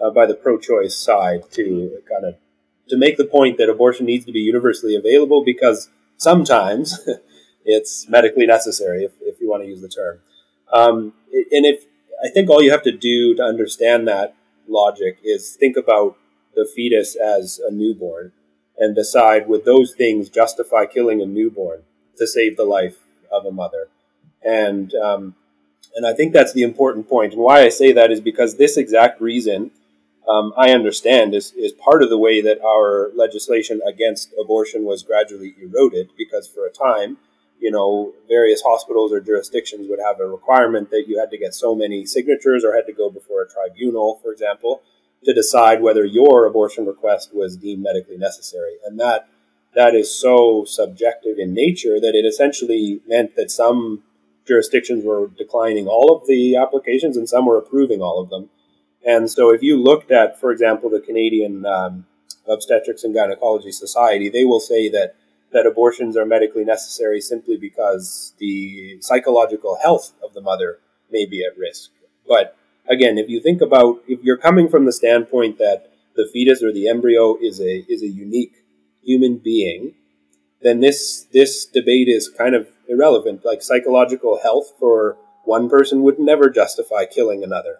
uh, 0.00 0.10
by 0.10 0.26
the 0.26 0.34
pro-choice 0.34 0.96
side 0.96 1.50
to 1.52 2.02
kind 2.08 2.24
of 2.24 2.36
to 2.88 2.96
make 2.96 3.16
the 3.16 3.24
point 3.24 3.58
that 3.58 3.68
abortion 3.68 4.06
needs 4.06 4.24
to 4.26 4.32
be 4.32 4.40
universally 4.40 4.94
available 4.94 5.44
because 5.44 5.88
sometimes 6.16 7.00
it's 7.64 8.08
medically 8.08 8.46
necessary, 8.46 9.04
if, 9.04 9.12
if 9.20 9.40
you 9.40 9.50
want 9.50 9.62
to 9.62 9.68
use 9.68 9.80
the 9.80 9.88
term. 9.88 10.20
Um, 10.72 11.12
and 11.52 11.66
if 11.66 11.84
I 12.24 12.28
think 12.28 12.48
all 12.48 12.62
you 12.62 12.70
have 12.70 12.82
to 12.84 12.92
do 12.92 13.34
to 13.34 13.42
understand 13.42 14.06
that 14.08 14.34
logic 14.68 15.18
is 15.22 15.54
think 15.54 15.76
about 15.76 16.16
the 16.54 16.68
fetus 16.74 17.16
as 17.16 17.60
a 17.66 17.70
newborn 17.70 18.32
and 18.78 18.94
decide 18.94 19.48
would 19.48 19.64
those 19.64 19.94
things 19.94 20.28
justify 20.28 20.86
killing 20.86 21.20
a 21.20 21.26
newborn 21.26 21.82
to 22.16 22.26
save 22.26 22.56
the 22.56 22.64
life 22.64 22.98
of 23.30 23.44
a 23.44 23.52
mother. 23.52 23.88
And 24.46 24.94
um, 24.94 25.34
and 25.96 26.06
I 26.06 26.12
think 26.12 26.32
that's 26.32 26.52
the 26.52 26.62
important 26.62 27.08
point. 27.08 27.32
And 27.32 27.42
why 27.42 27.62
I 27.62 27.70
say 27.70 27.92
that 27.92 28.12
is 28.12 28.20
because 28.20 28.56
this 28.56 28.76
exact 28.76 29.20
reason 29.20 29.70
um, 30.28 30.52
I 30.56 30.70
understand 30.70 31.34
is, 31.34 31.52
is 31.52 31.72
part 31.72 32.02
of 32.02 32.10
the 32.10 32.18
way 32.18 32.40
that 32.42 32.60
our 32.60 33.10
legislation 33.14 33.80
against 33.86 34.34
abortion 34.40 34.84
was 34.84 35.02
gradually 35.02 35.54
eroded 35.60 36.10
because 36.18 36.48
for 36.48 36.66
a 36.66 36.70
time, 36.70 37.16
you 37.60 37.70
know, 37.70 38.12
various 38.28 38.60
hospitals 38.62 39.12
or 39.12 39.20
jurisdictions 39.20 39.88
would 39.88 40.00
have 40.04 40.20
a 40.20 40.26
requirement 40.26 40.90
that 40.90 41.04
you 41.06 41.18
had 41.18 41.30
to 41.30 41.38
get 41.38 41.54
so 41.54 41.74
many 41.74 42.04
signatures 42.04 42.64
or 42.64 42.74
had 42.74 42.86
to 42.86 42.92
go 42.92 43.08
before 43.08 43.42
a 43.42 43.48
tribunal, 43.48 44.20
for 44.22 44.32
example, 44.32 44.82
to 45.24 45.32
decide 45.32 45.80
whether 45.80 46.04
your 46.04 46.44
abortion 46.46 46.86
request 46.86 47.34
was 47.34 47.56
deemed 47.56 47.82
medically 47.82 48.18
necessary. 48.18 48.74
And 48.84 49.00
that 49.00 49.28
that 49.74 49.94
is 49.94 50.14
so 50.14 50.64
subjective 50.66 51.38
in 51.38 51.54
nature 51.54 52.00
that 52.00 52.14
it 52.14 52.26
essentially 52.26 53.00
meant 53.06 53.36
that 53.36 53.50
some 53.50 54.02
jurisdictions 54.46 55.04
were 55.04 55.28
declining 55.28 55.86
all 55.86 56.16
of 56.16 56.26
the 56.26 56.56
applications 56.56 57.16
and 57.16 57.28
some 57.28 57.46
were 57.46 57.58
approving 57.58 58.00
all 58.00 58.22
of 58.22 58.30
them. 58.30 58.48
And 59.06 59.30
so, 59.30 59.52
if 59.52 59.62
you 59.62 59.80
looked 59.80 60.10
at, 60.10 60.40
for 60.40 60.50
example, 60.50 60.90
the 60.90 61.00
Canadian 61.00 61.64
um, 61.64 62.06
Obstetrics 62.48 63.04
and 63.04 63.14
Gynecology 63.14 63.70
Society, 63.72 64.28
they 64.28 64.44
will 64.44 64.60
say 64.60 64.88
that 64.88 65.14
that 65.52 65.66
abortions 65.66 66.16
are 66.16 66.26
medically 66.26 66.64
necessary 66.64 67.20
simply 67.20 67.56
because 67.56 68.34
the 68.38 68.98
psychological 69.00 69.78
health 69.80 70.12
of 70.22 70.34
the 70.34 70.40
mother 70.40 70.80
may 71.10 71.24
be 71.24 71.44
at 71.44 71.56
risk. 71.56 71.90
But 72.26 72.56
again, 72.88 73.16
if 73.16 73.28
you 73.28 73.40
think 73.40 73.60
about 73.60 74.02
if 74.08 74.22
you're 74.22 74.36
coming 74.36 74.68
from 74.68 74.86
the 74.86 74.92
standpoint 74.92 75.58
that 75.58 75.92
the 76.16 76.28
fetus 76.32 76.62
or 76.62 76.72
the 76.72 76.88
embryo 76.88 77.36
is 77.40 77.60
a 77.60 77.84
is 77.88 78.02
a 78.02 78.08
unique 78.08 78.64
human 79.02 79.38
being, 79.38 79.94
then 80.66 80.80
this 80.80 81.26
this 81.32 81.64
debate 81.64 82.08
is 82.08 82.28
kind 82.28 82.54
of 82.54 82.68
irrelevant. 82.88 83.44
Like 83.44 83.62
psychological 83.62 84.40
health 84.42 84.72
for 84.78 85.16
one 85.44 85.68
person 85.68 86.02
would 86.02 86.18
never 86.18 86.50
justify 86.50 87.04
killing 87.04 87.44
another. 87.44 87.78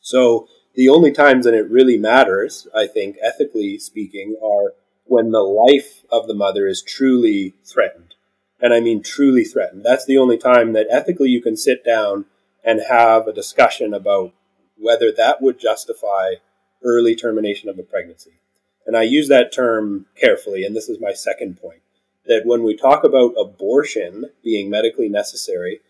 So 0.00 0.48
the 0.74 0.88
only 0.88 1.12
times 1.12 1.44
that 1.44 1.54
it 1.54 1.70
really 1.70 1.96
matters, 1.96 2.66
I 2.74 2.88
think, 2.88 3.16
ethically 3.22 3.78
speaking, 3.78 4.36
are 4.42 4.74
when 5.04 5.30
the 5.30 5.42
life 5.42 6.02
of 6.10 6.26
the 6.26 6.34
mother 6.34 6.66
is 6.66 6.82
truly 6.82 7.54
threatened. 7.64 8.14
And 8.60 8.72
I 8.72 8.80
mean 8.80 9.02
truly 9.02 9.44
threatened. 9.44 9.84
That's 9.84 10.06
the 10.06 10.18
only 10.18 10.38
time 10.38 10.72
that 10.72 10.86
ethically 10.90 11.28
you 11.28 11.42
can 11.42 11.56
sit 11.56 11.84
down 11.84 12.24
and 12.64 12.80
have 12.88 13.26
a 13.26 13.32
discussion 13.32 13.92
about 13.92 14.32
whether 14.76 15.12
that 15.12 15.42
would 15.42 15.60
justify 15.60 16.34
early 16.82 17.14
termination 17.14 17.68
of 17.68 17.78
a 17.78 17.82
pregnancy. 17.82 18.40
And 18.86 18.96
I 18.96 19.02
use 19.02 19.28
that 19.28 19.52
term 19.52 20.06
carefully, 20.16 20.64
and 20.64 20.74
this 20.74 20.88
is 20.88 21.00
my 21.00 21.12
second 21.12 21.60
point 21.60 21.81
that 22.26 22.42
when 22.44 22.62
we 22.62 22.76
talk 22.76 23.04
about 23.04 23.34
abortion 23.38 24.26
being 24.42 24.70
medically 24.70 25.08
necessary, 25.08 25.80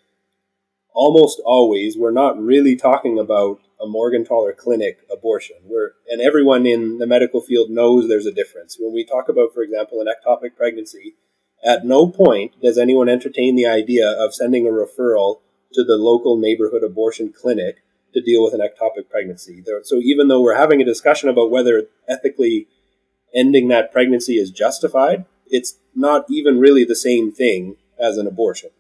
almost 0.95 1.41
always 1.45 1.97
we're 1.97 2.11
not 2.11 2.41
really 2.41 2.77
talking 2.77 3.19
about 3.19 3.61
a 3.81 3.87
Morgentaler 3.87 4.57
clinic 4.57 5.01
abortion. 5.11 5.57
We're, 5.65 5.91
and 6.09 6.21
everyone 6.21 6.67
in 6.67 6.99
the 6.99 7.07
medical 7.07 7.41
field 7.41 7.71
knows 7.71 8.09
there's 8.09 8.27
a 8.27 8.33
difference. 8.33 8.77
When 8.79 8.95
we 8.95 9.05
talk 9.05 9.29
about, 9.29 9.53
for 9.53 9.63
example, 9.63 10.01
an 10.01 10.07
ectopic 10.07 10.57
pregnancy, 10.57 11.15
at 11.65 11.85
no 11.85 12.09
point 12.09 12.61
does 12.63 12.79
anyone 12.79 13.09
entertain 13.09 13.57
the 13.57 13.67
idea 13.67 14.09
of 14.09 14.35
sending 14.35 14.67
a 14.67 14.71
referral 14.71 15.41
to 15.75 15.85
the 15.85 15.97
local 15.97 16.39
neighborhood 16.39 16.83
abortion 16.85 17.33
clinic 17.33 17.83
to 18.15 18.21
deal 18.21 18.45
with 18.45 18.55
an 18.55 18.61
ectopic 18.61 19.09
pregnancy. 19.11 19.65
So 19.85 19.97
even 19.97 20.29
though 20.29 20.43
we're 20.43 20.57
having 20.57 20.81
a 20.81 20.85
discussion 20.85 21.29
about 21.29 21.51
whether 21.51 21.87
ethically 22.09 22.69
ending 23.35 23.69
that 23.69 23.91
pregnancy 23.91 24.35
is 24.35 24.51
justified, 24.51 25.25
it's 25.47 25.79
not 25.95 26.27
even 26.31 26.59
really 26.59 26.85
the 26.85 26.97
same 26.97 27.33
thing 27.33 27.77
as 27.99 28.19
an 28.19 28.27
abortion. 28.27 28.71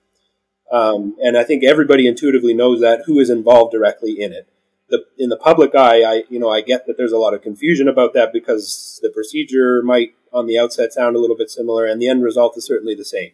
Um, 0.70 1.16
and 1.20 1.36
I 1.36 1.44
think 1.44 1.62
everybody 1.62 2.06
intuitively 2.06 2.54
knows 2.54 2.80
that 2.80 3.02
who 3.06 3.18
is 3.18 3.28
involved 3.28 3.72
directly 3.72 4.20
in 4.20 4.32
it. 4.32 4.48
The, 4.88 5.04
in 5.18 5.28
the 5.28 5.36
public 5.36 5.74
eye, 5.74 6.02
I 6.02 6.24
you 6.28 6.38
know 6.38 6.50
I 6.50 6.60
get 6.60 6.86
that 6.86 6.96
there's 6.96 7.12
a 7.12 7.18
lot 7.18 7.34
of 7.34 7.42
confusion 7.42 7.88
about 7.88 8.14
that 8.14 8.32
because 8.32 8.98
the 9.02 9.10
procedure 9.10 9.82
might 9.82 10.14
on 10.32 10.46
the 10.46 10.58
outset 10.58 10.92
sound 10.92 11.16
a 11.16 11.18
little 11.18 11.36
bit 11.36 11.50
similar, 11.50 11.86
and 11.86 12.00
the 12.00 12.08
end 12.08 12.22
result 12.22 12.56
is 12.56 12.66
certainly 12.66 12.94
the 12.94 13.04
same. 13.04 13.30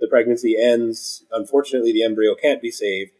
The 0.00 0.06
pregnancy 0.08 0.56
ends. 0.58 1.24
Unfortunately, 1.30 1.92
the 1.92 2.02
embryo 2.02 2.34
can't 2.34 2.62
be 2.62 2.70
saved, 2.70 3.12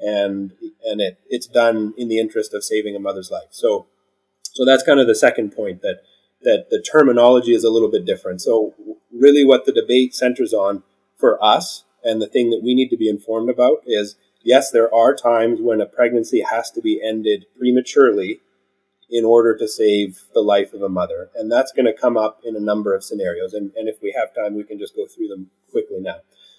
and 0.00 0.52
and 0.84 1.00
it, 1.00 1.18
it's 1.28 1.46
done 1.46 1.94
in 1.96 2.08
the 2.08 2.18
interest 2.18 2.54
of 2.54 2.62
saving 2.62 2.94
a 2.94 3.00
mother's 3.00 3.30
life. 3.32 3.48
So 3.50 3.86
so 4.42 4.64
that's 4.64 4.82
kind 4.82 5.00
of 5.00 5.06
the 5.06 5.14
second 5.14 5.50
point 5.54 5.82
that 5.82 6.02
that 6.42 6.66
the 6.70 6.80
terminology 6.80 7.54
is 7.54 7.64
a 7.64 7.70
little 7.70 7.90
bit 7.90 8.04
different. 8.04 8.40
So 8.40 8.74
really, 9.12 9.44
what 9.44 9.66
the 9.66 9.72
debate 9.72 10.14
centers 10.14 10.52
on 10.52 10.82
for 11.16 11.42
us 11.44 11.84
and 12.02 12.20
the 12.20 12.28
thing 12.28 12.50
that 12.50 12.62
we 12.62 12.74
need 12.74 12.88
to 12.88 12.96
be 12.96 13.08
informed 13.08 13.50
about 13.50 13.82
is 13.86 14.16
yes, 14.42 14.70
there 14.70 14.92
are 14.94 15.14
times 15.14 15.60
when 15.60 15.80
a 15.80 15.86
pregnancy 15.86 16.42
has 16.42 16.70
to 16.72 16.80
be 16.80 17.00
ended 17.02 17.46
prematurely 17.58 18.40
in 19.10 19.24
order 19.24 19.56
to 19.56 19.68
save 19.68 20.22
the 20.34 20.40
life 20.40 20.72
of 20.72 20.82
a 20.82 20.88
mother. 20.88 21.30
And 21.34 21.50
that's 21.50 21.72
going 21.72 21.86
to 21.86 21.92
come 21.92 22.16
up 22.16 22.40
in 22.44 22.54
a 22.54 22.60
number 22.60 22.94
of 22.94 23.04
scenarios. 23.04 23.52
And, 23.52 23.72
and 23.76 23.88
if 23.88 23.96
we 24.00 24.14
have 24.16 24.34
time, 24.34 24.54
we 24.54 24.64
can 24.64 24.78
just 24.78 24.94
go 24.94 25.06
through 25.06 25.28
them 25.28 25.50
quickly 25.70 26.00
now. 26.00 26.18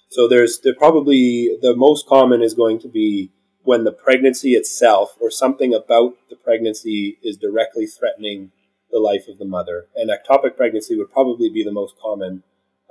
So 0.09 0.27
there's 0.27 0.59
the, 0.59 0.73
probably 0.73 1.57
the 1.61 1.75
most 1.75 2.07
common 2.07 2.41
is 2.41 2.53
going 2.53 2.79
to 2.79 2.89
be 2.89 3.31
when 3.63 3.85
the 3.85 3.93
pregnancy 3.93 4.53
itself 4.53 5.15
or 5.21 5.31
something 5.31 5.73
about 5.73 6.15
the 6.29 6.35
pregnancy 6.35 7.17
is 7.23 7.37
directly 7.37 7.85
threatening 7.85 8.51
the 8.91 8.99
life 8.99 9.27
of 9.27 9.37
the 9.37 9.45
mother. 9.45 9.87
And 9.95 10.09
ectopic 10.09 10.55
pregnancy 10.55 10.97
would 10.97 11.11
probably 11.11 11.49
be 11.49 11.63
the 11.63 11.71
most 11.71 11.95
common 12.01 12.43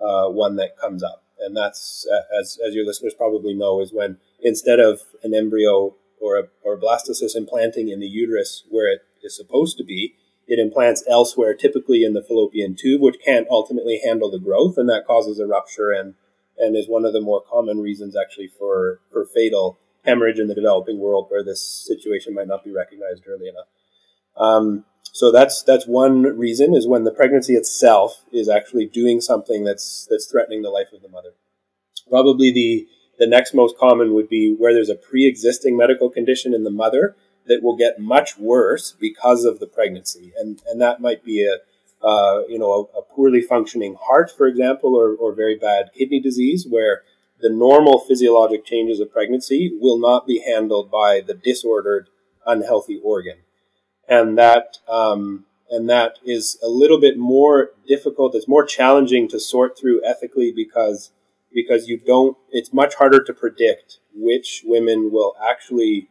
uh, 0.02 0.28
one 0.28 0.56
that 0.56 0.78
comes 0.78 1.02
up 1.02 1.24
and 1.40 1.56
that's 1.56 2.06
as 2.38 2.58
as 2.64 2.74
your 2.74 2.84
listeners 2.84 3.14
probably 3.14 3.54
know 3.54 3.80
is 3.80 3.92
when 3.92 4.18
instead 4.42 4.78
of 4.78 5.00
an 5.22 5.34
embryo 5.34 5.96
or 6.20 6.38
a, 6.38 6.42
or 6.62 6.78
blastocyst 6.78 7.34
implanting 7.34 7.88
in 7.88 7.98
the 7.98 8.06
uterus 8.06 8.64
where 8.68 8.92
it 8.92 9.00
is 9.22 9.34
supposed 9.34 9.78
to 9.78 9.84
be, 9.84 10.14
it 10.46 10.58
implants 10.58 11.02
elsewhere, 11.08 11.54
typically 11.54 12.04
in 12.04 12.12
the 12.12 12.22
fallopian 12.22 12.76
tube, 12.76 13.00
which 13.00 13.16
can't 13.24 13.48
ultimately 13.50 14.00
handle 14.04 14.30
the 14.30 14.38
growth, 14.38 14.76
and 14.76 14.88
that 14.88 15.06
causes 15.06 15.38
a 15.38 15.46
rupture 15.46 15.90
and 15.90 16.14
and 16.58 16.76
is 16.76 16.88
one 16.88 17.06
of 17.06 17.14
the 17.14 17.20
more 17.20 17.42
common 17.42 17.80
reasons 17.80 18.14
actually 18.14 18.48
for 18.48 19.00
for 19.10 19.24
fatal 19.24 19.78
hemorrhage 20.04 20.38
in 20.38 20.48
the 20.48 20.54
developing 20.54 20.98
world 20.98 21.26
where 21.28 21.44
this 21.44 21.62
situation 21.62 22.34
might 22.34 22.48
not 22.48 22.64
be 22.64 22.72
recognized 22.72 23.24
early 23.26 23.48
enough. 23.48 23.66
Um, 24.36 24.84
so 25.12 25.32
that's 25.32 25.62
that's 25.62 25.86
one 25.86 26.22
reason 26.22 26.74
is 26.74 26.86
when 26.86 27.04
the 27.04 27.10
pregnancy 27.10 27.54
itself 27.54 28.24
is 28.32 28.48
actually 28.48 28.86
doing 28.86 29.20
something 29.20 29.64
that's 29.64 30.06
that's 30.08 30.26
threatening 30.26 30.62
the 30.62 30.70
life 30.70 30.92
of 30.92 31.02
the 31.02 31.08
mother. 31.08 31.30
Probably 32.08 32.52
the 32.52 32.86
the 33.18 33.26
next 33.26 33.52
most 33.52 33.76
common 33.76 34.14
would 34.14 34.28
be 34.28 34.54
where 34.56 34.72
there's 34.72 34.88
a 34.88 34.94
pre-existing 34.94 35.76
medical 35.76 36.08
condition 36.08 36.54
in 36.54 36.64
the 36.64 36.70
mother 36.70 37.16
that 37.46 37.62
will 37.62 37.76
get 37.76 37.98
much 37.98 38.38
worse 38.38 38.94
because 38.98 39.44
of 39.44 39.58
the 39.58 39.66
pregnancy, 39.66 40.32
and 40.38 40.62
and 40.66 40.80
that 40.80 41.00
might 41.00 41.24
be 41.24 41.44
a 41.44 42.06
uh, 42.06 42.42
you 42.48 42.58
know 42.58 42.88
a, 42.94 42.98
a, 42.98 43.02
poorly 43.02 43.42
functioning 43.42 43.96
heart, 44.00 44.30
for 44.30 44.46
example, 44.46 44.94
or 44.94 45.14
or 45.14 45.34
very 45.34 45.56
bad 45.56 45.90
kidney 45.92 46.20
disease, 46.20 46.66
where 46.68 47.02
the 47.40 47.50
normal 47.50 47.98
physiologic 47.98 48.64
changes 48.64 49.00
of 49.00 49.12
pregnancy 49.12 49.76
will 49.80 49.98
not 49.98 50.26
be 50.26 50.42
handled 50.46 50.90
by 50.90 51.20
the 51.20 51.34
disordered, 51.34 52.08
unhealthy 52.46 53.00
organ 53.02 53.38
and 54.10 54.36
that 54.36 54.78
um, 54.88 55.46
and 55.70 55.88
that 55.88 56.18
is 56.24 56.58
a 56.62 56.68
little 56.68 57.00
bit 57.00 57.16
more 57.16 57.70
difficult. 57.86 58.34
It's 58.34 58.48
more 58.48 58.64
challenging 58.66 59.28
to 59.28 59.38
sort 59.40 59.78
through 59.78 60.04
ethically 60.04 60.52
because 60.52 61.12
because 61.54 61.88
you 61.88 61.98
don't. 61.98 62.36
It's 62.50 62.72
much 62.74 62.96
harder 62.96 63.22
to 63.22 63.32
predict 63.32 64.00
which 64.12 64.62
women 64.66 65.10
will 65.12 65.34
actually 65.40 66.08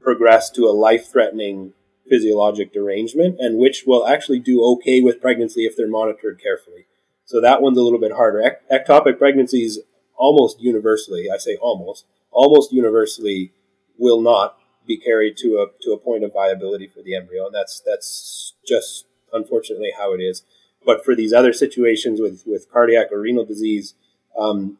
progress 0.00 0.50
to 0.50 0.62
a 0.64 0.72
life-threatening 0.72 1.72
physiologic 2.08 2.72
derangement 2.72 3.36
and 3.38 3.58
which 3.58 3.84
will 3.86 4.06
actually 4.06 4.38
do 4.38 4.62
okay 4.64 5.00
with 5.00 5.20
pregnancy 5.20 5.64
if 5.64 5.76
they're 5.76 5.88
monitored 5.88 6.40
carefully. 6.42 6.86
So 7.24 7.40
that 7.40 7.62
one's 7.62 7.78
a 7.78 7.82
little 7.82 8.00
bit 8.00 8.12
harder. 8.12 8.58
Ectopic 8.72 9.18
pregnancies 9.18 9.78
almost 10.16 10.60
universally, 10.60 11.28
I 11.32 11.36
say 11.36 11.56
almost, 11.56 12.06
almost 12.30 12.72
universally 12.72 13.52
will 13.98 14.20
not 14.20 14.59
be 14.86 14.96
carried 14.96 15.36
to 15.38 15.58
a 15.58 15.66
to 15.82 15.92
a 15.92 15.98
point 15.98 16.24
of 16.24 16.32
viability 16.32 16.86
for 16.86 17.02
the 17.02 17.14
embryo, 17.14 17.46
and 17.46 17.54
that's 17.54 17.82
that's 17.84 18.54
just 18.66 19.06
unfortunately 19.32 19.92
how 19.96 20.14
it 20.14 20.18
is. 20.20 20.42
But 20.84 21.04
for 21.04 21.14
these 21.14 21.32
other 21.32 21.52
situations 21.52 22.20
with 22.20 22.44
with 22.46 22.70
cardiac 22.70 23.12
or 23.12 23.20
renal 23.20 23.44
disease, 23.44 23.94
um, 24.38 24.78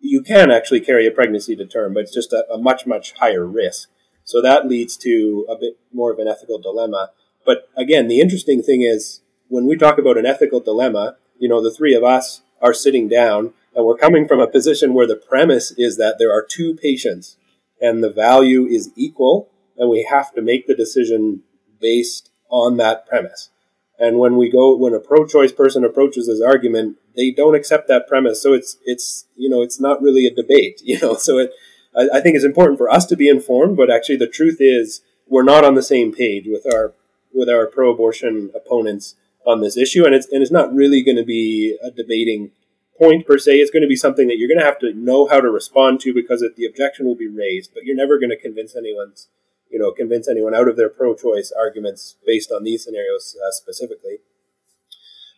you 0.00 0.22
can 0.22 0.50
actually 0.50 0.80
carry 0.80 1.06
a 1.06 1.10
pregnancy 1.10 1.56
to 1.56 1.66
term, 1.66 1.94
but 1.94 2.04
it's 2.04 2.14
just 2.14 2.32
a, 2.32 2.46
a 2.52 2.58
much 2.58 2.86
much 2.86 3.12
higher 3.18 3.46
risk. 3.46 3.88
So 4.24 4.40
that 4.42 4.68
leads 4.68 4.96
to 4.98 5.46
a 5.48 5.56
bit 5.56 5.78
more 5.92 6.12
of 6.12 6.18
an 6.18 6.28
ethical 6.28 6.58
dilemma. 6.58 7.10
But 7.44 7.68
again, 7.76 8.06
the 8.06 8.20
interesting 8.20 8.62
thing 8.62 8.82
is 8.82 9.22
when 9.48 9.66
we 9.66 9.76
talk 9.76 9.98
about 9.98 10.18
an 10.18 10.26
ethical 10.26 10.60
dilemma, 10.60 11.16
you 11.38 11.48
know, 11.48 11.62
the 11.62 11.70
three 11.70 11.94
of 11.94 12.04
us 12.04 12.42
are 12.62 12.74
sitting 12.74 13.08
down 13.08 13.54
and 13.74 13.84
we're 13.84 13.96
coming 13.96 14.28
from 14.28 14.40
a 14.40 14.46
position 14.46 14.94
where 14.94 15.06
the 15.06 15.16
premise 15.16 15.72
is 15.72 15.96
that 15.96 16.18
there 16.18 16.32
are 16.32 16.44
two 16.44 16.74
patients 16.74 17.36
and 17.80 18.02
the 18.02 18.10
value 18.10 18.66
is 18.66 18.90
equal, 18.96 19.50
and 19.76 19.88
we 19.88 20.06
have 20.10 20.32
to 20.34 20.42
make 20.42 20.66
the 20.66 20.74
decision 20.74 21.42
based 21.80 22.30
on 22.50 22.76
that 22.76 23.06
premise. 23.06 23.50
And 23.98 24.18
when 24.18 24.36
we 24.36 24.50
go, 24.50 24.74
when 24.76 24.94
a 24.94 24.98
pro-choice 24.98 25.52
person 25.52 25.84
approaches 25.84 26.26
this 26.26 26.40
argument, 26.40 26.96
they 27.16 27.30
don't 27.30 27.54
accept 27.54 27.86
that 27.88 28.08
premise. 28.08 28.42
So 28.42 28.52
it's 28.54 28.78
it's 28.84 29.26
you 29.36 29.48
know 29.48 29.62
it's 29.62 29.80
not 29.80 30.00
really 30.00 30.26
a 30.26 30.34
debate, 30.34 30.80
you 30.84 30.98
know. 31.00 31.14
So 31.14 31.38
it, 31.38 31.52
I, 31.96 32.08
I 32.14 32.20
think 32.20 32.36
it's 32.36 32.44
important 32.44 32.78
for 32.78 32.90
us 32.90 33.06
to 33.06 33.16
be 33.16 33.28
informed, 33.28 33.76
but 33.76 33.90
actually 33.90 34.16
the 34.16 34.26
truth 34.26 34.56
is 34.60 35.02
we're 35.28 35.42
not 35.42 35.64
on 35.64 35.74
the 35.74 35.82
same 35.82 36.12
page 36.12 36.46
with 36.46 36.66
our 36.72 36.94
with 37.32 37.48
our 37.48 37.66
pro-abortion 37.66 38.50
opponents 38.54 39.14
on 39.46 39.60
this 39.60 39.76
issue, 39.76 40.04
and 40.04 40.14
it's 40.14 40.26
and 40.28 40.42
it's 40.42 40.50
not 40.50 40.74
really 40.74 41.02
going 41.02 41.16
to 41.16 41.24
be 41.24 41.78
a 41.82 41.90
debating 41.90 42.52
point 43.00 43.26
per 43.26 43.38
se. 43.38 43.52
It's 43.56 43.70
going 43.70 43.82
to 43.82 43.88
be 43.88 43.96
something 43.96 44.28
that 44.28 44.36
you're 44.36 44.48
going 44.48 44.60
to 44.60 44.64
have 44.64 44.78
to 44.80 44.92
know 44.92 45.26
how 45.26 45.40
to 45.40 45.50
respond 45.50 46.00
to 46.00 46.12
because 46.12 46.42
it, 46.42 46.54
the 46.56 46.66
objection 46.66 47.06
will 47.06 47.16
be 47.16 47.28
raised, 47.28 47.72
but 47.72 47.84
you're 47.84 47.96
never 47.96 48.18
going 48.18 48.30
to 48.30 48.36
convince 48.36 48.76
anyone's, 48.76 49.28
you 49.70 49.78
know, 49.78 49.90
convince 49.90 50.28
anyone 50.28 50.54
out 50.54 50.68
of 50.68 50.76
their 50.76 50.90
pro-choice 50.90 51.50
arguments 51.58 52.16
based 52.26 52.52
on 52.52 52.62
these 52.62 52.84
scenarios 52.84 53.36
uh, 53.44 53.50
specifically. 53.52 54.18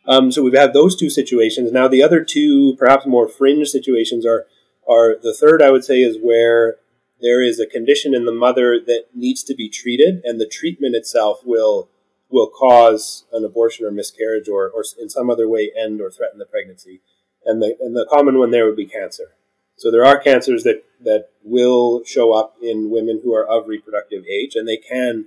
Um, 0.07 0.33
so 0.33 0.43
we've 0.43 0.59
had 0.59 0.73
those 0.73 0.97
two 0.97 1.09
situations. 1.09 1.71
Now 1.71 1.87
the 1.87 2.03
other 2.03 2.25
two, 2.25 2.75
perhaps 2.77 3.07
more 3.07 3.29
fringe 3.29 3.69
situations, 3.69 4.27
are 4.27 4.47
are 4.89 5.17
the 5.23 5.33
third. 5.33 5.63
I 5.63 5.71
would 5.71 5.85
say 5.85 6.03
is 6.03 6.19
where 6.21 6.79
there 7.21 7.41
is 7.41 7.61
a 7.61 7.67
condition 7.67 8.13
in 8.13 8.25
the 8.25 8.33
mother 8.33 8.81
that 8.85 9.05
needs 9.15 9.45
to 9.45 9.55
be 9.55 9.69
treated, 9.69 10.21
and 10.25 10.41
the 10.41 10.49
treatment 10.49 10.97
itself 10.97 11.43
will 11.45 11.89
will 12.29 12.49
cause 12.49 13.27
an 13.33 13.45
abortion 13.45 13.87
or 13.87 13.93
miscarriage, 13.93 14.49
or, 14.49 14.69
or 14.71 14.83
in 15.01 15.09
some 15.09 15.31
other 15.31 15.49
way 15.49 15.71
end 15.79 16.01
or 16.01 16.11
threaten 16.11 16.41
the 16.41 16.47
pregnancy 16.47 17.01
and 17.45 17.63
the 17.63 17.77
and 17.81 17.97
the 17.97 18.07
common 18.11 18.39
one 18.39 18.51
there 18.51 18.67
would 18.67 18.77
be 18.77 18.87
cancer. 18.87 19.35
So 19.77 19.91
there 19.91 20.05
are 20.05 20.19
cancers 20.19 20.65
that 20.65 20.85
that 21.05 21.31
will 21.43 22.05
show 22.05 22.33
up 22.33 22.57
in 22.63 22.91
women 22.91 23.21
who 23.23 23.35
are 23.35 23.47
of 23.47 23.69
reproductive 23.69 24.25
age, 24.27 24.55
and 24.55 24.69
they 24.69 24.77
can 24.77 25.27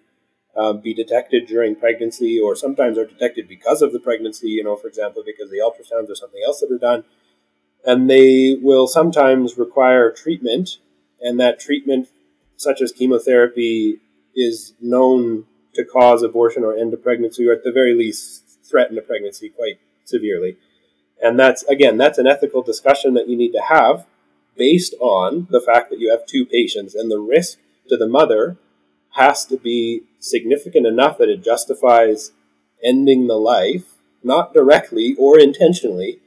uh, 0.55 0.74
be 0.74 0.93
detected 0.93 1.47
during 1.47 1.76
pregnancy, 1.76 2.39
or 2.39 2.55
sometimes 2.55 2.97
are 2.97 3.05
detected 3.05 3.47
because 3.47 3.82
of 3.82 3.91
the 3.91 3.99
pregnancy. 3.99 4.49
You 4.49 4.63
know, 4.63 4.76
for 4.76 4.88
example, 4.88 5.24
because 5.26 5.49
the 5.49 5.57
ultrasounds 5.57 6.09
or 6.09 6.16
something 6.16 6.41
else 6.45 6.61
that 6.61 6.72
are 6.72 6.78
done, 6.78 7.03
and 7.86 8.09
they 8.09 8.57
will 8.61 8.88
sometimes 8.88 9.57
require 9.57 10.11
treatment, 10.11 10.78
and 11.22 11.39
that 11.39 11.59
treatment, 11.59 12.07
such 12.55 12.82
as 12.82 12.91
chemotherapy, 12.91 13.99
is 14.36 14.74
known 14.80 15.45
to 15.74 15.84
cause 15.84 16.24
abortion 16.24 16.63
or 16.63 16.76
end 16.76 16.93
a 16.93 16.97
pregnancy, 16.97 17.45
or 17.47 17.53
at 17.53 17.63
the 17.63 17.72
very 17.72 17.93
least 17.93 18.59
threaten 18.63 18.97
a 18.97 19.01
pregnancy 19.01 19.49
quite 19.49 19.80
severely. 20.05 20.57
And 21.22 21.39
that's, 21.39 21.63
again, 21.63 21.97
that's 21.97 22.18
an 22.18 22.28
ethical 22.28 22.61
discussion 22.61 23.13
that 23.13 23.28
you 23.28 23.38
need 23.38 23.51
to 23.53 23.61
have 23.70 24.05
based 24.57 24.93
on 24.99 25.47
the 25.49 25.61
fact 25.61 25.89
that 25.89 25.99
you 25.99 26.09
have 26.11 26.26
two 26.26 26.45
patients 26.45 26.95
and 26.95 27.11
the 27.11 27.20
risk 27.20 27.59
to 27.89 27.97
the 27.97 28.07
mother 28.07 28.57
has 29.11 29.45
to 29.45 29.57
be 29.57 30.03
significant 30.20 30.86
enough 30.86 31.18
that 31.18 31.30
it 31.30 31.43
justifies 31.43 32.32
ending 32.84 33.28
the 33.28 33.38
life, 33.38 33.93
not 34.24 34.53
directly 34.53 35.16
or 35.18 35.39
intentionally, 35.39 36.20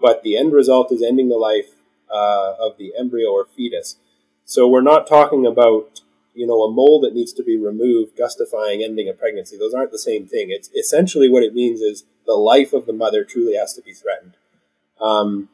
but 0.00 0.22
the 0.22 0.36
end 0.36 0.52
result 0.52 0.92
is 0.92 1.02
ending 1.02 1.28
the 1.28 1.36
life 1.36 1.70
uh, 2.10 2.54
of 2.58 2.76
the 2.78 2.92
embryo 2.98 3.30
or 3.30 3.44
fetus. 3.44 3.96
So 4.44 4.68
we're 4.68 4.80
not 4.80 5.06
talking 5.06 5.44
about 5.44 6.02
you 6.34 6.46
know 6.46 6.62
a 6.62 6.70
mole 6.70 7.00
that 7.00 7.14
needs 7.14 7.32
to 7.32 7.42
be 7.42 7.56
removed 7.56 8.16
justifying 8.16 8.82
ending 8.82 9.08
a 9.08 9.12
pregnancy. 9.12 9.56
Those 9.56 9.74
aren't 9.74 9.90
the 9.90 9.98
same 9.98 10.26
thing. 10.26 10.48
It's 10.50 10.70
essentially 10.70 11.28
what 11.28 11.42
it 11.42 11.54
means 11.54 11.80
is 11.80 12.04
the 12.26 12.34
life 12.34 12.72
of 12.72 12.86
the 12.86 12.92
mother 12.92 13.24
truly 13.24 13.56
has 13.56 13.74
to 13.74 13.82
be 13.82 13.92
threatened. 13.92 14.36
Um, 15.00 15.48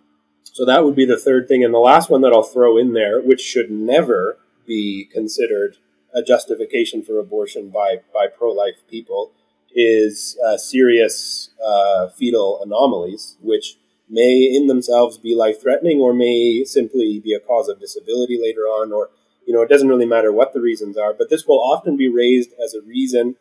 so 0.45 0.65
that 0.65 0.85
would 0.85 0.97
be 0.97 1.05
the 1.05 1.19
third 1.19 1.49
thing. 1.49 1.65
And 1.65 1.73
the 1.73 1.79
last 1.79 2.11
one 2.11 2.21
that 2.23 2.33
I'll 2.33 2.43
throw 2.43 2.77
in 2.77 2.93
there, 2.93 3.21
which 3.21 3.41
should 3.41 3.71
never 3.71 4.39
be 4.67 5.09
considered 5.13 5.77
a 6.15 6.23
justification 6.23 7.03
for 7.03 7.19
abortion 7.19 7.71
by, 7.71 8.01
by 8.13 8.27
pro 8.27 8.53
life 8.53 8.83
people, 8.89 9.33
is 9.75 10.39
uh, 10.47 10.59
serious 10.59 11.51
uh, 11.65 12.09
fetal 12.09 12.61
anomalies, 12.63 13.37
which 13.41 13.79
may 14.13 14.43
in 14.55 14.67
themselves 14.67 15.17
be 15.17 15.35
life 15.35 15.61
threatening 15.61 15.99
or 15.99 16.13
may 16.13 16.65
simply 16.65 17.19
be 17.19 17.33
a 17.33 17.41
cause 17.41 17.69
of 17.69 17.81
disability 17.81 18.39
later 18.41 18.63
on 18.63 18.93
or 18.93 19.09
you 19.47 19.55
know 19.55 19.63
it 19.63 19.71
doesn't 19.71 19.89
really 19.89 20.07
matter 20.07 20.31
what 20.31 20.53
the 20.53 20.61
reasons 20.61 20.99
are 20.99 21.15
but 21.15 21.31
this 21.31 21.47
will 21.47 21.59
often 21.59 21.97
be 21.97 22.09
raised 22.09 22.51
as 22.63 22.75
a 22.75 22.83
reason 22.83 23.37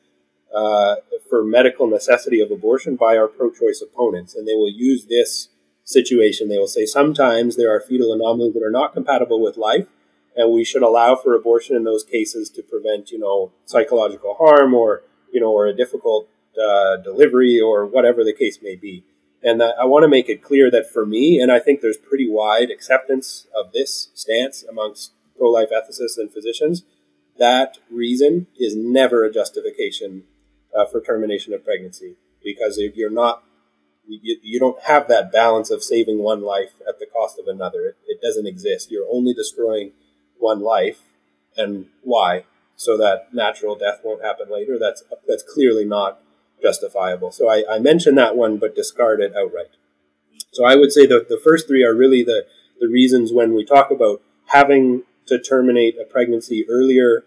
uh, 0.54 0.95
for 1.30 1.43
medical 1.43 1.88
necessity 1.88 2.41
of 2.41 2.52
abortion 2.52 2.95
by 2.95 3.18
our 3.18 3.28
pro-choice 3.28 3.82
opponents. 3.82 4.36
And 4.36 4.47
they 4.47 4.56
will 4.56 4.72
use 4.72 5.06
this 5.06 5.49
situation. 5.84 6.49
They 6.49 6.58
will 6.58 6.68
say 6.68 6.86
sometimes 6.86 7.56
there 7.56 7.74
are 7.74 7.82
fetal 7.82 8.14
anomalies 8.14 8.54
that 8.54 8.64
are 8.64 8.72
not 8.72 8.93
compatible 8.93 9.41
with 9.41 9.58
life 9.58 9.88
and 10.36 10.52
we 10.52 10.64
should 10.64 10.84
allow 10.84 11.16
for 11.16 11.36
abortion 11.36 11.76
in 11.76 11.84
those 11.84 12.04
cases 12.04 12.49
to 12.49 12.64
prevent 12.64 13.12
you 13.12 13.20
know 13.20 13.52
psychological 13.66 14.36
harm 14.36 14.74
or 14.74 15.04
you 15.32 15.39
know 15.39 15.52
or 15.52 15.68
a 15.68 15.76
difficult 15.76 16.28
uh, 16.62 16.97
delivery 16.97 17.60
or 17.60 17.86
whatever 17.86 18.24
the 18.24 18.34
case 18.34 18.60
may 18.62 18.76
be. 18.76 19.04
And 19.43 19.64
I 19.64 19.86
want 19.86 20.04
to 20.04 20.08
make 20.08 20.30
it 20.30 20.43
clear 20.43 20.70
that 20.70 20.91
for 20.91 21.04
me, 21.04 21.39
and 21.39 21.52
I 21.52 21.58
think 21.58 21.82
there's 21.82 21.97
pretty 21.97 22.30
wide 22.30 22.70
acceptance 22.70 23.47
of 23.56 23.72
this 23.74 24.10
stance 24.14 24.64
amongst 24.64 25.14
pro 25.36 25.49
life 25.49 25.70
ethicists 25.72 26.18
and 26.18 26.32
physicians, 26.32 26.84
that 27.39 27.80
reason 27.89 28.45
is 28.60 28.76
never 28.76 29.24
a 29.24 29.34
justification 29.34 30.24
uh, 30.76 30.86
for 30.86 31.01
termination 31.01 31.53
of 31.53 31.63
pregnancy. 31.63 32.15
Because 32.43 32.78
if 32.78 32.95
you're 32.95 33.11
not, 33.11 33.43
you, 34.07 34.38
you, 34.41 34.59
don't 34.59 34.82
have 34.84 35.07
that 35.07 35.32
balance 35.32 35.69
of 35.69 35.84
saving 35.84 36.19
one 36.19 36.41
life 36.41 36.72
at 36.88 36.99
the 36.99 37.05
cost 37.05 37.39
of 37.39 37.47
another. 37.47 37.86
It, 37.86 37.97
it 38.07 38.22
doesn't 38.22 38.47
exist. 38.47 38.91
You're 38.91 39.07
only 39.11 39.34
destroying 39.34 39.91
one 40.38 40.61
life. 40.61 40.99
And 41.55 41.88
why? 42.03 42.45
So 42.76 42.97
that 42.97 43.34
natural 43.34 43.76
death 43.76 43.99
won't 44.03 44.24
happen 44.24 44.51
later. 44.51 44.80
That's, 44.80 45.03
that's 45.28 45.43
clearly 45.43 45.86
not 45.86 46.19
justifiable. 46.61 47.32
So 47.32 47.49
I, 47.49 47.63
I 47.69 47.80
mentioned 47.80 48.17
that 48.17 48.36
one, 48.36 48.57
but 48.57 48.76
discard 48.76 49.19
it 49.19 49.36
outright. 49.36 49.76
So 50.51 50.65
I 50.65 50.76
would 50.76 50.91
say 50.91 51.05
that 51.05 51.30
the 51.30 51.39
first 51.43 51.67
three 51.67 51.84
are 51.84 51.95
really 51.95 52.24
the, 52.24 52.45
the 52.80 52.88
reasons 52.88 53.32
when 53.32 53.53
we 53.53 53.63
talk 53.63 53.91
about 53.91 54.22
having 54.47 55.03
to 55.28 55.39
terminate 55.39 55.95
a 55.99 56.05
pregnancy 56.05 56.65
earlier 56.69 57.24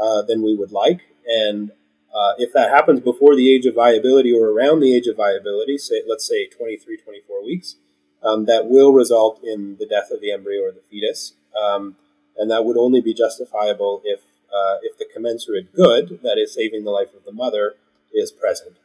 uh, 0.00 0.22
than 0.22 0.42
we 0.42 0.54
would 0.54 0.72
like. 0.72 1.00
And 1.26 1.72
uh, 2.14 2.32
if 2.38 2.52
that 2.52 2.70
happens 2.70 3.00
before 3.00 3.36
the 3.36 3.52
age 3.54 3.66
of 3.66 3.74
viability 3.74 4.32
or 4.32 4.48
around 4.48 4.80
the 4.80 4.94
age 4.94 5.06
of 5.06 5.16
viability, 5.16 5.78
say 5.78 6.02
let's 6.08 6.26
say 6.26 6.46
23, 6.46 6.96
24 6.96 7.44
weeks, 7.44 7.76
um, 8.22 8.46
that 8.46 8.68
will 8.68 8.92
result 8.92 9.40
in 9.44 9.76
the 9.78 9.86
death 9.86 10.10
of 10.10 10.20
the 10.20 10.32
embryo 10.32 10.62
or 10.62 10.72
the 10.72 10.82
fetus. 10.90 11.34
Um, 11.60 11.96
and 12.36 12.50
that 12.50 12.64
would 12.64 12.76
only 12.76 13.00
be 13.00 13.12
justifiable 13.12 14.00
if 14.04 14.20
uh, 14.50 14.78
if 14.82 14.96
the 14.96 15.04
commensurate 15.12 15.74
good, 15.74 16.20
that 16.22 16.38
is 16.38 16.54
saving 16.54 16.84
the 16.84 16.90
life 16.90 17.14
of 17.14 17.24
the 17.24 17.32
mother, 17.32 17.74
is 18.14 18.32
present. 18.32 18.78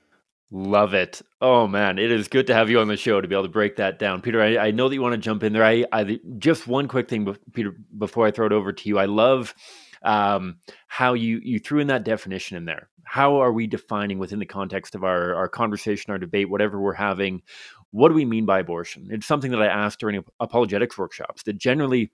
Love 0.52 0.94
it. 0.94 1.22
Oh 1.42 1.68
man, 1.68 1.98
it 1.98 2.12
is 2.12 2.28
good 2.28 2.48
to 2.48 2.54
have 2.54 2.70
you 2.70 2.80
on 2.80 2.88
the 2.88 2.98
show 2.98 3.22
to 3.22 3.28
be 3.28 3.34
able 3.34 3.44
to 3.44 3.50
break 3.50 3.78
that 3.78 3.98
down. 3.98 4.22
Pieter, 4.22 4.42
I, 4.42 4.68
I 4.68 4.72
know 4.72 4.88
that 4.88 4.94
you 4.94 5.02
want 5.02 5.14
to 5.14 5.18
jump 5.18 5.42
in 5.44 5.54
there. 5.54 5.64
I, 5.64 5.86
I 5.92 6.20
just 6.38 6.68
one 6.68 6.88
quick 6.88 7.10
thing, 7.10 7.36
Pieter, 7.54 7.76
before 7.98 8.28
I 8.28 8.32
throw 8.32 8.46
it 8.46 8.52
over 8.52 8.72
to 8.72 8.90
you. 8.90 9.00
I 9.00 9.06
love 9.06 9.56
um, 10.04 10.58
how 10.88 11.14
you 11.14 11.40
you 11.44 11.60
threw 11.60 11.80
in 11.80 11.88
that 11.88 12.04
definition 12.04 12.58
in 12.58 12.66
there. 12.66 12.90
How 13.04 13.38
are 13.38 13.54
we 13.54 13.68
defining 13.68 14.20
within 14.20 14.40
the 14.40 14.46
context 14.46 14.96
of 14.96 15.04
our 15.04 15.36
our 15.36 15.48
conversation, 15.48 16.12
our 16.12 16.18
debate, 16.18 16.50
whatever 16.50 16.80
we're 16.80 16.94
having? 16.94 17.42
What 17.92 18.10
do 18.10 18.16
we 18.16 18.26
mean 18.26 18.46
by 18.46 18.60
abortion? 18.60 19.10
It's 19.12 19.28
something 19.28 19.52
that 19.52 19.62
I 19.62 19.68
asked 19.68 20.00
during 20.00 20.24
apologetics 20.40 20.98
workshops. 20.98 21.44
That 21.44 21.58
generally 21.58 22.12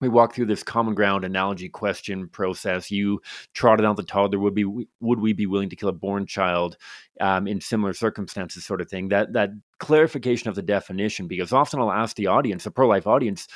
we 0.00 0.08
walk 0.08 0.34
through 0.34 0.46
this 0.46 0.62
common 0.62 0.94
ground 0.94 1.24
analogy 1.24 1.68
question 1.68 2.28
process. 2.28 2.90
You 2.90 3.20
trotted 3.54 3.86
out 3.86 3.96
the 3.96 4.02
toddler. 4.02 4.38
Would 4.38 4.54
be 4.54 4.64
would 5.00 5.20
we 5.20 5.32
be 5.32 5.46
willing 5.46 5.70
to 5.70 5.76
kill 5.76 5.88
a 5.88 5.92
born 5.92 6.26
child 6.26 6.76
um, 7.20 7.46
in 7.46 7.60
similar 7.60 7.94
circumstances, 7.94 8.64
sort 8.64 8.80
of 8.80 8.90
thing? 8.90 9.08
That 9.08 9.32
that 9.32 9.50
clarification 9.78 10.48
of 10.48 10.54
the 10.54 10.62
definition, 10.62 11.28
because 11.28 11.52
often 11.52 11.80
I'll 11.80 11.92
ask 11.92 12.16
the 12.16 12.26
audience, 12.26 12.64
the 12.64 12.70
pro 12.70 12.88
life 12.88 13.06
audience, 13.06 13.48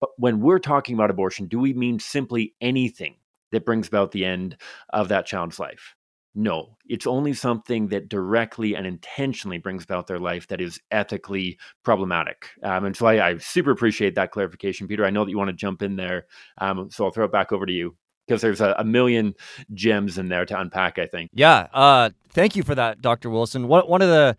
but 0.00 0.10
when 0.16 0.40
we're 0.40 0.58
talking 0.58 0.94
about 0.94 1.10
abortion, 1.10 1.46
do 1.46 1.58
we 1.58 1.72
mean 1.72 1.98
simply 1.98 2.54
anything 2.60 3.16
that 3.52 3.64
brings 3.64 3.88
about 3.88 4.12
the 4.12 4.24
end 4.24 4.56
of 4.90 5.08
that 5.08 5.26
child's 5.26 5.58
life? 5.58 5.95
No, 6.38 6.76
it's 6.86 7.06
only 7.06 7.32
something 7.32 7.88
that 7.88 8.10
directly 8.10 8.76
and 8.76 8.86
intentionally 8.86 9.56
brings 9.56 9.82
about 9.82 10.06
their 10.06 10.18
life 10.18 10.46
that 10.48 10.60
is 10.60 10.78
ethically 10.90 11.58
problematic. 11.82 12.50
Um, 12.62 12.84
and 12.84 12.94
so 12.94 13.06
I, 13.06 13.30
I, 13.30 13.38
super 13.38 13.70
appreciate 13.70 14.14
that 14.16 14.32
clarification, 14.32 14.86
Pieter. 14.86 15.06
I 15.06 15.10
know 15.10 15.24
that 15.24 15.30
you 15.30 15.38
want 15.38 15.48
to 15.48 15.56
jump 15.56 15.80
in 15.80 15.96
there, 15.96 16.26
um, 16.58 16.90
so 16.90 17.06
I'll 17.06 17.10
throw 17.10 17.24
it 17.24 17.32
back 17.32 17.52
over 17.52 17.64
to 17.64 17.72
you 17.72 17.96
because 18.26 18.42
there's 18.42 18.60
a, 18.60 18.74
a, 18.78 18.84
million 18.84 19.34
gems 19.72 20.18
in 20.18 20.28
there 20.28 20.44
to 20.44 20.60
unpack. 20.60 20.98
I 20.98 21.06
think. 21.06 21.30
Yeah. 21.32 21.68
Uh, 21.72 22.10
thank 22.28 22.54
you 22.54 22.62
for 22.62 22.74
that, 22.74 23.00
Dr. 23.00 23.30
Wilson. 23.30 23.66
One 23.66 23.88
one 23.88 24.02
of 24.02 24.08
the 24.08 24.36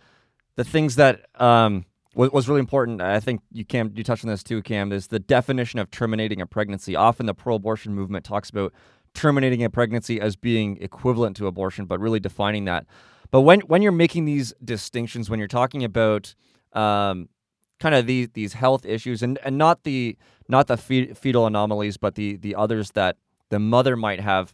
the 0.56 0.64
things 0.64 0.98
that 0.98 1.26
um, 1.42 1.84
was, 2.14 2.32
was 2.32 2.48
really 2.48 2.60
important. 2.60 3.02
I 3.02 3.20
think 3.20 3.42
you 3.52 3.66
Cam 3.66 3.92
you 3.96 4.04
touched 4.04 4.24
on 4.24 4.30
this 4.30 4.44
too, 4.44 4.62
Cam. 4.62 4.92
Is 4.92 5.08
the 5.08 5.20
definition 5.20 5.80
of 5.80 5.90
terminating 5.90 6.42
a 6.42 6.46
pregnancy. 6.46 6.96
Often 6.96 7.26
the 7.26 7.34
pro-abortion 7.34 7.96
movement 7.96 8.24
talks 8.24 8.52
about 8.52 8.72
terminating 9.18 9.64
a 9.64 9.70
pregnancy 9.70 10.22
as 10.22 10.36
being 10.36 10.78
equivalent 10.80 11.36
to 11.38 11.48
abortion, 11.48 11.86
but 11.86 12.00
really 12.00 12.20
defining 12.20 12.66
that. 12.66 12.86
But 13.32 13.42
when 13.42 13.62
when 13.62 13.82
you're 13.82 13.92
making 13.92 14.26
these 14.26 14.54
distinctions, 14.64 15.30
when 15.30 15.40
you're 15.40 15.48
talking 15.48 15.84
about 15.84 16.36
um, 16.74 17.28
kind 17.80 17.96
of 17.96 18.06
these 18.06 18.30
these 18.34 18.54
health 18.54 18.86
issues, 18.86 19.22
and, 19.24 19.40
and 19.44 19.58
not 19.58 19.84
the 19.84 20.18
not 20.48 20.68
the 20.68 20.78
fetal 20.78 21.48
anomalies, 21.48 21.98
but 21.98 22.16
the 22.16 22.38
the 22.38 22.56
others 22.56 22.92
that 22.92 23.18
the 23.50 23.60
mother 23.60 23.98
might 23.98 24.20
have, 24.22 24.54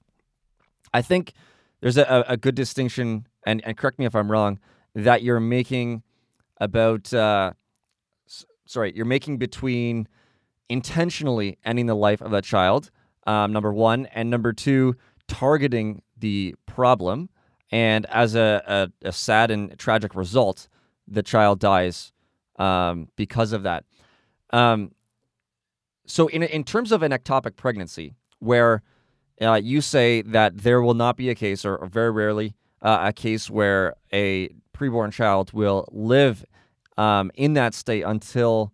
I 0.94 1.02
think 1.02 1.34
there's 1.82 1.98
a, 1.98 2.24
a 2.28 2.38
good 2.38 2.56
distinction, 2.56 3.28
and, 3.46 3.62
and 3.66 3.78
correct 3.78 4.00
me 4.00 4.06
if 4.06 4.16
I'm 4.16 4.32
wrong, 4.32 4.60
that 4.96 5.22
you're 5.22 5.42
making 5.42 6.04
about 6.58 7.14
uh, 7.14 7.52
sorry, 8.66 8.94
you're 8.96 9.06
making 9.06 9.38
between 9.38 10.08
intentionally 10.70 11.58
ending 11.66 11.88
the 11.88 11.96
life 11.96 12.22
of 12.22 12.32
a 12.32 12.42
child 12.42 12.90
um, 13.26 13.54
number 13.54 13.74
one, 13.74 14.08
and 14.08 14.30
number 14.30 14.54
two, 14.54 14.96
targeting 15.28 16.02
the 16.18 16.56
problem. 16.66 17.30
And 17.72 18.06
as 18.08 18.36
a, 18.36 18.64
a, 19.04 19.08
a 19.08 19.12
sad 19.12 19.52
and 19.52 19.78
tragic 19.80 20.16
result, 20.16 20.68
the 21.08 21.24
child 21.24 21.60
dies 21.60 22.14
um, 22.58 23.08
because 23.16 23.52
of 23.52 23.64
that. 23.64 23.84
Um, 24.52 24.92
so, 26.06 26.28
in, 26.28 26.44
in 26.44 26.64
terms 26.64 26.92
of 26.92 27.02
an 27.02 27.12
ectopic 27.12 27.56
pregnancy, 27.56 28.14
where 28.40 28.84
uh, 29.42 29.56
you 29.56 29.82
say 29.82 30.22
that 30.22 30.60
there 30.60 30.82
will 30.82 30.94
not 30.94 31.18
be 31.18 31.30
a 31.30 31.36
case, 31.36 31.66
or, 31.66 31.78
or 31.78 31.88
very 31.88 32.12
rarely 32.12 32.56
uh, 32.82 33.00
a 33.04 33.14
case 33.14 33.50
where 33.50 33.96
a 34.12 34.50
preborn 34.76 35.12
child 35.12 35.54
will 35.54 35.88
live 35.92 36.46
um, 36.98 37.32
in 37.36 37.54
that 37.54 37.74
state 37.74 38.04
until 38.04 38.72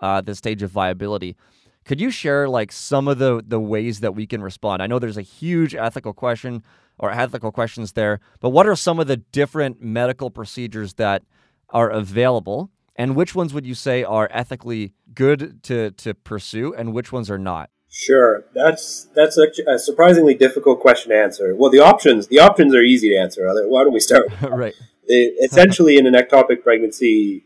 uh, 0.00 0.20
the 0.20 0.34
stage 0.34 0.62
of 0.62 0.70
viability. 0.70 1.36
Could 1.84 2.00
you 2.00 2.10
share 2.10 2.48
like 2.48 2.70
some 2.70 3.08
of 3.08 3.18
the 3.18 3.42
the 3.46 3.60
ways 3.60 4.00
that 4.00 4.14
we 4.14 4.26
can 4.26 4.42
respond? 4.42 4.82
I 4.82 4.86
know 4.86 4.98
there's 4.98 5.16
a 5.16 5.22
huge 5.22 5.74
ethical 5.74 6.12
question 6.12 6.62
or 6.98 7.10
ethical 7.10 7.50
questions 7.50 7.92
there, 7.92 8.20
but 8.40 8.50
what 8.50 8.66
are 8.66 8.76
some 8.76 9.00
of 9.00 9.08
the 9.08 9.16
different 9.16 9.82
medical 9.82 10.30
procedures 10.30 10.94
that 10.94 11.22
are 11.70 11.90
available? 11.90 12.70
And 12.94 13.16
which 13.16 13.34
ones 13.34 13.54
would 13.54 13.66
you 13.66 13.74
say 13.74 14.04
are 14.04 14.28
ethically 14.30 14.92
good 15.14 15.62
to, 15.64 15.92
to 15.92 16.12
pursue 16.12 16.74
and 16.74 16.92
which 16.92 17.10
ones 17.10 17.30
are 17.30 17.38
not? 17.38 17.70
Sure, 17.88 18.44
that's 18.54 19.08
that's 19.14 19.36
a, 19.36 19.48
a 19.70 19.78
surprisingly 19.78 20.34
difficult 20.34 20.80
question 20.80 21.10
to 21.10 21.18
answer. 21.18 21.54
Well, 21.54 21.70
the 21.70 21.80
options 21.80 22.28
the 22.28 22.38
options 22.38 22.74
are 22.74 22.82
easy 22.82 23.10
to 23.10 23.16
answer. 23.16 23.46
Why 23.66 23.84
don't 23.84 23.92
we 23.92 24.00
start? 24.00 24.28
right. 24.42 24.74
It, 25.04 25.50
essentially, 25.50 25.98
in 25.98 26.06
an 26.06 26.14
ectopic 26.14 26.62
pregnancy, 26.62 27.44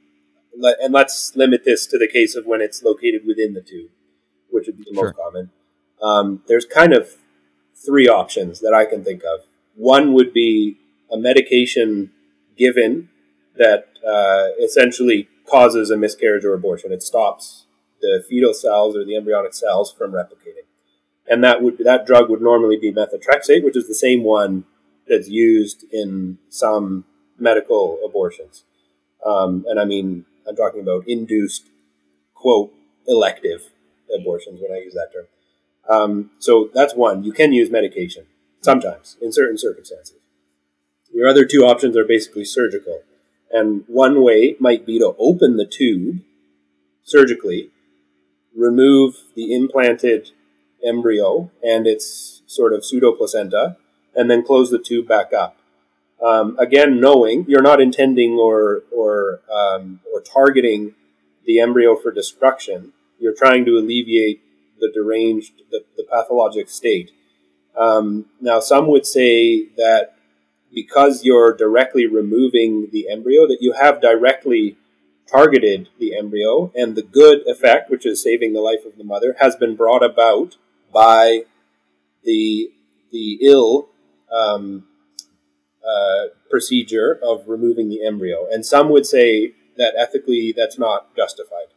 and 0.54 0.92
let's 0.92 1.34
limit 1.34 1.64
this 1.64 1.86
to 1.88 1.98
the 1.98 2.06
case 2.06 2.36
of 2.36 2.46
when 2.46 2.60
it's 2.60 2.82
located 2.82 3.22
within 3.26 3.54
the 3.54 3.62
tube 3.62 3.90
which 4.56 4.66
would 4.66 4.78
be 4.78 4.84
the 4.88 4.94
sure. 4.94 5.04
most 5.04 5.16
common. 5.16 5.50
Um, 6.02 6.42
there's 6.48 6.64
kind 6.64 6.92
of 6.94 7.16
three 7.74 8.08
options 8.08 8.60
that 8.60 8.72
I 8.74 8.86
can 8.86 9.04
think 9.04 9.22
of. 9.22 9.46
One 9.74 10.14
would 10.14 10.32
be 10.32 10.78
a 11.12 11.18
medication 11.18 12.10
given 12.56 13.10
that 13.56 13.88
uh, 14.06 14.48
essentially 14.62 15.28
causes 15.48 15.90
a 15.90 15.96
miscarriage 15.96 16.44
or 16.44 16.54
abortion. 16.54 16.90
It 16.90 17.02
stops 17.02 17.66
the 18.00 18.24
fetal 18.28 18.54
cells 18.54 18.96
or 18.96 19.04
the 19.04 19.14
embryonic 19.16 19.54
cells 19.54 19.92
from 19.92 20.12
replicating, 20.12 20.66
and 21.28 21.44
that 21.44 21.62
would 21.62 21.78
that 21.78 22.06
drug 22.06 22.30
would 22.30 22.40
normally 22.40 22.78
be 22.78 22.92
methotrexate, 22.92 23.62
which 23.62 23.76
is 23.76 23.86
the 23.86 23.94
same 23.94 24.22
one 24.24 24.64
that's 25.06 25.28
used 25.28 25.84
in 25.92 26.38
some 26.48 27.04
medical 27.38 27.98
abortions. 28.04 28.64
Um, 29.24 29.64
and 29.68 29.78
I 29.78 29.84
mean, 29.84 30.24
I'm 30.48 30.56
talking 30.56 30.80
about 30.80 31.06
induced, 31.06 31.66
quote, 32.34 32.72
elective 33.06 33.70
abortions 34.14 34.60
when 34.60 34.72
I 34.72 34.82
use 34.82 34.94
that 34.94 35.12
term. 35.12 35.26
Um, 35.88 36.30
so 36.38 36.70
that's 36.74 36.94
one. 36.94 37.24
You 37.24 37.32
can 37.32 37.52
use 37.52 37.70
medication 37.70 38.26
sometimes 38.60 39.16
in 39.20 39.32
certain 39.32 39.58
circumstances. 39.58 40.16
Your 41.12 41.28
other 41.28 41.44
two 41.44 41.64
options 41.64 41.96
are 41.96 42.04
basically 42.04 42.44
surgical. 42.44 43.02
And 43.50 43.84
one 43.86 44.22
way 44.22 44.56
might 44.58 44.84
be 44.84 44.98
to 44.98 45.14
open 45.18 45.56
the 45.56 45.66
tube 45.66 46.20
surgically, 47.04 47.70
remove 48.54 49.14
the 49.34 49.54
implanted 49.54 50.30
embryo 50.84 51.50
and 51.62 51.86
its 51.86 52.42
sort 52.46 52.72
of 52.72 52.80
pseudoplacenta, 52.80 53.76
and 54.14 54.30
then 54.30 54.44
close 54.44 54.70
the 54.70 54.78
tube 54.78 55.06
back 55.06 55.32
up. 55.32 55.56
Um, 56.22 56.56
again, 56.58 57.00
knowing 57.00 57.44
you're 57.46 57.62
not 57.62 57.80
intending 57.80 58.32
or 58.32 58.82
or 58.90 59.40
um, 59.52 60.00
or 60.12 60.20
targeting 60.20 60.94
the 61.44 61.60
embryo 61.60 61.94
for 61.94 62.10
destruction, 62.10 62.92
you're 63.18 63.34
trying 63.34 63.64
to 63.64 63.78
alleviate 63.78 64.42
the 64.78 64.90
deranged, 64.92 65.62
the, 65.70 65.84
the 65.96 66.04
pathologic 66.04 66.68
state. 66.68 67.10
Um, 67.76 68.26
now, 68.40 68.60
some 68.60 68.86
would 68.88 69.06
say 69.06 69.66
that 69.76 70.16
because 70.72 71.24
you're 71.24 71.56
directly 71.56 72.06
removing 72.06 72.88
the 72.92 73.08
embryo, 73.10 73.46
that 73.46 73.58
you 73.60 73.72
have 73.72 74.00
directly 74.00 74.76
targeted 75.26 75.88
the 75.98 76.16
embryo, 76.16 76.70
and 76.74 76.94
the 76.94 77.02
good 77.02 77.46
effect, 77.46 77.90
which 77.90 78.06
is 78.06 78.22
saving 78.22 78.52
the 78.52 78.60
life 78.60 78.84
of 78.86 78.96
the 78.96 79.04
mother, 79.04 79.36
has 79.40 79.56
been 79.56 79.74
brought 79.74 80.04
about 80.04 80.56
by 80.92 81.42
the 82.24 82.70
the 83.12 83.38
ill 83.42 83.88
um, 84.32 84.84
uh, 85.86 86.26
procedure 86.50 87.18
of 87.22 87.48
removing 87.48 87.88
the 87.88 88.04
embryo. 88.04 88.46
And 88.50 88.66
some 88.66 88.88
would 88.90 89.06
say 89.06 89.54
that 89.76 89.94
ethically 89.96 90.52
that's 90.56 90.78
not 90.78 91.14
justified. 91.16 91.68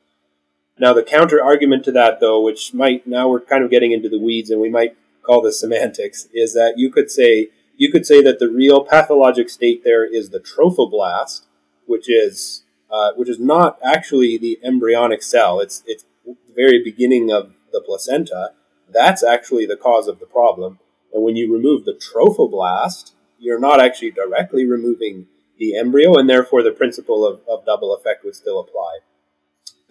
Now, 0.79 0.93
the 0.93 1.03
counter 1.03 1.43
argument 1.43 1.83
to 1.85 1.91
that, 1.91 2.21
though, 2.21 2.41
which 2.41 2.73
might 2.73 3.05
now 3.05 3.27
we're 3.27 3.41
kind 3.41 3.63
of 3.63 3.69
getting 3.69 3.91
into 3.91 4.07
the 4.07 4.19
weeds, 4.19 4.49
and 4.49 4.61
we 4.61 4.69
might 4.69 4.95
call 5.21 5.41
this 5.41 5.59
semantics, 5.59 6.27
is 6.33 6.53
that 6.53 6.75
you 6.77 6.89
could 6.89 7.11
say 7.11 7.49
you 7.75 7.91
could 7.91 8.05
say 8.05 8.21
that 8.21 8.39
the 8.39 8.49
real 8.49 8.83
pathologic 8.83 9.49
state 9.49 9.83
there 9.83 10.05
is 10.05 10.29
the 10.29 10.39
trophoblast, 10.39 11.45
which 11.85 12.09
is 12.09 12.63
uh, 12.89 13.11
which 13.15 13.29
is 13.29 13.39
not 13.39 13.77
actually 13.83 14.37
the 14.37 14.57
embryonic 14.63 15.21
cell. 15.21 15.59
It's 15.59 15.83
it's 15.85 16.05
the 16.25 16.35
very 16.55 16.81
beginning 16.81 17.29
of 17.31 17.53
the 17.73 17.81
placenta. 17.81 18.53
That's 18.91 19.23
actually 19.23 19.65
the 19.65 19.77
cause 19.77 20.07
of 20.07 20.19
the 20.19 20.25
problem. 20.25 20.79
And 21.13 21.23
when 21.23 21.35
you 21.35 21.51
remove 21.53 21.85
the 21.85 21.93
trophoblast, 21.93 23.11
you're 23.37 23.59
not 23.59 23.81
actually 23.81 24.11
directly 24.11 24.65
removing 24.65 25.27
the 25.57 25.75
embryo, 25.75 26.17
and 26.17 26.29
therefore 26.29 26.63
the 26.63 26.71
principle 26.71 27.25
of, 27.25 27.41
of 27.47 27.65
double 27.65 27.93
effect 27.93 28.23
would 28.23 28.35
still 28.35 28.59
apply. 28.59 28.99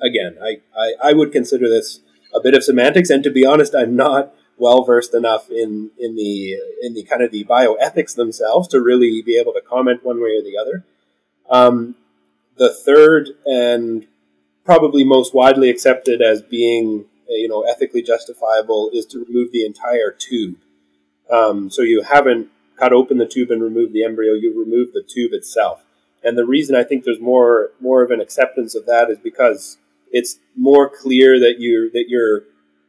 Again, 0.00 0.38
I, 0.42 0.60
I, 0.76 1.10
I 1.10 1.12
would 1.12 1.32
consider 1.32 1.68
this 1.68 2.00
a 2.34 2.40
bit 2.40 2.54
of 2.54 2.62
semantics, 2.62 3.10
and 3.10 3.22
to 3.24 3.30
be 3.30 3.44
honest, 3.44 3.74
I'm 3.74 3.96
not 3.96 4.34
well 4.58 4.84
versed 4.84 5.14
enough 5.14 5.50
in 5.50 5.90
in 5.98 6.16
the 6.16 6.56
in 6.82 6.94
the 6.94 7.04
kind 7.04 7.22
of 7.22 7.30
the 7.30 7.44
bioethics 7.44 8.14
themselves 8.14 8.68
to 8.68 8.80
really 8.80 9.22
be 9.22 9.38
able 9.38 9.52
to 9.52 9.60
comment 9.60 10.04
one 10.04 10.20
way 10.20 10.36
or 10.36 10.42
the 10.42 10.58
other. 10.60 10.84
Um, 11.50 11.94
the 12.56 12.72
third 12.72 13.30
and 13.46 14.06
probably 14.64 15.04
most 15.04 15.34
widely 15.34 15.70
accepted 15.70 16.20
as 16.20 16.42
being 16.42 17.06
you 17.28 17.48
know 17.48 17.62
ethically 17.62 18.02
justifiable 18.02 18.90
is 18.92 19.06
to 19.06 19.24
remove 19.24 19.52
the 19.52 19.64
entire 19.64 20.10
tube. 20.10 20.56
Um, 21.30 21.70
so 21.70 21.82
you 21.82 22.02
haven't 22.02 22.48
cut 22.76 22.92
open 22.92 23.18
the 23.18 23.26
tube 23.26 23.50
and 23.50 23.62
remove 23.62 23.92
the 23.92 24.04
embryo; 24.04 24.34
you 24.34 24.58
remove 24.58 24.92
the 24.92 25.02
tube 25.02 25.32
itself. 25.32 25.84
And 26.22 26.36
the 26.36 26.44
reason 26.44 26.74
I 26.74 26.84
think 26.84 27.04
there's 27.04 27.20
more 27.20 27.70
more 27.80 28.02
of 28.02 28.10
an 28.10 28.20
acceptance 28.20 28.74
of 28.74 28.86
that 28.86 29.08
is 29.08 29.18
because 29.18 29.78
it's 30.10 30.38
more 30.56 30.90
clear 30.90 31.38
that 31.40 31.56
you 31.58 31.90
that 31.92 32.06
you're 32.08 32.42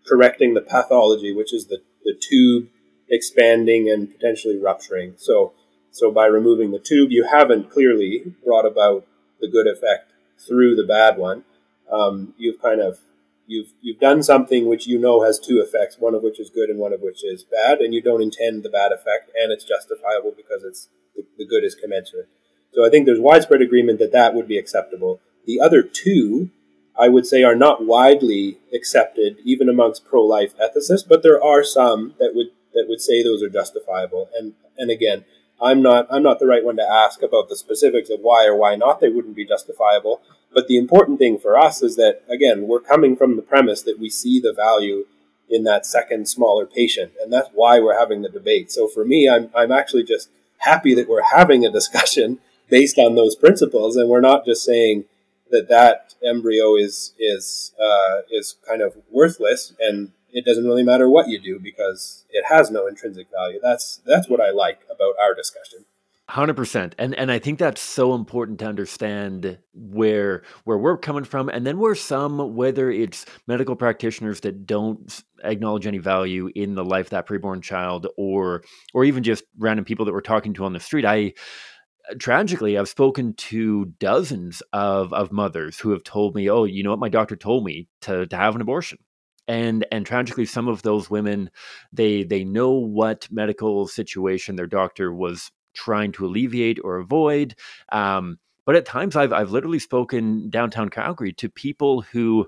correcting 0.07 0.53
the 0.53 0.61
pathology, 0.61 1.33
which 1.33 1.53
is 1.53 1.67
the, 1.67 1.81
the 2.03 2.13
tube 2.19 2.69
expanding 3.09 3.89
and 3.89 4.11
potentially 4.11 4.57
rupturing. 4.57 5.13
So 5.17 5.53
so 5.91 6.11
by 6.11 6.25
removing 6.25 6.71
the 6.71 6.79
tube, 6.79 7.11
you 7.11 7.27
haven't 7.29 7.71
clearly 7.71 8.33
brought 8.45 8.65
about 8.65 9.05
the 9.41 9.47
good 9.47 9.67
effect 9.67 10.11
through 10.37 10.75
the 10.75 10.85
bad 10.85 11.17
one. 11.17 11.43
Um, 11.91 12.33
you've 12.37 12.61
kind 12.61 12.81
of 12.81 12.99
you've 13.47 13.73
you've 13.81 13.99
done 13.99 14.23
something 14.23 14.67
which 14.67 14.87
you 14.87 14.99
know 14.99 15.23
has 15.23 15.39
two 15.39 15.59
effects, 15.59 15.97
one 15.99 16.13
of 16.13 16.23
which 16.23 16.39
is 16.39 16.49
good 16.49 16.69
and 16.69 16.79
one 16.79 16.93
of 16.93 17.01
which 17.01 17.23
is 17.23 17.43
bad, 17.43 17.79
and 17.79 17.93
you 17.93 18.01
don't 18.01 18.21
intend 18.21 18.63
the 18.63 18.69
bad 18.69 18.91
effect, 18.91 19.31
and 19.39 19.51
it's 19.51 19.65
justifiable 19.65 20.33
because 20.35 20.63
it's 20.63 20.89
the, 21.15 21.25
the 21.37 21.45
good 21.45 21.63
is 21.63 21.75
commensurate. 21.75 22.29
So 22.73 22.85
I 22.85 22.89
think 22.89 23.05
there's 23.05 23.19
widespread 23.19 23.61
agreement 23.61 23.99
that 23.99 24.11
that 24.11 24.35
would 24.35 24.47
be 24.47 24.57
acceptable. 24.57 25.19
The 25.45 25.59
other 25.59 25.81
two, 25.81 26.51
I 26.99 27.07
would 27.07 27.25
say, 27.25 27.43
are 27.43 27.55
not 27.55 27.85
widely 27.85 28.57
accepted 28.73 29.37
even 29.45 29.69
amongst 29.69 30.05
pro-life 30.05 30.53
ethicists, 30.57 31.07
but 31.07 31.23
there 31.23 31.41
are 31.41 31.63
some 31.63 32.13
that 32.19 32.35
would 32.35 32.47
that 32.73 32.85
would 32.87 33.01
say 33.01 33.23
those 33.23 33.41
are 33.41 33.49
justifiable. 33.49 34.29
And 34.37 34.53
and 34.77 34.91
again, 34.91 35.23
I'm 35.61 35.81
not 35.81 36.07
I'm 36.11 36.23
not 36.23 36.39
the 36.39 36.47
right 36.47 36.63
one 36.63 36.77
to 36.77 36.83
ask 36.83 37.21
about 37.21 37.49
the 37.49 37.55
specifics 37.55 38.09
of 38.09 38.19
why 38.21 38.45
or 38.45 38.55
why 38.55 38.75
not 38.75 38.99
they 38.99 39.09
wouldn't 39.09 39.35
be 39.35 39.45
justifiable. 39.45 40.21
But 40.53 40.67
the 40.67 40.77
important 40.77 41.19
thing 41.19 41.37
for 41.37 41.57
us 41.57 41.81
is 41.81 41.95
that 41.95 42.21
again, 42.29 42.67
we're 42.67 42.79
coming 42.79 43.15
from 43.15 43.35
the 43.35 43.41
premise 43.41 43.81
that 43.83 43.99
we 43.99 44.09
see 44.09 44.39
the 44.39 44.53
value 44.53 45.05
in 45.49 45.63
that 45.63 45.85
second 45.85 46.27
smaller 46.27 46.65
patient, 46.65 47.13
and 47.21 47.33
that's 47.33 47.49
why 47.53 47.79
we're 47.79 47.97
having 47.97 48.21
the 48.21 48.29
debate. 48.29 48.71
So 48.71 48.87
for 48.87 49.05
me, 49.05 49.29
I'm 49.29 49.49
I'm 49.55 49.71
actually 49.71 50.03
just 50.03 50.29
happy 50.59 50.93
that 50.95 51.07
we're 51.07 51.23
having 51.23 51.65
a 51.65 51.71
discussion 51.71 52.39
based 52.69 52.99
on 52.99 53.15
those 53.15 53.35
principles, 53.35 53.95
and 53.95 54.09
we're 54.09 54.21
not 54.21 54.45
just 54.45 54.63
saying 54.63 55.05
that 55.51 55.69
that 55.69 56.15
embryo 56.23 56.75
is 56.75 57.13
is 57.19 57.73
uh, 57.81 58.21
is 58.29 58.55
kind 58.67 58.81
of 58.81 58.97
worthless 59.11 59.73
and 59.79 60.11
it 60.31 60.45
doesn't 60.45 60.65
really 60.65 60.83
matter 60.83 61.09
what 61.09 61.27
you 61.27 61.39
do 61.39 61.59
because 61.59 62.25
it 62.29 62.45
has 62.49 62.69
no 62.69 62.87
intrinsic 62.87 63.27
value. 63.31 63.59
That's 63.61 64.01
that's 64.05 64.29
what 64.29 64.41
I 64.41 64.51
like 64.51 64.81
about 64.93 65.15
our 65.21 65.33
discussion. 65.35 65.85
Hundred 66.29 66.55
percent, 66.55 66.93
and 66.99 67.15
and 67.15 67.31
I 67.31 67.39
think 67.39 67.57
that's 67.57 67.81
so 67.81 68.13
important 68.13 68.59
to 68.59 68.65
understand 68.65 69.57
where 69.73 70.43
where 70.63 70.77
we're 70.77 70.97
coming 70.97 71.23
from, 71.23 71.49
and 71.49 71.65
then 71.65 71.79
where 71.79 71.95
some, 71.95 72.55
whether 72.55 72.91
it's 72.91 73.25
medical 73.47 73.75
practitioners 73.75 74.41
that 74.41 74.67
don't 74.67 75.23
acknowledge 75.43 75.87
any 75.87 75.97
value 75.97 76.51
in 76.53 76.75
the 76.75 76.85
life 76.85 77.09
that 77.09 77.27
preborn 77.27 77.63
child, 77.63 78.05
or 78.15 78.63
or 78.93 79.05
even 79.05 79.23
just 79.23 79.43
random 79.57 79.85
people 79.85 80.05
that 80.05 80.13
we're 80.13 80.21
talking 80.21 80.53
to 80.53 80.65
on 80.65 80.73
the 80.73 80.79
street. 80.79 81.03
I 81.03 81.33
tragically, 82.19 82.77
I've 82.77 82.89
spoken 82.89 83.33
to 83.35 83.85
dozens 83.99 84.61
of 84.73 85.13
of 85.13 85.31
mothers 85.31 85.79
who 85.79 85.91
have 85.91 86.03
told 86.03 86.35
me, 86.35 86.49
"Oh, 86.49 86.63
you 86.65 86.83
know 86.83 86.91
what? 86.91 86.99
My 86.99 87.09
doctor 87.09 87.35
told 87.35 87.63
me 87.65 87.87
to 88.01 88.25
to 88.27 88.35
have 88.35 88.55
an 88.55 88.61
abortion." 88.61 88.99
and 89.49 89.85
and 89.91 90.05
tragically 90.05 90.45
some 90.45 90.67
of 90.69 90.83
those 90.83 91.09
women 91.09 91.49
they 91.91 92.23
they 92.23 92.45
know 92.45 92.71
what 92.71 93.27
medical 93.31 93.87
situation 93.87 94.55
their 94.55 94.67
doctor 94.67 95.13
was 95.13 95.51
trying 95.73 96.11
to 96.11 96.25
alleviate 96.25 96.79
or 96.83 96.97
avoid 96.97 97.55
um, 97.91 98.37
but 98.65 98.75
at 98.75 98.85
times 98.85 99.15
I've, 99.15 99.33
I've 99.33 99.51
literally 99.51 99.79
spoken 99.79 100.49
downtown 100.51 100.89
calgary 100.89 101.33
to 101.33 101.49
people 101.49 102.01
who 102.01 102.45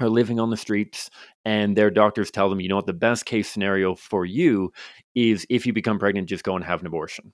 are 0.00 0.08
living 0.08 0.38
on 0.38 0.50
the 0.50 0.56
streets 0.56 1.10
and 1.44 1.76
their 1.76 1.90
doctors 1.90 2.30
tell 2.30 2.50
them 2.50 2.60
you 2.60 2.68
know 2.68 2.76
what 2.76 2.86
the 2.86 2.92
best 2.92 3.24
case 3.24 3.50
scenario 3.50 3.94
for 3.94 4.24
you 4.24 4.70
is 5.14 5.46
if 5.50 5.66
you 5.66 5.72
become 5.72 5.98
pregnant 5.98 6.28
just 6.28 6.44
go 6.44 6.54
and 6.54 6.64
have 6.64 6.80
an 6.80 6.86
abortion 6.86 7.32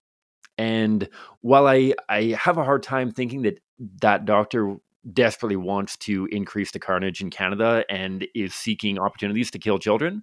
and 0.59 1.09
while 1.41 1.67
i 1.67 1.93
i 2.09 2.37
have 2.39 2.59
a 2.59 2.65
hard 2.65 2.83
time 2.83 3.11
thinking 3.11 3.43
that 3.43 3.59
that 4.01 4.25
doctor 4.25 4.77
desperately 5.13 5.57
wants 5.57 5.97
to 5.99 6.27
increase 6.33 6.71
the 6.71 6.79
carnage 6.79 7.21
in 7.21 7.31
Canada 7.31 7.85
and 7.91 8.27
is 8.35 8.55
seeking 8.55 8.99
opportunities 8.99 9.51
to 9.51 9.59
kill 9.59 9.79
children, 9.79 10.23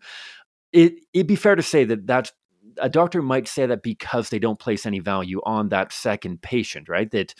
it 0.73 0.93
it'd 1.13 1.27
be 1.27 1.35
fair 1.35 1.55
to 1.55 1.61
say 1.61 1.83
that 1.83 2.07
that's 2.07 2.31
a 2.77 2.89
doctor 2.89 3.21
might 3.21 3.47
say 3.47 3.65
that 3.65 3.83
because 3.83 4.29
they 4.29 4.39
don't 4.39 4.59
place 4.59 4.85
any 4.85 4.99
value 4.99 5.41
on 5.45 5.69
that 5.69 5.91
second 5.91 6.41
patient, 6.41 6.87
right? 6.89 7.11
That 7.11 7.35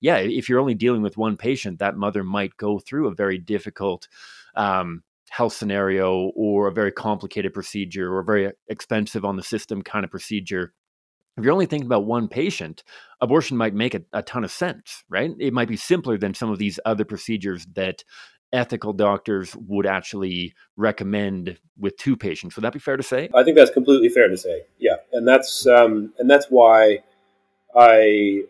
yeah, 0.00 0.16
if 0.16 0.48
you're 0.48 0.60
only 0.60 0.74
dealing 0.74 1.02
with 1.02 1.16
one 1.16 1.36
patient, 1.36 1.78
that 1.78 1.96
mother 1.96 2.22
might 2.22 2.56
go 2.56 2.78
through 2.78 3.08
a 3.08 3.14
very 3.14 3.38
difficult 3.38 4.06
um, 4.54 5.02
health 5.30 5.54
scenario 5.54 6.30
or 6.36 6.68
a 6.68 6.72
very 6.72 6.92
complicated 6.92 7.54
procedure 7.54 8.14
or 8.14 8.22
very 8.22 8.52
expensive 8.68 9.24
on 9.24 9.36
the 9.36 9.42
system 9.42 9.82
kind 9.82 10.04
of 10.04 10.10
procedure 10.10 10.74
if 11.36 11.44
you're 11.44 11.52
only 11.52 11.66
thinking 11.66 11.86
about 11.86 12.06
one 12.06 12.28
patient, 12.28 12.84
abortion 13.20 13.56
might 13.56 13.74
make 13.74 13.94
a, 13.94 14.02
a, 14.12 14.22
ton 14.22 14.44
of 14.44 14.50
sense, 14.50 15.02
right? 15.08 15.32
It 15.38 15.52
might 15.52 15.68
be 15.68 15.76
simpler 15.76 16.16
than 16.16 16.34
some 16.34 16.50
of 16.50 16.58
these 16.58 16.78
other 16.84 17.04
procedures 17.04 17.66
that 17.74 18.04
ethical 18.52 18.92
doctors 18.92 19.56
would 19.56 19.86
actually 19.86 20.54
recommend 20.76 21.58
with 21.76 21.96
two 21.96 22.16
patients. 22.16 22.54
Would 22.54 22.62
that 22.62 22.72
be 22.72 22.78
fair 22.78 22.96
to 22.96 23.02
say? 23.02 23.28
I 23.34 23.42
think 23.42 23.56
that's 23.56 23.72
completely 23.72 24.08
fair 24.08 24.28
to 24.28 24.36
say. 24.36 24.62
Yeah, 24.78 24.96
and 25.12 25.26
that's 25.26 25.66
um, 25.66 26.12
and 26.18 26.30
that's 26.30 26.46
why 26.48 27.02
I 27.76 28.42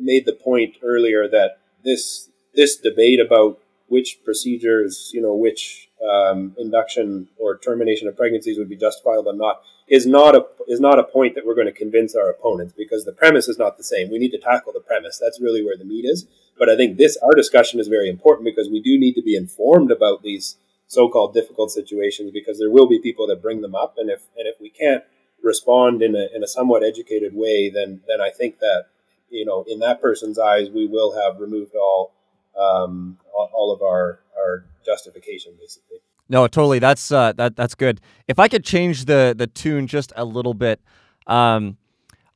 made 0.00 0.26
the 0.26 0.32
point 0.32 0.76
earlier 0.82 1.28
that 1.28 1.58
this 1.84 2.30
this 2.54 2.76
debate 2.76 3.20
about 3.20 3.60
which 3.86 4.18
procedures, 4.24 5.10
you 5.14 5.22
know, 5.22 5.34
which 5.34 5.88
um, 6.04 6.56
induction 6.58 7.28
or 7.38 7.56
termination 7.58 8.08
of 8.08 8.16
pregnancies 8.16 8.58
would 8.58 8.68
be 8.68 8.76
justifiable 8.76 9.30
or 9.30 9.36
not 9.36 9.62
is 9.88 10.06
not 10.06 10.34
a 10.34 10.46
is 10.66 10.80
not 10.80 10.98
a 10.98 11.04
point 11.04 11.34
that 11.34 11.44
we're 11.44 11.54
going 11.54 11.66
to 11.66 11.72
convince 11.72 12.14
our 12.14 12.30
opponents 12.30 12.72
because 12.76 13.04
the 13.04 13.12
premise 13.12 13.48
is 13.48 13.58
not 13.58 13.76
the 13.76 13.84
same. 13.84 14.10
We 14.10 14.18
need 14.18 14.30
to 14.30 14.38
tackle 14.38 14.72
the 14.72 14.80
premise. 14.80 15.18
That's 15.20 15.40
really 15.40 15.64
where 15.64 15.76
the 15.76 15.84
meat 15.84 16.04
is. 16.04 16.26
But 16.58 16.70
I 16.70 16.76
think 16.76 16.96
this 16.96 17.16
our 17.18 17.34
discussion 17.34 17.80
is 17.80 17.88
very 17.88 18.08
important 18.08 18.46
because 18.46 18.70
we 18.70 18.80
do 18.80 18.98
need 18.98 19.14
to 19.14 19.22
be 19.22 19.36
informed 19.36 19.90
about 19.90 20.22
these 20.22 20.56
so-called 20.86 21.34
difficult 21.34 21.70
situations 21.70 22.30
because 22.30 22.58
there 22.58 22.70
will 22.70 22.86
be 22.86 22.98
people 22.98 23.26
that 23.26 23.42
bring 23.42 23.60
them 23.60 23.74
up, 23.74 23.94
and 23.98 24.10
if 24.10 24.22
and 24.36 24.46
if 24.46 24.60
we 24.60 24.70
can't 24.70 25.04
respond 25.42 26.02
in 26.02 26.14
a 26.14 26.28
in 26.34 26.42
a 26.42 26.48
somewhat 26.48 26.82
educated 26.82 27.34
way, 27.34 27.68
then 27.68 28.00
then 28.08 28.20
I 28.20 28.30
think 28.30 28.60
that 28.60 28.86
you 29.28 29.44
know 29.44 29.64
in 29.68 29.80
that 29.80 30.00
person's 30.00 30.38
eyes 30.38 30.70
we 30.70 30.86
will 30.86 31.14
have 31.14 31.40
removed 31.40 31.74
all 31.74 32.14
um, 32.58 33.18
all 33.34 33.72
of 33.72 33.82
our 33.82 34.20
our 34.38 34.64
justification 34.84 35.54
basically. 35.60 35.98
No, 36.28 36.46
totally. 36.46 36.78
That's 36.78 37.12
uh, 37.12 37.32
that 37.34 37.56
that's 37.56 37.74
good. 37.74 38.00
If 38.28 38.38
I 38.38 38.48
could 38.48 38.64
change 38.64 39.04
the 39.04 39.34
the 39.36 39.46
tune 39.46 39.86
just 39.86 40.12
a 40.16 40.24
little 40.24 40.54
bit, 40.54 40.80
um, 41.26 41.76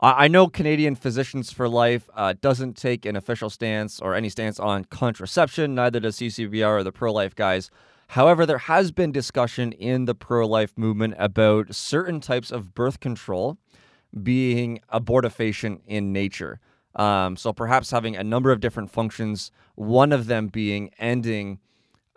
I 0.01 0.29
know 0.29 0.47
Canadian 0.47 0.95
Physicians 0.95 1.51
for 1.51 1.69
Life 1.69 2.09
uh, 2.15 2.35
doesn't 2.41 2.77
take 2.77 3.05
an 3.05 3.17
official 3.17 3.51
stance 3.51 3.99
or 4.01 4.15
any 4.15 4.29
stance 4.29 4.61
on 4.61 4.85
contraception, 4.85 5.75
neither 5.75 5.99
does 5.99 6.17
CCBR 6.19 6.69
or 6.69 6.85
the 6.85 6.93
pro 6.93 7.13
life 7.13 7.35
guys. 7.35 7.71
However, 8.09 8.47
there 8.47 8.59
has 8.59 8.93
been 8.93 9.11
discussion 9.11 9.73
in 9.73 10.05
the 10.05 10.15
pro 10.15 10.47
life 10.47 10.73
movement 10.79 11.15
about 11.19 11.75
certain 11.75 12.21
types 12.21 12.53
of 12.53 12.75
birth 12.75 13.01
control 13.01 13.59
being 14.23 14.81
abortifacient 14.93 15.81
in 15.87 16.13
nature. 16.13 16.61
Um, 16.95 17.37
so 17.37 17.53
perhaps 17.53 17.91
having 17.91 18.17
a 18.17 18.25
number 18.25 18.53
of 18.53 18.61
different 18.61 18.91
functions, 18.91 19.51
one 19.75 20.13
of 20.13 20.27
them 20.27 20.47
being 20.47 20.91
ending 20.99 21.59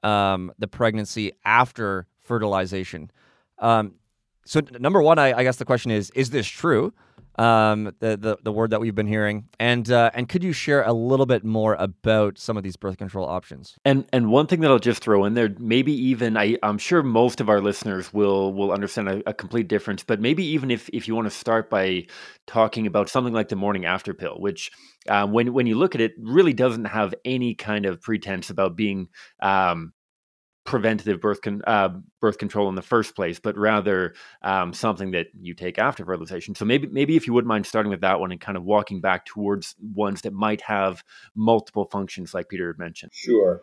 um, 0.03 0.51
the 0.59 0.67
pregnancy 0.67 1.33
after 1.45 2.07
fertilization. 2.21 3.11
Um, 3.59 3.95
so, 4.45 4.61
number 4.79 5.01
one, 5.01 5.19
I, 5.19 5.39
I 5.39 5.43
guess 5.43 5.57
the 5.57 5.65
question 5.65 5.91
is: 5.91 6.09
Is 6.11 6.29
this 6.29 6.47
true? 6.47 6.93
Um, 7.35 7.85
the, 7.99 8.17
the 8.17 8.37
the 8.43 8.51
word 8.51 8.71
that 8.71 8.81
we've 8.81 8.95
been 8.95 9.07
hearing, 9.07 9.47
and 9.59 9.89
uh, 9.89 10.11
and 10.13 10.27
could 10.27 10.43
you 10.43 10.53
share 10.53 10.83
a 10.83 10.93
little 10.93 11.25
bit 11.25 11.43
more 11.43 11.75
about 11.75 12.37
some 12.37 12.57
of 12.57 12.63
these 12.63 12.75
birth 12.75 12.97
control 12.97 13.27
options? 13.27 13.77
And 13.85 14.05
and 14.11 14.29
one 14.29 14.47
thing 14.47 14.61
that 14.61 14.71
I'll 14.71 14.79
just 14.79 15.03
throw 15.03 15.25
in 15.25 15.33
there, 15.33 15.49
maybe 15.59 15.93
even 15.93 16.37
I, 16.37 16.57
I'm 16.63 16.77
sure 16.77 17.03
most 17.03 17.39
of 17.39 17.49
our 17.49 17.61
listeners 17.61 18.13
will 18.13 18.53
will 18.53 18.71
understand 18.71 19.09
a, 19.09 19.29
a 19.29 19.33
complete 19.33 19.67
difference, 19.67 20.03
but 20.03 20.19
maybe 20.19 20.45
even 20.45 20.71
if 20.71 20.89
if 20.89 21.07
you 21.07 21.15
want 21.15 21.27
to 21.27 21.35
start 21.35 21.69
by 21.69 22.07
talking 22.47 22.87
about 22.87 23.09
something 23.09 23.33
like 23.33 23.49
the 23.49 23.55
morning 23.55 23.85
after 23.85 24.13
pill, 24.13 24.39
which 24.39 24.71
um, 25.09 25.31
when 25.31 25.53
when 25.53 25.67
you 25.67 25.75
look 25.75 25.95
at 25.95 26.01
it, 26.01 26.13
really 26.19 26.53
doesn't 26.53 26.85
have 26.85 27.13
any 27.25 27.55
kind 27.55 27.85
of 27.85 28.01
pretense 28.01 28.49
about 28.49 28.75
being 28.75 29.07
um, 29.41 29.93
preventative 30.63 31.19
birth 31.19 31.41
con- 31.41 31.61
uh, 31.65 31.89
birth 32.19 32.37
control 32.37 32.69
in 32.69 32.75
the 32.75 32.81
first 32.81 33.15
place, 33.15 33.39
but 33.39 33.57
rather 33.57 34.13
um, 34.43 34.73
something 34.73 35.11
that 35.11 35.27
you 35.39 35.53
take 35.53 35.79
after 35.79 36.05
fertilization. 36.05 36.55
So 36.55 36.65
maybe 36.65 36.87
maybe 36.87 37.15
if 37.15 37.27
you 37.27 37.33
wouldn't 37.33 37.47
mind 37.47 37.65
starting 37.65 37.89
with 37.89 38.01
that 38.01 38.19
one 38.19 38.31
and 38.31 38.39
kind 38.39 38.57
of 38.57 38.63
walking 38.63 39.01
back 39.01 39.25
towards 39.25 39.75
ones 39.93 40.21
that 40.21 40.33
might 40.33 40.61
have 40.61 41.03
multiple 41.35 41.85
functions, 41.91 42.33
like 42.33 42.49
Pieter 42.49 42.67
had 42.67 42.79
mentioned. 42.79 43.11
Sure. 43.13 43.61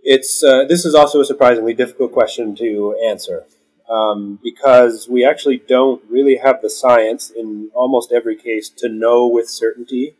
It's 0.00 0.42
uh, 0.42 0.64
this 0.68 0.84
is 0.84 0.94
also 0.94 1.20
a 1.20 1.24
surprisingly 1.24 1.74
difficult 1.74 2.12
question 2.12 2.54
to 2.56 2.96
answer 3.04 3.44
um, 3.88 4.38
because 4.42 5.08
we 5.08 5.24
actually 5.24 5.58
don't 5.58 6.02
really 6.08 6.36
have 6.36 6.62
the 6.62 6.70
science 6.70 7.30
in 7.30 7.70
almost 7.74 8.12
every 8.12 8.36
case 8.36 8.68
to 8.68 8.88
know 8.88 9.26
with 9.26 9.48
certainty 9.48 10.14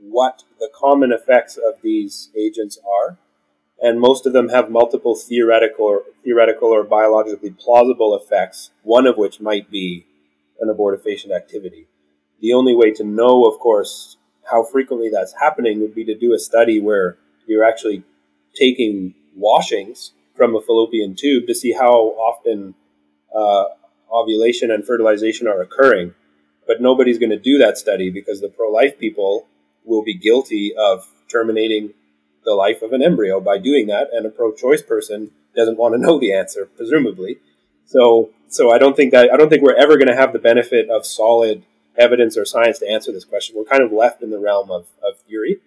what 0.00 0.42
the 0.58 0.68
common 0.74 1.12
effects 1.12 1.56
of 1.56 1.80
these 1.82 2.30
agents 2.36 2.78
are 2.86 3.16
and 3.82 4.00
most 4.00 4.26
of 4.26 4.32
them 4.32 4.48
have 4.48 4.70
multiple 4.70 5.16
theoretical 5.16 5.84
or 5.84 6.02
theoretical 6.22 6.68
or 6.68 6.84
biologically 6.84 7.50
plausible 7.50 8.14
effects, 8.14 8.70
one 8.84 9.08
of 9.08 9.18
which 9.18 9.40
might 9.40 9.70
be 9.70 10.06
an 10.60 10.72
abortifacient 10.72 11.34
activity. 11.34 11.88
The 12.40 12.52
only 12.52 12.76
way 12.76 12.92
to 12.92 13.04
know, 13.04 13.44
of 13.44 13.58
course, 13.58 14.16
how 14.50 14.62
frequently 14.62 15.10
that's 15.12 15.34
happening 15.40 15.80
would 15.80 15.94
be 15.94 16.04
to 16.04 16.14
do 16.16 16.32
a 16.32 16.38
study 16.38 16.80
where 16.80 17.18
you're 17.46 17.64
actually 17.64 18.04
taking 18.54 19.14
washings 19.34 20.12
from 20.36 20.54
a 20.54 20.60
fallopian 20.60 21.16
tube 21.16 21.46
to 21.48 21.54
see 21.54 21.72
how 21.72 21.92
often 21.92 22.74
uh, 23.34 23.64
ovulation 24.12 24.70
and 24.70 24.86
fertilization 24.86 25.48
are 25.48 25.60
occurring. 25.60 26.14
But 26.66 26.80
nobody's 26.80 27.18
going 27.18 27.30
to 27.30 27.38
do 27.38 27.58
that 27.58 27.78
study 27.78 28.10
because 28.10 28.40
the 28.40 28.48
pro 28.48 28.70
life 28.70 28.98
people 28.98 29.48
will 29.84 30.04
be 30.04 30.14
guilty 30.14 30.72
of 30.78 31.08
terminating 31.28 31.94
the 32.44 32.54
life 32.54 32.82
of 32.82 32.92
an 32.92 33.02
embryo 33.02 33.40
by 33.40 33.58
doing 33.58 33.86
that, 33.86 34.08
and 34.12 34.26
a 34.26 34.30
pro-choice 34.30 34.82
person 34.82 35.30
doesn't 35.54 35.78
want 35.78 35.94
to 35.94 36.00
know 36.00 36.18
the 36.18 36.32
answer, 36.32 36.66
presumably. 36.76 37.38
So, 37.86 38.30
so 38.48 38.70
I 38.70 38.78
don't 38.78 38.96
think 38.96 39.12
that 39.12 39.30
I 39.32 39.36
don't 39.36 39.48
think 39.48 39.62
we're 39.62 39.74
ever 39.74 39.96
going 39.96 40.08
to 40.08 40.16
have 40.16 40.32
the 40.32 40.38
benefit 40.38 40.88
of 40.90 41.06
solid 41.06 41.64
evidence 41.96 42.36
or 42.36 42.44
science 42.44 42.78
to 42.78 42.88
answer 42.88 43.12
this 43.12 43.24
question. 43.24 43.56
We're 43.56 43.64
kind 43.64 43.82
of 43.82 43.92
left 43.92 44.22
in 44.22 44.30
the 44.30 44.38
realm 44.38 44.70
of, 44.70 44.86
of 45.06 45.18
theory, 45.28 45.60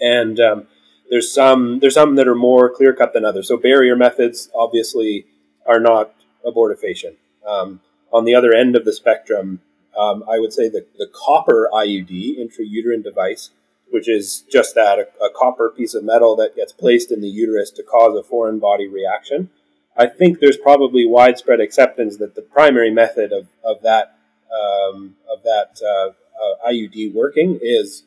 and 0.00 0.38
um, 0.38 0.66
there's 1.10 1.32
some 1.32 1.80
there's 1.80 1.94
some 1.94 2.14
that 2.16 2.28
are 2.28 2.34
more 2.34 2.70
clear 2.70 2.94
cut 2.94 3.12
than 3.12 3.24
others. 3.24 3.48
So 3.48 3.56
barrier 3.56 3.96
methods 3.96 4.48
obviously 4.54 5.26
are 5.66 5.80
not 5.80 6.14
abortifacient. 6.46 7.16
Um, 7.46 7.80
on 8.12 8.24
the 8.24 8.34
other 8.34 8.52
end 8.52 8.76
of 8.76 8.84
the 8.84 8.92
spectrum, 8.92 9.60
um, 9.98 10.24
I 10.30 10.38
would 10.38 10.52
say 10.52 10.68
that 10.68 10.96
the 10.98 11.10
copper 11.12 11.68
IUD 11.72 12.38
intrauterine 12.38 13.02
device 13.02 13.50
which 13.90 14.08
is 14.08 14.44
just 14.50 14.74
that 14.74 14.98
a, 14.98 15.24
a, 15.24 15.30
copper 15.34 15.70
piece 15.70 15.94
of 15.94 16.04
metal 16.04 16.36
that 16.36 16.56
gets 16.56 16.72
placed 16.72 17.10
in 17.10 17.20
the 17.20 17.28
uterus 17.28 17.70
to 17.70 17.82
cause 17.82 18.16
a 18.16 18.22
foreign 18.22 18.58
body 18.58 18.86
reaction. 18.86 19.50
I 19.96 20.06
think 20.06 20.38
there's 20.38 20.56
probably 20.56 21.04
widespread 21.06 21.60
acceptance 21.60 22.16
that 22.18 22.34
the 22.34 22.42
primary 22.42 22.90
method 22.90 23.32
of, 23.32 23.48
of 23.64 23.82
that 23.82 24.16
um, 24.52 25.16
of 25.30 25.42
that 25.44 25.80
uh, 25.84 26.10
uh, 26.10 26.70
IUD 26.70 27.14
working 27.14 27.58
is 27.62 28.04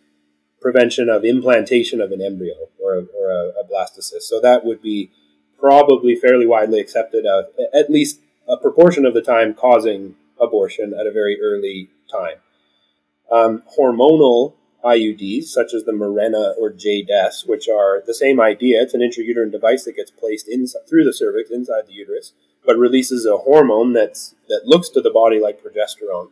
prevention 0.60 1.10
of 1.10 1.24
implantation 1.24 2.02
of 2.02 2.12
an 2.12 2.22
embryo 2.22 2.54
or 2.82 2.96
a, 2.96 3.06
or 3.18 3.30
a, 3.30 3.50
a 3.60 3.64
blastocyst. 3.70 4.24
So 4.24 4.40
that 4.42 4.66
would 4.66 4.82
be 4.82 5.12
probably 5.60 6.16
fairly 6.16 6.46
widely 6.46 6.80
accepted, 6.80 7.26
uh, 7.26 7.44
at 7.74 7.90
least 7.90 8.20
a 8.48 8.58
proportion 8.58 9.06
of 9.06 9.14
the 9.14 9.22
time 9.22 9.54
causing 9.54 10.16
abortion 10.40 10.94
at 10.94 11.08
a 11.08 11.12
very 11.12 11.40
early 11.42 11.90
time. 12.12 12.38
Um, 13.32 13.64
hormonal 13.78 14.56
IUDs, 14.84 15.46
such 15.46 15.74
as 15.74 15.86
the 15.86 15.92
Mirena 15.92 16.54
or 16.60 16.72
Jaydess, 16.72 17.48
which 17.48 17.70
are 17.70 18.04
the 18.06 18.14
same 18.14 18.40
idea. 18.40 18.82
It's 18.82 18.94
an 18.94 19.02
intrauterine 19.02 19.52
device 19.52 19.86
that 19.86 19.96
gets 19.96 20.12
placed 20.12 20.48
inside, 20.50 20.88
through 20.90 21.06
the 21.06 21.14
cervix 21.14 21.50
inside 21.50 21.88
the 21.88 21.94
uterus, 21.94 22.34
but 22.66 22.78
releases 22.78 23.26
a 23.26 23.38
hormone 23.38 23.94
that's 23.94 24.36
that 24.50 24.64
looks 24.66 24.90
to 24.90 25.02
the 25.02 25.12
body 25.12 25.40
like 25.40 25.64
progesterone. 25.64 26.30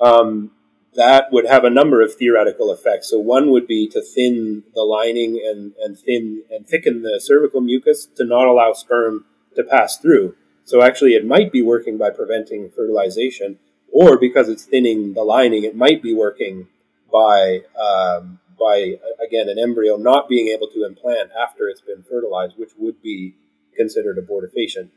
Um, 0.00 0.52
that 0.94 1.32
would 1.32 1.46
have 1.46 1.64
a 1.64 1.70
number 1.70 2.00
of 2.00 2.14
theoretical 2.14 2.72
effects. 2.72 3.10
So 3.10 3.18
one 3.18 3.50
would 3.50 3.66
be 3.66 3.88
to 3.88 4.00
thin 4.00 4.62
the 4.74 4.82
lining 4.82 5.42
and, 5.44 5.72
and 5.82 5.98
thin 5.98 6.44
and 6.50 6.66
thicken 6.66 7.02
the 7.02 7.20
cervical 7.20 7.60
mucus 7.60 8.06
to 8.16 8.24
not 8.24 8.46
allow 8.46 8.72
sperm 8.72 9.24
to 9.56 9.64
pass 9.64 9.98
through. 9.98 10.36
So 10.64 10.82
actually, 10.82 11.14
it 11.14 11.26
might 11.26 11.52
be 11.52 11.62
working 11.62 11.98
by 11.98 12.10
preventing 12.10 12.70
fertilization, 12.70 13.58
or 13.92 14.18
because 14.18 14.48
it's 14.48 14.64
thinning 14.64 15.14
the 15.14 15.22
lining, 15.22 15.64
it 15.64 15.76
might 15.76 16.02
be 16.02 16.14
working 16.14 16.68
by 17.14 17.62
um, 17.80 18.40
by 18.58 18.98
again 19.24 19.48
an 19.48 19.58
embryo 19.58 19.96
not 19.96 20.28
being 20.28 20.48
able 20.48 20.66
to 20.66 20.84
implant 20.84 21.30
after 21.40 21.68
it's 21.68 21.80
been 21.80 22.02
fertilized, 22.02 22.58
which 22.58 22.72
would 22.76 23.00
be 23.00 23.34
considered 23.76 24.18
abortifacient. 24.18 24.88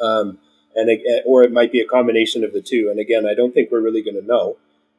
Um, 0.00 0.38
and 0.74 0.90
or 1.24 1.42
it 1.44 1.52
might 1.52 1.72
be 1.72 1.80
a 1.80 1.86
combination 1.86 2.44
of 2.44 2.52
the 2.52 2.60
two. 2.60 2.88
And 2.90 3.00
again, 3.00 3.26
I 3.26 3.34
don't 3.34 3.54
think 3.54 3.70
we're 3.70 3.80
really 3.80 4.02
going 4.02 4.20
to 4.20 4.26
know. 4.26 4.56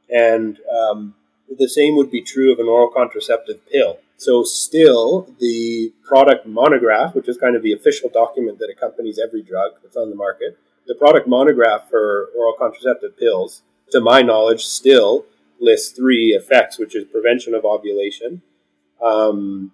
And 0.10 0.58
um, 0.78 1.16
the 1.58 1.70
same 1.70 1.96
would 1.96 2.12
be 2.12 2.22
true 2.22 2.52
of 2.52 2.60
an 2.60 2.68
oral 2.68 2.90
contraceptive 2.90 3.66
pill. 3.72 4.00
So, 4.18 4.44
still, 4.44 5.34
the 5.40 5.94
product 6.04 6.46
monograph, 6.46 7.16
which 7.16 7.30
is 7.30 7.38
kind 7.38 7.56
of 7.56 7.64
the 7.64 7.72
official 7.72 8.10
document 8.10 8.60
that 8.60 8.70
accompanies 8.70 9.18
every 9.18 9.42
drug 9.42 9.74
that's 9.82 9.96
on 9.96 10.10
the 10.10 10.16
market, 10.16 10.58
the 10.88 10.96
product 10.96 11.28
monograph 11.28 11.90
for 11.90 12.30
oral 12.38 12.56
contraceptive 12.58 13.18
pills, 13.18 13.62
to 13.92 14.02
my 14.02 14.22
knowledge, 14.22 14.66
still 14.66 15.26
lists 15.60 15.92
three 15.92 16.30
effects, 16.30 16.80
which 16.80 16.96
is 16.96 17.06
prevention 17.06 17.54
of 17.54 17.66
ovulation, 17.66 18.42
um, 19.02 19.72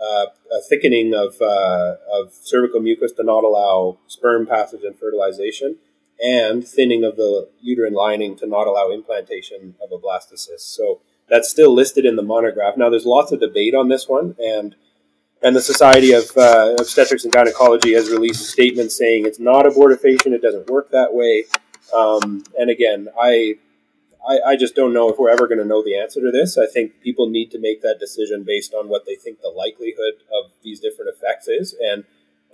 uh, 0.00 0.26
a 0.52 0.60
thickening 0.68 1.14
of, 1.14 1.40
uh, 1.40 1.96
of 2.12 2.32
cervical 2.32 2.80
mucus 2.80 3.12
to 3.12 3.22
not 3.22 3.44
allow 3.44 3.98
sperm 4.06 4.46
passage 4.46 4.82
and 4.82 4.98
fertilization, 4.98 5.76
and 6.22 6.66
thinning 6.66 7.04
of 7.04 7.16
the 7.16 7.48
uterine 7.60 7.94
lining 7.94 8.36
to 8.36 8.46
not 8.46 8.66
allow 8.66 8.90
implantation 8.90 9.74
of 9.82 9.90
a 9.92 9.98
blastocyst. 9.98 10.60
So 10.60 11.00
that's 11.28 11.48
still 11.48 11.72
listed 11.72 12.04
in 12.04 12.16
the 12.16 12.22
monograph. 12.22 12.76
Now, 12.76 12.90
there's 12.90 13.06
lots 13.06 13.32
of 13.32 13.40
debate 13.40 13.74
on 13.74 13.88
this 13.88 14.08
one, 14.08 14.36
and 14.38 14.74
and 15.42 15.56
the 15.56 15.62
Society 15.62 16.12
of 16.12 16.36
uh, 16.36 16.76
Obstetrics 16.78 17.24
and 17.24 17.32
Gynecology 17.32 17.94
has 17.94 18.10
released 18.10 18.50
statements 18.50 18.98
saying 18.98 19.24
it's 19.24 19.38
not 19.38 19.64
abortifacient, 19.64 20.34
it 20.34 20.42
doesn't 20.42 20.68
work 20.68 20.90
that 20.90 21.14
way. 21.14 21.44
Um, 21.94 22.44
and 22.58 22.68
again, 22.68 23.08
I 23.18 23.54
I, 24.28 24.52
I 24.52 24.56
just 24.56 24.74
don't 24.74 24.92
know 24.92 25.08
if 25.08 25.18
we're 25.18 25.30
ever 25.30 25.46
going 25.46 25.58
to 25.58 25.64
know 25.64 25.82
the 25.82 25.96
answer 25.96 26.20
to 26.20 26.30
this. 26.30 26.58
I 26.58 26.66
think 26.66 27.00
people 27.00 27.28
need 27.28 27.50
to 27.52 27.58
make 27.58 27.82
that 27.82 27.98
decision 27.98 28.44
based 28.44 28.74
on 28.74 28.88
what 28.88 29.06
they 29.06 29.14
think 29.14 29.40
the 29.40 29.48
likelihood 29.48 30.14
of 30.32 30.50
these 30.62 30.80
different 30.80 31.10
effects 31.14 31.48
is. 31.48 31.74
And 31.80 32.04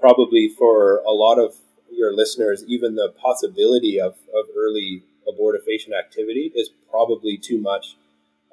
probably 0.00 0.48
for 0.48 0.98
a 0.98 1.12
lot 1.12 1.38
of 1.38 1.56
your 1.90 2.14
listeners, 2.14 2.64
even 2.66 2.94
the 2.94 3.12
possibility 3.20 4.00
of, 4.00 4.16
of 4.34 4.46
early 4.56 5.02
abortifacient 5.28 5.98
activity 5.98 6.52
is 6.54 6.70
probably 6.90 7.36
too 7.36 7.60
much 7.60 7.96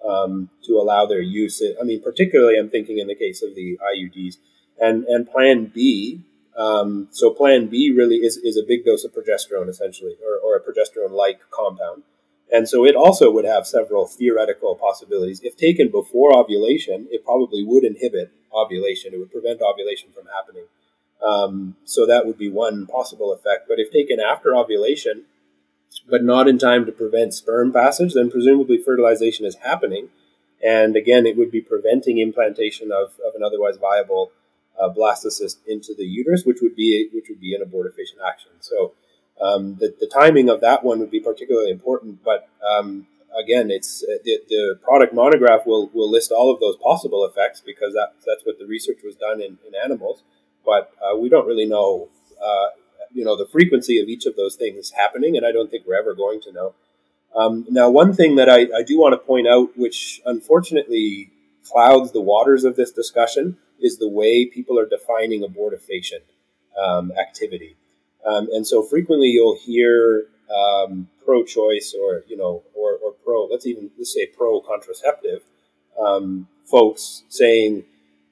um, 0.07 0.49
to 0.63 0.73
allow 0.73 1.05
their 1.05 1.21
use. 1.21 1.61
I 1.79 1.83
mean, 1.83 2.01
particularly, 2.01 2.57
I'm 2.57 2.69
thinking 2.69 2.99
in 2.99 3.07
the 3.07 3.15
case 3.15 3.43
of 3.43 3.55
the 3.55 3.77
IUDs. 3.95 4.37
And, 4.81 5.05
and 5.05 5.29
Plan 5.29 5.65
B, 5.65 6.21
um, 6.57 7.07
so 7.11 7.29
Plan 7.29 7.67
B 7.67 7.91
really 7.95 8.17
is, 8.17 8.37
is 8.37 8.57
a 8.57 8.63
big 8.67 8.85
dose 8.85 9.03
of 9.03 9.13
progesterone, 9.13 9.69
essentially, 9.69 10.15
or, 10.25 10.37
or 10.37 10.57
a 10.57 10.61
progesterone 10.61 11.11
like 11.11 11.39
compound. 11.51 12.03
And 12.51 12.69
so 12.69 12.85
it 12.85 12.95
also 12.95 13.31
would 13.31 13.45
have 13.45 13.65
several 13.65 14.05
theoretical 14.05 14.75
possibilities. 14.75 15.41
If 15.43 15.57
taken 15.57 15.89
before 15.89 16.35
ovulation, 16.37 17.07
it 17.09 17.25
probably 17.25 17.63
would 17.63 17.83
inhibit 17.83 18.31
ovulation. 18.53 19.13
It 19.13 19.17
would 19.17 19.31
prevent 19.31 19.61
ovulation 19.61 20.11
from 20.11 20.27
happening. 20.27 20.65
Um, 21.25 21.77
so 21.85 22.05
that 22.05 22.25
would 22.25 22.37
be 22.37 22.49
one 22.49 22.85
possible 22.85 23.33
effect. 23.33 23.67
But 23.67 23.79
if 23.79 23.91
taken 23.91 24.19
after 24.19 24.55
ovulation, 24.55 25.23
but 26.09 26.23
not 26.23 26.47
in 26.47 26.57
time 26.57 26.85
to 26.85 26.91
prevent 26.91 27.33
sperm 27.33 27.71
passage, 27.71 28.13
then 28.13 28.29
presumably 28.29 28.77
fertilization 28.77 29.45
is 29.45 29.55
happening. 29.55 30.09
And 30.63 30.95
again, 30.95 31.25
it 31.25 31.37
would 31.37 31.51
be 31.51 31.61
preventing 31.61 32.19
implantation 32.19 32.91
of, 32.91 33.13
of 33.25 33.35
an 33.35 33.43
otherwise 33.43 33.77
viable 33.77 34.31
uh, 34.79 34.89
blastocyst 34.89 35.57
into 35.67 35.93
the 35.95 36.05
uterus, 36.05 36.45
which 36.45 36.59
would 36.61 36.75
be 36.75 37.09
which 37.13 37.29
would 37.29 37.39
be 37.39 37.55
an 37.55 37.61
abortifacient 37.61 38.25
action. 38.27 38.51
So 38.59 38.93
um, 39.41 39.75
the, 39.75 39.93
the 39.99 40.07
timing 40.07 40.49
of 40.49 40.61
that 40.61 40.83
one 40.83 40.99
would 40.99 41.11
be 41.11 41.19
particularly 41.19 41.71
important. 41.71 42.23
But 42.23 42.49
um, 42.67 43.07
again, 43.37 43.71
it's 43.71 44.03
uh, 44.03 44.17
the, 44.23 44.39
the, 44.49 44.79
product 44.83 45.13
monograph 45.13 45.65
will, 45.65 45.89
will 45.93 46.09
list 46.09 46.31
all 46.31 46.53
of 46.53 46.59
those 46.59 46.77
possible 46.77 47.25
effects 47.25 47.61
because 47.61 47.93
that, 47.93 48.13
that's 48.25 48.45
what 48.45 48.59
the 48.59 48.65
research 48.65 48.99
was 49.03 49.15
done 49.15 49.41
in, 49.41 49.57
in 49.67 49.73
animals. 49.83 50.23
But 50.65 50.91
uh, 51.01 51.17
we 51.17 51.29
don't 51.29 51.47
really 51.47 51.65
know, 51.65 52.09
uh, 52.43 52.67
you 53.11 53.25
know, 53.25 53.35
the 53.35 53.47
frequency 53.47 53.99
of 53.99 54.07
each 54.07 54.25
of 54.25 54.35
those 54.35 54.55
things 54.55 54.91
happening, 54.91 55.35
and 55.35 55.45
I 55.45 55.51
don't 55.51 55.69
think 55.69 55.85
we're 55.85 55.99
ever 55.99 56.13
going 56.13 56.41
to 56.41 56.51
know. 56.51 56.73
Um, 57.35 57.65
now, 57.69 57.89
one 57.89 58.13
thing 58.13 58.35
that 58.35 58.49
I, 58.49 58.67
I 58.75 58.83
do 58.83 58.99
want 58.99 59.13
to 59.13 59.17
point 59.17 59.47
out, 59.47 59.77
which 59.77 60.21
unfortunately 60.25 61.31
clouds 61.69 62.11
the 62.11 62.21
waters 62.21 62.63
of 62.63 62.75
this 62.75 62.91
discussion, 62.91 63.57
is 63.79 63.97
the 63.97 64.07
way 64.07 64.45
people 64.45 64.79
are 64.79 64.87
defining 64.87 65.41
abortifacient 65.41 66.23
um, 66.81 67.11
activity. 67.19 67.75
Um, 68.25 68.47
and 68.51 68.65
so 68.65 68.83
frequently 68.83 69.27
you'll 69.27 69.57
hear 69.57 70.27
um, 70.53 71.09
pro-choice 71.25 71.95
or 71.99 72.23
you 72.27 72.37
know 72.37 72.63
or, 72.73 72.97
or 73.03 73.13
pro 73.23 73.45
let's 73.45 73.65
even 73.65 73.89
let's 73.97 74.13
say 74.13 74.27
pro-contraceptive 74.27 75.41
um, 75.99 76.47
folks 76.65 77.23
saying 77.29 77.83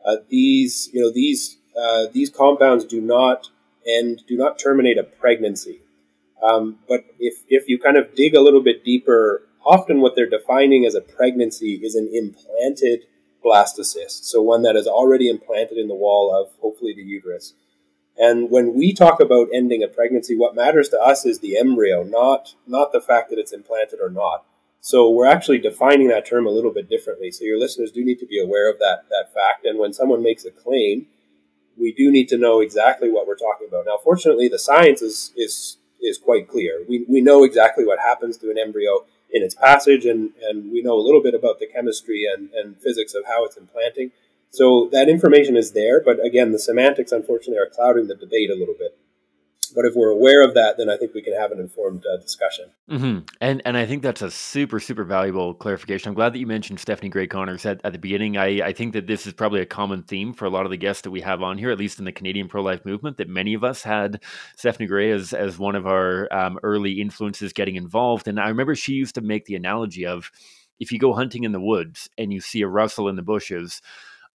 uh, 0.05 0.17
these 0.29 0.89
you 0.93 1.01
know 1.01 1.11
these 1.11 1.57
uh, 1.79 2.05
these 2.11 2.29
compounds 2.29 2.85
do 2.85 3.01
not 3.01 3.49
end 3.87 4.23
do 4.27 4.37
not 4.37 4.59
terminate 4.59 4.97
a 4.97 5.03
pregnancy. 5.03 5.81
Um, 6.43 6.79
but 6.87 7.05
if 7.19 7.43
if 7.49 7.67
you 7.67 7.77
kind 7.79 7.97
of 7.97 8.15
dig 8.15 8.35
a 8.35 8.41
little 8.41 8.61
bit 8.61 8.83
deeper, 8.83 9.43
often 9.65 10.01
what 10.01 10.15
they're 10.15 10.29
defining 10.29 10.85
as 10.85 10.95
a 10.95 11.01
pregnancy 11.01 11.75
is 11.83 11.95
an 11.95 12.09
implanted 12.11 13.05
blastocyst, 13.43 14.25
so 14.25 14.41
one 14.41 14.61
that 14.63 14.75
is 14.75 14.87
already 14.87 15.29
implanted 15.29 15.77
in 15.77 15.87
the 15.87 15.95
wall 15.95 16.33
of 16.35 16.51
hopefully 16.61 16.93
the 16.95 17.03
uterus. 17.03 17.53
And 18.17 18.51
when 18.51 18.73
we 18.73 18.93
talk 18.93 19.19
about 19.19 19.47
ending 19.53 19.83
a 19.83 19.87
pregnancy, 19.87 20.37
what 20.37 20.55
matters 20.55 20.89
to 20.89 20.99
us 20.99 21.25
is 21.25 21.39
the 21.39 21.57
embryo, 21.57 22.03
not 22.03 22.55
not 22.67 22.91
the 22.91 23.01
fact 23.01 23.29
that 23.29 23.39
it's 23.39 23.53
implanted 23.53 23.99
or 24.01 24.09
not. 24.09 24.45
So 24.81 25.09
we're 25.09 25.27
actually 25.27 25.59
defining 25.59 26.07
that 26.09 26.25
term 26.25 26.47
a 26.47 26.51
little 26.51 26.71
bit 26.73 26.89
differently. 26.89 27.31
So 27.31 27.45
your 27.45 27.59
listeners 27.59 27.91
do 27.91 28.03
need 28.03 28.19
to 28.19 28.25
be 28.25 28.41
aware 28.41 28.69
of 28.69 28.79
that 28.79 29.05
that 29.09 29.33
fact. 29.33 29.65
And 29.65 29.79
when 29.79 29.93
someone 29.93 30.23
makes 30.23 30.45
a 30.45 30.51
claim, 30.51 31.07
we 31.77 31.93
do 31.93 32.11
need 32.11 32.27
to 32.29 32.37
know 32.37 32.59
exactly 32.59 33.09
what 33.09 33.27
we're 33.27 33.35
talking 33.35 33.67
about. 33.67 33.85
Now, 33.85 33.97
fortunately, 34.03 34.47
the 34.47 34.59
science 34.59 35.01
is 35.01 35.31
is 35.35 35.77
is 36.01 36.17
quite 36.17 36.47
clear. 36.47 36.83
We 36.87 37.05
we 37.07 37.21
know 37.21 37.43
exactly 37.43 37.85
what 37.85 37.99
happens 37.99 38.37
to 38.37 38.51
an 38.51 38.57
embryo 38.57 39.05
in 39.31 39.43
its 39.43 39.55
passage, 39.55 40.05
and 40.05 40.31
and 40.41 40.71
we 40.71 40.81
know 40.81 40.95
a 40.95 41.01
little 41.01 41.21
bit 41.21 41.33
about 41.33 41.59
the 41.59 41.67
chemistry 41.67 42.25
and, 42.31 42.49
and 42.53 42.77
physics 42.77 43.13
of 43.13 43.25
how 43.25 43.45
it's 43.45 43.57
implanting. 43.57 44.11
So 44.51 44.89
that 44.91 45.07
information 45.07 45.55
is 45.55 45.71
there, 45.71 46.03
but 46.03 46.23
again, 46.23 46.51
the 46.51 46.59
semantics 46.59 47.13
unfortunately 47.13 47.57
are 47.57 47.69
clouding 47.69 48.07
the 48.07 48.15
debate 48.15 48.49
a 48.49 48.55
little 48.55 48.75
bit. 48.77 48.97
But 49.73 49.85
if 49.85 49.95
we're 49.95 50.09
aware 50.09 50.43
of 50.43 50.53
that, 50.55 50.75
then 50.77 50.89
I 50.89 50.97
think 50.97 51.13
we 51.13 51.21
can 51.21 51.33
have 51.33 51.53
an 51.53 51.59
informed 51.59 52.03
uh, 52.05 52.17
discussion. 52.17 52.65
Mm-hmm. 52.89 53.19
And 53.39 53.61
and 53.63 53.77
I 53.77 53.85
think 53.85 54.03
that's 54.03 54.21
a 54.21 54.29
super 54.29 54.81
super 54.81 55.05
valuable 55.05 55.53
clarification. 55.53 56.09
I'm 56.09 56.15
glad 56.15 56.33
that 56.33 56.39
you 56.39 56.47
mentioned 56.47 56.81
Stephanie 56.81 57.07
Gray 57.09 57.27
Connors 57.27 57.65
at, 57.65 57.79
at 57.85 57.93
the 57.93 57.99
beginning. 57.99 58.35
I, 58.35 58.61
I 58.61 58.73
think 58.73 58.91
that 58.93 59.07
this 59.07 59.25
is 59.25 59.31
probably 59.31 59.61
a 59.61 59.65
common 59.65 60.03
theme 60.03 60.33
for 60.33 60.43
a 60.43 60.49
lot 60.49 60.65
of 60.65 60.71
the 60.71 60.77
guests 60.77 61.03
that 61.03 61.11
we 61.11 61.21
have 61.21 61.41
on 61.41 61.57
here, 61.57 61.71
at 61.71 61.77
least 61.77 61.99
in 61.99 62.05
the 62.05 62.11
Canadian 62.11 62.49
pro 62.49 62.61
life 62.61 62.83
movement. 62.85 63.15
That 63.15 63.29
many 63.29 63.53
of 63.53 63.63
us 63.63 63.83
had 63.83 64.21
Stephanie 64.57 64.87
Gray 64.87 65.11
as 65.11 65.31
as 65.33 65.57
one 65.57 65.75
of 65.75 65.87
our 65.87 66.27
um, 66.33 66.59
early 66.63 66.99
influences 66.99 67.53
getting 67.53 67.77
involved. 67.77 68.27
And 68.27 68.39
I 68.39 68.49
remember 68.49 68.75
she 68.75 68.93
used 68.93 69.15
to 69.15 69.21
make 69.21 69.45
the 69.45 69.55
analogy 69.55 70.05
of 70.05 70.31
if 70.79 70.91
you 70.91 70.99
go 70.99 71.13
hunting 71.13 71.43
in 71.43 71.51
the 71.51 71.61
woods 71.61 72.09
and 72.17 72.33
you 72.33 72.41
see 72.41 72.61
a 72.61 72.67
rustle 72.67 73.07
in 73.07 73.15
the 73.15 73.21
bushes 73.21 73.81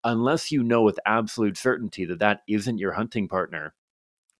unless 0.04 0.52
you 0.52 0.62
know 0.62 0.82
with 0.82 1.00
absolute 1.06 1.56
certainty 1.56 2.04
that 2.04 2.20
that 2.20 2.40
isn't 2.48 2.78
your 2.78 2.92
hunting 2.92 3.28
partner, 3.28 3.74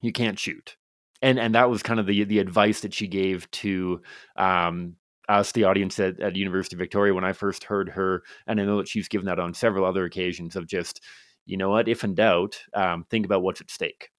you 0.00 0.12
can't 0.12 0.38
shoot. 0.38 0.76
And 1.22 1.38
and 1.38 1.54
that 1.54 1.70
was 1.70 1.82
kind 1.82 1.98
of 1.98 2.06
the 2.06 2.24
the 2.24 2.38
advice 2.38 2.80
that 2.80 2.94
she 2.94 3.08
gave 3.08 3.50
to 3.52 4.02
um, 4.36 4.96
us, 5.28 5.52
the 5.52 5.64
audience 5.64 5.98
at, 5.98 6.20
at 6.20 6.36
University 6.36 6.76
of 6.76 6.80
Victoria, 6.80 7.14
when 7.14 7.24
I 7.24 7.32
first 7.32 7.64
heard 7.64 7.88
her. 7.90 8.22
And 8.46 8.60
I 8.60 8.64
know 8.64 8.78
that 8.78 8.88
she's 8.88 9.08
given 9.08 9.26
that 9.26 9.40
on 9.40 9.54
several 9.54 9.84
other 9.84 10.04
occasions 10.04 10.54
of 10.54 10.66
just, 10.66 11.00
you 11.46 11.56
know 11.56 11.70
what, 11.70 11.88
if 11.88 12.04
in 12.04 12.14
doubt, 12.14 12.60
um, 12.74 13.06
think 13.10 13.24
about 13.24 13.42
what's 13.42 13.60
at 13.60 13.70
stake. 13.70 14.10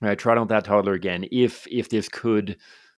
Right, 0.00 0.18
try 0.18 0.36
out 0.36 0.48
that 0.48 0.64
toddler 0.64 0.94
again. 0.94 1.26
If 1.30 1.66
if 1.70 1.90
this 1.90 2.08
could 2.08 2.56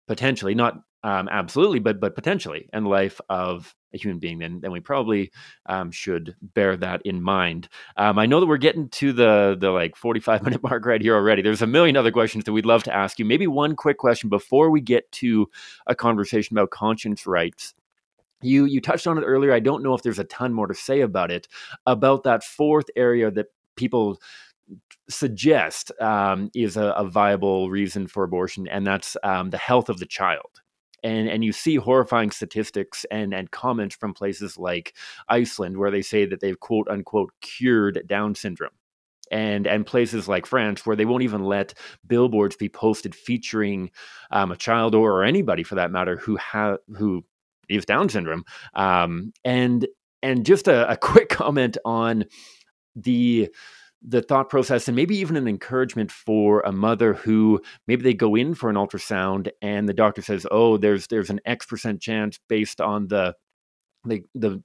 potentially 0.08 0.54
not 0.54 0.82
um, 1.04 1.28
absolutely, 1.32 1.80
but 1.80 2.00
but 2.00 2.16
potentially 2.16 2.70
the 2.72 2.82
life 2.82 3.20
of 3.30 3.74
a 3.94 3.98
human 3.98 4.20
being, 4.20 4.40
then 4.40 4.60
then 4.62 4.72
we 4.72 4.80
probably 4.80 5.32
um, 5.66 5.92
should 5.92 6.36
bear 6.42 6.78
that 6.78 7.02
in 7.04 7.22
mind. 7.22 7.70
Um, 7.98 8.20
I 8.20 8.28
know 8.28 8.40
that 8.40 8.46
we're 8.46 8.58
getting 8.58 8.88
to 8.90 9.12
the 9.12 9.58
the 9.60 9.72
like 9.72 9.96
forty 9.96 10.20
five 10.20 10.44
minute 10.44 10.62
mark 10.62 10.86
right 10.86 11.02
here 11.02 11.16
already. 11.16 11.42
There's 11.42 11.64
a 11.64 11.68
million 11.68 11.98
other 11.98 12.12
questions 12.12 12.44
that 12.44 12.54
we'd 12.54 12.66
love 12.66 12.84
to 12.84 12.96
ask 12.96 13.18
you. 13.18 13.26
Maybe 13.26 13.48
one 13.48 13.76
quick 13.76 13.98
question 13.98 14.30
before 14.30 14.70
we 14.70 14.80
get 14.80 15.12
to 15.14 15.50
a 15.88 15.96
conversation 15.96 16.56
about 16.56 16.70
conscience 16.70 17.26
rights. 17.26 17.74
You 18.44 18.66
you 18.66 18.80
touched 18.80 19.08
on 19.08 19.18
it 19.18 19.24
earlier. 19.24 19.54
I 19.54 19.60
don't 19.60 19.84
know 19.84 19.96
if 19.96 20.04
there's 20.04 20.20
a 20.20 20.24
ton 20.26 20.54
more 20.54 20.68
to 20.68 20.76
say 20.76 21.02
about 21.02 21.32
it. 21.32 21.48
About 21.88 22.24
that 22.24 22.44
fourth 22.44 22.90
area 22.96 23.32
that 23.32 23.48
people 23.76 24.22
suggest 25.10 25.92
um, 26.00 26.50
is 26.56 26.78
a, 26.78 26.86
a, 26.92 27.04
viable 27.04 27.70
reason 27.70 28.08
for 28.08 28.24
abortion, 28.24 28.68
and 28.68 28.88
that's 28.88 29.18
um, 29.24 29.50
the 29.50 29.58
health 29.58 29.90
of 29.90 30.00
the 30.00 30.06
child 30.06 30.61
and 31.04 31.28
and 31.28 31.44
you 31.44 31.52
see 31.52 31.76
horrifying 31.76 32.32
statistics 32.32 33.06
and 33.12 33.34
and 33.34 33.52
comments 33.52 33.96
from 33.96 34.14
places 34.14 34.58
like 34.58 34.96
Iceland 35.30 35.78
where 35.78 35.92
they 35.92 36.02
say 36.02 36.26
that 36.26 36.40
they've 36.40 36.60
quote 36.60 36.88
unquote 36.90 37.32
cured 37.42 38.04
Down 38.08 38.36
syndrome. 38.36 38.72
And, 39.34 39.66
and 39.66 39.86
places 39.86 40.28
like 40.28 40.46
France, 40.46 40.86
where 40.86 40.98
they 40.98 41.06
won't 41.06 41.24
even 41.24 41.46
let 41.46 41.74
billboards 42.06 42.58
be 42.58 42.68
posted 42.68 43.16
featuring 43.16 43.90
um, 44.30 44.52
a 44.52 44.58
child 44.58 44.94
or, 44.94 45.10
or 45.10 45.24
anybody 45.24 45.64
for 45.64 45.76
that 45.76 45.90
matter 45.90 46.18
who 46.18 46.36
have 46.36 46.80
who 46.98 47.24
is 47.70 47.86
Down 47.86 48.10
syndrome. 48.10 48.44
Um, 48.74 49.32
and 49.46 49.88
and 50.22 50.46
just 50.46 50.68
a, 50.68 50.92
a 50.92 50.98
quick 51.12 51.30
comment 51.30 51.78
on 51.86 52.26
the 52.96 53.50
the 54.04 54.22
thought 54.22 54.50
process 54.50 54.88
and 54.88 54.96
maybe 54.96 55.16
even 55.18 55.38
an 55.38 55.48
encouragement 55.48 56.12
for 56.12 56.62
a 56.62 56.72
mother 56.72 57.14
who 57.14 57.62
maybe 57.88 58.04
they 58.04 58.14
go 58.14 58.36
in 58.36 58.56
for 58.56 58.70
an 58.70 58.76
ultrasound 58.76 59.50
and 59.62 59.88
the 59.88 59.94
doctor 59.94 60.22
says 60.22 60.48
oh 60.50 60.78
there's 60.78 61.08
there's 61.08 61.30
an 61.30 61.40
x 61.46 61.66
percent 61.66 62.02
chance 62.02 62.40
based 62.50 62.82
on 62.82 63.08
the 63.08 63.36
the 64.04 64.24
the 64.34 64.62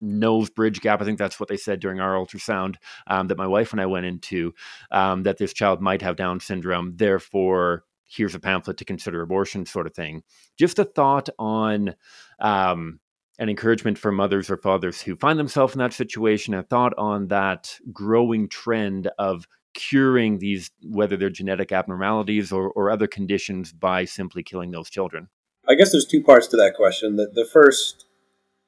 nose 0.00 0.50
bridge 0.50 0.80
gap 0.80 1.00
i 1.00 1.04
think 1.04 1.18
that's 1.18 1.40
what 1.40 1.48
they 1.48 1.56
said 1.56 1.80
during 1.80 2.00
our 2.00 2.14
ultrasound 2.14 2.76
um, 3.08 3.26
that 3.26 3.38
my 3.38 3.46
wife 3.46 3.72
and 3.72 3.80
i 3.80 3.86
went 3.86 4.06
into 4.06 4.52
um, 4.92 5.24
that 5.24 5.38
this 5.38 5.52
child 5.52 5.80
might 5.80 6.02
have 6.02 6.16
down 6.16 6.38
syndrome 6.38 6.92
therefore 6.96 7.84
here's 8.06 8.34
a 8.34 8.40
pamphlet 8.40 8.76
to 8.78 8.84
consider 8.84 9.20
abortion 9.20 9.66
sort 9.66 9.86
of 9.86 9.94
thing. 9.94 10.22
Just 10.58 10.78
a 10.78 10.84
thought 10.84 11.28
on 11.38 11.94
um, 12.38 13.00
an 13.38 13.48
encouragement 13.48 13.98
for 13.98 14.12
mothers 14.12 14.48
or 14.50 14.56
fathers 14.56 15.02
who 15.02 15.16
find 15.16 15.38
themselves 15.38 15.74
in 15.74 15.78
that 15.78 15.92
situation, 15.92 16.54
a 16.54 16.62
thought 16.62 16.94
on 16.96 17.28
that 17.28 17.78
growing 17.92 18.48
trend 18.48 19.10
of 19.18 19.46
curing 19.74 20.38
these, 20.38 20.70
whether 20.82 21.16
they're 21.16 21.28
genetic 21.28 21.70
abnormalities 21.70 22.50
or, 22.50 22.70
or 22.70 22.90
other 22.90 23.06
conditions, 23.06 23.72
by 23.72 24.04
simply 24.04 24.42
killing 24.42 24.70
those 24.70 24.88
children? 24.88 25.28
I 25.68 25.74
guess 25.74 25.92
there's 25.92 26.06
two 26.06 26.22
parts 26.22 26.46
to 26.48 26.56
that 26.56 26.74
question. 26.76 27.16
The, 27.16 27.30
the 27.32 27.44
first 27.44 28.06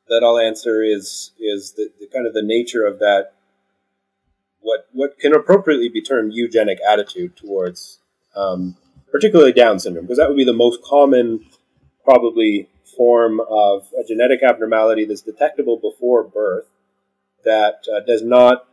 that 0.09 0.23
I'll 0.23 0.39
answer 0.39 0.83
is 0.83 1.33
is 1.39 1.73
the, 1.73 1.91
the 2.01 2.07
kind 2.07 2.27
of 2.27 2.35
the 2.35 2.43
nature 2.43 2.85
of 2.85 2.99
that 2.99 3.33
what 4.61 4.89
what 4.93 5.19
can 5.19 5.35
appropriately 5.35 5.89
be 5.89 6.03
termed 6.03 6.33
eugenic 6.35 6.79
attitude 6.87 7.37
towards 7.37 8.01
um, 8.37 8.77
particularly 9.11 9.53
Down 9.53 9.79
syndrome, 9.79 10.05
because 10.05 10.19
that 10.19 10.29
would 10.29 10.37
be 10.37 10.45
the 10.45 10.53
most 10.53 10.83
common, 10.83 11.45
probably 12.05 12.69
form 12.99 13.40
of 13.40 13.86
a 13.99 14.05
genetic 14.07 14.42
abnormality 14.42 15.07
that's 15.07 15.22
detectable 15.22 15.78
before 15.78 16.22
birth 16.24 16.66
that 17.44 17.84
uh, 17.94 18.01
does 18.01 18.22
not 18.22 18.66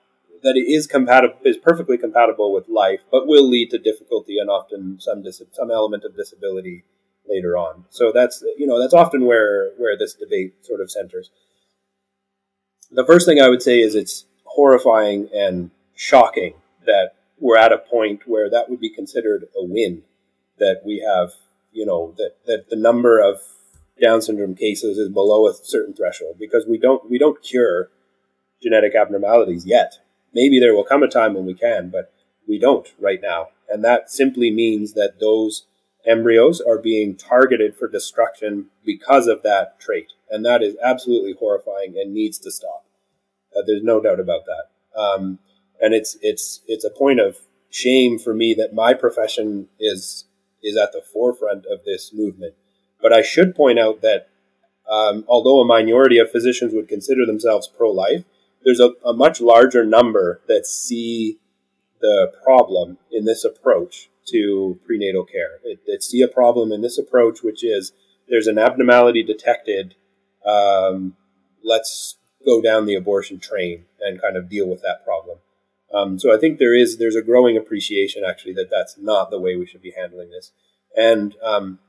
that 0.44 0.56
it 0.58 0.70
is 0.70 0.86
compatible 0.86 1.38
is 1.46 1.58
perfectly 1.58 1.98
compatible 1.98 2.54
with 2.54 2.68
life, 2.68 3.00
but 3.12 3.28
will 3.28 3.48
lead 3.48 3.70
to 3.72 3.78
difficulty 3.78 4.38
and 4.38 4.50
often 4.50 5.00
some 5.00 5.24
dis- 5.24 5.42
some 5.54 5.72
element 5.72 6.04
of 6.04 6.16
disability 6.16 6.84
later 7.28 7.56
on. 7.58 7.86
So 7.90 8.12
that's 8.14 8.44
you 8.58 8.68
know 8.68 8.80
that's 8.80 8.94
often 8.94 9.26
where 9.26 9.72
where 9.78 9.98
this 9.98 10.14
debate 10.14 10.66
sort 10.66 10.82
of 10.82 10.92
centers. 10.92 11.32
The 12.92 13.06
first 13.06 13.26
thing 13.26 13.40
I 13.40 13.50
would 13.50 13.64
say 13.64 13.80
is 13.80 13.96
it's 13.96 14.26
horrifying 14.44 15.30
and 15.34 15.72
shocking 15.96 16.56
that 16.86 17.16
we're 17.40 17.58
at 17.58 17.74
a 17.74 17.78
point 17.78 18.28
where 18.28 18.50
that 18.50 18.70
would 18.70 18.80
be 18.80 18.90
considered 18.90 19.46
a 19.58 19.64
win 19.64 20.04
that 20.60 20.82
we 20.86 21.00
have 21.00 21.32
you 21.72 21.86
know 21.86 22.14
that 22.18 22.36
that 22.46 22.70
the 22.70 22.76
number 22.76 23.20
of 23.20 23.40
down 24.02 24.22
syndrome 24.22 24.56
cases 24.56 24.98
is 24.98 25.10
below 25.10 25.48
a 25.48 25.54
certain 25.54 25.94
threshold 25.94 26.38
because 26.40 26.66
we 26.68 26.78
don't 26.78 27.10
we 27.10 27.18
don't 27.18 27.42
cure 27.42 27.90
genetic 28.62 28.96
abnormalities 28.96 29.66
yet. 29.66 30.00
Maybe 30.34 30.60
there 30.60 30.74
will 30.74 30.84
come 30.84 31.04
a 31.04 31.08
time 31.08 31.34
when 31.34 31.46
we 31.46 31.54
can, 31.54 31.90
but 31.90 32.14
we 32.48 32.60
don't 32.60 32.94
right 33.00 33.20
now. 33.22 33.50
And 33.70 33.84
that 33.84 34.10
simply 34.10 34.52
means 34.52 34.94
that 34.94 35.20
those 35.20 35.66
embryos 36.06 36.62
are 36.62 36.78
being 36.78 37.16
targeted 37.16 37.76
for 37.76 37.88
destruction 37.88 38.68
because 38.86 39.28
of 39.28 39.44
that 39.44 39.80
trait. 39.80 40.14
And 40.30 40.46
that 40.46 40.62
is 40.62 40.76
absolutely 40.84 41.36
horrifying 41.38 41.96
and 41.98 42.14
needs 42.14 42.38
to 42.40 42.52
stop. 42.52 42.86
Uh, 43.56 43.62
there's 43.66 43.84
no 43.84 44.02
doubt 44.02 44.20
about 44.20 44.42
that. 44.46 45.00
Um, 45.00 45.40
and 45.82 45.94
it's, 45.94 46.18
it's, 46.22 46.62
it's 46.68 46.86
a 46.86 46.90
point 46.90 47.20
of 47.20 47.38
shame 47.70 48.20
for 48.20 48.34
me 48.34 48.54
that 48.56 48.74
my 48.74 48.94
profession 48.94 49.68
is, 49.80 50.26
is 50.64 50.78
at 50.78 50.92
the 50.92 51.02
forefront 51.02 51.66
of 51.66 51.84
this 51.86 52.14
movement. 52.14 52.54
But 53.02 53.14
I 53.14 53.22
should 53.22 53.56
point 53.56 53.80
out 53.80 54.02
that 54.02 54.30
um, 54.90 55.26
although 55.28 55.60
a 55.60 55.66
minority 55.66 56.18
of 56.18 56.32
physicians 56.32 56.74
would 56.74 56.88
consider 56.88 57.26
themselves 57.26 57.68
pro 57.68 57.92
life, 57.92 58.24
there's 58.64 58.80
a, 58.80 58.92
a, 59.04 59.14
much 59.14 59.42
larger 59.42 59.86
number 59.86 60.42
that 60.48 60.66
see 60.66 61.38
the 62.02 62.32
problem 62.44 62.98
in 63.12 63.26
this 63.26 63.44
approach 63.44 64.10
to 64.28 64.80
prenatal 64.86 65.24
care. 65.24 65.60
It, 65.64 66.04
see 66.04 66.22
a 66.22 66.28
problem 66.28 66.72
in 66.72 66.82
this 66.82 66.98
approach, 66.98 67.42
which 67.42 67.64
is 67.64 67.94
there's 68.28 68.48
an 68.48 68.58
abnormality 68.58 69.24
detected. 69.24 69.96
Um, 70.46 71.16
let's 71.64 72.18
go 72.46 72.62
down 72.62 72.86
the 72.86 72.96
abortion 72.96 73.40
train 73.40 73.86
and 74.02 74.22
kind 74.22 74.38
of 74.38 74.50
deal 74.50 74.68
with 74.68 74.82
that 74.82 75.04
problem. 75.04 75.40
Um, 75.94 76.20
so 76.20 76.34
I 76.34 76.38
think 76.38 76.60
there 76.60 76.76
is 76.76 76.98
there's 76.98 77.16
a 77.16 77.22
growing 77.22 77.58
appreciation 77.58 78.24
actually 78.28 78.54
that 78.54 78.70
that's 78.70 78.98
not 78.98 79.30
the 79.30 79.40
way 79.40 79.56
we 79.56 79.66
should 79.66 79.82
be 79.82 79.94
handling 79.98 80.30
this. 80.30 80.52
And 80.98 81.36
um, 81.44 81.80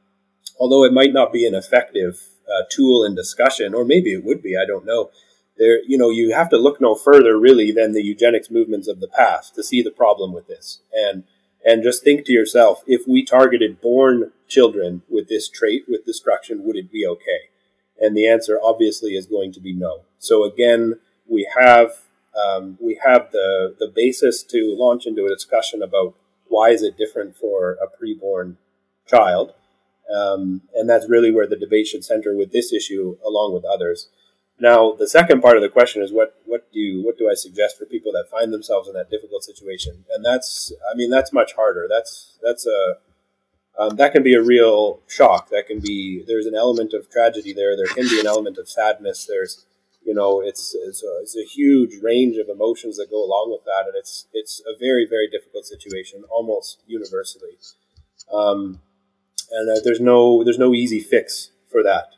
although 0.59 0.85
it 0.85 0.93
might 0.93 1.13
not 1.13 1.33
be 1.33 1.47
an 1.47 1.55
effective 1.55 2.29
uh, 2.49 2.63
tool 2.71 3.05
in 3.05 3.15
discussion, 3.15 3.75
or 3.75 3.85
maybe 3.85 4.13
it 4.13 4.25
would 4.25 4.43
be, 4.43 4.57
I 4.57 4.67
don't 4.67 4.87
know. 4.87 5.11
There, 5.59 5.83
you 5.85 5.97
know, 5.97 6.11
you 6.11 6.35
have 6.35 6.51
to 6.51 6.59
look 6.59 6.81
no 6.81 6.95
further 6.95 7.39
really 7.39 7.73
than 7.73 7.93
the 7.93 8.03
eugenics 8.03 8.51
movements 8.51 8.89
of 8.89 9.01
the 9.01 9.09
past 9.09 9.55
to 9.55 9.63
see 9.63 9.83
the 9.83 9.91
problem 9.91 10.33
with 10.33 10.47
this. 10.47 10.81
And 10.93 11.25
and 11.65 11.83
just 11.83 12.05
think 12.05 12.25
to 12.27 12.33
yourself, 12.33 12.85
if 12.87 13.09
we 13.09 13.25
targeted 13.25 13.81
born 13.81 14.31
children 14.47 15.03
with 15.09 15.29
this 15.29 15.49
trait, 15.49 15.85
with 15.89 16.05
destruction, 16.05 16.63
would 16.65 16.77
it 16.77 16.93
be 16.93 17.05
okay? 17.05 17.51
And 17.99 18.17
the 18.17 18.29
answer 18.29 18.61
obviously 18.63 19.17
is 19.17 19.27
going 19.27 19.53
to 19.55 19.61
be 19.61 19.73
no. 19.73 20.03
So 20.19 20.45
again, 20.45 21.01
we 21.27 21.51
have 21.59 21.91
um, 22.37 22.77
we 22.81 23.01
have 23.05 23.33
the 23.33 23.75
the 23.79 23.91
basis 23.95 24.43
to 24.45 24.77
launch 24.79 25.07
into 25.07 25.25
a 25.25 25.35
discussion 25.35 25.83
about 25.83 26.15
why 26.49 26.69
is 26.71 26.83
it 26.83 26.99
different 26.99 27.37
for 27.37 27.79
a 27.83 27.89
preborn 27.89 28.57
child 29.07 29.55
um, 30.15 30.63
and 30.75 30.89
that's 30.89 31.09
really 31.09 31.31
where 31.31 31.47
the 31.47 31.57
debate 31.57 31.89
should 31.89 32.05
center 32.05 32.35
with 32.35 32.53
this 32.53 32.73
issue, 32.73 33.17
along 33.25 33.55
with 33.55 33.65
others. 33.65 34.09
Now, 34.59 34.93
the 34.93 35.09
second 35.09 35.43
part 35.43 35.57
of 35.57 35.63
the 35.63 35.69
question 35.69 36.03
is 36.03 36.13
what 36.13 36.41
what 36.47 36.73
do 36.73 36.81
you, 36.81 37.05
what 37.05 37.19
do 37.19 37.29
I 37.29 37.35
suggest 37.35 37.79
for 37.79 37.85
people 37.85 38.13
that 38.13 38.31
find 38.31 38.53
themselves 38.53 38.89
in 38.89 38.95
that 38.95 39.11
difficult 39.11 39.45
situation? 39.45 40.05
And 40.11 40.25
that's, 40.25 40.73
I 40.91 40.97
mean, 40.97 41.11
that's 41.11 41.33
much 41.33 41.55
harder. 41.55 41.87
That's 41.89 42.39
that's 42.43 42.67
a 42.67 42.97
um, 43.79 43.97
that 43.97 44.13
can 44.13 44.23
be 44.23 44.35
a 44.35 44.43
real 44.43 45.01
shock. 45.07 45.51
That 45.51 45.67
can 45.67 45.81
be 45.81 46.25
there's 46.27 46.47
an 46.47 46.55
element 46.55 46.95
of 46.95 47.11
tragedy 47.11 47.53
there. 47.53 47.77
There 47.77 47.87
can 47.87 48.09
be 48.09 48.21
an 48.21 48.27
element 48.27 48.57
of 48.57 48.69
sadness. 48.69 49.27
There's 49.27 49.67
you 50.03 50.15
know 50.15 50.41
it's 50.41 50.75
it's 50.75 51.03
a, 51.03 51.19
it's 51.21 51.37
a 51.37 51.45
huge 51.45 52.03
range 52.03 52.39
of 52.39 52.49
emotions 52.49 52.97
that 52.97 53.11
go 53.11 53.23
along 53.23 53.51
with 53.51 53.65
that, 53.65 53.87
and 53.87 53.95
it's 53.95 54.27
it's 54.33 54.63
a 54.67 54.79
very 54.79 55.07
very 55.07 55.29
difficult 55.29 55.67
situation 55.67 56.25
almost 56.31 56.81
universally. 56.87 57.59
Um, 58.33 58.81
and 59.51 59.71
uh, 59.71 59.81
there's 59.85 60.01
no 60.01 60.43
there's 60.45 60.59
no 60.59 60.75
easy 60.75 61.01
fix 61.01 61.51
for 61.71 61.83
that. 61.83 62.15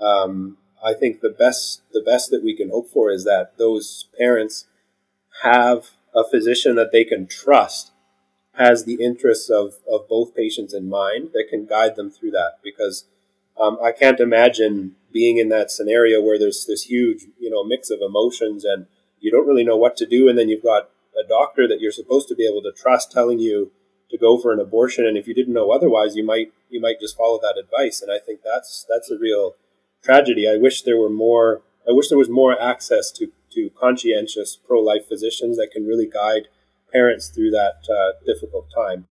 Um, 0.00 0.58
I 0.84 0.94
think 0.94 1.20
the 1.20 1.30
best 1.30 1.82
the 1.92 2.02
best 2.02 2.30
that 2.30 2.44
we 2.44 2.54
can 2.54 2.70
hope 2.70 2.90
for 2.90 3.10
is 3.10 3.24
that 3.24 3.58
those 3.58 4.06
parents 4.18 4.66
have 5.42 5.90
a 6.14 6.24
physician 6.28 6.74
that 6.76 6.92
they 6.92 7.04
can 7.04 7.26
trust 7.26 7.92
has 8.54 8.84
the 8.84 8.98
interests 9.00 9.48
of, 9.48 9.74
of 9.90 10.08
both 10.08 10.34
patients 10.34 10.74
in 10.74 10.88
mind 10.88 11.30
that 11.32 11.46
can 11.48 11.64
guide 11.64 11.94
them 11.94 12.10
through 12.10 12.32
that 12.32 12.54
because 12.62 13.04
um, 13.60 13.78
I 13.82 13.92
can't 13.92 14.18
imagine 14.18 14.96
being 15.12 15.38
in 15.38 15.48
that 15.50 15.70
scenario 15.70 16.20
where 16.20 16.38
there's 16.38 16.66
this 16.66 16.84
huge 16.84 17.26
you 17.38 17.50
know 17.50 17.64
mix 17.64 17.90
of 17.90 18.00
emotions 18.00 18.64
and 18.64 18.86
you 19.20 19.30
don't 19.30 19.46
really 19.46 19.64
know 19.64 19.76
what 19.76 19.96
to 19.96 20.06
do 20.06 20.28
and 20.28 20.38
then 20.38 20.48
you've 20.48 20.62
got 20.62 20.90
a 21.18 21.26
doctor 21.26 21.66
that 21.66 21.80
you're 21.80 21.92
supposed 21.92 22.28
to 22.28 22.34
be 22.34 22.46
able 22.46 22.62
to 22.62 22.72
trust 22.72 23.10
telling 23.10 23.38
you 23.38 23.72
to 24.10 24.18
go 24.18 24.38
for 24.38 24.52
an 24.52 24.60
abortion 24.60 25.06
and 25.06 25.16
if 25.16 25.26
you 25.26 25.34
didn't 25.34 25.54
know 25.54 25.70
otherwise 25.70 26.16
you 26.16 26.24
might 26.24 26.52
you 26.70 26.80
might 26.80 27.00
just 27.00 27.16
follow 27.16 27.38
that 27.40 27.58
advice. 27.58 28.02
And 28.02 28.10
i 28.12 28.18
think 28.18 28.40
that's 28.44 28.86
that's 28.88 29.10
a 29.10 29.18
real 29.18 29.56
tragedy. 30.02 30.48
I 30.48 30.56
wish 30.56 30.82
there 30.82 30.98
were 30.98 31.10
more 31.10 31.62
i 31.88 31.92
wish 31.92 32.08
there 32.08 32.18
was 32.18 32.30
more 32.30 32.60
access 32.60 33.10
to 33.12 33.32
to 33.50 33.70
conscientious 33.70 34.56
pro-life 34.56 35.06
physicians 35.08 35.56
that 35.56 35.70
can 35.72 35.86
really 35.86 36.06
guide 36.06 36.48
parents 36.92 37.28
through 37.28 37.50
that 37.50 37.80
uh, 37.90 38.12
difficult 38.26 38.66
time. 38.74 39.06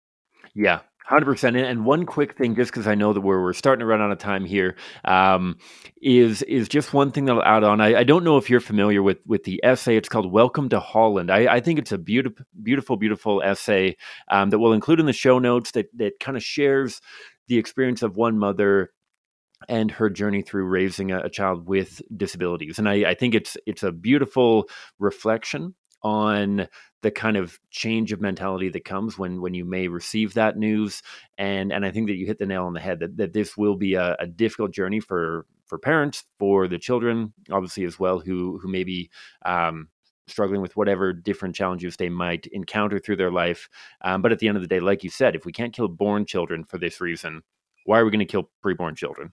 Yeah 0.54 0.80
Hundred 1.06 1.26
percent. 1.26 1.56
And 1.56 1.84
one 1.84 2.04
quick 2.04 2.36
thing, 2.36 2.56
just 2.56 2.72
because 2.72 2.88
I 2.88 2.96
know 2.96 3.12
that 3.12 3.20
we're 3.20 3.40
we're 3.40 3.52
starting 3.52 3.78
to 3.78 3.86
run 3.86 4.02
out 4.02 4.10
of 4.10 4.18
time 4.18 4.44
here, 4.44 4.74
um, 5.04 5.56
is 6.02 6.42
is 6.42 6.68
just 6.68 6.92
one 6.92 7.12
thing 7.12 7.26
that 7.26 7.34
I'll 7.34 7.44
add 7.44 7.62
on. 7.62 7.80
I, 7.80 8.00
I, 8.00 8.02
don't 8.02 8.24
know 8.24 8.38
if 8.38 8.50
you're 8.50 8.58
familiar 8.58 9.04
with 9.04 9.18
with 9.24 9.44
the 9.44 9.60
essay. 9.62 9.96
It's 9.96 10.08
called 10.08 10.32
"Welcome 10.32 10.68
to 10.70 10.80
Holland." 10.80 11.30
I, 11.30 11.46
I 11.46 11.60
think 11.60 11.78
it's 11.78 11.92
a 11.92 11.98
beautiful, 11.98 12.44
beautiful, 12.60 12.96
beautiful 12.96 13.40
essay 13.40 13.96
um, 14.32 14.50
that 14.50 14.58
we'll 14.58 14.72
include 14.72 14.98
in 14.98 15.06
the 15.06 15.12
show 15.12 15.38
notes. 15.38 15.70
That 15.70 15.96
that 15.96 16.18
kind 16.18 16.36
of 16.36 16.42
shares 16.42 17.00
the 17.46 17.58
experience 17.58 18.02
of 18.02 18.16
one 18.16 18.36
mother 18.36 18.90
and 19.68 19.92
her 19.92 20.10
journey 20.10 20.42
through 20.42 20.64
raising 20.64 21.12
a, 21.12 21.20
a 21.20 21.30
child 21.30 21.68
with 21.68 22.02
disabilities. 22.16 22.80
And 22.80 22.88
I, 22.88 23.10
I 23.10 23.14
think 23.14 23.36
it's 23.36 23.56
it's 23.64 23.84
a 23.84 23.92
beautiful 23.92 24.68
reflection 24.98 25.76
on 26.02 26.68
the 27.02 27.10
kind 27.10 27.36
of 27.36 27.58
change 27.70 28.12
of 28.12 28.20
mentality 28.20 28.68
that 28.68 28.84
comes 28.84 29.18
when 29.18 29.40
when 29.40 29.54
you 29.54 29.64
may 29.64 29.88
receive 29.88 30.34
that 30.34 30.56
news 30.56 31.02
and 31.38 31.72
and 31.72 31.84
I 31.84 31.90
think 31.90 32.08
that 32.08 32.16
you 32.16 32.26
hit 32.26 32.38
the 32.38 32.46
nail 32.46 32.64
on 32.64 32.74
the 32.74 32.80
head 32.80 33.00
that, 33.00 33.16
that 33.16 33.32
this 33.32 33.56
will 33.56 33.76
be 33.76 33.94
a, 33.94 34.16
a 34.18 34.26
difficult 34.26 34.72
journey 34.72 35.00
for 35.00 35.46
for 35.66 35.78
parents 35.78 36.24
for 36.38 36.68
the 36.68 36.78
children 36.78 37.32
obviously 37.50 37.84
as 37.84 37.98
well 37.98 38.18
who 38.18 38.58
who 38.58 38.68
may 38.68 38.84
be 38.84 39.10
um, 39.44 39.88
struggling 40.26 40.60
with 40.60 40.76
whatever 40.76 41.12
different 41.12 41.54
challenges 41.54 41.96
they 41.96 42.08
might 42.08 42.46
encounter 42.46 42.98
through 42.98 43.14
their 43.16 43.30
life. 43.30 43.68
Um, 44.02 44.20
but 44.20 44.32
at 44.32 44.40
the 44.40 44.48
end 44.48 44.56
of 44.56 44.62
the 44.62 44.68
day 44.68 44.80
like 44.80 45.04
you 45.04 45.10
said 45.10 45.36
if 45.36 45.44
we 45.44 45.52
can't 45.52 45.72
kill 45.72 45.88
born 45.88 46.26
children 46.26 46.64
for 46.64 46.78
this 46.78 47.00
reason 47.00 47.42
why 47.84 48.00
are 48.00 48.04
we 48.04 48.10
going 48.10 48.18
to 48.18 48.24
kill 48.24 48.50
preborn 48.64 48.96
children 48.96 49.32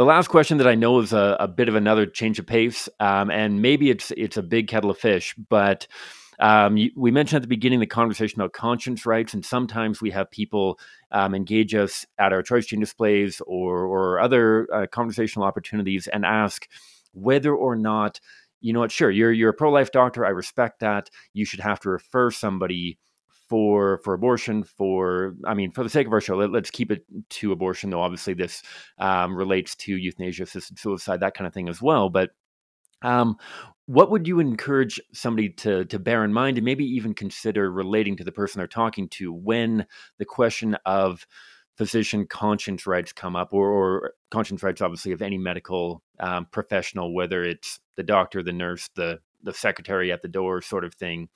the 0.00 0.06
last 0.06 0.28
question 0.28 0.56
that 0.56 0.66
I 0.66 0.76
know 0.76 0.98
is 1.00 1.12
a, 1.12 1.36
a 1.38 1.46
bit 1.46 1.68
of 1.68 1.74
another 1.74 2.06
change 2.06 2.38
of 2.38 2.46
pace, 2.46 2.88
um, 3.00 3.30
and 3.30 3.60
maybe 3.60 3.90
it's 3.90 4.10
it's 4.12 4.38
a 4.38 4.42
big 4.42 4.66
kettle 4.66 4.88
of 4.88 4.96
fish, 4.96 5.34
but 5.50 5.86
um, 6.38 6.78
you, 6.78 6.90
we 6.96 7.10
mentioned 7.10 7.36
at 7.36 7.42
the 7.42 7.48
beginning 7.48 7.80
the 7.80 7.86
conversation 7.86 8.40
about 8.40 8.54
conscience 8.54 9.04
rights, 9.04 9.34
and 9.34 9.44
sometimes 9.44 10.00
we 10.00 10.10
have 10.12 10.30
people 10.30 10.78
um, 11.12 11.34
engage 11.34 11.74
us 11.74 12.06
at 12.18 12.32
our 12.32 12.42
Choice 12.42 12.64
Chain 12.64 12.80
displays 12.80 13.42
or 13.46 13.84
or 13.84 14.20
other 14.20 14.66
uh, 14.72 14.86
conversational 14.86 15.44
opportunities 15.44 16.06
and 16.06 16.24
ask 16.24 16.66
whether 17.12 17.54
or 17.54 17.76
not 17.76 18.20
you 18.62 18.72
know 18.72 18.80
what, 18.80 18.90
sure, 18.92 19.10
you're 19.10 19.32
you're 19.32 19.50
a 19.50 19.54
pro 19.54 19.70
life 19.70 19.92
doctor, 19.92 20.24
I 20.24 20.30
respect 20.30 20.80
that. 20.80 21.10
You 21.34 21.44
should 21.44 21.60
have 21.60 21.78
to 21.80 21.90
refer 21.90 22.30
somebody 22.30 22.96
for 23.50 23.98
for 23.98 24.14
abortion 24.14 24.62
for 24.62 25.34
i 25.44 25.52
mean 25.52 25.72
for 25.72 25.82
the 25.82 25.90
sake 25.90 26.06
of 26.06 26.12
our 26.12 26.20
show 26.20 26.36
let, 26.36 26.54
us 26.54 26.70
keep 26.70 26.92
it 26.92 27.04
to 27.28 27.50
abortion 27.50 27.90
though 27.90 28.00
obviously 28.00 28.32
this 28.32 28.62
um, 28.98 29.36
relates 29.36 29.74
to 29.74 29.96
euthanasia 29.96 30.44
assisted 30.44 30.78
suicide 30.78 31.18
that 31.18 31.34
kind 31.34 31.48
of 31.48 31.52
thing 31.52 31.68
as 31.68 31.82
well 31.82 32.08
but 32.08 32.30
um, 33.02 33.36
what 33.86 34.10
would 34.10 34.28
you 34.28 34.38
encourage 34.38 35.00
somebody 35.12 35.48
to 35.48 35.84
to 35.86 35.98
bear 35.98 36.24
in 36.24 36.32
mind 36.32 36.58
and 36.58 36.64
maybe 36.64 36.84
even 36.84 37.12
consider 37.12 37.72
relating 37.72 38.16
to 38.16 38.24
the 38.24 38.32
person 38.32 38.60
they're 38.60 38.68
talking 38.68 39.08
to 39.08 39.32
when 39.32 39.84
the 40.18 40.24
question 40.24 40.76
of 40.86 41.26
physician 41.76 42.26
conscience 42.26 42.86
rights 42.86 43.12
come 43.12 43.34
up 43.34 43.52
or, 43.52 43.68
or 43.68 44.12
conscience 44.30 44.62
rights 44.62 44.80
obviously 44.80 45.10
of 45.10 45.22
any 45.22 45.38
medical 45.38 46.04
um, 46.20 46.46
professional 46.52 47.12
whether 47.12 47.42
it's 47.42 47.80
the 47.96 48.04
doctor 48.04 48.44
the 48.44 48.52
nurse 48.52 48.88
the 48.94 49.18
the 49.42 49.54
secretary 49.54 50.12
at 50.12 50.22
the 50.22 50.28
door 50.28 50.62
sort 50.62 50.84
of 50.84 50.94
thing 50.94 51.28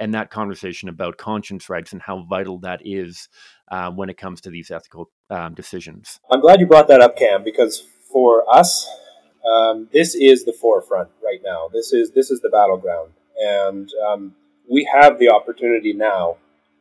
and 0.00 0.14
that 0.14 0.30
conversation 0.30 0.88
about 0.88 1.18
conscience 1.18 1.68
rights 1.68 1.92
and 1.92 2.00
how 2.00 2.22
vital 2.22 2.58
that 2.58 2.80
is 2.84 3.28
uh, 3.70 3.90
when 3.90 4.08
it 4.08 4.16
comes 4.16 4.40
to 4.40 4.50
these 4.50 4.70
ethical 4.70 5.10
um, 5.28 5.54
decisions. 5.54 6.18
I'm 6.32 6.40
glad 6.40 6.58
you 6.58 6.66
brought 6.66 6.88
that 6.88 7.02
up, 7.02 7.16
Cam, 7.16 7.44
because 7.44 7.86
for 8.10 8.42
us, 8.52 8.88
um, 9.48 9.88
this 9.92 10.14
is 10.14 10.44
the 10.44 10.54
forefront 10.54 11.10
right 11.22 11.40
now. 11.44 11.68
This 11.72 11.92
is 11.92 12.10
this 12.12 12.30
is 12.30 12.40
the 12.40 12.48
battleground, 12.48 13.12
and 13.38 13.88
um, 14.08 14.34
we 14.68 14.88
have 14.92 15.18
the 15.18 15.30
opportunity 15.30 15.92
now 15.92 16.36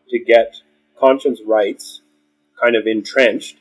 to 0.09 0.19
get 0.19 0.55
conscience 0.99 1.41
rights 1.45 2.01
kind 2.61 2.75
of 2.75 2.87
entrenched 2.87 3.57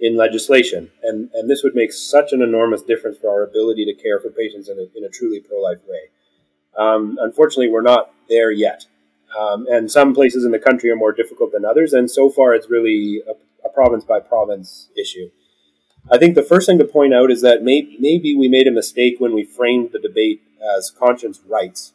in 0.00 0.16
legislation, 0.16 0.90
and 1.02 1.30
and 1.34 1.50
this 1.50 1.62
would 1.62 1.74
make 1.74 1.92
such 1.92 2.32
an 2.32 2.42
enormous 2.42 2.82
difference 2.82 3.18
for 3.18 3.30
our 3.30 3.42
ability 3.42 3.84
to 3.86 3.94
care 3.94 4.20
for 4.20 4.30
patients 4.30 4.68
in 4.68 4.78
a, 4.78 4.86
in 4.96 5.04
a 5.04 5.08
truly 5.08 5.40
pro 5.40 5.60
life 5.60 5.80
way. 5.86 6.08
Um, 6.78 7.18
unfortunately, 7.20 7.70
we're 7.70 7.82
not 7.82 8.12
there 8.28 8.50
yet. 8.50 8.86
Um, 9.38 9.66
and 9.68 9.90
some 9.90 10.14
places 10.14 10.44
in 10.44 10.52
the 10.52 10.58
country 10.58 10.90
are 10.90 10.96
more 10.96 11.12
difficult 11.12 11.52
than 11.52 11.64
others. 11.64 11.92
And 11.92 12.10
so 12.10 12.30
far, 12.30 12.54
it's 12.54 12.70
really 12.70 13.22
a, 13.28 13.32
a 13.66 13.70
province 13.70 14.04
by 14.04 14.20
province 14.20 14.88
issue. 14.96 15.30
I 16.10 16.16
think 16.16 16.34
the 16.34 16.42
first 16.42 16.66
thing 16.66 16.78
to 16.78 16.84
point 16.84 17.12
out 17.12 17.30
is 17.30 17.42
that 17.42 17.62
may, 17.62 17.96
maybe 17.98 18.34
we 18.34 18.48
made 18.48 18.66
a 18.66 18.72
mistake 18.72 19.16
when 19.18 19.34
we 19.34 19.44
framed 19.44 19.90
the 19.92 19.98
debate 19.98 20.42
as 20.78 20.90
conscience 20.90 21.40
rights, 21.46 21.92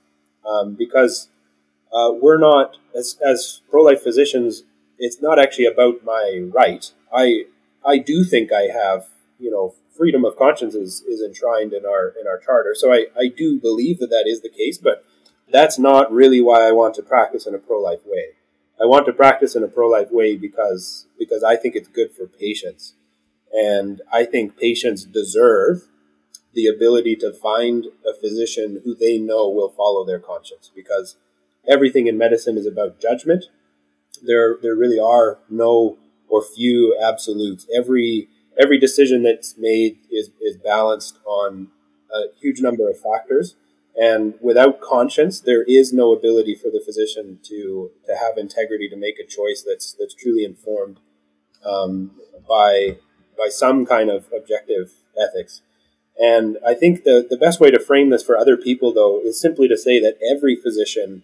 um, 0.47 0.75
because 0.75 1.29
uh, 1.91 2.11
we're 2.11 2.37
not, 2.37 2.77
as, 2.95 3.17
as 3.25 3.61
pro 3.69 3.81
life 3.81 4.01
physicians, 4.03 4.63
it's 4.99 5.21
not 5.21 5.39
actually 5.39 5.65
about 5.65 6.03
my 6.03 6.41
right. 6.53 6.91
I 7.13 7.45
I 7.85 7.97
do 7.97 8.23
think 8.23 8.51
I 8.51 8.67
have 8.73 9.07
you 9.39 9.51
know 9.51 9.75
freedom 9.95 10.25
of 10.25 10.37
conscience 10.37 10.73
is, 10.73 11.01
is 11.01 11.21
enshrined 11.21 11.73
in 11.73 11.85
our 11.85 12.13
in 12.19 12.27
our 12.27 12.37
charter. 12.37 12.73
So 12.75 12.91
I, 12.91 13.07
I 13.17 13.27
do 13.27 13.59
believe 13.59 13.99
that 13.99 14.09
that 14.09 14.25
is 14.27 14.41
the 14.41 14.49
case, 14.49 14.77
but 14.77 15.05
that's 15.53 15.77
not 15.77 16.11
really 16.11 16.41
why 16.41 16.67
I 16.67 16.71
want 16.71 16.95
to 16.95 17.03
practice 17.03 17.45
in 17.45 17.53
a 17.53 17.59
pro 17.59 17.79
life 17.79 18.01
way. 18.05 18.29
I 18.81 18.85
want 18.85 19.05
to 19.05 19.13
practice 19.13 19.55
in 19.55 19.63
a 19.63 19.67
pro 19.67 19.87
life 19.87 20.11
way 20.11 20.35
because 20.35 21.05
because 21.17 21.43
I 21.43 21.55
think 21.55 21.75
it's 21.75 21.87
good 21.87 22.11
for 22.11 22.25
patients, 22.27 22.95
and 23.53 24.01
I 24.11 24.25
think 24.25 24.57
patients 24.57 25.05
deserve 25.05 25.83
the 26.53 26.67
ability 26.67 27.15
to 27.17 27.31
find 27.31 27.85
a 28.07 28.13
physician 28.19 28.81
who 28.83 28.95
they 28.95 29.17
know 29.17 29.47
will 29.47 29.69
follow 29.69 30.05
their 30.05 30.19
conscience 30.19 30.71
because 30.75 31.17
everything 31.67 32.07
in 32.07 32.17
medicine 32.17 32.57
is 32.57 32.65
about 32.65 32.99
judgment. 32.99 33.45
There 34.23 34.57
there 34.61 34.75
really 34.75 34.99
are 34.99 35.37
no 35.49 35.97
or 36.27 36.43
few 36.43 36.97
absolutes. 36.99 37.67
Every 37.75 38.27
every 38.59 38.79
decision 38.79 39.21
that's 39.21 39.55
made 39.57 39.97
is, 40.11 40.31
is 40.41 40.57
balanced 40.57 41.19
on 41.25 41.67
a 42.11 42.23
huge 42.39 42.59
number 42.59 42.89
of 42.89 42.99
factors. 42.99 43.55
And 43.95 44.33
without 44.41 44.81
conscience, 44.81 45.39
there 45.39 45.63
is 45.63 45.93
no 45.93 46.13
ability 46.13 46.55
for 46.55 46.69
the 46.69 46.81
physician 46.83 47.39
to, 47.43 47.91
to 48.07 48.15
have 48.15 48.37
integrity 48.37 48.89
to 48.89 48.95
make 48.95 49.19
a 49.19 49.27
choice 49.27 49.63
that's 49.65 49.93
that's 49.93 50.15
truly 50.15 50.43
informed 50.43 50.99
um, 51.63 52.11
by 52.47 52.97
by 53.37 53.49
some 53.49 53.85
kind 53.85 54.09
of 54.09 54.25
objective 54.35 54.93
ethics. 55.17 55.61
And 56.19 56.57
I 56.65 56.73
think 56.73 57.03
the, 57.03 57.25
the 57.27 57.37
best 57.37 57.59
way 57.59 57.71
to 57.71 57.79
frame 57.79 58.09
this 58.09 58.23
for 58.23 58.37
other 58.37 58.55
people, 58.55 58.93
though, 58.93 59.19
is 59.19 59.39
simply 59.39 59.67
to 59.67 59.77
say 59.77 59.99
that 59.99 60.17
every 60.23 60.55
physician 60.55 61.23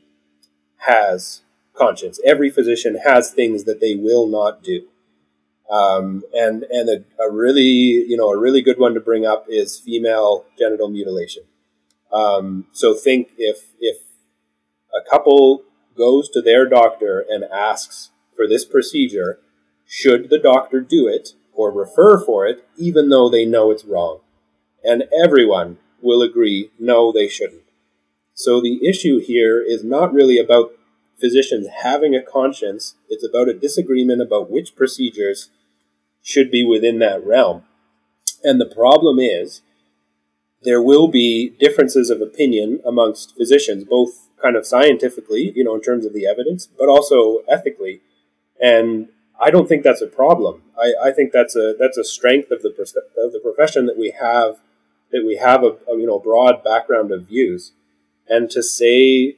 has 0.80 1.42
conscience. 1.76 2.20
Every 2.26 2.50
physician 2.50 3.00
has 3.06 3.32
things 3.32 3.64
that 3.66 3.80
they 3.80 3.96
will 3.96 4.28
not 4.28 4.64
do. 4.64 4.88
Um, 5.70 6.24
and 6.34 6.64
and 6.64 6.90
a, 6.90 7.24
a, 7.24 7.32
really 7.32 7.62
you 7.62 8.18
know 8.18 8.30
a 8.30 8.38
really 8.38 8.64
good 8.64 8.80
one 8.80 8.96
to 8.96 9.00
bring 9.00 9.24
up 9.24 9.46
is 9.48 9.80
female 9.80 10.46
genital 10.58 10.90
mutilation. 10.90 11.44
Um, 12.12 12.66
so 12.72 12.94
think 12.94 13.32
if 13.38 13.68
if 13.80 13.98
a 14.94 15.08
couple 15.10 15.64
goes 15.98 16.30
to 16.30 16.42
their 16.42 16.68
doctor 16.68 17.24
and 17.28 17.44
asks 17.44 18.12
for 18.36 18.48
this 18.48 18.66
procedure, 18.66 19.40
should 19.86 20.30
the 20.30 20.40
doctor 20.40 20.82
do 20.82 21.08
it 21.08 21.34
or 21.54 21.72
refer 21.72 22.24
for 22.24 22.48
it, 22.48 22.66
even 22.78 23.10
though 23.10 23.30
they 23.30 23.46
know 23.46 23.70
it's 23.70 23.86
wrong? 23.86 24.20
And 24.84 25.04
everyone 25.24 25.78
will 26.02 26.22
agree, 26.22 26.72
no, 26.80 27.12
they 27.12 27.28
shouldn't. 27.28 27.64
So 28.34 28.62
the 28.62 28.88
issue 28.88 29.20
here 29.20 29.62
is 29.62 29.84
not 29.84 30.14
really 30.14 30.40
about 30.40 30.72
physicians 31.20 31.68
having 31.84 32.16
a 32.16 32.24
conscience. 32.24 32.96
It's 33.10 33.28
about 33.28 33.50
a 33.50 33.54
disagreement 33.54 34.22
about 34.22 34.50
which 34.50 34.76
procedures 34.76 35.50
should 36.24 36.50
be 36.50 36.64
within 36.64 37.00
that 37.00 37.26
realm. 37.26 37.64
And 38.44 38.62
the 38.62 38.74
problem 38.74 39.20
is 39.20 39.62
there 40.64 40.82
will 40.82 41.08
be 41.08 41.50
differences 41.60 42.10
of 42.10 42.22
opinion 42.22 42.82
amongst 42.86 43.36
physicians, 43.38 43.84
both 43.86 44.28
kind 44.42 44.56
of 44.56 44.66
scientifically, 44.66 45.54
you 45.56 45.64
know, 45.64 45.76
in 45.76 45.82
terms 45.82 46.06
of 46.06 46.14
the 46.14 46.26
evidence, 46.26 46.68
but 46.68 46.90
also 46.90 47.40
ethically. 47.48 48.02
And 48.62 49.10
I 49.40 49.52
don't 49.52 49.70
think 49.70 49.84
that's 49.84 50.02
a 50.02 50.08
problem. 50.08 50.64
I, 50.78 50.94
I 51.10 51.12
think 51.12 51.32
that's 51.32 51.56
a 51.56 51.76
that's 51.80 51.98
a 51.98 52.04
strength 52.04 52.52
of 52.52 52.62
the 52.62 52.70
of 52.70 53.32
the 53.32 53.40
profession 53.42 53.86
that 53.86 53.98
we 53.98 54.14
have 54.20 54.58
that 55.12 55.24
we 55.26 55.38
have 55.38 55.64
a, 55.64 55.78
a 55.92 55.98
you 55.98 56.06
know 56.06 56.20
broad 56.20 56.64
background 56.64 57.12
of 57.12 57.28
views, 57.28 57.72
and 58.28 58.50
to 58.50 58.62
say 58.62 59.38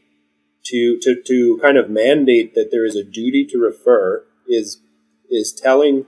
to 0.64 0.98
to 1.02 1.22
to 1.22 1.60
kind 1.62 1.78
of 1.78 1.90
mandate 1.90 2.56
that 2.56 2.70
there 2.72 2.86
is 2.86 2.96
a 2.96 3.04
duty 3.04 3.46
to 3.46 3.60
refer 3.60 4.24
is 4.48 4.82
is 5.30 5.54
telling 5.54 6.08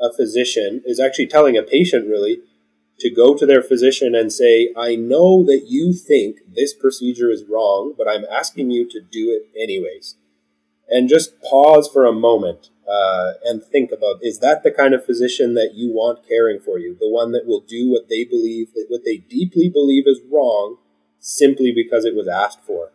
a 0.00 0.12
physician 0.12 0.82
is 0.84 1.00
actually 1.00 1.26
telling 1.26 1.56
a 1.56 1.62
patient 1.62 2.08
really 2.08 2.38
to 3.00 3.10
go 3.10 3.36
to 3.36 3.46
their 3.46 3.62
physician 3.62 4.14
and 4.14 4.32
say, 4.32 4.72
I 4.76 4.96
know 4.96 5.44
that 5.44 5.66
you 5.68 5.92
think 5.92 6.38
this 6.52 6.74
procedure 6.74 7.30
is 7.30 7.44
wrong, 7.48 7.94
but 7.96 8.08
I'm 8.08 8.24
asking 8.30 8.70
you 8.70 8.88
to 8.90 9.00
do 9.00 9.30
it 9.30 9.48
anyways. 9.60 10.16
And 10.88 11.08
just 11.08 11.40
pause 11.42 11.88
for 11.88 12.06
a 12.06 12.12
moment 12.12 12.70
uh, 12.90 13.34
and 13.44 13.62
think 13.62 13.92
about 13.92 14.20
is 14.22 14.38
that 14.38 14.62
the 14.62 14.70
kind 14.70 14.94
of 14.94 15.04
physician 15.04 15.54
that 15.54 15.74
you 15.74 15.92
want 15.92 16.26
caring 16.26 16.58
for 16.58 16.78
you? 16.78 16.96
The 16.98 17.08
one 17.08 17.32
that 17.32 17.46
will 17.46 17.60
do 17.60 17.90
what 17.90 18.08
they 18.08 18.24
believe, 18.24 18.68
what 18.88 19.04
they 19.04 19.18
deeply 19.18 19.68
believe 19.68 20.04
is 20.06 20.20
wrong 20.30 20.78
simply 21.20 21.72
because 21.72 22.04
it 22.04 22.16
was 22.16 22.26
asked 22.26 22.62
for. 22.66 22.90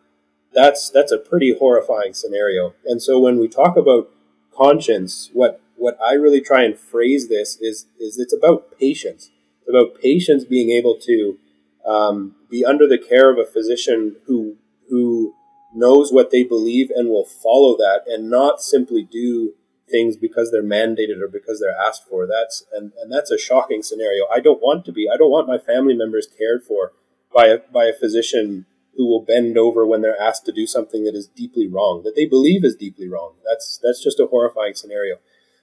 That's, 0.54 0.90
that's 0.90 1.12
a 1.12 1.18
pretty 1.18 1.56
horrifying 1.58 2.14
scenario. 2.14 2.74
And 2.86 3.02
so 3.02 3.20
when 3.20 3.40
we 3.40 3.48
talk 3.48 3.78
about 3.78 4.10
conscience, 4.56 5.30
what 5.34 5.62
what 5.76 5.98
I 6.02 6.14
really 6.14 6.40
try 6.42 6.64
and 6.64 6.78
phrase 6.78 7.30
this 7.30 7.58
is 7.60 7.88
is 8.00 8.18
it's 8.18 8.34
about 8.34 8.80
patients. 8.80 9.32
About 9.68 10.00
patients 10.02 10.46
being 10.46 10.72
able 10.72 10.98
to 11.02 11.38
um, 11.86 12.36
be 12.50 12.64
under 12.66 12.88
the 12.88 12.98
care 12.98 13.32
of 13.32 13.38
a 13.38 13.46
physician 13.46 14.18
who 14.26 14.58
who 14.90 15.34
knows 15.74 16.12
what 16.12 16.30
they 16.30 16.44
believe 16.44 16.92
and 16.94 17.10
will 17.10 17.26
follow 17.26 17.76
that, 17.78 18.04
and 18.08 18.30
not 18.30 18.62
simply 18.62 19.04
do 19.04 19.54
things 19.90 20.16
because 20.18 20.52
they're 20.52 20.64
mandated 20.64 21.22
or 21.22 21.28
because 21.28 21.60
they're 21.60 21.76
asked 21.76 22.08
for. 22.10 22.28
That's 22.28 22.66
and, 22.74 22.92
and 23.02 23.12
that's 23.12 23.32
a 23.32 23.38
shocking 23.38 23.84
scenario. 23.84 24.26
I 24.34 24.40
don't 24.40 24.62
want 24.62 24.86
to 24.86 24.92
be. 24.92 25.08
I 25.14 25.18
don't 25.18 25.32
want 25.32 25.48
my 25.48 25.58
family 25.58 25.96
members 25.96 26.28
cared 26.28 26.64
for 26.64 26.94
by 27.34 27.48
a 27.48 27.60
by 27.72 27.86
a 27.86 27.94
physician 27.94 28.66
who 28.96 29.08
will 29.08 29.22
bend 29.22 29.58
over 29.58 29.86
when 29.86 30.02
they're 30.02 30.22
asked 30.22 30.46
to 30.46 30.52
do 30.52 30.68
something 30.68 31.04
that 31.04 31.16
is 31.16 31.28
deeply 31.28 31.68
wrong, 31.68 32.04
that 32.04 32.16
they 32.16 32.26
believe 32.26 32.64
is 32.64 32.76
deeply 32.76 33.08
wrong. 33.08 33.34
That's 33.44 33.80
that's 33.82 34.04
just 34.04 34.20
a 34.20 34.28
horrifying 34.28 34.76
scenario. 34.76 35.18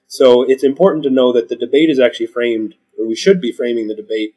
So 0.07 0.43
it's 0.43 0.63
important 0.63 1.03
to 1.05 1.09
know 1.09 1.31
that 1.31 1.47
the 1.47 1.55
debate 1.55 1.89
is 1.89 1.99
actually 1.99 2.27
framed, 2.27 2.75
we 3.11 3.15
should 3.17 3.41
be 3.41 3.51
framing 3.51 3.89
the 3.89 3.95
debate 3.95 4.35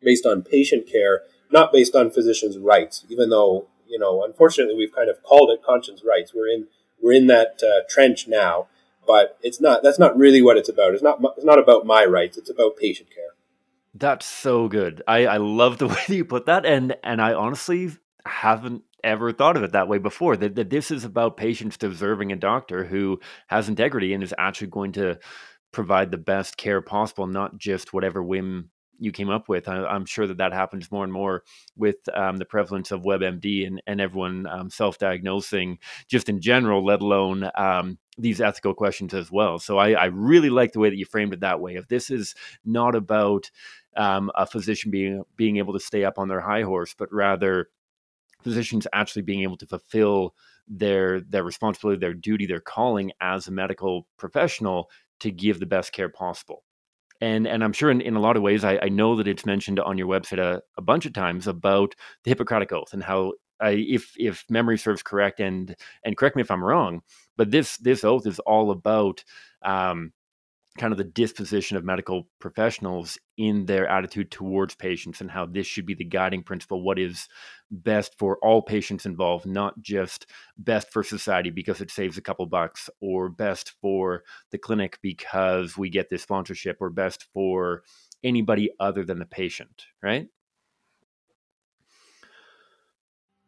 based 0.00 0.24
on 0.24 0.42
patient 0.42 0.86
care, 0.86 1.22
not 1.50 1.72
based 1.72 1.96
on 1.96 2.12
physicians' 2.12 2.56
rights. 2.56 3.04
Even 3.08 3.30
though 3.30 3.66
you 3.88 3.98
know, 3.98 4.24
unfortunately, 4.24 4.76
we've 4.76 4.94
kind 4.94 5.10
of 5.10 5.22
called 5.24 5.50
it 5.50 5.64
conscience 5.64 6.02
rights. 6.06 6.32
We're 6.32 6.48
in 6.48 6.68
we're 7.02 7.14
in 7.14 7.26
that 7.26 7.60
uh, 7.62 7.82
trench 7.88 8.28
now, 8.28 8.68
but 9.04 9.38
it's 9.42 9.60
not. 9.60 9.82
That's 9.82 9.98
not 9.98 10.16
really 10.16 10.40
what 10.40 10.56
it's 10.56 10.68
about. 10.68 10.94
It's 10.94 11.02
not. 11.02 11.18
It's 11.36 11.44
not 11.44 11.58
about 11.58 11.84
my 11.84 12.04
rights. 12.04 12.38
It's 12.38 12.50
about 12.50 12.76
patient 12.76 13.10
care. 13.10 13.24
That's 13.92 14.26
so 14.26 14.68
good. 14.68 15.02
I, 15.08 15.26
I 15.26 15.36
love 15.38 15.78
the 15.78 15.88
way 15.88 16.02
that 16.06 16.14
you 16.14 16.24
put 16.24 16.46
that, 16.46 16.64
and 16.64 16.96
and 17.02 17.20
I 17.20 17.34
honestly 17.34 17.90
haven't 18.24 18.82
ever 19.04 19.32
thought 19.32 19.56
of 19.56 19.62
it 19.62 19.72
that 19.72 19.88
way 19.88 19.98
before. 19.98 20.36
That, 20.36 20.54
that 20.56 20.70
this 20.70 20.90
is 20.90 21.04
about 21.04 21.36
patients 21.36 21.76
deserving 21.76 22.32
a 22.32 22.36
doctor 22.36 22.84
who 22.84 23.20
has 23.46 23.68
integrity 23.68 24.12
and 24.12 24.22
is 24.22 24.34
actually 24.36 24.68
going 24.68 24.92
to 24.92 25.18
provide 25.76 26.10
the 26.10 26.16
best 26.16 26.56
care 26.56 26.80
possible, 26.80 27.26
not 27.26 27.58
just 27.58 27.92
whatever 27.92 28.22
whim 28.22 28.70
you 28.98 29.12
came 29.12 29.28
up 29.28 29.46
with. 29.46 29.68
I, 29.68 29.94
am 29.94 30.06
sure 30.06 30.26
that 30.26 30.38
that 30.38 30.54
happens 30.54 30.90
more 30.90 31.04
and 31.04 31.12
more 31.12 31.42
with 31.76 31.96
um, 32.14 32.38
the 32.38 32.46
prevalence 32.46 32.92
of 32.92 33.02
WebMD 33.02 33.66
and, 33.66 33.82
and 33.86 34.00
everyone 34.00 34.46
um, 34.46 34.70
self 34.70 34.96
diagnosing 34.96 35.78
just 36.08 36.30
in 36.30 36.40
general, 36.40 36.82
let 36.82 37.02
alone 37.02 37.50
um, 37.56 37.98
these 38.16 38.40
ethical 38.40 38.72
questions 38.72 39.12
as 39.12 39.30
well. 39.30 39.58
So 39.58 39.76
I, 39.76 39.90
I, 39.90 40.04
really 40.06 40.48
like 40.48 40.72
the 40.72 40.80
way 40.80 40.88
that 40.88 40.96
you 40.96 41.04
framed 41.04 41.34
it 41.34 41.40
that 41.40 41.60
way. 41.60 41.74
If 41.74 41.88
this 41.88 42.08
is 42.08 42.34
not 42.64 42.94
about 42.94 43.50
um, 43.98 44.30
a 44.34 44.46
physician 44.46 44.90
being 44.90 45.24
being 45.36 45.58
able 45.58 45.74
to 45.74 45.80
stay 45.80 46.04
up 46.04 46.18
on 46.18 46.28
their 46.28 46.40
high 46.40 46.62
horse, 46.62 46.94
but 46.96 47.12
rather 47.12 47.68
physicians 48.42 48.86
actually 48.94 49.22
being 49.22 49.42
able 49.42 49.58
to 49.58 49.66
fulfill 49.66 50.34
their 50.68 51.20
their 51.20 51.44
responsibility, 51.44 52.00
their 52.00 52.14
duty, 52.14 52.46
their 52.46 52.60
calling 52.60 53.12
as 53.20 53.46
a 53.46 53.52
medical 53.52 54.06
professional 54.16 54.88
to 55.20 55.30
give 55.30 55.60
the 55.60 55.66
best 55.66 55.92
care 55.92 56.08
possible. 56.08 56.62
And 57.20 57.46
and 57.46 57.64
I'm 57.64 57.72
sure 57.72 57.90
in, 57.90 58.00
in 58.00 58.16
a 58.16 58.20
lot 58.20 58.36
of 58.36 58.42
ways, 58.42 58.64
I, 58.64 58.78
I 58.82 58.88
know 58.88 59.16
that 59.16 59.28
it's 59.28 59.46
mentioned 59.46 59.80
on 59.80 59.96
your 59.96 60.06
website 60.06 60.38
a, 60.38 60.60
a 60.76 60.82
bunch 60.82 61.06
of 61.06 61.14
times 61.14 61.46
about 61.46 61.94
the 62.24 62.30
Hippocratic 62.30 62.72
Oath 62.72 62.92
and 62.92 63.02
how 63.02 63.32
I, 63.60 63.70
if 63.70 64.12
if 64.18 64.44
memory 64.50 64.78
serves 64.78 65.02
correct 65.02 65.40
and 65.40 65.74
and 66.04 66.16
correct 66.16 66.36
me 66.36 66.42
if 66.42 66.50
I'm 66.50 66.64
wrong, 66.64 67.00
but 67.36 67.50
this 67.50 67.78
this 67.78 68.04
oath 68.04 68.26
is 68.26 68.38
all 68.40 68.70
about 68.70 69.24
um, 69.62 70.12
kind 70.76 70.92
of 70.92 70.98
the 70.98 71.04
disposition 71.04 71.76
of 71.76 71.84
medical 71.84 72.28
professionals 72.38 73.18
in 73.36 73.66
their 73.66 73.86
attitude 73.88 74.30
towards 74.30 74.74
patients 74.74 75.20
and 75.20 75.30
how 75.30 75.46
this 75.46 75.66
should 75.66 75.86
be 75.86 75.94
the 75.94 76.04
guiding 76.04 76.42
principle 76.42 76.82
what 76.82 76.98
is 76.98 77.28
best 77.70 78.16
for 78.18 78.38
all 78.42 78.62
patients 78.62 79.06
involved 79.06 79.46
not 79.46 79.80
just 79.80 80.26
best 80.58 80.90
for 80.90 81.02
society 81.02 81.50
because 81.50 81.80
it 81.80 81.90
saves 81.90 82.16
a 82.16 82.22
couple 82.22 82.46
bucks 82.46 82.88
or 83.00 83.28
best 83.28 83.74
for 83.80 84.22
the 84.50 84.58
clinic 84.58 84.98
because 85.02 85.76
we 85.76 85.90
get 85.90 86.08
this 86.08 86.22
sponsorship 86.22 86.76
or 86.80 86.90
best 86.90 87.26
for 87.34 87.82
anybody 88.22 88.70
other 88.78 89.04
than 89.04 89.18
the 89.18 89.26
patient 89.26 89.86
right? 90.02 90.28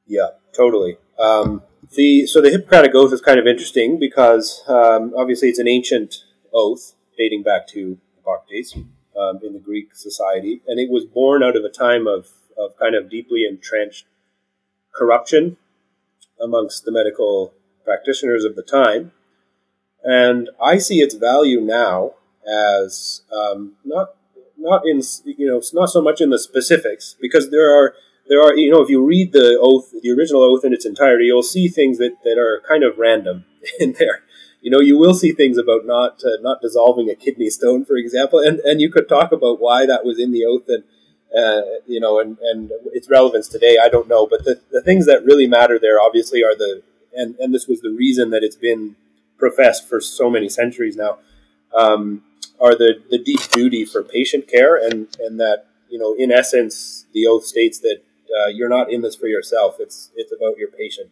Yeah 0.06 0.28
totally. 0.58 0.98
Um, 1.18 1.62
the 1.94 2.26
so 2.26 2.42
the 2.42 2.50
hippocratic 2.50 2.94
oath 2.94 3.12
is 3.12 3.20
kind 3.20 3.38
of 3.38 3.46
interesting 3.46 3.98
because 3.98 4.62
um, 4.68 5.14
obviously 5.16 5.48
it's 5.48 5.58
an 5.58 5.68
ancient 5.68 6.24
oath 6.52 6.94
dating 7.18 7.42
back 7.42 7.66
to 7.68 7.98
Hippocrates 8.16 8.74
um, 9.18 9.40
in 9.42 9.52
the 9.52 9.58
Greek 9.58 9.94
society, 9.94 10.62
and 10.66 10.78
it 10.78 10.88
was 10.88 11.04
born 11.04 11.42
out 11.42 11.56
of 11.56 11.64
a 11.64 11.68
time 11.68 12.06
of, 12.06 12.28
of 12.56 12.78
kind 12.78 12.94
of 12.94 13.10
deeply 13.10 13.44
entrenched 13.44 14.06
corruption 14.94 15.56
amongst 16.40 16.84
the 16.84 16.92
medical 16.92 17.52
practitioners 17.84 18.44
of 18.44 18.56
the 18.56 18.62
time. 18.62 19.12
And 20.04 20.48
I 20.62 20.78
see 20.78 21.00
its 21.00 21.14
value 21.14 21.60
now 21.60 22.12
as 22.46 23.22
um, 23.32 23.74
not 23.84 24.14
not 24.56 24.82
in 24.86 25.00
you 25.24 25.46
know 25.46 25.62
not 25.72 25.90
so 25.90 26.02
much 26.02 26.20
in 26.20 26.30
the 26.30 26.38
specifics 26.38 27.16
because 27.20 27.50
there 27.50 27.70
are 27.70 27.94
there 28.28 28.42
are 28.42 28.54
you 28.56 28.70
know 28.70 28.82
if 28.82 28.88
you 28.88 29.04
read 29.04 29.32
the 29.32 29.58
oath 29.60 29.92
the 30.02 30.10
original 30.10 30.42
oath 30.42 30.64
in 30.64 30.72
its 30.72 30.84
entirety 30.84 31.24
you'll 31.26 31.42
see 31.42 31.68
things 31.68 31.98
that, 31.98 32.16
that 32.24 32.38
are 32.38 32.62
kind 32.66 32.82
of 32.82 32.98
random 32.98 33.44
in 33.80 33.94
there 33.98 34.22
you 34.60 34.70
know 34.70 34.80
you 34.80 34.98
will 34.98 35.14
see 35.14 35.32
things 35.32 35.58
about 35.58 35.86
not 35.86 36.22
uh, 36.24 36.40
not 36.40 36.60
dissolving 36.60 37.08
a 37.10 37.14
kidney 37.14 37.50
stone 37.50 37.84
for 37.84 37.96
example 37.96 38.38
and 38.38 38.58
and 38.60 38.80
you 38.80 38.90
could 38.90 39.08
talk 39.08 39.32
about 39.32 39.60
why 39.60 39.86
that 39.86 40.04
was 40.04 40.18
in 40.18 40.32
the 40.32 40.44
oath 40.44 40.68
and 40.68 40.84
uh, 41.36 41.62
you 41.86 42.00
know 42.00 42.18
and 42.18 42.38
and 42.40 42.70
its 42.92 43.08
relevance 43.08 43.48
today 43.48 43.76
I 43.82 43.88
don't 43.88 44.08
know 44.08 44.26
but 44.26 44.44
the, 44.44 44.60
the 44.70 44.82
things 44.82 45.06
that 45.06 45.24
really 45.24 45.46
matter 45.46 45.78
there 45.78 46.00
obviously 46.00 46.42
are 46.42 46.56
the 46.56 46.82
and 47.14 47.36
and 47.38 47.54
this 47.54 47.66
was 47.66 47.80
the 47.80 47.90
reason 47.90 48.30
that 48.30 48.42
it's 48.42 48.56
been 48.56 48.96
professed 49.38 49.88
for 49.88 50.00
so 50.00 50.28
many 50.28 50.48
centuries 50.48 50.96
now 50.96 51.18
um, 51.74 52.22
are 52.60 52.74
the, 52.74 53.02
the 53.10 53.18
deep 53.18 53.40
duty 53.50 53.84
for 53.84 54.02
patient 54.02 54.48
care, 54.48 54.76
and, 54.76 55.08
and 55.20 55.38
that, 55.40 55.66
you 55.88 55.98
know, 55.98 56.14
in 56.18 56.32
essence, 56.32 57.06
the 57.12 57.26
oath 57.26 57.44
states 57.44 57.78
that 57.80 58.02
uh, 58.36 58.48
you're 58.48 58.68
not 58.68 58.92
in 58.92 59.02
this 59.02 59.14
for 59.14 59.26
yourself, 59.26 59.76
it's, 59.78 60.10
it's 60.16 60.32
about 60.32 60.58
your 60.58 60.68
patient. 60.68 61.10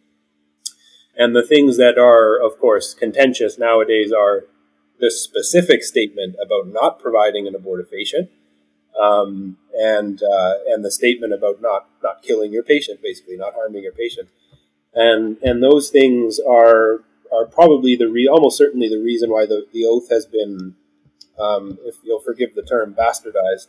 And 1.17 1.35
the 1.35 1.45
things 1.45 1.77
that 1.77 1.97
are, 1.97 2.37
of 2.39 2.59
course, 2.59 2.93
contentious 2.93 3.57
nowadays 3.57 4.11
are 4.11 4.45
the 4.99 5.09
specific 5.09 5.83
statement 5.83 6.35
about 6.41 6.67
not 6.67 6.99
providing 6.99 7.47
an 7.47 7.55
abortifacient, 7.55 8.29
um, 8.99 9.57
and 9.73 10.21
uh, 10.21 10.55
and 10.67 10.85
the 10.85 10.91
statement 10.91 11.33
about 11.33 11.61
not 11.61 11.87
not 12.03 12.21
killing 12.21 12.51
your 12.51 12.63
patient, 12.63 13.01
basically 13.01 13.37
not 13.37 13.53
harming 13.53 13.83
your 13.83 13.93
patient, 13.93 14.29
and 14.93 15.37
and 15.41 15.61
those 15.61 15.89
things 15.89 16.39
are 16.39 17.03
are 17.31 17.45
probably 17.45 17.95
the 17.95 18.07
re- 18.07 18.27
almost 18.27 18.57
certainly 18.57 18.87
the 18.87 19.01
reason 19.01 19.29
why 19.29 19.45
the, 19.45 19.67
the 19.73 19.85
oath 19.85 20.09
has 20.09 20.25
been 20.25 20.75
um, 21.39 21.77
if 21.83 21.95
you'll 22.03 22.21
forgive 22.21 22.55
the 22.55 22.63
term, 22.63 22.93
bastardized 22.93 23.67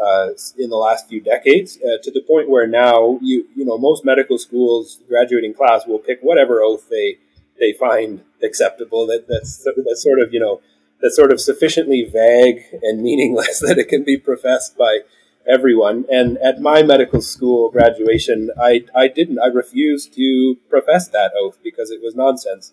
uh, 0.00 0.30
in 0.58 0.70
the 0.70 0.76
last 0.76 1.08
few 1.08 1.20
decades 1.20 1.78
uh, 1.78 2.02
to 2.02 2.10
the 2.10 2.20
point 2.22 2.48
where 2.48 2.66
now 2.66 3.18
you 3.22 3.46
you 3.54 3.64
know 3.64 3.78
most 3.78 4.04
medical 4.04 4.38
schools 4.38 5.00
graduating 5.08 5.54
class 5.54 5.86
will 5.86 5.98
pick 5.98 6.18
whatever 6.20 6.60
oath 6.62 6.88
they 6.88 7.18
they 7.58 7.72
find 7.72 8.22
acceptable. 8.42 9.06
That 9.06 9.26
that's 9.28 9.64
that's 9.64 10.02
sort 10.02 10.20
of 10.20 10.32
you 10.32 10.40
know 10.40 10.60
that's 11.00 11.16
sort 11.16 11.32
of 11.32 11.40
sufficiently 11.40 12.02
vague 12.02 12.62
and 12.82 13.02
meaningless 13.02 13.60
that 13.66 13.78
it 13.78 13.88
can 13.88 14.04
be 14.04 14.16
professed 14.16 14.76
by 14.76 15.00
everyone. 15.46 16.04
And 16.10 16.38
at 16.38 16.60
my 16.60 16.82
medical 16.82 17.20
school 17.20 17.70
graduation, 17.70 18.50
I 18.60 18.84
I 18.94 19.08
didn't 19.08 19.38
I 19.38 19.46
refused 19.46 20.14
to 20.14 20.56
profess 20.68 21.08
that 21.08 21.32
oath 21.38 21.58
because 21.62 21.90
it 21.90 22.02
was 22.02 22.14
nonsense. 22.14 22.72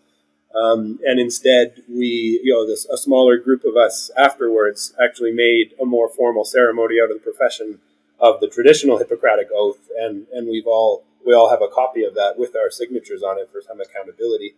Um, 0.56 1.00
and 1.06 1.20
instead, 1.20 1.84
we, 1.88 2.42
you 2.44 2.54
know, 2.54 2.68
this, 2.68 2.86
a 2.86 2.98
smaller 2.98 3.38
group 3.38 3.64
of 3.64 3.76
us 3.78 4.12
afterwards 4.18 4.94
actually 5.02 5.32
made 5.32 5.74
a 5.82 5.86
more 5.86 6.10
formal 6.10 6.44
ceremony 6.44 6.96
out 7.02 7.10
of 7.10 7.18
the 7.18 7.24
profession 7.24 7.80
of 8.20 8.40
the 8.40 8.48
traditional 8.48 8.98
Hippocratic 8.98 9.48
oath, 9.54 9.90
and 9.98 10.28
and 10.32 10.48
we've 10.48 10.68
all 10.68 11.04
we 11.26 11.34
all 11.34 11.50
have 11.50 11.62
a 11.62 11.68
copy 11.68 12.04
of 12.04 12.14
that 12.16 12.38
with 12.38 12.56
our 12.56 12.70
signatures 12.70 13.24
on 13.24 13.40
it 13.40 13.50
for 13.52 13.62
some 13.62 13.80
accountability. 13.82 14.54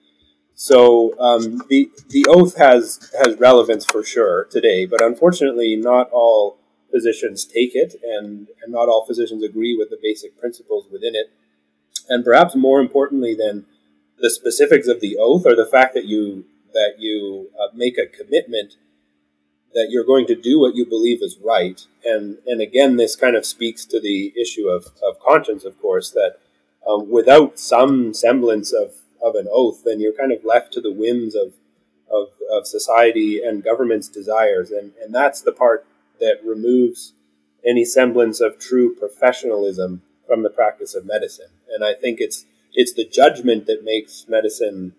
So 0.55 1.17
um, 1.19 1.61
the 1.69 1.89
the 2.09 2.25
oath 2.27 2.57
has 2.57 3.11
has 3.23 3.39
relevance 3.39 3.85
for 3.85 4.03
sure 4.03 4.45
today, 4.45 4.85
but 4.85 5.01
unfortunately, 5.01 5.75
not 5.75 6.09
all 6.11 6.57
physicians 6.91 7.45
take 7.45 7.71
it, 7.73 7.95
and 8.03 8.47
and 8.61 8.71
not 8.71 8.89
all 8.89 9.05
physicians 9.05 9.43
agree 9.43 9.75
with 9.77 9.89
the 9.89 9.97
basic 10.01 10.37
principles 10.39 10.87
within 10.91 11.15
it. 11.15 11.31
And 12.09 12.25
perhaps 12.25 12.55
more 12.55 12.81
importantly 12.81 13.33
than 13.33 13.65
the 14.19 14.29
specifics 14.29 14.87
of 14.87 15.01
the 15.01 15.17
oath 15.19 15.45
or 15.45 15.55
the 15.55 15.65
fact 15.65 15.93
that 15.93 16.05
you 16.05 16.45
that 16.73 16.95
you 16.97 17.49
uh, 17.59 17.67
make 17.73 17.97
a 17.97 18.07
commitment 18.07 18.75
that 19.73 19.87
you're 19.89 20.05
going 20.05 20.27
to 20.27 20.35
do 20.35 20.59
what 20.59 20.75
you 20.75 20.85
believe 20.85 21.21
is 21.21 21.37
right. 21.43 21.85
And 22.05 22.37
and 22.45 22.61
again, 22.61 22.97
this 22.97 23.15
kind 23.15 23.35
of 23.35 23.45
speaks 23.45 23.85
to 23.85 23.99
the 23.99 24.33
issue 24.39 24.67
of, 24.67 24.87
of 25.07 25.19
conscience, 25.19 25.65
of 25.65 25.79
course, 25.81 26.11
that 26.11 26.37
um, 26.87 27.09
without 27.09 27.59
some 27.59 28.13
semblance 28.13 28.73
of, 28.73 28.95
of 29.21 29.35
an 29.35 29.47
oath, 29.51 29.83
then 29.85 29.99
you're 29.99 30.13
kind 30.13 30.31
of 30.31 30.43
left 30.43 30.73
to 30.73 30.81
the 30.81 30.91
whims 30.91 31.35
of, 31.35 31.53
of, 32.11 32.29
of 32.51 32.67
society 32.67 33.41
and 33.43 33.63
government's 33.63 34.09
desires. 34.09 34.71
And, 34.71 34.91
and 35.01 35.13
that's 35.13 35.41
the 35.41 35.51
part 35.51 35.85
that 36.19 36.43
removes 36.43 37.13
any 37.65 37.85
semblance 37.85 38.41
of 38.41 38.59
true 38.59 38.93
professionalism 38.95 40.01
from 40.27 40.43
the 40.43 40.49
practice 40.49 40.93
of 40.93 41.05
medicine. 41.05 41.49
And 41.73 41.83
I 41.83 41.93
think 41.93 42.19
it's 42.19 42.45
it's 42.73 42.93
the 42.93 43.05
judgment 43.05 43.67
that 43.67 43.83
makes 43.83 44.25
medicine 44.27 44.93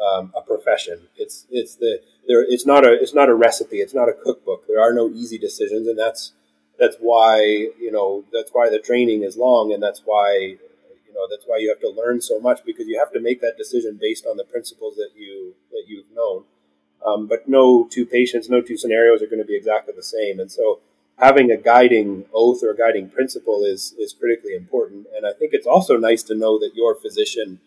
um, 0.00 0.32
a 0.36 0.42
profession. 0.42 1.08
It's 1.16 1.46
it's 1.50 1.76
the 1.76 2.00
there. 2.26 2.42
It's 2.42 2.66
not 2.66 2.84
a 2.84 2.92
it's 2.92 3.14
not 3.14 3.28
a 3.28 3.34
recipe. 3.34 3.78
It's 3.78 3.94
not 3.94 4.08
a 4.08 4.12
cookbook. 4.12 4.66
There 4.68 4.80
are 4.80 4.92
no 4.92 5.08
easy 5.08 5.38
decisions, 5.38 5.86
and 5.88 5.98
that's 5.98 6.32
that's 6.78 6.96
why 7.00 7.40
you 7.42 7.90
know 7.90 8.24
that's 8.32 8.50
why 8.52 8.68
the 8.68 8.78
training 8.78 9.22
is 9.22 9.36
long, 9.36 9.72
and 9.72 9.82
that's 9.82 10.02
why 10.04 10.36
you 10.36 11.14
know 11.14 11.26
that's 11.30 11.44
why 11.46 11.58
you 11.58 11.68
have 11.68 11.80
to 11.80 11.88
learn 11.88 12.20
so 12.20 12.38
much 12.38 12.60
because 12.64 12.86
you 12.86 12.98
have 12.98 13.12
to 13.12 13.20
make 13.20 13.40
that 13.40 13.56
decision 13.56 13.98
based 14.00 14.26
on 14.26 14.36
the 14.36 14.44
principles 14.44 14.96
that 14.96 15.10
you 15.16 15.54
that 15.70 15.84
you've 15.86 16.10
known. 16.14 16.44
Um, 17.04 17.26
but 17.26 17.48
no 17.48 17.86
two 17.90 18.04
patients, 18.04 18.48
no 18.48 18.60
two 18.60 18.76
scenarios 18.76 19.22
are 19.22 19.26
going 19.26 19.38
to 19.38 19.44
be 19.44 19.56
exactly 19.56 19.94
the 19.96 20.02
same, 20.02 20.40
and 20.40 20.50
so 20.50 20.80
having 21.18 21.50
a 21.50 21.56
guiding 21.56 22.26
oath 22.32 22.62
or 22.62 22.70
a 22.70 22.76
guiding 22.76 23.08
principle 23.08 23.64
is 23.64 23.94
is 23.98 24.12
critically 24.12 24.54
important. 24.54 25.06
And 25.16 25.26
I 25.26 25.32
think 25.32 25.52
it's 25.52 25.66
also 25.66 25.96
nice 25.96 26.22
to 26.24 26.34
know 26.34 26.58
that 26.58 26.74
your 26.74 26.94
physician 26.94 27.60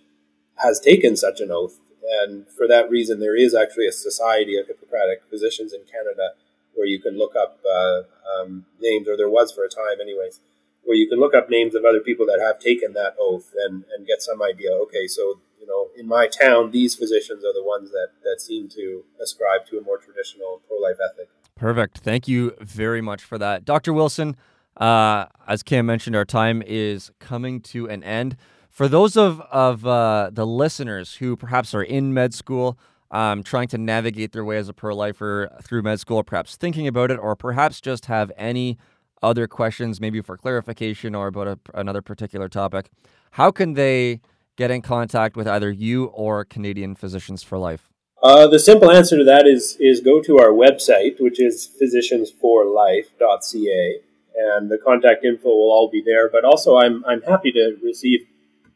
has 0.56 0.80
taken 0.80 1.16
such 1.16 1.40
an 1.40 1.52
oath. 1.52 1.80
And 2.22 2.48
for 2.48 2.68
that 2.68 2.90
reason, 2.90 3.20
there 3.20 3.36
is 3.36 3.54
actually 3.54 3.88
a 3.88 3.92
society 3.92 4.58
of 4.58 4.68
Hippocratic 4.68 5.24
physicians 5.30 5.74
in 5.74 5.82
Canada 5.82 6.34
where 6.74 6.88
you 6.88 7.00
can 7.00 7.18
look 7.18 7.36
up 7.36 7.60
uh, 7.70 8.02
um, 8.34 8.66
names, 8.80 9.08
or 9.08 9.18
there 9.18 9.30
was 9.30 9.52
for 9.52 9.64
a 9.64 9.70
time, 9.70 10.00
anyways, 10.02 10.40
where 10.84 10.96
you 10.96 11.08
can 11.08 11.20
look 11.20 11.36
up 11.36 11.50
names 11.50 11.76
of 11.76 11.86
other 11.86 12.00
people 12.00 12.26
that 12.26 12.40
have 12.40 12.60
taken 12.60 12.94
that 12.94 13.16
oath 13.20 13.54
and, 13.66 13.84
and 13.96 14.08
get 14.08 14.22
some 14.22 14.42
idea. 14.42 14.72
Okay, 14.72 15.08
so 15.08 15.40
you 15.60 15.68
know, 15.68 15.90
in 15.96 16.08
my 16.08 16.28
town, 16.28 16.72
these 16.72 16.96
physicians 16.96 17.44
are 17.44 17.54
the 17.54 17.64
ones 17.64 17.92
that 17.92 18.10
that 18.24 18.42
seem 18.42 18.70
to 18.70 19.04
ascribe 19.22 19.66
to 19.68 19.78
a 19.78 19.82
more 19.82 19.98
traditional 19.98 20.62
pro 20.68 20.78
life 20.78 20.98
ethic. 21.04 21.30
Perfect. 21.60 21.98
Thank 21.98 22.30
you 22.30 22.54
very 22.62 23.02
much 23.02 23.22
for 23.22 23.38
that. 23.38 23.66
Dr. 23.66 23.92
Wilson, 23.92 24.38
uh, 24.78 25.26
as 25.46 25.62
Cam 25.62 25.86
mentioned, 25.86 26.16
our 26.16 26.24
time 26.24 26.64
is 26.66 27.12
coming 27.20 27.60
to 27.64 27.90
an 27.90 28.02
end. 28.02 28.38
For 28.70 28.88
those 28.88 29.18
of, 29.18 29.42
of 29.52 29.86
uh, 29.86 30.30
the 30.32 30.48
listeners 30.48 31.16
who 31.16 31.36
perhaps 31.36 31.76
are 31.76 31.84
in 31.84 32.14
med 32.14 32.34
school, 32.34 32.80
um, 33.12 33.44
trying 33.44 33.68
to 33.70 33.78
navigate 33.78 34.32
their 34.32 34.46
way 34.46 34.56
as 34.56 34.70
a 34.70 34.74
pro 34.74 34.96
lifer 34.96 35.50
through 35.62 35.82
med 35.82 36.00
school, 36.00 36.24
perhaps 36.24 36.56
thinking 36.56 36.88
about 36.88 37.12
it, 37.12 37.20
or 37.20 37.36
perhaps 37.36 37.82
just 37.82 38.06
have 38.06 38.32
any 38.38 38.78
other 39.22 39.46
questions, 39.46 40.00
maybe 40.00 40.22
for 40.22 40.38
clarification 40.38 41.14
or 41.14 41.28
about 41.28 41.50
a, 41.50 41.60
another 41.74 42.02
particular 42.02 42.48
topic, 42.48 42.90
how 43.32 43.52
can 43.52 43.74
they 43.74 44.22
get 44.56 44.72
in 44.72 44.82
contact 44.82 45.36
with 45.36 45.46
either 45.46 45.70
you 45.70 46.06
or 46.06 46.46
Canadian 46.46 46.96
Physicians 46.96 47.44
for 47.44 47.58
Life? 47.58 47.89
Uh, 48.22 48.48
the 48.48 48.60
simple 48.60 48.92
answer 48.92 49.18
to 49.18 49.24
that 49.24 49.48
is 49.48 49.78
is 49.80 50.02
go 50.02 50.22
to 50.22 50.40
our 50.40 50.52
website, 50.52 51.22
which 51.22 51.40
is 51.40 51.70
physiciansforlife.ca, 51.82 54.02
and 54.36 54.70
the 54.70 54.78
contact 54.78 55.24
info 55.24 55.48
will 55.48 55.72
all 55.72 55.90
be 55.90 56.02
there. 56.02 56.30
But 56.30 56.44
also, 56.44 56.76
I'm 56.78 57.06
I'm 57.06 57.22
happy 57.22 57.54
to 57.54 57.78
receive 57.82 58.28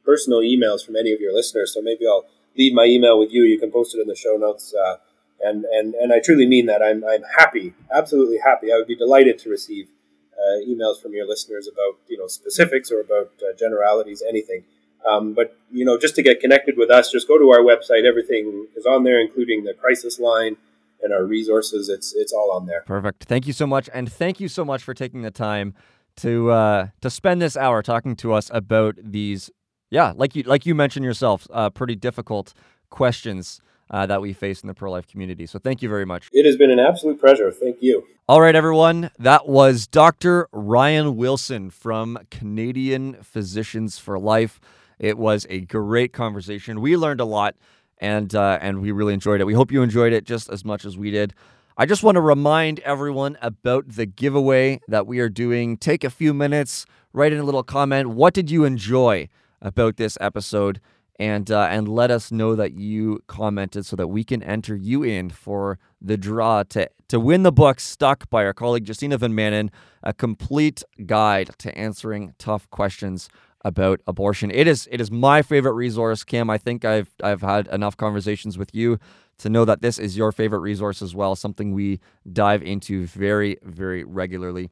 personal 0.05 0.39
emails 0.39 0.85
from 0.85 0.95
any 0.95 1.11
of 1.11 1.19
your 1.19 1.33
listeners. 1.33 1.73
So 1.73 1.81
maybe 1.81 2.07
I'll 2.07 2.23
leave 2.57 2.73
my 2.73 2.85
email 2.85 3.19
with 3.19 3.31
you. 3.31 3.43
You 3.43 3.59
can 3.59 3.69
post 3.71 3.93
it 3.95 4.01
in 4.01 4.07
the 4.07 4.15
show 4.15 4.37
notes. 4.37 4.73
Uh, 4.73 4.95
and, 5.43 5.65
and, 5.65 5.93
and 5.95 6.13
I 6.13 6.19
truly 6.19 6.45
mean 6.45 6.67
that. 6.67 6.81
I'm, 6.81 7.03
I'm 7.03 7.23
happy, 7.37 7.73
absolutely 7.93 8.37
happy. 8.37 8.71
I 8.71 8.77
would 8.77 8.87
be 8.87 8.95
delighted 8.95 9.37
to 9.39 9.49
receive 9.49 9.89
uh, 10.33 10.59
emails 10.65 11.01
from 11.01 11.13
your 11.13 11.27
listeners 11.27 11.67
about 11.67 11.99
you 12.07 12.17
know 12.17 12.27
specifics 12.27 12.91
or 12.91 13.01
about 13.01 13.31
uh, 13.41 13.55
generalities, 13.57 14.23
anything. 14.27 14.63
Um, 15.09 15.33
but 15.33 15.57
you 15.71 15.85
know, 15.85 15.97
just 15.97 16.15
to 16.15 16.23
get 16.23 16.39
connected 16.39 16.75
with 16.77 16.89
us, 16.89 17.11
just 17.11 17.27
go 17.27 17.37
to 17.37 17.49
our 17.51 17.59
website. 17.59 18.05
Everything 18.05 18.67
is 18.75 18.85
on 18.85 19.03
there, 19.03 19.19
including 19.19 19.63
the 19.63 19.73
crisis 19.73 20.19
line 20.19 20.57
and 21.01 21.13
our 21.13 21.25
resources. 21.25 21.89
It's 21.89 22.13
it's 22.13 22.33
all 22.33 22.51
on 22.51 22.65
there. 22.65 22.83
Perfect. 22.85 23.25
Thank 23.25 23.45
you 23.47 23.53
so 23.53 23.67
much, 23.67 23.89
and 23.93 24.11
thank 24.11 24.39
you 24.39 24.47
so 24.47 24.63
much 24.65 24.83
for 24.83 24.93
taking 24.93 25.21
the 25.21 25.31
time 25.31 25.73
to 26.17 26.51
uh, 26.51 26.87
to 27.01 27.09
spend 27.09 27.41
this 27.41 27.57
hour 27.57 27.81
talking 27.81 28.15
to 28.17 28.33
us 28.33 28.49
about 28.53 28.95
these. 29.01 29.51
Yeah, 29.91 30.13
like 30.15 30.35
you 30.35 30.43
like 30.43 30.65
you 30.65 30.73
mentioned 30.73 31.05
yourself, 31.05 31.47
uh, 31.51 31.69
pretty 31.69 31.95
difficult 31.95 32.53
questions. 32.89 33.61
Uh, 33.91 34.07
that 34.07 34.21
we 34.21 34.33
face 34.33 34.61
in 34.61 34.67
the 34.67 34.73
pro 34.73 34.89
life 34.89 35.05
community. 35.05 35.45
So, 35.45 35.59
thank 35.59 35.83
you 35.83 35.89
very 35.89 36.05
much. 36.05 36.29
It 36.31 36.47
has 36.47 36.55
been 36.55 36.71
an 36.71 36.79
absolute 36.79 37.19
pleasure. 37.19 37.51
Thank 37.51 37.77
you. 37.81 38.03
All 38.27 38.41
right, 38.41 38.55
everyone. 38.55 39.11
That 39.19 39.47
was 39.47 39.85
Dr. 39.85 40.47
Ryan 40.51 41.15
Wilson 41.15 41.69
from 41.69 42.17
Canadian 42.31 43.21
Physicians 43.21 43.99
for 43.99 44.17
Life. 44.17 44.59
It 45.03 45.17
was 45.17 45.45
a 45.49 45.59
great 45.59 46.13
conversation. 46.13 46.79
We 46.79 46.95
learned 46.95 47.19
a 47.19 47.25
lot, 47.25 47.55
and 47.97 48.33
uh, 48.33 48.57
and 48.61 48.81
we 48.81 48.91
really 48.93 49.13
enjoyed 49.13 49.41
it. 49.41 49.43
We 49.43 49.53
hope 49.53 49.69
you 49.69 49.81
enjoyed 49.81 50.13
it 50.13 50.23
just 50.23 50.49
as 50.49 50.63
much 50.63 50.85
as 50.85 50.97
we 50.97 51.11
did. 51.11 51.33
I 51.75 51.85
just 51.85 52.03
want 52.03 52.15
to 52.15 52.21
remind 52.21 52.79
everyone 52.79 53.37
about 53.41 53.85
the 53.89 54.05
giveaway 54.05 54.79
that 54.87 55.05
we 55.05 55.19
are 55.19 55.27
doing. 55.27 55.75
Take 55.75 56.05
a 56.05 56.09
few 56.09 56.33
minutes, 56.33 56.85
write 57.11 57.33
in 57.33 57.39
a 57.39 57.43
little 57.43 57.63
comment. 57.63 58.11
What 58.11 58.33
did 58.33 58.49
you 58.49 58.63
enjoy 58.63 59.27
about 59.61 59.97
this 59.97 60.17
episode? 60.21 60.79
and 61.19 61.51
uh, 61.51 61.67
and 61.69 61.87
let 61.87 62.09
us 62.09 62.31
know 62.31 62.55
that 62.55 62.73
you 62.73 63.19
commented 63.27 63.85
so 63.85 63.95
that 63.95 64.07
we 64.07 64.23
can 64.23 64.41
enter 64.41 64.75
you 64.75 65.03
in 65.03 65.29
for 65.29 65.77
the 66.01 66.17
draw 66.17 66.63
to 66.63 66.89
to 67.07 67.19
win 67.19 67.43
the 67.43 67.51
book 67.51 67.79
stuck 67.79 68.27
by 68.31 68.43
our 68.43 68.53
colleague 68.53 68.87
Justina 68.87 69.17
Van 69.17 69.31
Manen, 69.31 69.69
a 70.01 70.11
complete 70.11 70.83
guide 71.05 71.51
to 71.59 71.77
answering 71.77 72.33
tough 72.39 72.67
questions 72.71 73.29
about 73.63 74.01
abortion. 74.07 74.51
It 74.51 74.67
is 74.67 74.87
it 74.91 74.99
is 74.99 75.11
my 75.11 75.41
favorite 75.41 75.73
resource, 75.73 76.23
Cam. 76.23 76.49
I 76.49 76.57
think 76.57 76.83
I've 76.85 77.09
I've 77.23 77.41
had 77.41 77.67
enough 77.67 77.95
conversations 77.97 78.57
with 78.57 78.73
you 78.75 78.99
to 79.39 79.49
know 79.49 79.65
that 79.65 79.81
this 79.81 79.97
is 79.97 80.17
your 80.17 80.31
favorite 80.31 80.59
resource 80.59 81.01
as 81.01 81.15
well, 81.15 81.35
something 81.35 81.73
we 81.73 81.99
dive 82.31 82.61
into 82.61 83.07
very 83.07 83.57
very 83.63 84.03
regularly. 84.03 84.69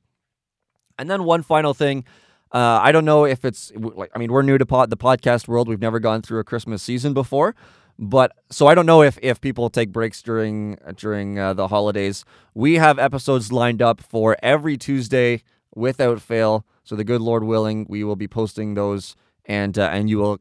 And 0.99 1.09
then 1.09 1.23
one 1.23 1.41
final 1.41 1.73
thing, 1.73 2.05
uh, 2.51 2.80
I 2.81 2.91
don't 2.91 3.05
know 3.05 3.26
if 3.26 3.45
it's 3.45 3.72
like 3.76 4.11
I 4.13 4.19
mean 4.19 4.31
we're 4.31 4.41
new 4.41 4.57
to 4.57 4.65
pod, 4.65 4.89
the 4.89 4.97
podcast 4.97 5.47
world. 5.47 5.68
We've 5.68 5.81
never 5.81 5.99
gone 5.99 6.22
through 6.22 6.39
a 6.39 6.43
Christmas 6.43 6.84
season 6.84 7.13
before, 7.13 7.55
but 7.97 8.34
so 8.49 8.68
I 8.68 8.76
don't 8.76 8.85
know 8.85 9.01
if 9.01 9.18
if 9.22 9.39
people 9.39 9.69
take 9.69 9.91
breaks 9.93 10.22
during 10.22 10.77
during 10.97 11.39
uh, 11.39 11.53
the 11.53 11.69
holidays. 11.69 12.26
We 12.53 12.76
have 12.76 12.99
episodes 12.99 13.53
lined 13.53 13.81
up 13.81 14.01
for 14.01 14.35
every 14.43 14.77
Tuesday 14.77 15.43
without 15.76 16.22
fail. 16.22 16.65
So 16.84 16.95
the 16.95 17.03
good 17.03 17.22
Lord 17.22 17.43
willing, 17.43 17.85
we 17.89 18.03
will 18.03 18.15
be 18.15 18.27
posting 18.27 18.73
those, 18.73 19.15
and 19.45 19.77
uh, 19.77 19.89
and 19.91 20.10
you 20.10 20.18
will, 20.18 20.39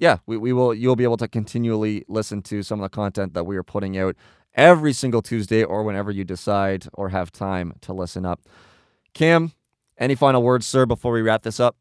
yeah, 0.00 0.18
we, 0.26 0.36
we 0.36 0.52
will 0.52 0.74
you'll 0.74 0.96
be 0.96 1.04
able 1.04 1.16
to 1.18 1.28
continually 1.28 2.04
listen 2.08 2.42
to 2.42 2.62
some 2.62 2.80
of 2.80 2.90
the 2.90 2.94
content 2.94 3.34
that 3.34 3.44
we 3.44 3.56
are 3.56 3.62
putting 3.62 3.96
out 3.98 4.16
every 4.54 4.92
single 4.92 5.22
Tuesday 5.22 5.62
or 5.62 5.82
whenever 5.82 6.10
you 6.10 6.24
decide 6.24 6.86
or 6.94 7.08
have 7.08 7.30
time 7.30 7.74
to 7.82 7.92
listen 7.92 8.26
up. 8.26 8.40
Cam, 9.14 9.52
any 9.98 10.14
final 10.14 10.42
words, 10.42 10.66
sir, 10.66 10.86
before 10.86 11.12
we 11.12 11.22
wrap 11.22 11.42
this 11.42 11.60
up? 11.60 11.76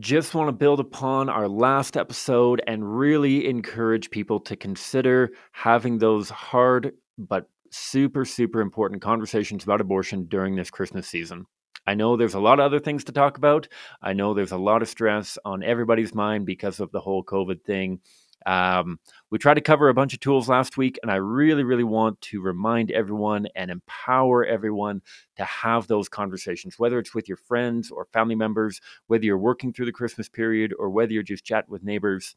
Just 0.00 0.34
want 0.34 0.48
to 0.48 0.52
build 0.52 0.80
upon 0.80 1.28
our 1.28 1.48
last 1.48 1.96
episode 1.96 2.60
and 2.66 2.98
really 2.98 3.46
encourage 3.46 4.10
people 4.10 4.40
to 4.40 4.56
consider 4.56 5.30
having 5.52 5.98
those 5.98 6.28
hard 6.30 6.92
but 7.16 7.48
super, 7.70 8.24
super 8.24 8.60
important 8.60 9.02
conversations 9.02 9.62
about 9.62 9.80
abortion 9.80 10.24
during 10.24 10.56
this 10.56 10.70
Christmas 10.70 11.06
season. 11.06 11.46
I 11.86 11.94
know 11.94 12.16
there's 12.16 12.34
a 12.34 12.40
lot 12.40 12.60
of 12.60 12.64
other 12.64 12.80
things 12.80 13.04
to 13.04 13.12
talk 13.12 13.36
about. 13.36 13.68
I 14.02 14.12
know 14.12 14.34
there's 14.34 14.52
a 14.52 14.58
lot 14.58 14.82
of 14.82 14.88
stress 14.88 15.38
on 15.44 15.62
everybody's 15.62 16.14
mind 16.14 16.46
because 16.46 16.80
of 16.80 16.90
the 16.92 17.00
whole 17.00 17.22
COVID 17.22 17.62
thing. 17.62 18.00
Um, 18.46 18.98
we 19.30 19.38
tried 19.38 19.54
to 19.54 19.60
cover 19.62 19.88
a 19.88 19.94
bunch 19.94 20.12
of 20.12 20.20
tools 20.20 20.48
last 20.48 20.76
week, 20.76 20.98
and 21.02 21.10
I 21.10 21.16
really, 21.16 21.64
really 21.64 21.84
want 21.84 22.20
to 22.22 22.42
remind 22.42 22.90
everyone 22.90 23.46
and 23.54 23.70
empower 23.70 24.44
everyone 24.44 25.02
to 25.36 25.44
have 25.44 25.86
those 25.86 26.08
conversations, 26.08 26.78
whether 26.78 26.98
it's 26.98 27.14
with 27.14 27.28
your 27.28 27.38
friends 27.38 27.90
or 27.90 28.06
family 28.12 28.34
members, 28.34 28.80
whether 29.06 29.24
you're 29.24 29.38
working 29.38 29.72
through 29.72 29.86
the 29.86 29.92
Christmas 29.92 30.28
period 30.28 30.74
or 30.78 30.90
whether 30.90 31.12
you're 31.12 31.22
just 31.22 31.44
chatting 31.44 31.70
with 31.70 31.82
neighbors. 31.82 32.36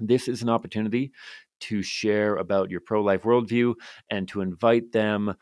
This 0.00 0.28
is 0.28 0.42
an 0.42 0.48
opportunity 0.48 1.12
to 1.60 1.82
share 1.82 2.36
about 2.36 2.70
your 2.70 2.80
pro 2.80 3.02
life 3.02 3.22
worldview 3.22 3.74
and 4.10 4.28
to 4.28 4.40
invite 4.40 4.92
them 4.92 5.34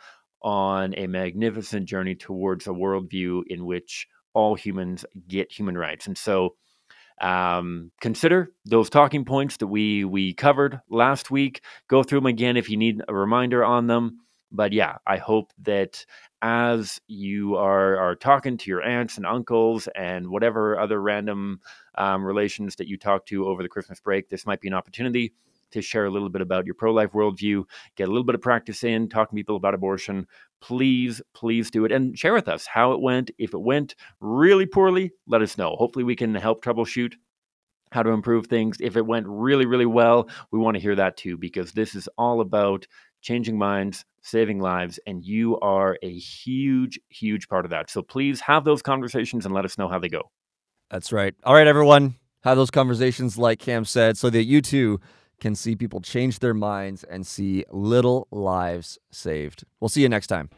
on 0.42 0.94
a 0.96 1.06
magnificent 1.06 1.86
journey 1.86 2.14
towards 2.14 2.66
a 2.66 2.70
worldview 2.70 3.42
in 3.48 3.64
which 3.64 4.06
all 4.34 4.54
humans 4.54 5.04
get 5.28 5.50
human 5.50 5.76
rights. 5.76 6.06
And 6.06 6.16
so, 6.16 6.56
um, 7.20 7.90
consider 8.00 8.52
those 8.66 8.90
talking 8.90 9.24
points 9.24 9.56
that 9.58 9.66
we 9.66 10.04
we 10.04 10.34
covered 10.34 10.80
last 10.90 11.30
week. 11.30 11.62
Go 11.88 12.02
through 12.02 12.20
them 12.20 12.26
again 12.26 12.56
if 12.56 12.68
you 12.68 12.76
need 12.76 13.00
a 13.08 13.14
reminder 13.14 13.64
on 13.64 13.86
them. 13.86 14.18
But 14.52 14.72
yeah, 14.72 14.98
I 15.06 15.16
hope 15.16 15.52
that 15.62 16.04
as 16.42 17.00
you 17.08 17.56
are 17.56 17.96
are 17.96 18.14
talking 18.14 18.58
to 18.58 18.70
your 18.70 18.82
aunts 18.82 19.16
and 19.16 19.26
uncles 19.26 19.88
and 19.94 20.28
whatever 20.28 20.78
other 20.78 21.00
random 21.00 21.60
um, 21.96 22.24
relations 22.24 22.76
that 22.76 22.86
you 22.86 22.98
talk 22.98 23.26
to 23.26 23.46
over 23.48 23.62
the 23.62 23.68
Christmas 23.68 24.00
break, 24.00 24.28
this 24.28 24.46
might 24.46 24.60
be 24.60 24.68
an 24.68 24.74
opportunity 24.74 25.32
to 25.72 25.82
share 25.82 26.06
a 26.06 26.10
little 26.10 26.28
bit 26.28 26.43
about 26.43 26.66
your 26.66 26.74
pro 26.74 26.93
life 26.93 27.12
worldview, 27.12 27.64
get 27.97 28.09
a 28.09 28.10
little 28.10 28.24
bit 28.24 28.34
of 28.34 28.40
practice 28.40 28.84
in, 28.84 29.09
talking 29.09 29.36
to 29.36 29.40
people 29.40 29.56
about 29.56 29.74
abortion, 29.74 30.26
please, 30.60 31.20
please 31.34 31.70
do 31.70 31.84
it 31.84 31.93
and 31.93 32.18
share 32.18 32.34
with 32.34 32.48
us 32.48 32.66
how 32.66 32.93
it 32.93 33.01
went. 33.01 33.30
If 33.38 33.55
it 33.55 33.60
went 33.60 33.94
really 34.20 34.66
poorly, 34.66 35.12
let 35.26 35.43
us 35.43 35.59
know. 35.59 35.76
Hopefully, 35.76 36.05
we 36.05 36.16
can 36.16 36.34
help 36.34 36.64
troubleshoot 36.64 37.14
how 37.93 38.02
to 38.02 38.10
improve 38.10 38.47
things. 38.47 38.78
If 38.80 38.97
it 38.97 39.06
went 39.06 39.26
really, 39.28 39.66
really 39.66 39.86
well, 39.86 40.28
we 40.51 40.59
want 40.59 40.76
to 40.76 40.80
hear 40.80 40.97
that 40.97 41.16
too, 41.16 41.36
because 41.36 41.72
this 41.72 41.94
is 41.94 42.09
all 42.18 42.40
about 42.40 42.86
changing 43.22 43.59
minds, 43.59 44.05
saving 44.22 44.60
lives, 44.60 44.98
and 45.06 45.24
you 45.24 45.59
are 45.60 45.98
a 46.02 46.12
huge, 46.12 46.98
huge 47.09 47.48
part 47.48 47.64
of 47.64 47.70
that. 47.70 47.90
So 47.90 48.02
please 48.02 48.40
have 48.40 48.64
those 48.64 48.82
conversations 48.82 49.47
and 49.47 49.55
let 49.55 49.64
us 49.64 49.78
know 49.78 49.88
how 49.88 49.98
they 49.98 50.09
go. 50.09 50.30
That's 50.90 51.12
right. 51.12 51.34
All 51.44 51.55
right, 51.55 51.66
everyone. 51.66 52.16
Have 52.43 52.56
those 52.56 52.70
conversations, 52.70 53.36
like 53.38 53.59
Cam 53.59 53.84
said, 53.84 54.16
so 54.16 54.30
that 54.30 54.44
you 54.44 54.60
too 54.60 55.01
can 55.40 55.54
see 55.54 55.76
people 55.76 56.00
change 56.00 56.38
their 56.38 56.54
minds 56.54 57.04
and 57.04 57.26
see 57.26 57.64
little 57.70 58.26
lives 58.30 58.98
saved. 59.10 59.64
We'll 59.80 59.88
see 59.88 60.02
you 60.02 60.08
next 60.08 60.28
time. 60.28 60.50